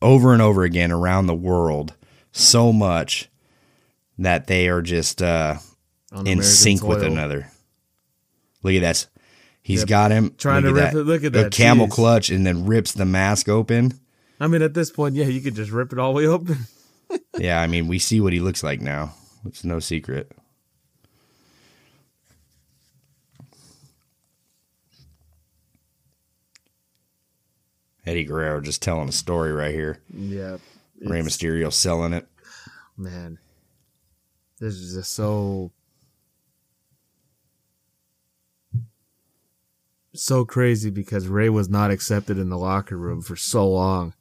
over 0.00 0.32
and 0.32 0.40
over 0.42 0.62
again 0.64 0.92
around 0.92 1.26
the 1.26 1.34
world 1.34 1.94
so 2.32 2.72
much 2.72 3.28
that 4.18 4.46
they 4.46 4.68
are 4.68 4.80
just 4.82 5.20
uh, 5.22 5.56
in 6.12 6.18
American 6.20 6.42
sync 6.42 6.82
with 6.82 7.02
another. 7.02 7.50
Look 8.62 8.74
at 8.74 8.80
that. 8.82 9.06
He's 9.62 9.80
Yep. 9.80 9.88
got 9.88 10.10
him 10.10 10.34
Trying 10.38 10.62
look 10.64 10.74
to 10.74 10.80
rip 10.82 10.94
it. 10.94 10.96
Look 11.04 11.24
at 11.24 11.36
A 11.36 11.44
that, 11.44 11.52
camel 11.52 11.86
jeez. 11.86 11.90
clutch 11.92 12.30
and 12.30 12.46
then 12.46 12.64
rips 12.66 12.92
the 12.92 13.04
mask 13.04 13.48
open. 13.48 13.92
I 14.40 14.46
mean, 14.46 14.62
at 14.62 14.72
this 14.74 14.90
point, 14.90 15.14
yeah, 15.16 15.26
you 15.26 15.40
could 15.42 15.54
just 15.54 15.70
rip 15.70 15.92
it 15.92 15.98
all 15.98 16.12
the 16.14 16.16
way 16.18 16.26
open. 16.26 16.66
yeah, 17.38 17.60
I 17.60 17.66
mean, 17.66 17.86
we 17.88 17.98
see 17.98 18.20
what 18.20 18.32
he 18.32 18.40
looks 18.40 18.62
like 18.62 18.80
now. 18.80 19.14
It's 19.44 19.64
no 19.64 19.78
secret. 19.80 20.32
Eddie 28.10 28.24
Guerrero 28.24 28.60
just 28.60 28.82
telling 28.82 29.08
a 29.08 29.12
story 29.12 29.52
right 29.52 29.72
here. 29.72 30.00
yeah. 30.12 30.56
Rey 31.00 31.22
Mysterio 31.22 31.72
selling 31.72 32.12
it. 32.12 32.26
man, 32.96 33.38
this 34.58 34.74
is 34.74 34.94
just 34.94 35.14
so 35.14 35.70
so 40.12 40.44
crazy 40.44 40.90
because 40.90 41.28
Rey 41.28 41.48
was 41.48 41.68
not 41.68 41.92
accepted 41.92 42.36
in 42.36 42.48
the 42.48 42.58
locker 42.58 42.96
room 42.96 43.22
for 43.22 43.36
so 43.36 43.70
long. 43.70 44.12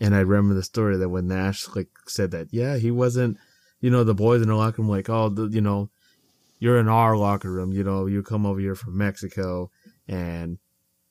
And 0.00 0.14
I 0.14 0.20
remember 0.20 0.54
the 0.54 0.62
story 0.62 0.96
that 0.96 1.10
when 1.10 1.28
Nash 1.28 1.68
like 1.76 1.90
said 2.08 2.30
that, 2.30 2.48
yeah, 2.50 2.78
he 2.78 2.90
wasn't, 2.90 3.36
you 3.82 3.90
know, 3.90 4.02
the 4.02 4.14
boys 4.14 4.40
in 4.40 4.48
the 4.48 4.54
locker 4.54 4.80
room 4.80 4.90
like, 4.90 5.10
oh, 5.10 5.28
the, 5.28 5.46
you 5.48 5.60
know, 5.60 5.90
you're 6.58 6.78
in 6.78 6.88
our 6.88 7.18
locker 7.18 7.52
room, 7.52 7.70
you 7.70 7.84
know, 7.84 8.06
you 8.06 8.22
come 8.22 8.46
over 8.46 8.60
here 8.60 8.74
from 8.74 8.96
Mexico 8.96 9.70
and 10.08 10.56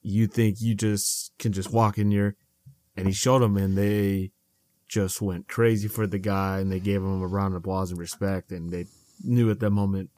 you 0.01 0.27
think 0.27 0.61
you 0.61 0.75
just 0.75 1.31
can 1.39 1.51
just 1.51 1.71
walk 1.71 1.97
in 1.97 2.11
here. 2.11 2.35
And 2.95 3.07
he 3.07 3.13
showed 3.13 3.39
them 3.41 3.55
and 3.57 3.77
they 3.77 4.31
just 4.87 5.21
went 5.21 5.47
crazy 5.47 5.87
for 5.87 6.07
the 6.07 6.19
guy 6.19 6.59
and 6.59 6.71
they 6.71 6.79
gave 6.79 7.01
him 7.01 7.21
a 7.21 7.27
round 7.27 7.53
of 7.53 7.59
applause 7.59 7.91
and 7.91 7.99
respect 7.99 8.51
and 8.51 8.71
they 8.71 8.85
knew 9.23 9.49
at 9.51 9.59
that 9.59 9.69
moment 9.69 10.09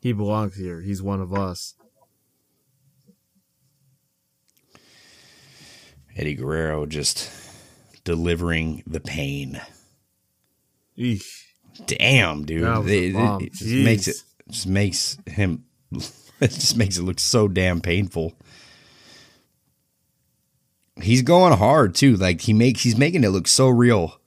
he 0.00 0.12
belongs 0.12 0.56
here. 0.56 0.80
He's 0.80 1.02
one 1.02 1.20
of 1.20 1.32
us. 1.34 1.74
Eddie 6.16 6.34
Guerrero 6.34 6.86
just 6.86 7.30
delivering 8.04 8.82
the 8.86 9.00
pain. 9.00 9.60
Eesh. 10.98 11.42
Damn, 11.86 12.44
dude. 12.44 12.62
It, 12.88 13.14
it- 13.14 13.42
it 13.42 13.52
just 13.52 13.64
makes 13.84 14.08
it 14.08 14.16
just 14.50 14.66
makes 14.66 15.18
him 15.26 15.64
it 15.92 16.50
just 16.50 16.76
makes 16.76 16.96
it 16.96 17.02
look 17.02 17.20
so 17.20 17.46
damn 17.46 17.80
painful. 17.80 18.34
He's 21.02 21.22
going 21.22 21.52
hard 21.56 21.94
too. 21.94 22.16
Like 22.16 22.40
he 22.42 22.52
makes 22.52 22.82
he's 22.82 22.96
making 22.96 23.24
it 23.24 23.28
look 23.28 23.46
so 23.46 23.68
real. 23.68 24.20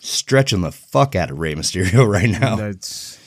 Stretching 0.00 0.60
the 0.60 0.72
fuck 0.72 1.14
out 1.16 1.30
of 1.30 1.38
Rey 1.38 1.54
Mysterio 1.54 2.06
right 2.10 2.28
now. 2.30 2.56
That's 2.56 3.18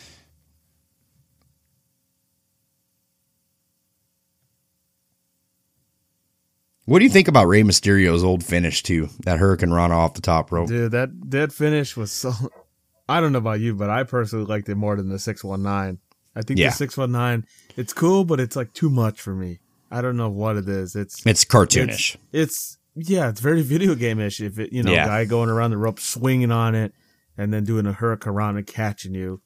What 6.86 7.00
do 7.00 7.06
you 7.06 7.12
think 7.12 7.28
about 7.28 7.48
Rey 7.48 7.62
Mysterio's 7.62 8.24
old 8.24 8.44
finish 8.44 8.82
too? 8.82 9.10
That 9.26 9.38
Hurricane 9.38 9.70
Rana 9.72 9.94
off 9.96 10.16
the 10.16 10.22
top 10.22 10.52
rope. 10.52 10.68
dude, 10.70 10.92
that 10.92 11.10
that 11.32 11.52
finish 11.54 11.96
was 11.96 12.12
so 12.12 12.34
I 13.10 13.22
don't 13.22 13.32
know 13.32 13.38
about 13.40 13.60
you, 13.60 13.76
but 13.76 13.90
I 13.90 14.04
personally 14.04 14.46
liked 14.46 14.70
it 14.70 14.76
more 14.76 14.96
than 14.96 15.10
the 15.10 15.20
six 15.20 15.44
one 15.44 15.62
nine. 15.62 16.00
I 16.36 16.42
think 16.42 16.60
Yeah. 16.60 16.70
the 16.70 16.76
six 16.76 16.98
one 16.98 17.12
nine 17.12 17.46
it's 17.78 17.94
cool, 17.94 18.24
but 18.26 18.40
it's 18.40 18.56
like 18.56 18.74
too 18.74 18.90
much 18.90 19.22
for 19.22 19.36
me. 19.36 19.60
I 19.92 20.02
don't 20.02 20.18
know 20.18 20.30
what 20.30 20.56
it 20.58 20.68
is. 20.70 20.96
It's 20.96 21.26
It's 21.26 21.44
cartoonish. 21.46 22.16
It's 22.32 22.78
yeah, 22.96 23.30
it's 23.30 23.40
very 23.40 23.62
video 23.62 23.96
game-ish. 23.96 24.42
If 24.42 24.60
it, 24.60 24.74
you 24.74 24.84
know, 24.84 24.92
Yeah. 24.92 25.06
guy 25.06 25.26
going 25.26 25.50
around 25.50 25.72
the 25.72 25.78
rope, 25.78 26.00
swinging 26.00 26.52
on 26.52 26.76
it, 26.76 26.94
and 27.38 27.54
then 27.54 27.64
doing 27.64 27.86
a 27.86 27.94
hurricane 27.94 28.58
and 28.58 28.68
catching 28.68 29.14
you. 29.14 29.42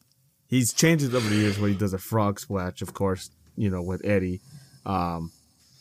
He's 0.48 0.74
changed 0.74 1.06
it 1.06 1.14
over 1.14 1.28
the 1.30 1.36
years 1.36 1.60
where 1.60 1.70
he 1.70 1.76
does 1.76 1.94
a 1.94 1.98
frog 1.98 2.40
splash, 2.40 2.82
of 2.82 2.94
course, 2.94 3.30
you 3.56 3.70
know, 3.70 3.82
with 3.82 4.03
Eddie. 4.06 4.41
Um, 4.86 5.32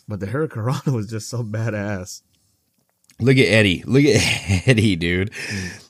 but 0.09 0.21
the 0.21 0.27
hurricane 0.27 0.65
was 0.95 1.09
just 1.09 1.29
so 1.31 1.43
badass. 1.43 2.23
Look 3.21 3.37
at 3.39 3.47
Eddie. 3.47 3.83
Look 3.87 4.05
at 4.05 4.67
Eddie, 4.69 4.97
dude. 4.97 5.31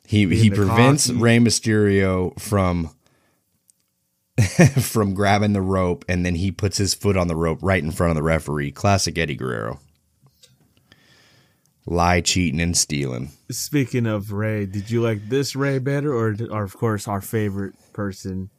He 0.06 0.26
Being 0.26 0.42
he 0.42 0.50
prevents 0.50 1.08
Rey 1.10 1.38
Mysterio 1.38 2.38
from 2.40 2.90
from 4.80 5.14
grabbing 5.14 5.52
the 5.52 5.62
rope, 5.62 6.04
and 6.08 6.24
then 6.24 6.34
he 6.34 6.50
puts 6.50 6.78
his 6.78 6.94
foot 6.94 7.16
on 7.16 7.28
the 7.28 7.36
rope 7.36 7.58
right 7.62 7.82
in 7.82 7.92
front 7.92 8.10
of 8.10 8.16
the 8.16 8.22
referee. 8.22 8.72
Classic 8.72 9.16
Eddie 9.16 9.36
Guerrero. 9.36 9.80
Lie, 11.84 12.20
cheating, 12.20 12.60
and 12.60 12.76
stealing. 12.76 13.32
Speaking 13.50 14.06
of 14.06 14.32
Rey, 14.32 14.66
did 14.66 14.90
you 14.90 15.02
like 15.02 15.28
this 15.28 15.56
Rey 15.56 15.78
better, 15.78 16.14
or, 16.14 16.36
or 16.50 16.62
of 16.62 16.76
course 16.76 17.08
our 17.08 17.20
favorite 17.20 17.74
person 17.92 18.50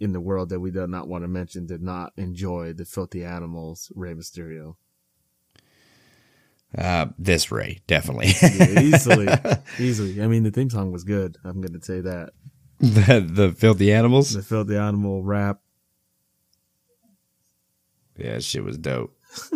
in 0.00 0.12
the 0.12 0.20
world 0.20 0.48
that 0.50 0.60
we 0.60 0.70
do 0.70 0.86
not 0.86 1.08
want 1.08 1.24
to 1.24 1.28
mention 1.28 1.66
did 1.66 1.82
not 1.82 2.12
enjoy 2.16 2.72
the 2.72 2.84
filthy 2.84 3.24
animals, 3.24 3.90
Rey 3.94 4.14
Mysterio? 4.14 4.76
Uh, 6.76 7.06
this 7.18 7.50
Rey, 7.50 7.80
definitely. 7.86 8.32
Yeah, 8.42 8.80
easily, 8.80 9.28
easily. 9.78 10.22
I 10.22 10.26
mean, 10.26 10.42
the 10.42 10.50
theme 10.50 10.68
song 10.68 10.92
was 10.92 11.04
good. 11.04 11.38
I'm 11.44 11.60
going 11.60 11.78
to 11.78 11.84
say 11.84 12.00
that. 12.00 12.30
The, 12.80 13.26
the 13.28 13.52
filthy 13.56 13.92
animals. 13.92 14.32
The 14.32 14.42
filthy 14.42 14.76
animal 14.76 15.22
rap. 15.22 15.60
Yeah, 18.16 18.38
shit 18.38 18.64
was 18.64 18.78
dope. 18.78 19.14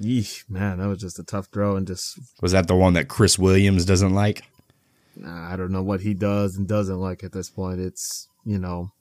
Yeesh, 0.00 0.48
man, 0.48 0.78
that 0.78 0.86
was 0.86 0.98
just 0.98 1.18
a 1.18 1.22
tough 1.24 1.46
throw, 1.52 1.76
and 1.76 1.86
just 1.86 2.18
Was 2.40 2.52
that 2.52 2.66
the 2.68 2.74
one 2.76 2.94
that 2.94 3.08
Chris 3.08 3.38
Williams 3.38 3.84
doesn't 3.84 4.14
like? 4.14 4.44
nah, 5.16 5.52
I 5.52 5.56
don't 5.56 5.72
know 5.72 5.82
what 5.82 6.00
he 6.00 6.14
does 6.14 6.56
and 6.56 6.66
doesn't 6.66 6.98
like 6.98 7.22
at 7.24 7.32
this 7.32 7.50
point. 7.50 7.80
It's 7.80 8.28
you 8.44 8.58
know, 8.58 8.92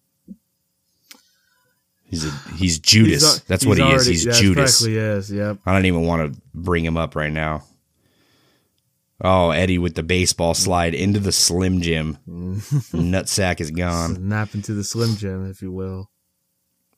He's 2.03 2.25
a, 2.25 2.31
he's 2.55 2.79
Judas. 2.79 3.21
he's 3.21 3.41
that's 3.43 3.65
what 3.65 3.77
he 3.77 3.83
is. 3.83 4.05
He's 4.07 4.25
that's 4.25 4.39
Judas. 4.39 4.81
practically 4.81 4.97
is. 4.97 5.31
Yep. 5.31 5.59
I 5.65 5.71
don't 5.73 5.85
even 5.85 6.01
want 6.05 6.33
to 6.33 6.41
bring 6.53 6.83
him 6.83 6.97
up 6.97 7.15
right 7.15 7.31
now. 7.31 7.63
Oh, 9.21 9.51
Eddie 9.51 9.77
with 9.77 9.95
the 9.95 10.03
baseball 10.03 10.53
slide 10.53 10.93
into 10.93 11.19
the 11.19 11.31
Slim 11.33 11.81
Jim. 11.81 12.17
Mm. 12.27 12.55
Nutsack 12.93 13.59
is 13.59 13.69
gone. 13.71 14.15
Snap 14.15 14.53
into 14.55 14.73
the 14.73 14.83
Slim 14.83 15.15
Jim, 15.17 15.49
if 15.49 15.61
you 15.61 15.71
will. 15.71 16.09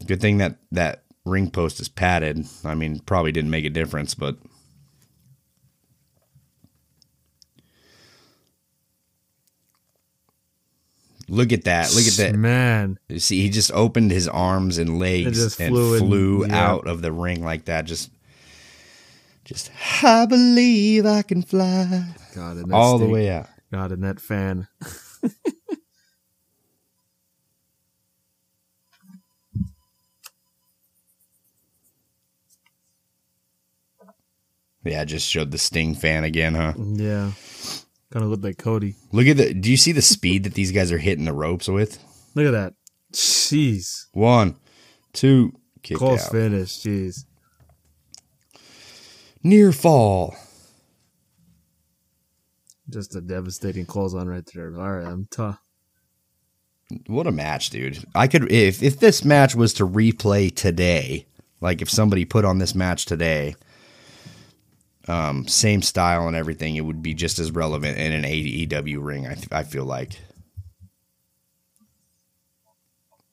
Good 0.06 0.22
thing 0.22 0.38
that 0.38 0.58
that 0.72 1.04
ring 1.26 1.50
post 1.50 1.80
is 1.80 1.90
padded. 1.90 2.46
I 2.64 2.76
mean, 2.76 3.00
probably 3.00 3.32
didn't 3.32 3.50
make 3.52 3.66
a 3.66 3.70
difference, 3.70 4.14
but 4.14 4.38
Look 11.28 11.54
at 11.54 11.64
that. 11.64 11.94
Look 11.96 12.06
at 12.08 12.14
that. 12.14 12.36
Man, 12.36 13.00
You 13.08 13.20
see, 13.20 13.42
he 13.42 13.50
just 13.50 13.72
opened 13.72 14.12
his 14.12 14.28
arms 14.28 14.78
and 14.78 15.00
legs 15.00 15.60
and 15.60 15.70
flew 15.74 15.98
flew, 16.00 16.44
in- 16.44 16.50
yeah. 16.50 16.68
out 16.72 16.88
of 16.88 17.02
the 17.02 17.12
ring 17.12 17.42
like 17.44 17.66
that. 17.66 17.86
Just, 17.86 18.12
just, 19.52 19.72
I 20.04 20.26
believe 20.26 21.06
I 21.06 21.22
can 21.24 21.42
fly 21.42 22.06
God, 22.36 22.58
and 22.58 22.70
that 22.72 22.76
all 22.76 22.98
the 22.98 23.08
way 23.08 23.30
out. 23.30 23.48
God, 23.72 23.92
and 23.92 24.04
that 24.04 24.20
fan. 24.20 24.68
Yeah, 34.84 35.02
I 35.02 35.06
just 35.06 35.28
showed 35.30 35.52
the 35.52 35.58
Sting 35.60 35.94
fan 35.94 36.24
again, 36.24 36.56
huh? 36.56 36.74
Yeah, 36.76 37.32
kind 38.12 38.24
of 38.26 38.32
looked 38.32 38.44
like 38.44 38.58
Cody. 38.58 38.96
Look 39.12 39.28
at 39.28 39.38
the. 39.38 39.54
Do 39.54 39.70
you 39.70 39.78
see 39.78 39.92
the 39.92 40.02
speed 40.02 40.44
that 40.46 40.56
these 40.56 40.72
guys 40.72 40.92
are 40.92 40.98
hitting 40.98 41.26
the 41.26 41.34
ropes 41.34 41.68
with? 41.68 42.00
Look 42.34 42.48
at 42.48 42.52
that. 42.52 42.74
Jeez, 43.14 44.06
One, 44.14 44.56
two, 45.14 45.54
kick 45.84 45.98
close 45.98 46.26
out. 46.26 46.32
finish. 46.32 46.80
Jeez. 46.80 47.26
Near 49.44 49.72
fall. 49.72 50.36
Just 52.90 53.16
a 53.16 53.22
devastating 53.22 53.86
close 53.86 54.14
on 54.14 54.28
right 54.28 54.48
there. 54.54 54.76
All 54.78 54.92
right, 54.92 55.08
I'm 55.08 55.28
tough. 55.32 55.60
What 57.08 57.26
a 57.26 57.32
match, 57.32 57.70
dude. 57.70 58.04
I 58.14 58.28
could 58.28 58.52
if 58.52 58.84
if 58.84 59.00
this 59.00 59.24
match 59.24 59.56
was 59.56 59.74
to 59.76 59.88
replay 59.88 60.54
today, 60.54 61.26
like 61.62 61.82
if 61.82 61.90
somebody 61.90 62.26
put 62.26 62.44
on 62.44 62.58
this 62.60 62.76
match 62.76 63.06
today, 63.06 63.56
um, 65.08 65.48
same 65.48 65.82
style 65.82 66.28
and 66.28 66.36
everything, 66.36 66.76
it 66.76 66.82
would 66.82 67.02
be 67.02 67.14
just 67.14 67.40
as 67.40 67.52
relevant 67.52 67.98
in 67.98 68.12
an 68.12 68.24
AEW 68.24 69.04
ring. 69.04 69.26
I 69.26 69.36
th- 69.36 69.48
I 69.52 69.64
feel 69.64 69.86
like. 69.86 70.20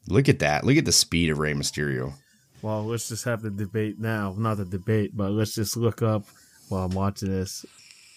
Look 0.06 0.28
at 0.28 0.38
that! 0.38 0.64
Look 0.64 0.76
at 0.76 0.86
the 0.86 0.92
speed 0.92 1.28
of 1.28 1.38
Rey 1.38 1.52
Mysterio. 1.52 2.14
Well, 2.62 2.84
let's 2.84 3.08
just 3.08 3.24
have 3.24 3.42
the 3.42 3.50
debate 3.50 3.98
now. 3.98 4.34
Not 4.36 4.56
the 4.56 4.64
debate, 4.64 5.16
but 5.16 5.30
let's 5.30 5.54
just 5.54 5.76
look 5.76 6.02
up 6.02 6.24
while 6.68 6.84
I'm 6.84 6.90
watching 6.90 7.30
this 7.30 7.64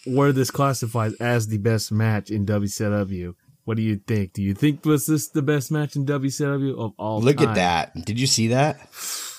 where 0.06 0.32
this 0.32 0.52
classifies 0.52 1.14
as 1.16 1.48
the 1.48 1.58
best 1.58 1.92
match 1.92 2.32
in 2.32 2.46
WCW. 2.46 3.36
What 3.66 3.78
do 3.78 3.84
you 3.84 3.98
think? 3.98 4.34
Do 4.34 4.42
you 4.42 4.54
think 4.54 4.84
was 4.86 5.06
this 5.06 5.28
the 5.28 5.42
best 5.42 5.72
match 5.72 5.96
in 5.96 6.06
WCW 6.06 6.78
of 6.78 6.94
all 6.98 7.22
Look 7.22 7.38
time? 7.38 7.50
at 7.50 7.56
that! 7.56 8.06
Did 8.06 8.20
you 8.20 8.28
see 8.28 8.48
that? 8.50 8.80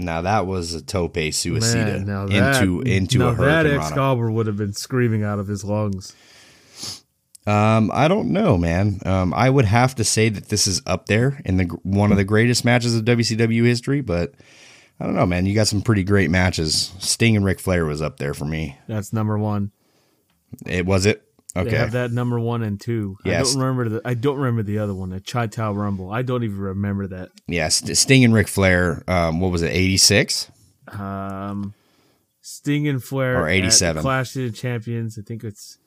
Now 0.00 0.22
that 0.22 0.46
was 0.46 0.74
a 0.74 0.80
tope 0.80 1.14
suicida 1.14 2.04
Man, 2.04 2.06
now 2.06 2.26
that, 2.26 2.62
into 2.62 2.82
into 2.82 3.18
now 3.18 3.30
a 3.30 3.34
that 3.34 3.36
hurricane. 3.36 3.72
Rana. 3.78 3.84
Excalibur 3.84 4.30
would 4.30 4.46
have 4.46 4.56
been 4.56 4.72
screaming 4.72 5.24
out 5.24 5.40
of 5.40 5.48
his 5.48 5.64
lungs. 5.64 6.14
Um, 7.48 7.90
I 7.94 8.08
don't 8.08 8.30
know, 8.30 8.58
man. 8.58 9.00
Um, 9.06 9.32
I 9.34 9.48
would 9.48 9.64
have 9.64 9.94
to 9.96 10.04
say 10.04 10.28
that 10.28 10.48
this 10.48 10.66
is 10.66 10.82
up 10.86 11.06
there 11.06 11.40
in 11.44 11.56
the 11.56 11.64
one 11.82 12.10
of 12.12 12.18
the 12.18 12.24
greatest 12.24 12.64
matches 12.64 12.94
of 12.94 13.04
WCW 13.04 13.64
history, 13.64 14.00
but 14.00 14.34
I 15.00 15.04
don't 15.06 15.14
know, 15.14 15.26
man. 15.26 15.46
You 15.46 15.54
got 15.54 15.66
some 15.68 15.80
pretty 15.82 16.04
great 16.04 16.30
matches. 16.30 16.92
Sting 16.98 17.36
and 17.36 17.44
Ric 17.44 17.60
Flair 17.60 17.84
was 17.86 18.02
up 18.02 18.18
there 18.18 18.34
for 18.34 18.44
me. 18.44 18.76
That's 18.88 19.12
number 19.12 19.38
one. 19.38 19.70
It 20.66 20.86
was 20.86 21.06
it. 21.06 21.22
They 21.54 21.62
Okay. 21.62 21.76
have 21.76 21.92
that 21.92 22.12
number 22.12 22.38
one 22.38 22.62
and 22.62 22.80
two. 22.80 23.16
Yes. 23.24 23.50
I 23.50 23.52
don't 23.54 23.62
remember 23.62 23.88
the. 23.88 24.02
I 24.04 24.14
don't 24.14 24.36
remember 24.36 24.62
the 24.62 24.78
other 24.78 24.94
one. 24.94 25.10
The 25.10 25.20
Chi 25.20 25.46
Town 25.46 25.74
Rumble. 25.76 26.10
I 26.12 26.22
don't 26.22 26.44
even 26.44 26.58
remember 26.58 27.06
that. 27.08 27.30
Yeah, 27.46 27.68
Sting 27.68 28.24
and 28.24 28.34
Ric 28.34 28.48
Flair. 28.48 29.02
Um, 29.08 29.40
what 29.40 29.50
was 29.50 29.62
it? 29.62 29.72
Eighty 29.72 29.96
six. 29.96 30.50
Um, 30.88 31.74
Sting 32.42 32.86
and 32.88 33.02
Flair 33.02 33.42
Or 33.42 33.48
87. 33.48 34.02
Clash 34.02 34.34
of 34.36 34.42
the 34.42 34.50
Champions. 34.50 35.18
I 35.18 35.22
think 35.22 35.44
it's 35.44 35.78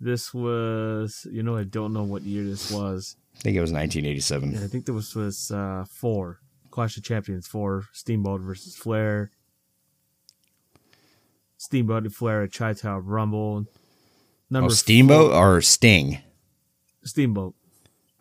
this 0.00 0.32
was. 0.34 1.26
You 1.30 1.42
know, 1.42 1.56
I 1.56 1.64
don't 1.64 1.92
know 1.92 2.02
what 2.04 2.22
year 2.22 2.44
this 2.44 2.70
was. 2.70 3.16
I 3.36 3.40
think 3.42 3.56
it 3.56 3.60
was 3.60 3.72
nineteen 3.72 4.06
eighty 4.06 4.20
seven. 4.20 4.52
Yeah, 4.52 4.64
I 4.64 4.66
think 4.66 4.86
this 4.86 5.14
was 5.14 5.50
uh, 5.50 5.84
four 5.88 6.40
Clash 6.70 6.96
of 6.96 7.02
Champions 7.04 7.46
four. 7.46 7.84
Steamboat 7.92 8.40
versus 8.40 8.76
Flair. 8.76 9.30
Steamboat 11.56 12.04
and 12.04 12.14
Flair 12.14 12.42
at 12.42 12.52
Chi 12.52 12.72
Town 12.72 13.04
Rumble. 13.04 13.66
Number 14.48 14.66
Oh, 14.66 14.68
Steamboat 14.74 15.32
four- 15.32 15.56
or 15.56 15.60
Sting? 15.60 16.18
Steamboat. 17.04 17.54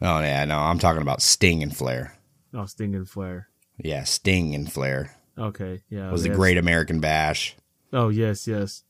Oh 0.01 0.19
yeah, 0.19 0.45
no, 0.45 0.57
I'm 0.59 0.79
talking 0.79 1.01
about 1.01 1.21
Sting 1.21 1.63
and 1.63 1.75
Flair. 1.75 2.17
Oh, 2.53 2.65
Sting 2.65 2.95
and 2.95 3.09
Flair. 3.09 3.49
Yeah, 3.77 4.03
Sting 4.03 4.53
and 4.55 4.71
Flair 4.71 5.15
Okay, 5.37 5.81
yeah. 5.89 6.09
It 6.09 6.11
was 6.11 6.23
the. 6.23 6.29
Great 6.29 6.57
American 6.57 6.99
Bash. 6.99 7.55
Oh 7.93 8.09
yes, 8.09 8.45
yes. 8.47 8.83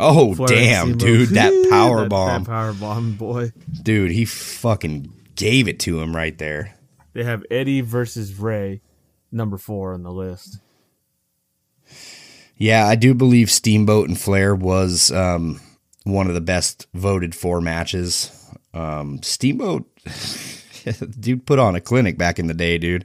Oh 0.00 0.34
damn, 0.46 0.96
dude, 0.96 1.28
that 1.30 1.52
power 1.70 2.02
That- 2.02 2.08
bomb, 2.10 2.44
That 2.44 2.50
power 2.50 2.72
bomb, 2.72 3.14
boy. 3.14 3.52
dude, 3.82 4.12
he 4.12 4.24
fucking 4.24 5.12
gave 5.34 5.66
it 5.68 5.80
to 5.80 6.00
him 6.00 6.14
right 6.14 6.36
there. 6.38 6.74
They 7.14 7.24
have 7.24 7.44
Eddie 7.50 7.80
versus 7.80 8.38
Rey, 8.38 8.80
number 9.32 9.58
four 9.58 9.94
on 9.94 10.02
the 10.04 10.12
list. 10.12 10.58
Yeah, 12.56 12.86
I 12.86 12.96
do 12.96 13.14
believe 13.14 13.50
Steamboat 13.50 14.08
and 14.08 14.18
Flair 14.18 14.54
was 14.54 15.12
um, 15.12 15.60
one 16.04 16.26
of 16.26 16.34
the 16.34 16.40
best 16.40 16.86
voted 16.94 17.34
for 17.34 17.60
matches. 17.60 18.30
Um, 18.74 19.22
Steamboat, 19.22 19.88
dude, 21.20 21.46
put 21.46 21.58
on 21.58 21.76
a 21.76 21.80
clinic 21.80 22.18
back 22.18 22.38
in 22.38 22.46
the 22.48 22.54
day, 22.54 22.78
dude. 22.78 23.04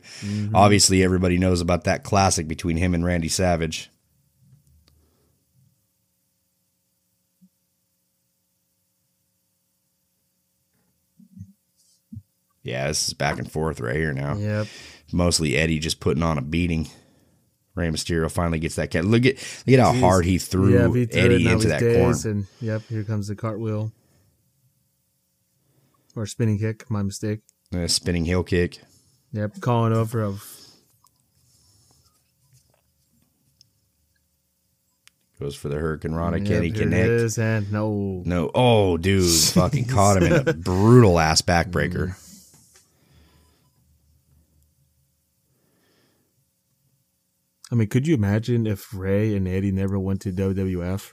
Obviously, 0.53 1.03
everybody 1.03 1.37
knows 1.37 1.61
about 1.61 1.83
that 1.83 2.03
classic 2.03 2.47
between 2.47 2.77
him 2.77 2.93
and 2.95 3.05
Randy 3.05 3.29
Savage. 3.29 3.89
Yeah, 12.63 12.87
this 12.87 13.07
is 13.09 13.13
back 13.13 13.39
and 13.39 13.51
forth 13.51 13.79
right 13.81 13.95
here 13.95 14.13
now 14.13 14.35
Yep. 14.37 14.67
mostly 15.11 15.57
Eddie 15.57 15.79
just 15.79 15.99
putting 15.99 16.23
on 16.23 16.37
a 16.37 16.41
beating. 16.41 16.87
Rey 17.75 17.89
Mysterio 17.89 18.29
finally 18.31 18.59
gets 18.59 18.75
that 18.75 18.91
cat. 18.91 19.03
Look 19.03 19.25
at 19.25 19.35
look 19.67 19.73
at 19.73 19.79
how 19.79 19.93
hard 19.93 20.25
he 20.25 20.37
threw 20.37 20.73
yeah, 20.73 20.87
he 20.93 21.05
threw 21.05 21.21
Eddie 21.21 21.47
into 21.47 21.67
that 21.69 21.79
corner. 21.81 22.15
And 22.25 22.45
yep, 22.61 22.83
here 22.87 23.03
comes 23.03 23.27
the 23.27 23.35
cartwheel. 23.35 23.91
Or 26.15 26.25
spinning 26.27 26.59
kick, 26.59 26.89
my 26.91 27.01
mistake. 27.01 27.39
A 27.73 27.87
spinning 27.89 28.25
heel 28.25 28.43
kick. 28.43 28.79
Yep, 29.31 29.59
calling 29.61 29.91
over 29.93 30.21
of 30.21 30.43
Goes 35.39 35.55
for 35.55 35.67
the 35.67 35.75
Hurricane 35.77 36.13
Rana. 36.13 36.37
yep, 36.37 36.47
Can 36.47 36.63
he 36.63 36.71
connect? 36.71 37.09
is, 37.09 37.37
and 37.39 37.71
no. 37.71 38.21
No. 38.25 38.51
Oh, 38.53 38.97
dude, 38.97 39.29
fucking 39.53 39.85
caught 39.85 40.21
him 40.21 40.31
in 40.31 40.47
a 40.47 40.53
brutal 40.53 41.19
ass 41.19 41.41
backbreaker. 41.41 42.09
Mm-hmm. 42.09 42.22
I 47.73 47.75
mean, 47.75 47.87
could 47.87 48.05
you 48.05 48.13
imagine 48.13 48.67
if 48.67 48.93
Rey 48.93 49.35
and 49.35 49.47
Eddie 49.47 49.71
never 49.71 49.97
went 49.97 50.21
to 50.21 50.31
WWF? 50.31 51.09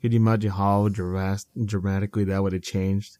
Could 0.00 0.14
you 0.14 0.18
imagine 0.18 0.50
how 0.50 0.88
dras- 0.88 1.44
dramatically 1.62 2.24
that 2.24 2.42
would 2.42 2.54
have 2.54 2.62
changed? 2.62 3.18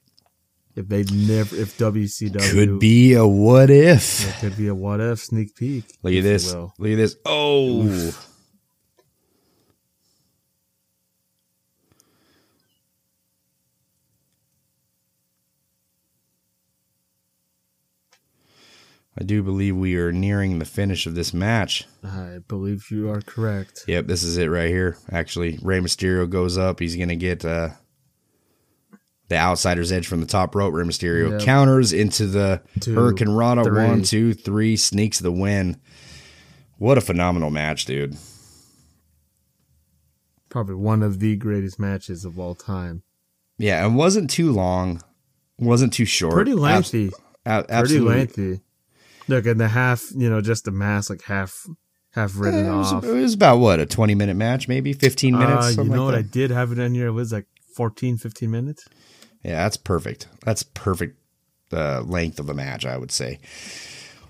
If 0.75 0.89
they 0.89 1.03
never, 1.03 1.55
if 1.55 1.77
WCW 1.77 2.53
Could 2.53 2.79
be 2.79 3.13
a 3.13 3.27
what 3.27 3.69
if. 3.69 4.27
It 4.27 4.41
could 4.41 4.57
be 4.57 4.69
a 4.69 4.75
what 4.75 5.03
if 5.03 5.19
sneak 5.19 5.55
peek. 5.57 5.85
Look 6.03 6.15
at 6.15 6.23
this. 6.23 6.55
Look 6.55 6.73
at 6.79 6.97
this. 6.97 7.17
Oh. 7.27 8.17
I 19.19 19.23
do 19.23 19.43
believe 19.45 19.77
we 19.77 19.97
are 19.97 20.11
nearing 20.13 20.59
the 20.59 20.65
finish 20.65 21.07
of 21.07 21.15
this 21.15 21.33
match. 21.33 21.85
I 22.03 22.39
believe 22.49 22.91
you 22.91 23.11
are 23.11 23.21
correct. 23.21 23.85
Yep, 23.87 24.07
this 24.09 24.23
is 24.25 24.37
it 24.37 24.47
right 24.47 24.69
here. 24.69 24.97
Actually, 25.13 25.59
Rey 25.63 25.79
Mysterio 25.79 26.29
goes 26.29 26.59
up. 26.59 26.81
He's 26.81 26.97
gonna 26.97 27.15
get 27.15 27.45
uh, 27.45 27.69
the 29.29 29.37
outsider's 29.37 29.93
edge 29.93 30.09
from 30.09 30.21
the 30.21 30.27
top 30.27 30.55
rope. 30.57 30.75
Rey 30.75 30.85
Mysterio 30.85 31.31
Yep. 31.33 31.43
counters 31.43 31.93
into 31.93 32.27
the 32.27 32.61
Two, 32.81 32.95
Hurricane 32.95 33.31
Rana. 33.31 33.63
three. 33.63 33.85
One, 33.87 34.03
two, 34.03 34.35
three. 34.35 34.77
Sneaks 34.77 35.21
the 35.21 35.31
win. 35.33 35.81
What 36.79 36.99
a 36.99 37.01
phenomenal 37.01 37.51
match, 37.51 37.85
dude. 37.85 38.17
Probably 40.49 40.75
one 40.75 41.03
of 41.03 41.21
the 41.21 41.37
greatest 41.37 41.79
matches 41.79 42.25
of 42.25 42.39
all 42.39 42.55
time. 42.55 43.03
Yeah, 43.59 43.85
it 43.87 43.91
wasn't 43.91 44.31
too 44.31 44.53
long. 44.53 45.03
Wasn't 45.59 45.93
too 45.93 46.05
short. 46.05 46.35
Pretty 46.35 46.53
lengthy. 46.55 47.11
Ab- 47.47 47.67
Pretty 47.69 47.73
absolutely. 47.79 48.15
lengthy. 48.17 48.61
Look, 49.29 49.47
and 49.47 49.59
the 49.61 49.69
half, 49.69 50.05
you 50.15 50.29
know, 50.29 50.41
just 50.41 50.65
the 50.65 50.71
mask, 50.71 51.11
like 51.11 51.23
half, 51.23 51.67
half 52.13 52.33
written 52.37 52.67
Eh, 52.67 52.73
It 52.73 52.77
was, 52.77 52.93
off. 52.93 53.05
it 53.05 53.11
was 53.13 53.35
about 53.35 53.57
what 53.59 53.81
a 53.81 53.87
twenty 53.87 54.15
minute 54.15 54.35
match, 54.37 54.69
maybe 54.69 54.93
fifteen 54.93 55.39
minutes. 55.39 55.79
Uh, 55.79 55.83
you 55.83 55.89
know 55.89 56.05
like 56.05 56.13
what? 56.13 56.19
I 56.19 56.23
did 56.23 56.51
have 56.51 56.73
it 56.73 56.79
in 56.79 56.95
here. 56.95 57.07
It 57.09 57.13
was 57.13 57.33
like 57.33 57.47
14, 57.75 58.19
15 58.19 58.51
minutes. 58.51 58.87
Yeah, 59.43 59.63
that's 59.65 59.77
perfect. 59.77 60.29
That's 60.45 60.63
perfect 60.63 61.19
uh, 61.73 62.03
length 62.03 62.39
of 62.39 62.49
a 62.49 62.55
match, 62.55 62.87
I 62.87 62.97
would 62.97 63.11
say. 63.11 63.41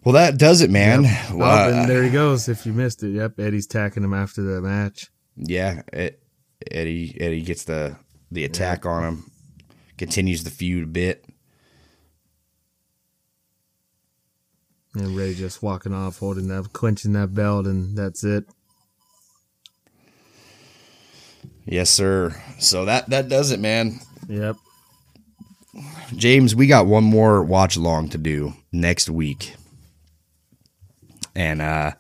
Well, 0.03 0.13
that 0.15 0.39
does 0.39 0.61
it, 0.63 0.71
man. 0.71 1.03
Well, 1.37 1.43
Uh, 1.69 1.81
and 1.83 1.91
there 1.91 2.03
he 2.03 2.11
goes. 2.11 2.49
If 2.49 2.65
you 2.67 2.73
missed 2.73 3.03
it, 3.03 3.11
yep, 3.11 3.39
Eddie's 3.39 3.67
tacking 3.67 4.03
him 4.05 4.15
after 4.15 4.43
the 4.43 4.61
match. 4.63 5.11
yeah, 5.37 5.83
it, 5.93 6.23
Eddie 6.71 7.17
Eddie 7.21 7.43
gets 7.43 7.65
the 7.65 7.97
the 8.31 8.45
attack 8.45 8.87
on 8.87 9.03
him. 9.05 9.31
continues 9.99 10.45
the 10.45 10.51
feud 10.51 10.85
a 10.85 10.87
bit. 10.87 11.24
And 14.95 15.17
Rey 15.17 15.35
just 15.35 15.63
walking 15.63 15.93
off, 15.93 16.19
holding 16.19 16.49
that, 16.49 16.73
clenching 16.73 17.15
that 17.15 17.35
belt, 17.35 17.67
and 17.67 17.97
that's 17.97 18.23
it. 18.23 18.45
Yes, 21.67 21.91
sir. 21.91 22.35
So 22.59 22.85
that 22.85 23.09
that 23.11 23.29
does 23.29 23.51
it, 23.51 23.61
man. 23.61 24.01
Yep. 24.29 24.57
James, 26.15 26.55
we 26.55 26.67
got 26.67 26.87
one 26.87 27.05
more 27.05 27.43
watch 27.43 27.77
along 27.77 28.11
to 28.11 28.19
do 28.19 28.55
next 28.71 29.11
week. 29.11 29.55
And 31.35 31.61
uh 31.61 31.93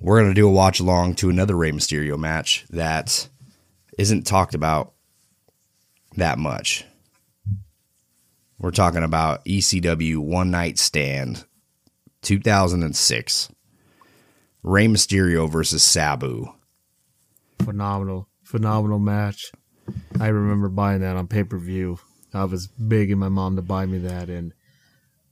we're 0.00 0.20
gonna 0.20 0.34
do 0.34 0.48
a 0.48 0.52
watch 0.52 0.80
along 0.80 1.14
to 1.16 1.30
another 1.30 1.56
Rey 1.56 1.72
Mysterio 1.72 2.18
match 2.18 2.64
that 2.70 3.28
isn't 3.98 4.26
talked 4.26 4.54
about 4.54 4.92
that 6.16 6.38
much. 6.38 6.84
We're 8.58 8.70
talking 8.70 9.02
about 9.02 9.44
ECW 9.44 10.18
One 10.18 10.50
Night 10.50 10.78
Stand 10.78 11.44
2006. 12.26 13.48
Rey 14.64 14.86
Mysterio 14.88 15.48
versus 15.48 15.84
Sabu. 15.84 16.52
Phenomenal, 17.60 18.28
phenomenal 18.42 18.98
match. 18.98 19.52
I 20.18 20.26
remember 20.26 20.68
buying 20.68 21.02
that 21.02 21.16
on 21.16 21.28
pay 21.28 21.44
per 21.44 21.56
view. 21.56 22.00
I 22.34 22.44
was 22.44 22.66
begging 22.66 23.18
my 23.18 23.28
mom 23.28 23.54
to 23.56 23.62
buy 23.62 23.86
me 23.86 23.98
that, 23.98 24.28
and 24.28 24.52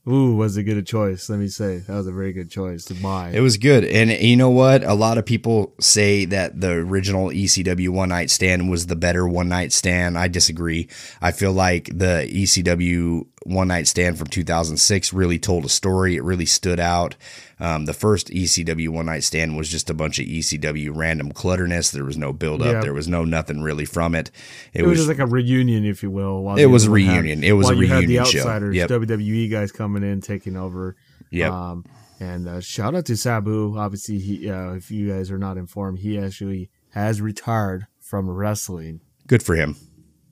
ooh, 0.09 0.35
was 0.35 0.55
it 0.55 0.63
good 0.63 0.77
a 0.77 0.81
choice? 0.81 1.29
Let 1.29 1.39
me 1.39 1.49
say 1.49 1.79
that 1.79 1.93
was 1.93 2.07
a 2.07 2.13
very 2.13 2.31
good 2.31 2.49
choice 2.49 2.85
to 2.85 2.93
buy. 2.93 3.31
It 3.31 3.41
was 3.41 3.57
good. 3.57 3.83
And 3.83 4.09
you 4.09 4.37
know 4.37 4.49
what? 4.49 4.85
A 4.85 4.93
lot 4.93 5.17
of 5.17 5.25
people 5.25 5.73
say 5.81 6.23
that 6.23 6.61
the 6.61 6.71
original 6.71 7.27
ECW 7.27 7.89
One 7.89 8.09
Night 8.09 8.29
Stand 8.29 8.69
was 8.69 8.87
the 8.87 8.95
better 8.95 9.27
One 9.27 9.49
Night 9.49 9.73
Stand. 9.73 10.17
I 10.17 10.29
disagree. 10.29 10.87
I 11.21 11.33
feel 11.33 11.51
like 11.51 11.87
the 11.87 12.25
ECW 12.31 13.27
One 13.45 13.67
Night 13.67 13.87
Stand 13.87 14.17
from 14.17 14.25
2006 14.27 15.13
really 15.13 15.37
told 15.37 15.65
a 15.65 15.69
story. 15.69 16.15
It 16.15 16.23
really 16.23 16.47
stood 16.47 16.79
out. 16.79 17.15
Um, 17.59 17.85
the 17.85 17.93
first 17.93 18.29
ECW 18.29 18.89
One 18.89 19.05
Night 19.05 19.23
Stand 19.23 19.55
was 19.55 19.69
just 19.69 19.89
a 19.89 19.93
bunch 19.93 20.17
of 20.17 20.25
ECW 20.25 20.89
random 20.95 21.31
clutterness. 21.31 21.91
There 21.91 22.03
was 22.03 22.17
no 22.17 22.33
build 22.33 22.63
up. 22.63 22.73
Yeah. 22.73 22.81
There 22.81 22.93
was 22.93 23.07
no 23.07 23.23
nothing 23.23 23.61
really 23.61 23.85
from 23.85 24.15
it. 24.15 24.31
It, 24.73 24.81
it 24.81 24.83
was, 24.83 24.97
was, 24.97 24.99
just 25.05 25.09
like 25.09 25.19
a 25.19 25.31
reunion, 25.31 25.85
if 25.85 26.01
you 26.01 26.09
will. 26.09 26.53
It 26.53 26.61
the 26.61 26.65
was 26.65 26.85
a 26.85 26.87
had- 26.87 26.93
reunion. 26.93 27.43
It 27.43 27.51
was 27.51 27.67
a 27.69 27.75
had 27.75 27.77
the 27.77 27.81
reunion 27.87 28.25
show. 28.25 28.39
outsiders, 28.39 28.75
Yep. 28.75 28.89
WWE 28.89 29.51
guys 29.51 29.71
coming 29.71 30.01
in, 30.01 30.21
taking 30.21 30.57
over. 30.57 30.95
Yep. 31.29 31.51
Um, 31.51 31.85
and 32.19 32.47
uh, 32.47 32.61
shout 32.61 32.95
out 32.95 33.05
to 33.05 33.15
Sabu. 33.15 33.77
Obviously, 33.77 34.17
he, 34.17 34.49
uh, 34.49 34.71
if 34.71 34.89
you 34.89 35.09
guys 35.11 35.29
are 35.29 35.37
not 35.37 35.57
informed, 35.57 35.99
he 35.99 36.17
actually 36.17 36.71
has 36.93 37.21
retired 37.21 37.85
from 37.99 38.27
wrestling. 38.27 39.01
good 39.27 39.43
for 39.43 39.53
him. 39.55 39.75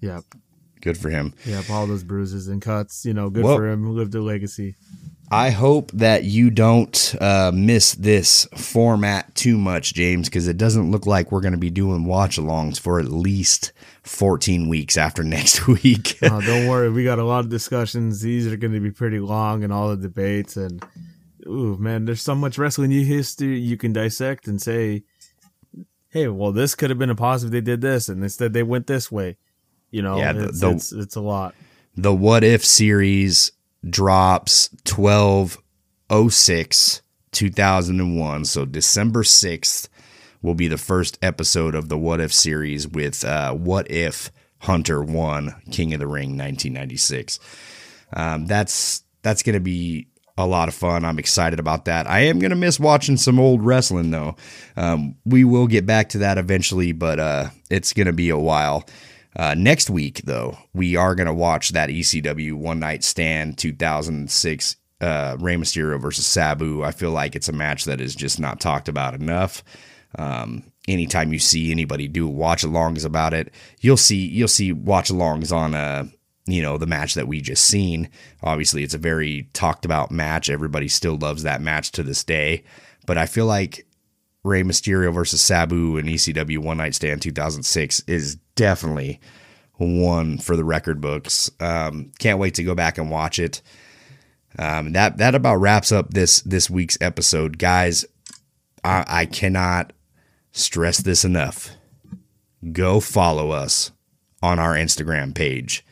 Yep. 0.02 0.24
Good 0.84 0.98
for 0.98 1.10
him. 1.10 1.34
Yeah, 1.46 1.62
All 1.72 1.88
those 1.88 2.04
bruises 2.04 2.50
and 2.50 2.62
cuts. 2.62 3.06
You 3.06 3.14
know, 3.14 3.30
good 3.30 3.46
Well- 3.46 3.56
for 3.56 3.70
him. 3.70 3.96
Lived 3.96 4.14
a 4.16 4.22
legacy. 4.22 4.76
I 5.32 5.50
hope 5.50 5.90
that 5.94 6.26
you 6.26 6.52
don't 6.52 7.16
uh, 7.20 7.52
miss 7.56 7.94
this 7.96 8.46
format 8.56 9.34
too 9.34 9.58
much, 9.58 9.94
James, 9.96 10.28
because 10.30 10.48
it 10.48 10.58
doesn't 10.58 10.92
look 10.92 11.08
like 11.08 11.32
we're 11.32 11.42
going 11.42 11.54
to 11.54 11.58
be 11.58 11.72
doing 11.72 12.06
watch 12.06 12.38
alongs 12.38 12.80
for 12.80 13.00
at 13.00 13.08
least 13.08 13.72
14 14.04 14.68
weeks 14.68 14.96
after 14.98 15.24
next 15.38 15.66
week. 15.68 16.20
Oh, 16.24 16.42
don't 16.42 16.68
worry. 16.68 16.92
We 16.92 17.04
got 17.06 17.18
a 17.18 17.24
lot 17.24 17.40
of 17.46 17.50
discussions. 17.50 18.22
These 18.22 18.46
are 18.52 18.58
going 18.58 18.74
to 18.74 18.80
be 18.82 18.92
pretty 18.92 19.20
long 19.20 19.64
and 19.64 19.72
all 19.74 19.90
the 19.90 19.98
debates. 19.98 20.56
And, 20.58 20.84
ooh, 21.48 21.78
man, 21.80 22.06
there's 22.06 22.22
so 22.22 22.36
much 22.36 22.58
wrestling 22.58 22.92
history 22.92 23.58
you 23.58 23.78
can 23.78 23.94
dissect 23.94 24.48
and 24.48 24.62
say, 24.62 25.04
hey, 26.10 26.28
well, 26.28 26.52
this 26.52 26.76
could 26.76 26.90
have 26.92 27.00
been 27.00 27.10
a 27.10 27.16
positive. 27.16 27.52
They 27.54 27.62
did 27.62 27.82
this, 27.82 28.08
and 28.10 28.22
instead 28.22 28.52
they 28.54 28.62
went 28.64 28.86
this 28.88 29.12
way. 29.12 29.38
You 29.94 30.02
know, 30.02 30.18
Yeah, 30.18 30.34
the- 30.34 30.50
it's, 30.50 30.60
the- 30.60 30.72
it's, 30.72 30.92
it's 30.92 31.16
a 31.16 31.22
lot. 31.22 31.56
the 31.96 32.14
What 32.14 32.44
If 32.44 32.66
series 32.66 33.54
drops 33.90 34.70
1206 34.88 37.02
2001. 37.32 38.46
So 38.46 38.66
December 38.66 39.24
6th 39.24 39.88
will 40.42 40.56
be 40.56 40.68
the 40.68 40.78
first 40.78 41.18
episode 41.22 41.76
of 41.76 41.90
the 41.90 41.98
What 41.98 42.20
If 42.20 42.34
series 42.34 42.88
with 42.88 43.24
uh, 43.26 43.54
What 43.54 43.90
If 43.90 44.32
Hunter 44.60 45.04
won 45.04 45.56
King 45.72 45.94
of 45.94 46.00
the 46.00 46.08
Ring 46.08 46.38
1996. 46.38 47.40
Um, 48.14 48.46
that's 48.46 49.04
that's 49.24 49.42
going 49.44 49.56
to 49.56 49.60
be 49.60 50.08
a 50.38 50.46
lot 50.48 50.68
of 50.68 50.74
fun. 50.76 51.06
I'm 51.06 51.20
excited 51.20 51.60
about 51.60 51.86
that. 51.86 52.08
I 52.10 52.22
am 52.22 52.40
going 52.40 52.50
to 52.52 52.56
miss 52.56 52.80
watching 52.80 53.18
some 53.18 53.40
old 53.40 53.64
wrestling 53.64 54.12
though. 54.12 54.36
Um, 54.78 55.16
we 55.26 55.44
will 55.44 55.68
get 55.68 55.86
back 55.86 56.10
to 56.10 56.20
that 56.20 56.38
eventually, 56.38 56.92
but 56.92 57.20
uh, 57.20 57.50
it's 57.70 57.94
going 57.94 58.08
to 58.08 58.14
be 58.14 58.30
a 58.30 58.38
while. 58.38 58.86
Uh, 59.36 59.56
next 59.58 59.90
week, 59.90 60.22
though, 60.26 60.58
we 60.74 60.96
are 60.96 61.16
going 61.16 61.28
to 61.28 61.34
watch 61.34 61.70
that 61.70 61.90
ECW 61.90 62.54
One 62.54 62.80
Night 62.80 63.04
Stand 63.04 63.58
2006 63.58 64.76
uh, 65.02 65.36
Rey 65.40 65.56
Mysterio 65.56 66.00
versus 66.00 66.26
Sabu. 66.26 66.84
I 66.84 66.92
feel 66.92 67.12
like 67.12 67.36
it's 67.36 67.50
a 67.50 67.54
match 67.54 67.86
that 67.86 68.00
is 68.00 68.16
just 68.16 68.40
not 68.40 68.62
talked 68.62 68.88
about 68.88 69.14
enough. 69.14 69.64
Um, 70.18 70.64
anytime 70.88 71.34
you 71.34 71.40
see 71.40 71.72
anybody 71.72 72.08
do 72.08 72.28
watch 72.28 72.64
alongs 72.64 73.04
about 73.06 73.34
it, 73.34 73.54
you'll 73.82 73.98
see 73.98 74.26
you'll 74.28 74.48
see 74.48 74.72
watch 74.72 75.10
alongs 75.10 75.52
on 75.56 75.74
uh 75.74 76.06
you 76.46 76.62
know 76.62 76.78
the 76.78 76.86
match 76.86 77.16
that 77.16 77.28
we 77.28 77.42
just 77.42 77.66
seen. 77.66 78.10
Obviously, 78.42 78.84
it's 78.84 78.94
a 78.94 79.00
very 79.00 79.50
talked 79.54 79.86
about 79.86 80.12
match. 80.12 80.50
Everybody 80.50 80.88
still 80.88 81.18
loves 81.18 81.44
that 81.44 81.62
match 81.62 81.92
to 81.94 82.04
this 82.04 82.24
day. 82.24 82.64
But 83.06 83.18
I 83.18 83.26
feel 83.26 83.46
like 83.46 83.86
Rey 84.44 84.64
Mysterio 84.64 85.14
versus 85.14 85.42
Sabu 85.42 85.98
in 85.98 86.06
ECW 86.06 86.60
One 86.60 86.78
Night 86.78 86.96
Stand 86.96 87.22
2006 87.22 88.02
is 88.08 88.36
definitely 88.56 89.20
one 89.78 90.38
for 90.38 90.56
the 90.56 90.66
record 90.66 91.00
books. 91.02 91.50
Um, 91.60 92.12
can't 92.20 92.40
wait 92.40 92.56
to 92.56 92.64
go 92.64 92.76
back 92.76 92.98
and 92.98 93.10
watch 93.10 93.40
it. 93.40 93.62
Um, 94.60 94.92
that 94.94 95.18
that 95.18 95.34
about 95.34 95.56
wraps 95.58 95.92
up 95.92 96.14
this 96.14 96.42
this 96.42 96.70
week's 96.70 96.98
episode, 97.02 97.58
guys. 97.58 98.06
I, 98.84 99.06
I 99.08 99.26
cannot 99.26 99.94
stress 100.52 101.00
this 101.00 101.26
enough. 101.26 101.72
Go 102.72 103.00
follow 103.00 103.52
us 103.52 103.92
on 104.42 104.60
our 104.60 104.76
Instagram 104.76 105.34
page 105.34 105.86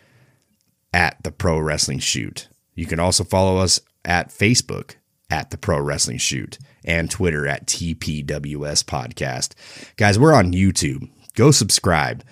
at 0.93 1.23
the 1.23 1.31
Pro 1.31 1.57
Wrestling 1.57 1.99
Shoot. 1.99 2.49
You 2.75 2.85
can 2.85 2.99
also 2.99 3.23
follow 3.23 3.57
us 3.57 3.79
at 4.05 4.29
Facebook 4.29 4.95
at 5.29 5.51
the 5.51 5.57
Pro 5.57 5.79
Wrestling 5.79 6.17
Shoot 6.17 6.59
and 6.83 7.09
Twitter 7.09 7.47
at 7.47 7.67
TPWS 7.67 8.83
Podcast. 8.83 9.53
Guys, 9.97 10.17
we're 10.17 10.33
on 10.33 10.53
YouTube. 10.53 11.09
Go 11.35 11.51
subscribe. 11.51 12.23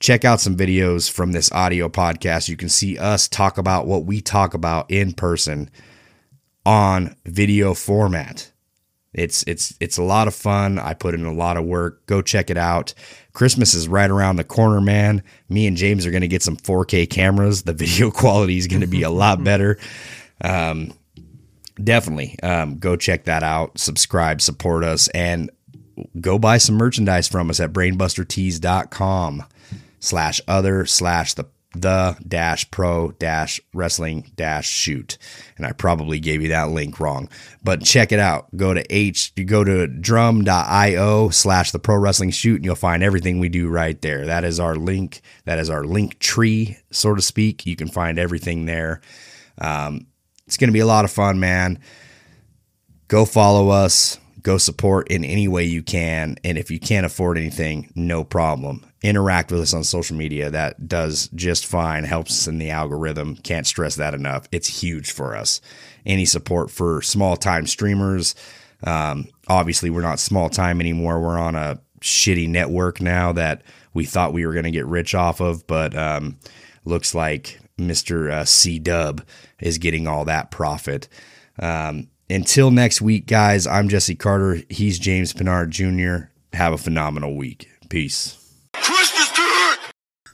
Check 0.00 0.24
out 0.24 0.40
some 0.40 0.56
videos 0.56 1.10
from 1.10 1.32
this 1.32 1.50
audio 1.50 1.88
podcast. 1.88 2.48
You 2.48 2.56
can 2.56 2.68
see 2.68 2.96
us 2.98 3.26
talk 3.26 3.58
about 3.58 3.86
what 3.86 4.04
we 4.04 4.20
talk 4.20 4.54
about 4.54 4.90
in 4.90 5.12
person 5.12 5.70
on 6.64 7.16
video 7.24 7.74
format. 7.74 8.52
It's 9.12 9.42
it's 9.44 9.74
it's 9.80 9.96
a 9.96 10.02
lot 10.02 10.28
of 10.28 10.34
fun. 10.34 10.78
I 10.78 10.94
put 10.94 11.14
in 11.14 11.24
a 11.24 11.32
lot 11.32 11.56
of 11.56 11.64
work. 11.64 12.06
Go 12.06 12.22
check 12.22 12.50
it 12.50 12.58
out. 12.58 12.94
Christmas 13.32 13.74
is 13.74 13.88
right 13.88 14.10
around 14.10 14.36
the 14.36 14.44
corner, 14.44 14.80
man. 14.80 15.22
Me 15.48 15.66
and 15.66 15.76
James 15.76 16.04
are 16.06 16.10
going 16.10 16.22
to 16.22 16.28
get 16.28 16.42
some 16.42 16.56
4K 16.56 17.08
cameras. 17.08 17.62
The 17.62 17.72
video 17.84 18.10
quality 18.10 18.58
is 18.58 18.66
going 18.66 18.82
to 18.82 18.86
be 18.86 19.02
a 19.02 19.10
lot 19.10 19.42
better. 19.44 19.78
Um, 20.42 20.92
definitely 21.82 22.38
um, 22.42 22.78
go 22.78 22.96
check 22.96 23.24
that 23.24 23.42
out. 23.42 23.78
Subscribe, 23.78 24.40
support 24.40 24.84
us, 24.84 25.08
and 25.08 25.50
go 26.20 26.38
buy 26.38 26.58
some 26.58 26.76
merchandise 26.76 27.28
from 27.28 27.50
us 27.50 27.60
at 27.60 27.72
brainbustertees.com 27.72 29.44
slash 30.00 30.40
other 30.46 30.86
slash 30.86 31.34
the 31.34 31.46
the 31.74 32.16
dash 32.26 32.68
pro 32.70 33.10
dash 33.12 33.60
wrestling 33.74 34.32
dash 34.36 34.66
shoot. 34.66 35.18
And 35.56 35.66
i 35.66 35.72
probably 35.72 36.18
gave 36.18 36.40
you 36.40 36.48
that 36.48 36.70
link 36.70 36.98
wrong 36.98 37.28
but 37.62 37.84
check 37.84 38.10
it 38.10 38.18
out. 38.18 38.48
Go 38.56 38.72
to 38.72 38.84
h 38.94 39.32
you 39.36 39.44
go 39.44 39.64
to 39.64 39.86
drum.io 39.86 41.28
slash 41.28 41.70
the 41.70 41.78
pro 41.78 41.96
wrestling 41.96 42.30
shoot 42.30 42.56
and 42.56 42.64
you'll 42.64 42.74
find 42.74 43.02
everything 43.02 43.38
we 43.38 43.50
do 43.50 43.68
right 43.68 44.00
there. 44.00 44.24
That 44.26 44.44
is 44.44 44.58
our 44.58 44.76
link 44.76 45.20
that 45.44 45.58
is 45.58 45.68
our 45.68 45.84
link 45.84 46.18
tree 46.18 46.78
so 46.90 47.14
to 47.14 47.22
speak. 47.22 47.66
You 47.66 47.76
can 47.76 47.88
find 47.88 48.18
everything 48.18 48.64
there. 48.64 49.02
Um, 49.58 50.06
it's 50.48 50.56
going 50.56 50.68
to 50.68 50.72
be 50.72 50.80
a 50.80 50.86
lot 50.86 51.04
of 51.04 51.10
fun 51.10 51.38
man. 51.38 51.78
Go 53.06 53.26
follow 53.26 53.68
us. 53.68 54.18
Go 54.40 54.56
support 54.56 55.08
in 55.08 55.22
any 55.24 55.46
way 55.46 55.64
you 55.64 55.82
can 55.82 56.36
and 56.42 56.56
if 56.56 56.70
you 56.70 56.80
can't 56.80 57.04
afford 57.04 57.36
anything 57.36 57.92
no 57.94 58.24
problem. 58.24 58.82
Interact 59.02 59.52
with 59.52 59.60
us 59.60 59.74
on 59.74 59.84
social 59.84 60.16
media. 60.16 60.48
That 60.48 60.88
does 60.88 61.28
just 61.34 61.66
fine. 61.66 62.04
Helps 62.04 62.30
us 62.30 62.48
in 62.48 62.56
the 62.56 62.70
algorithm. 62.70 63.36
Can't 63.36 63.66
stress 63.66 63.96
that 63.96 64.14
enough. 64.14 64.48
It's 64.50 64.82
huge 64.82 65.12
for 65.12 65.36
us. 65.36 65.60
Any 66.06 66.24
support 66.24 66.70
for 66.70 67.02
small 67.02 67.36
time 67.36 67.66
streamers 67.66 68.34
um, 68.84 69.26
obviously 69.48 69.90
we're 69.90 70.02
not 70.02 70.20
small 70.20 70.48
time 70.48 70.80
anymore. 70.80 71.20
We're 71.20 71.38
on 71.38 71.54
a 71.54 71.80
shitty 72.00 72.48
network 72.48 73.00
now 73.00 73.32
that 73.32 73.62
we 73.92 74.06
thought 74.06 74.32
we 74.32 74.46
were 74.46 74.52
going 74.52 74.64
to 74.64 74.70
get 74.70 74.86
rich 74.86 75.14
off 75.14 75.40
of 75.40 75.66
but 75.66 75.94
um, 75.94 76.38
looks 76.84 77.14
like 77.14 77.60
mr 77.78 78.30
uh, 78.30 78.44
c 78.44 78.78
dub 78.78 79.24
is 79.60 79.78
getting 79.78 80.06
all 80.06 80.24
that 80.24 80.50
profit 80.50 81.08
um, 81.60 82.08
until 82.30 82.70
next 82.70 83.00
week, 83.00 83.26
guys, 83.26 83.66
I'm 83.66 83.88
Jesse 83.88 84.14
Carter. 84.14 84.60
He's 84.68 84.98
James 84.98 85.32
Pinard 85.32 85.70
Jr. 85.70 86.28
Have 86.52 86.74
a 86.74 86.78
phenomenal 86.78 87.34
week. 87.34 87.70
Peace. 87.88 88.36
Christmas! 88.74 89.18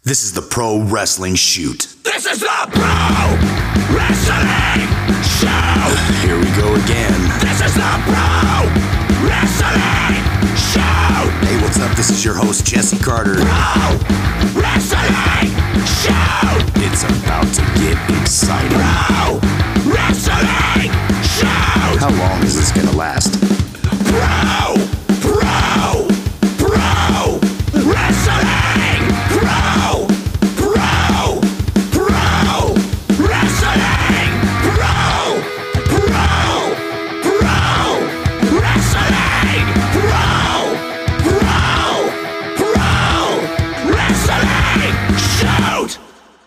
This 0.02 0.22
is 0.22 0.34
the 0.34 0.42
Pro 0.42 0.82
Wrestling 0.82 1.34
Shoot. 1.34 1.96
This 2.02 2.26
is 2.26 2.40
the 2.40 2.68
Pro 2.72 3.96
Wrestling 3.96 4.88
Show. 5.22 6.26
Here 6.26 6.36
we 6.36 6.50
go 6.60 6.74
again. 6.74 7.20
This 7.40 7.64
is 7.64 7.74
the 7.74 8.02
Pro 8.04 9.03
Wrestling 9.24 9.80
Show! 10.54 11.24
Hey, 11.46 11.56
what's 11.62 11.78
up? 11.80 11.96
This 11.96 12.10
is 12.10 12.24
your 12.24 12.34
host, 12.34 12.66
Jesse 12.66 12.98
Carter. 12.98 13.34
Pro 13.34 13.96
Wrestling 14.60 15.50
Show! 15.84 16.58
It's 16.84 17.04
about 17.04 17.46
to 17.54 17.62
get 17.80 17.96
exciting. 18.20 18.76
Pro 18.76 19.40
Wrestling 19.90 20.92
Show! 21.22 21.46
How 21.98 22.10
long 22.18 22.42
is 22.42 22.56
this 22.56 22.70
gonna 22.72 22.96
last? 22.96 23.40
Pro 23.82 25.03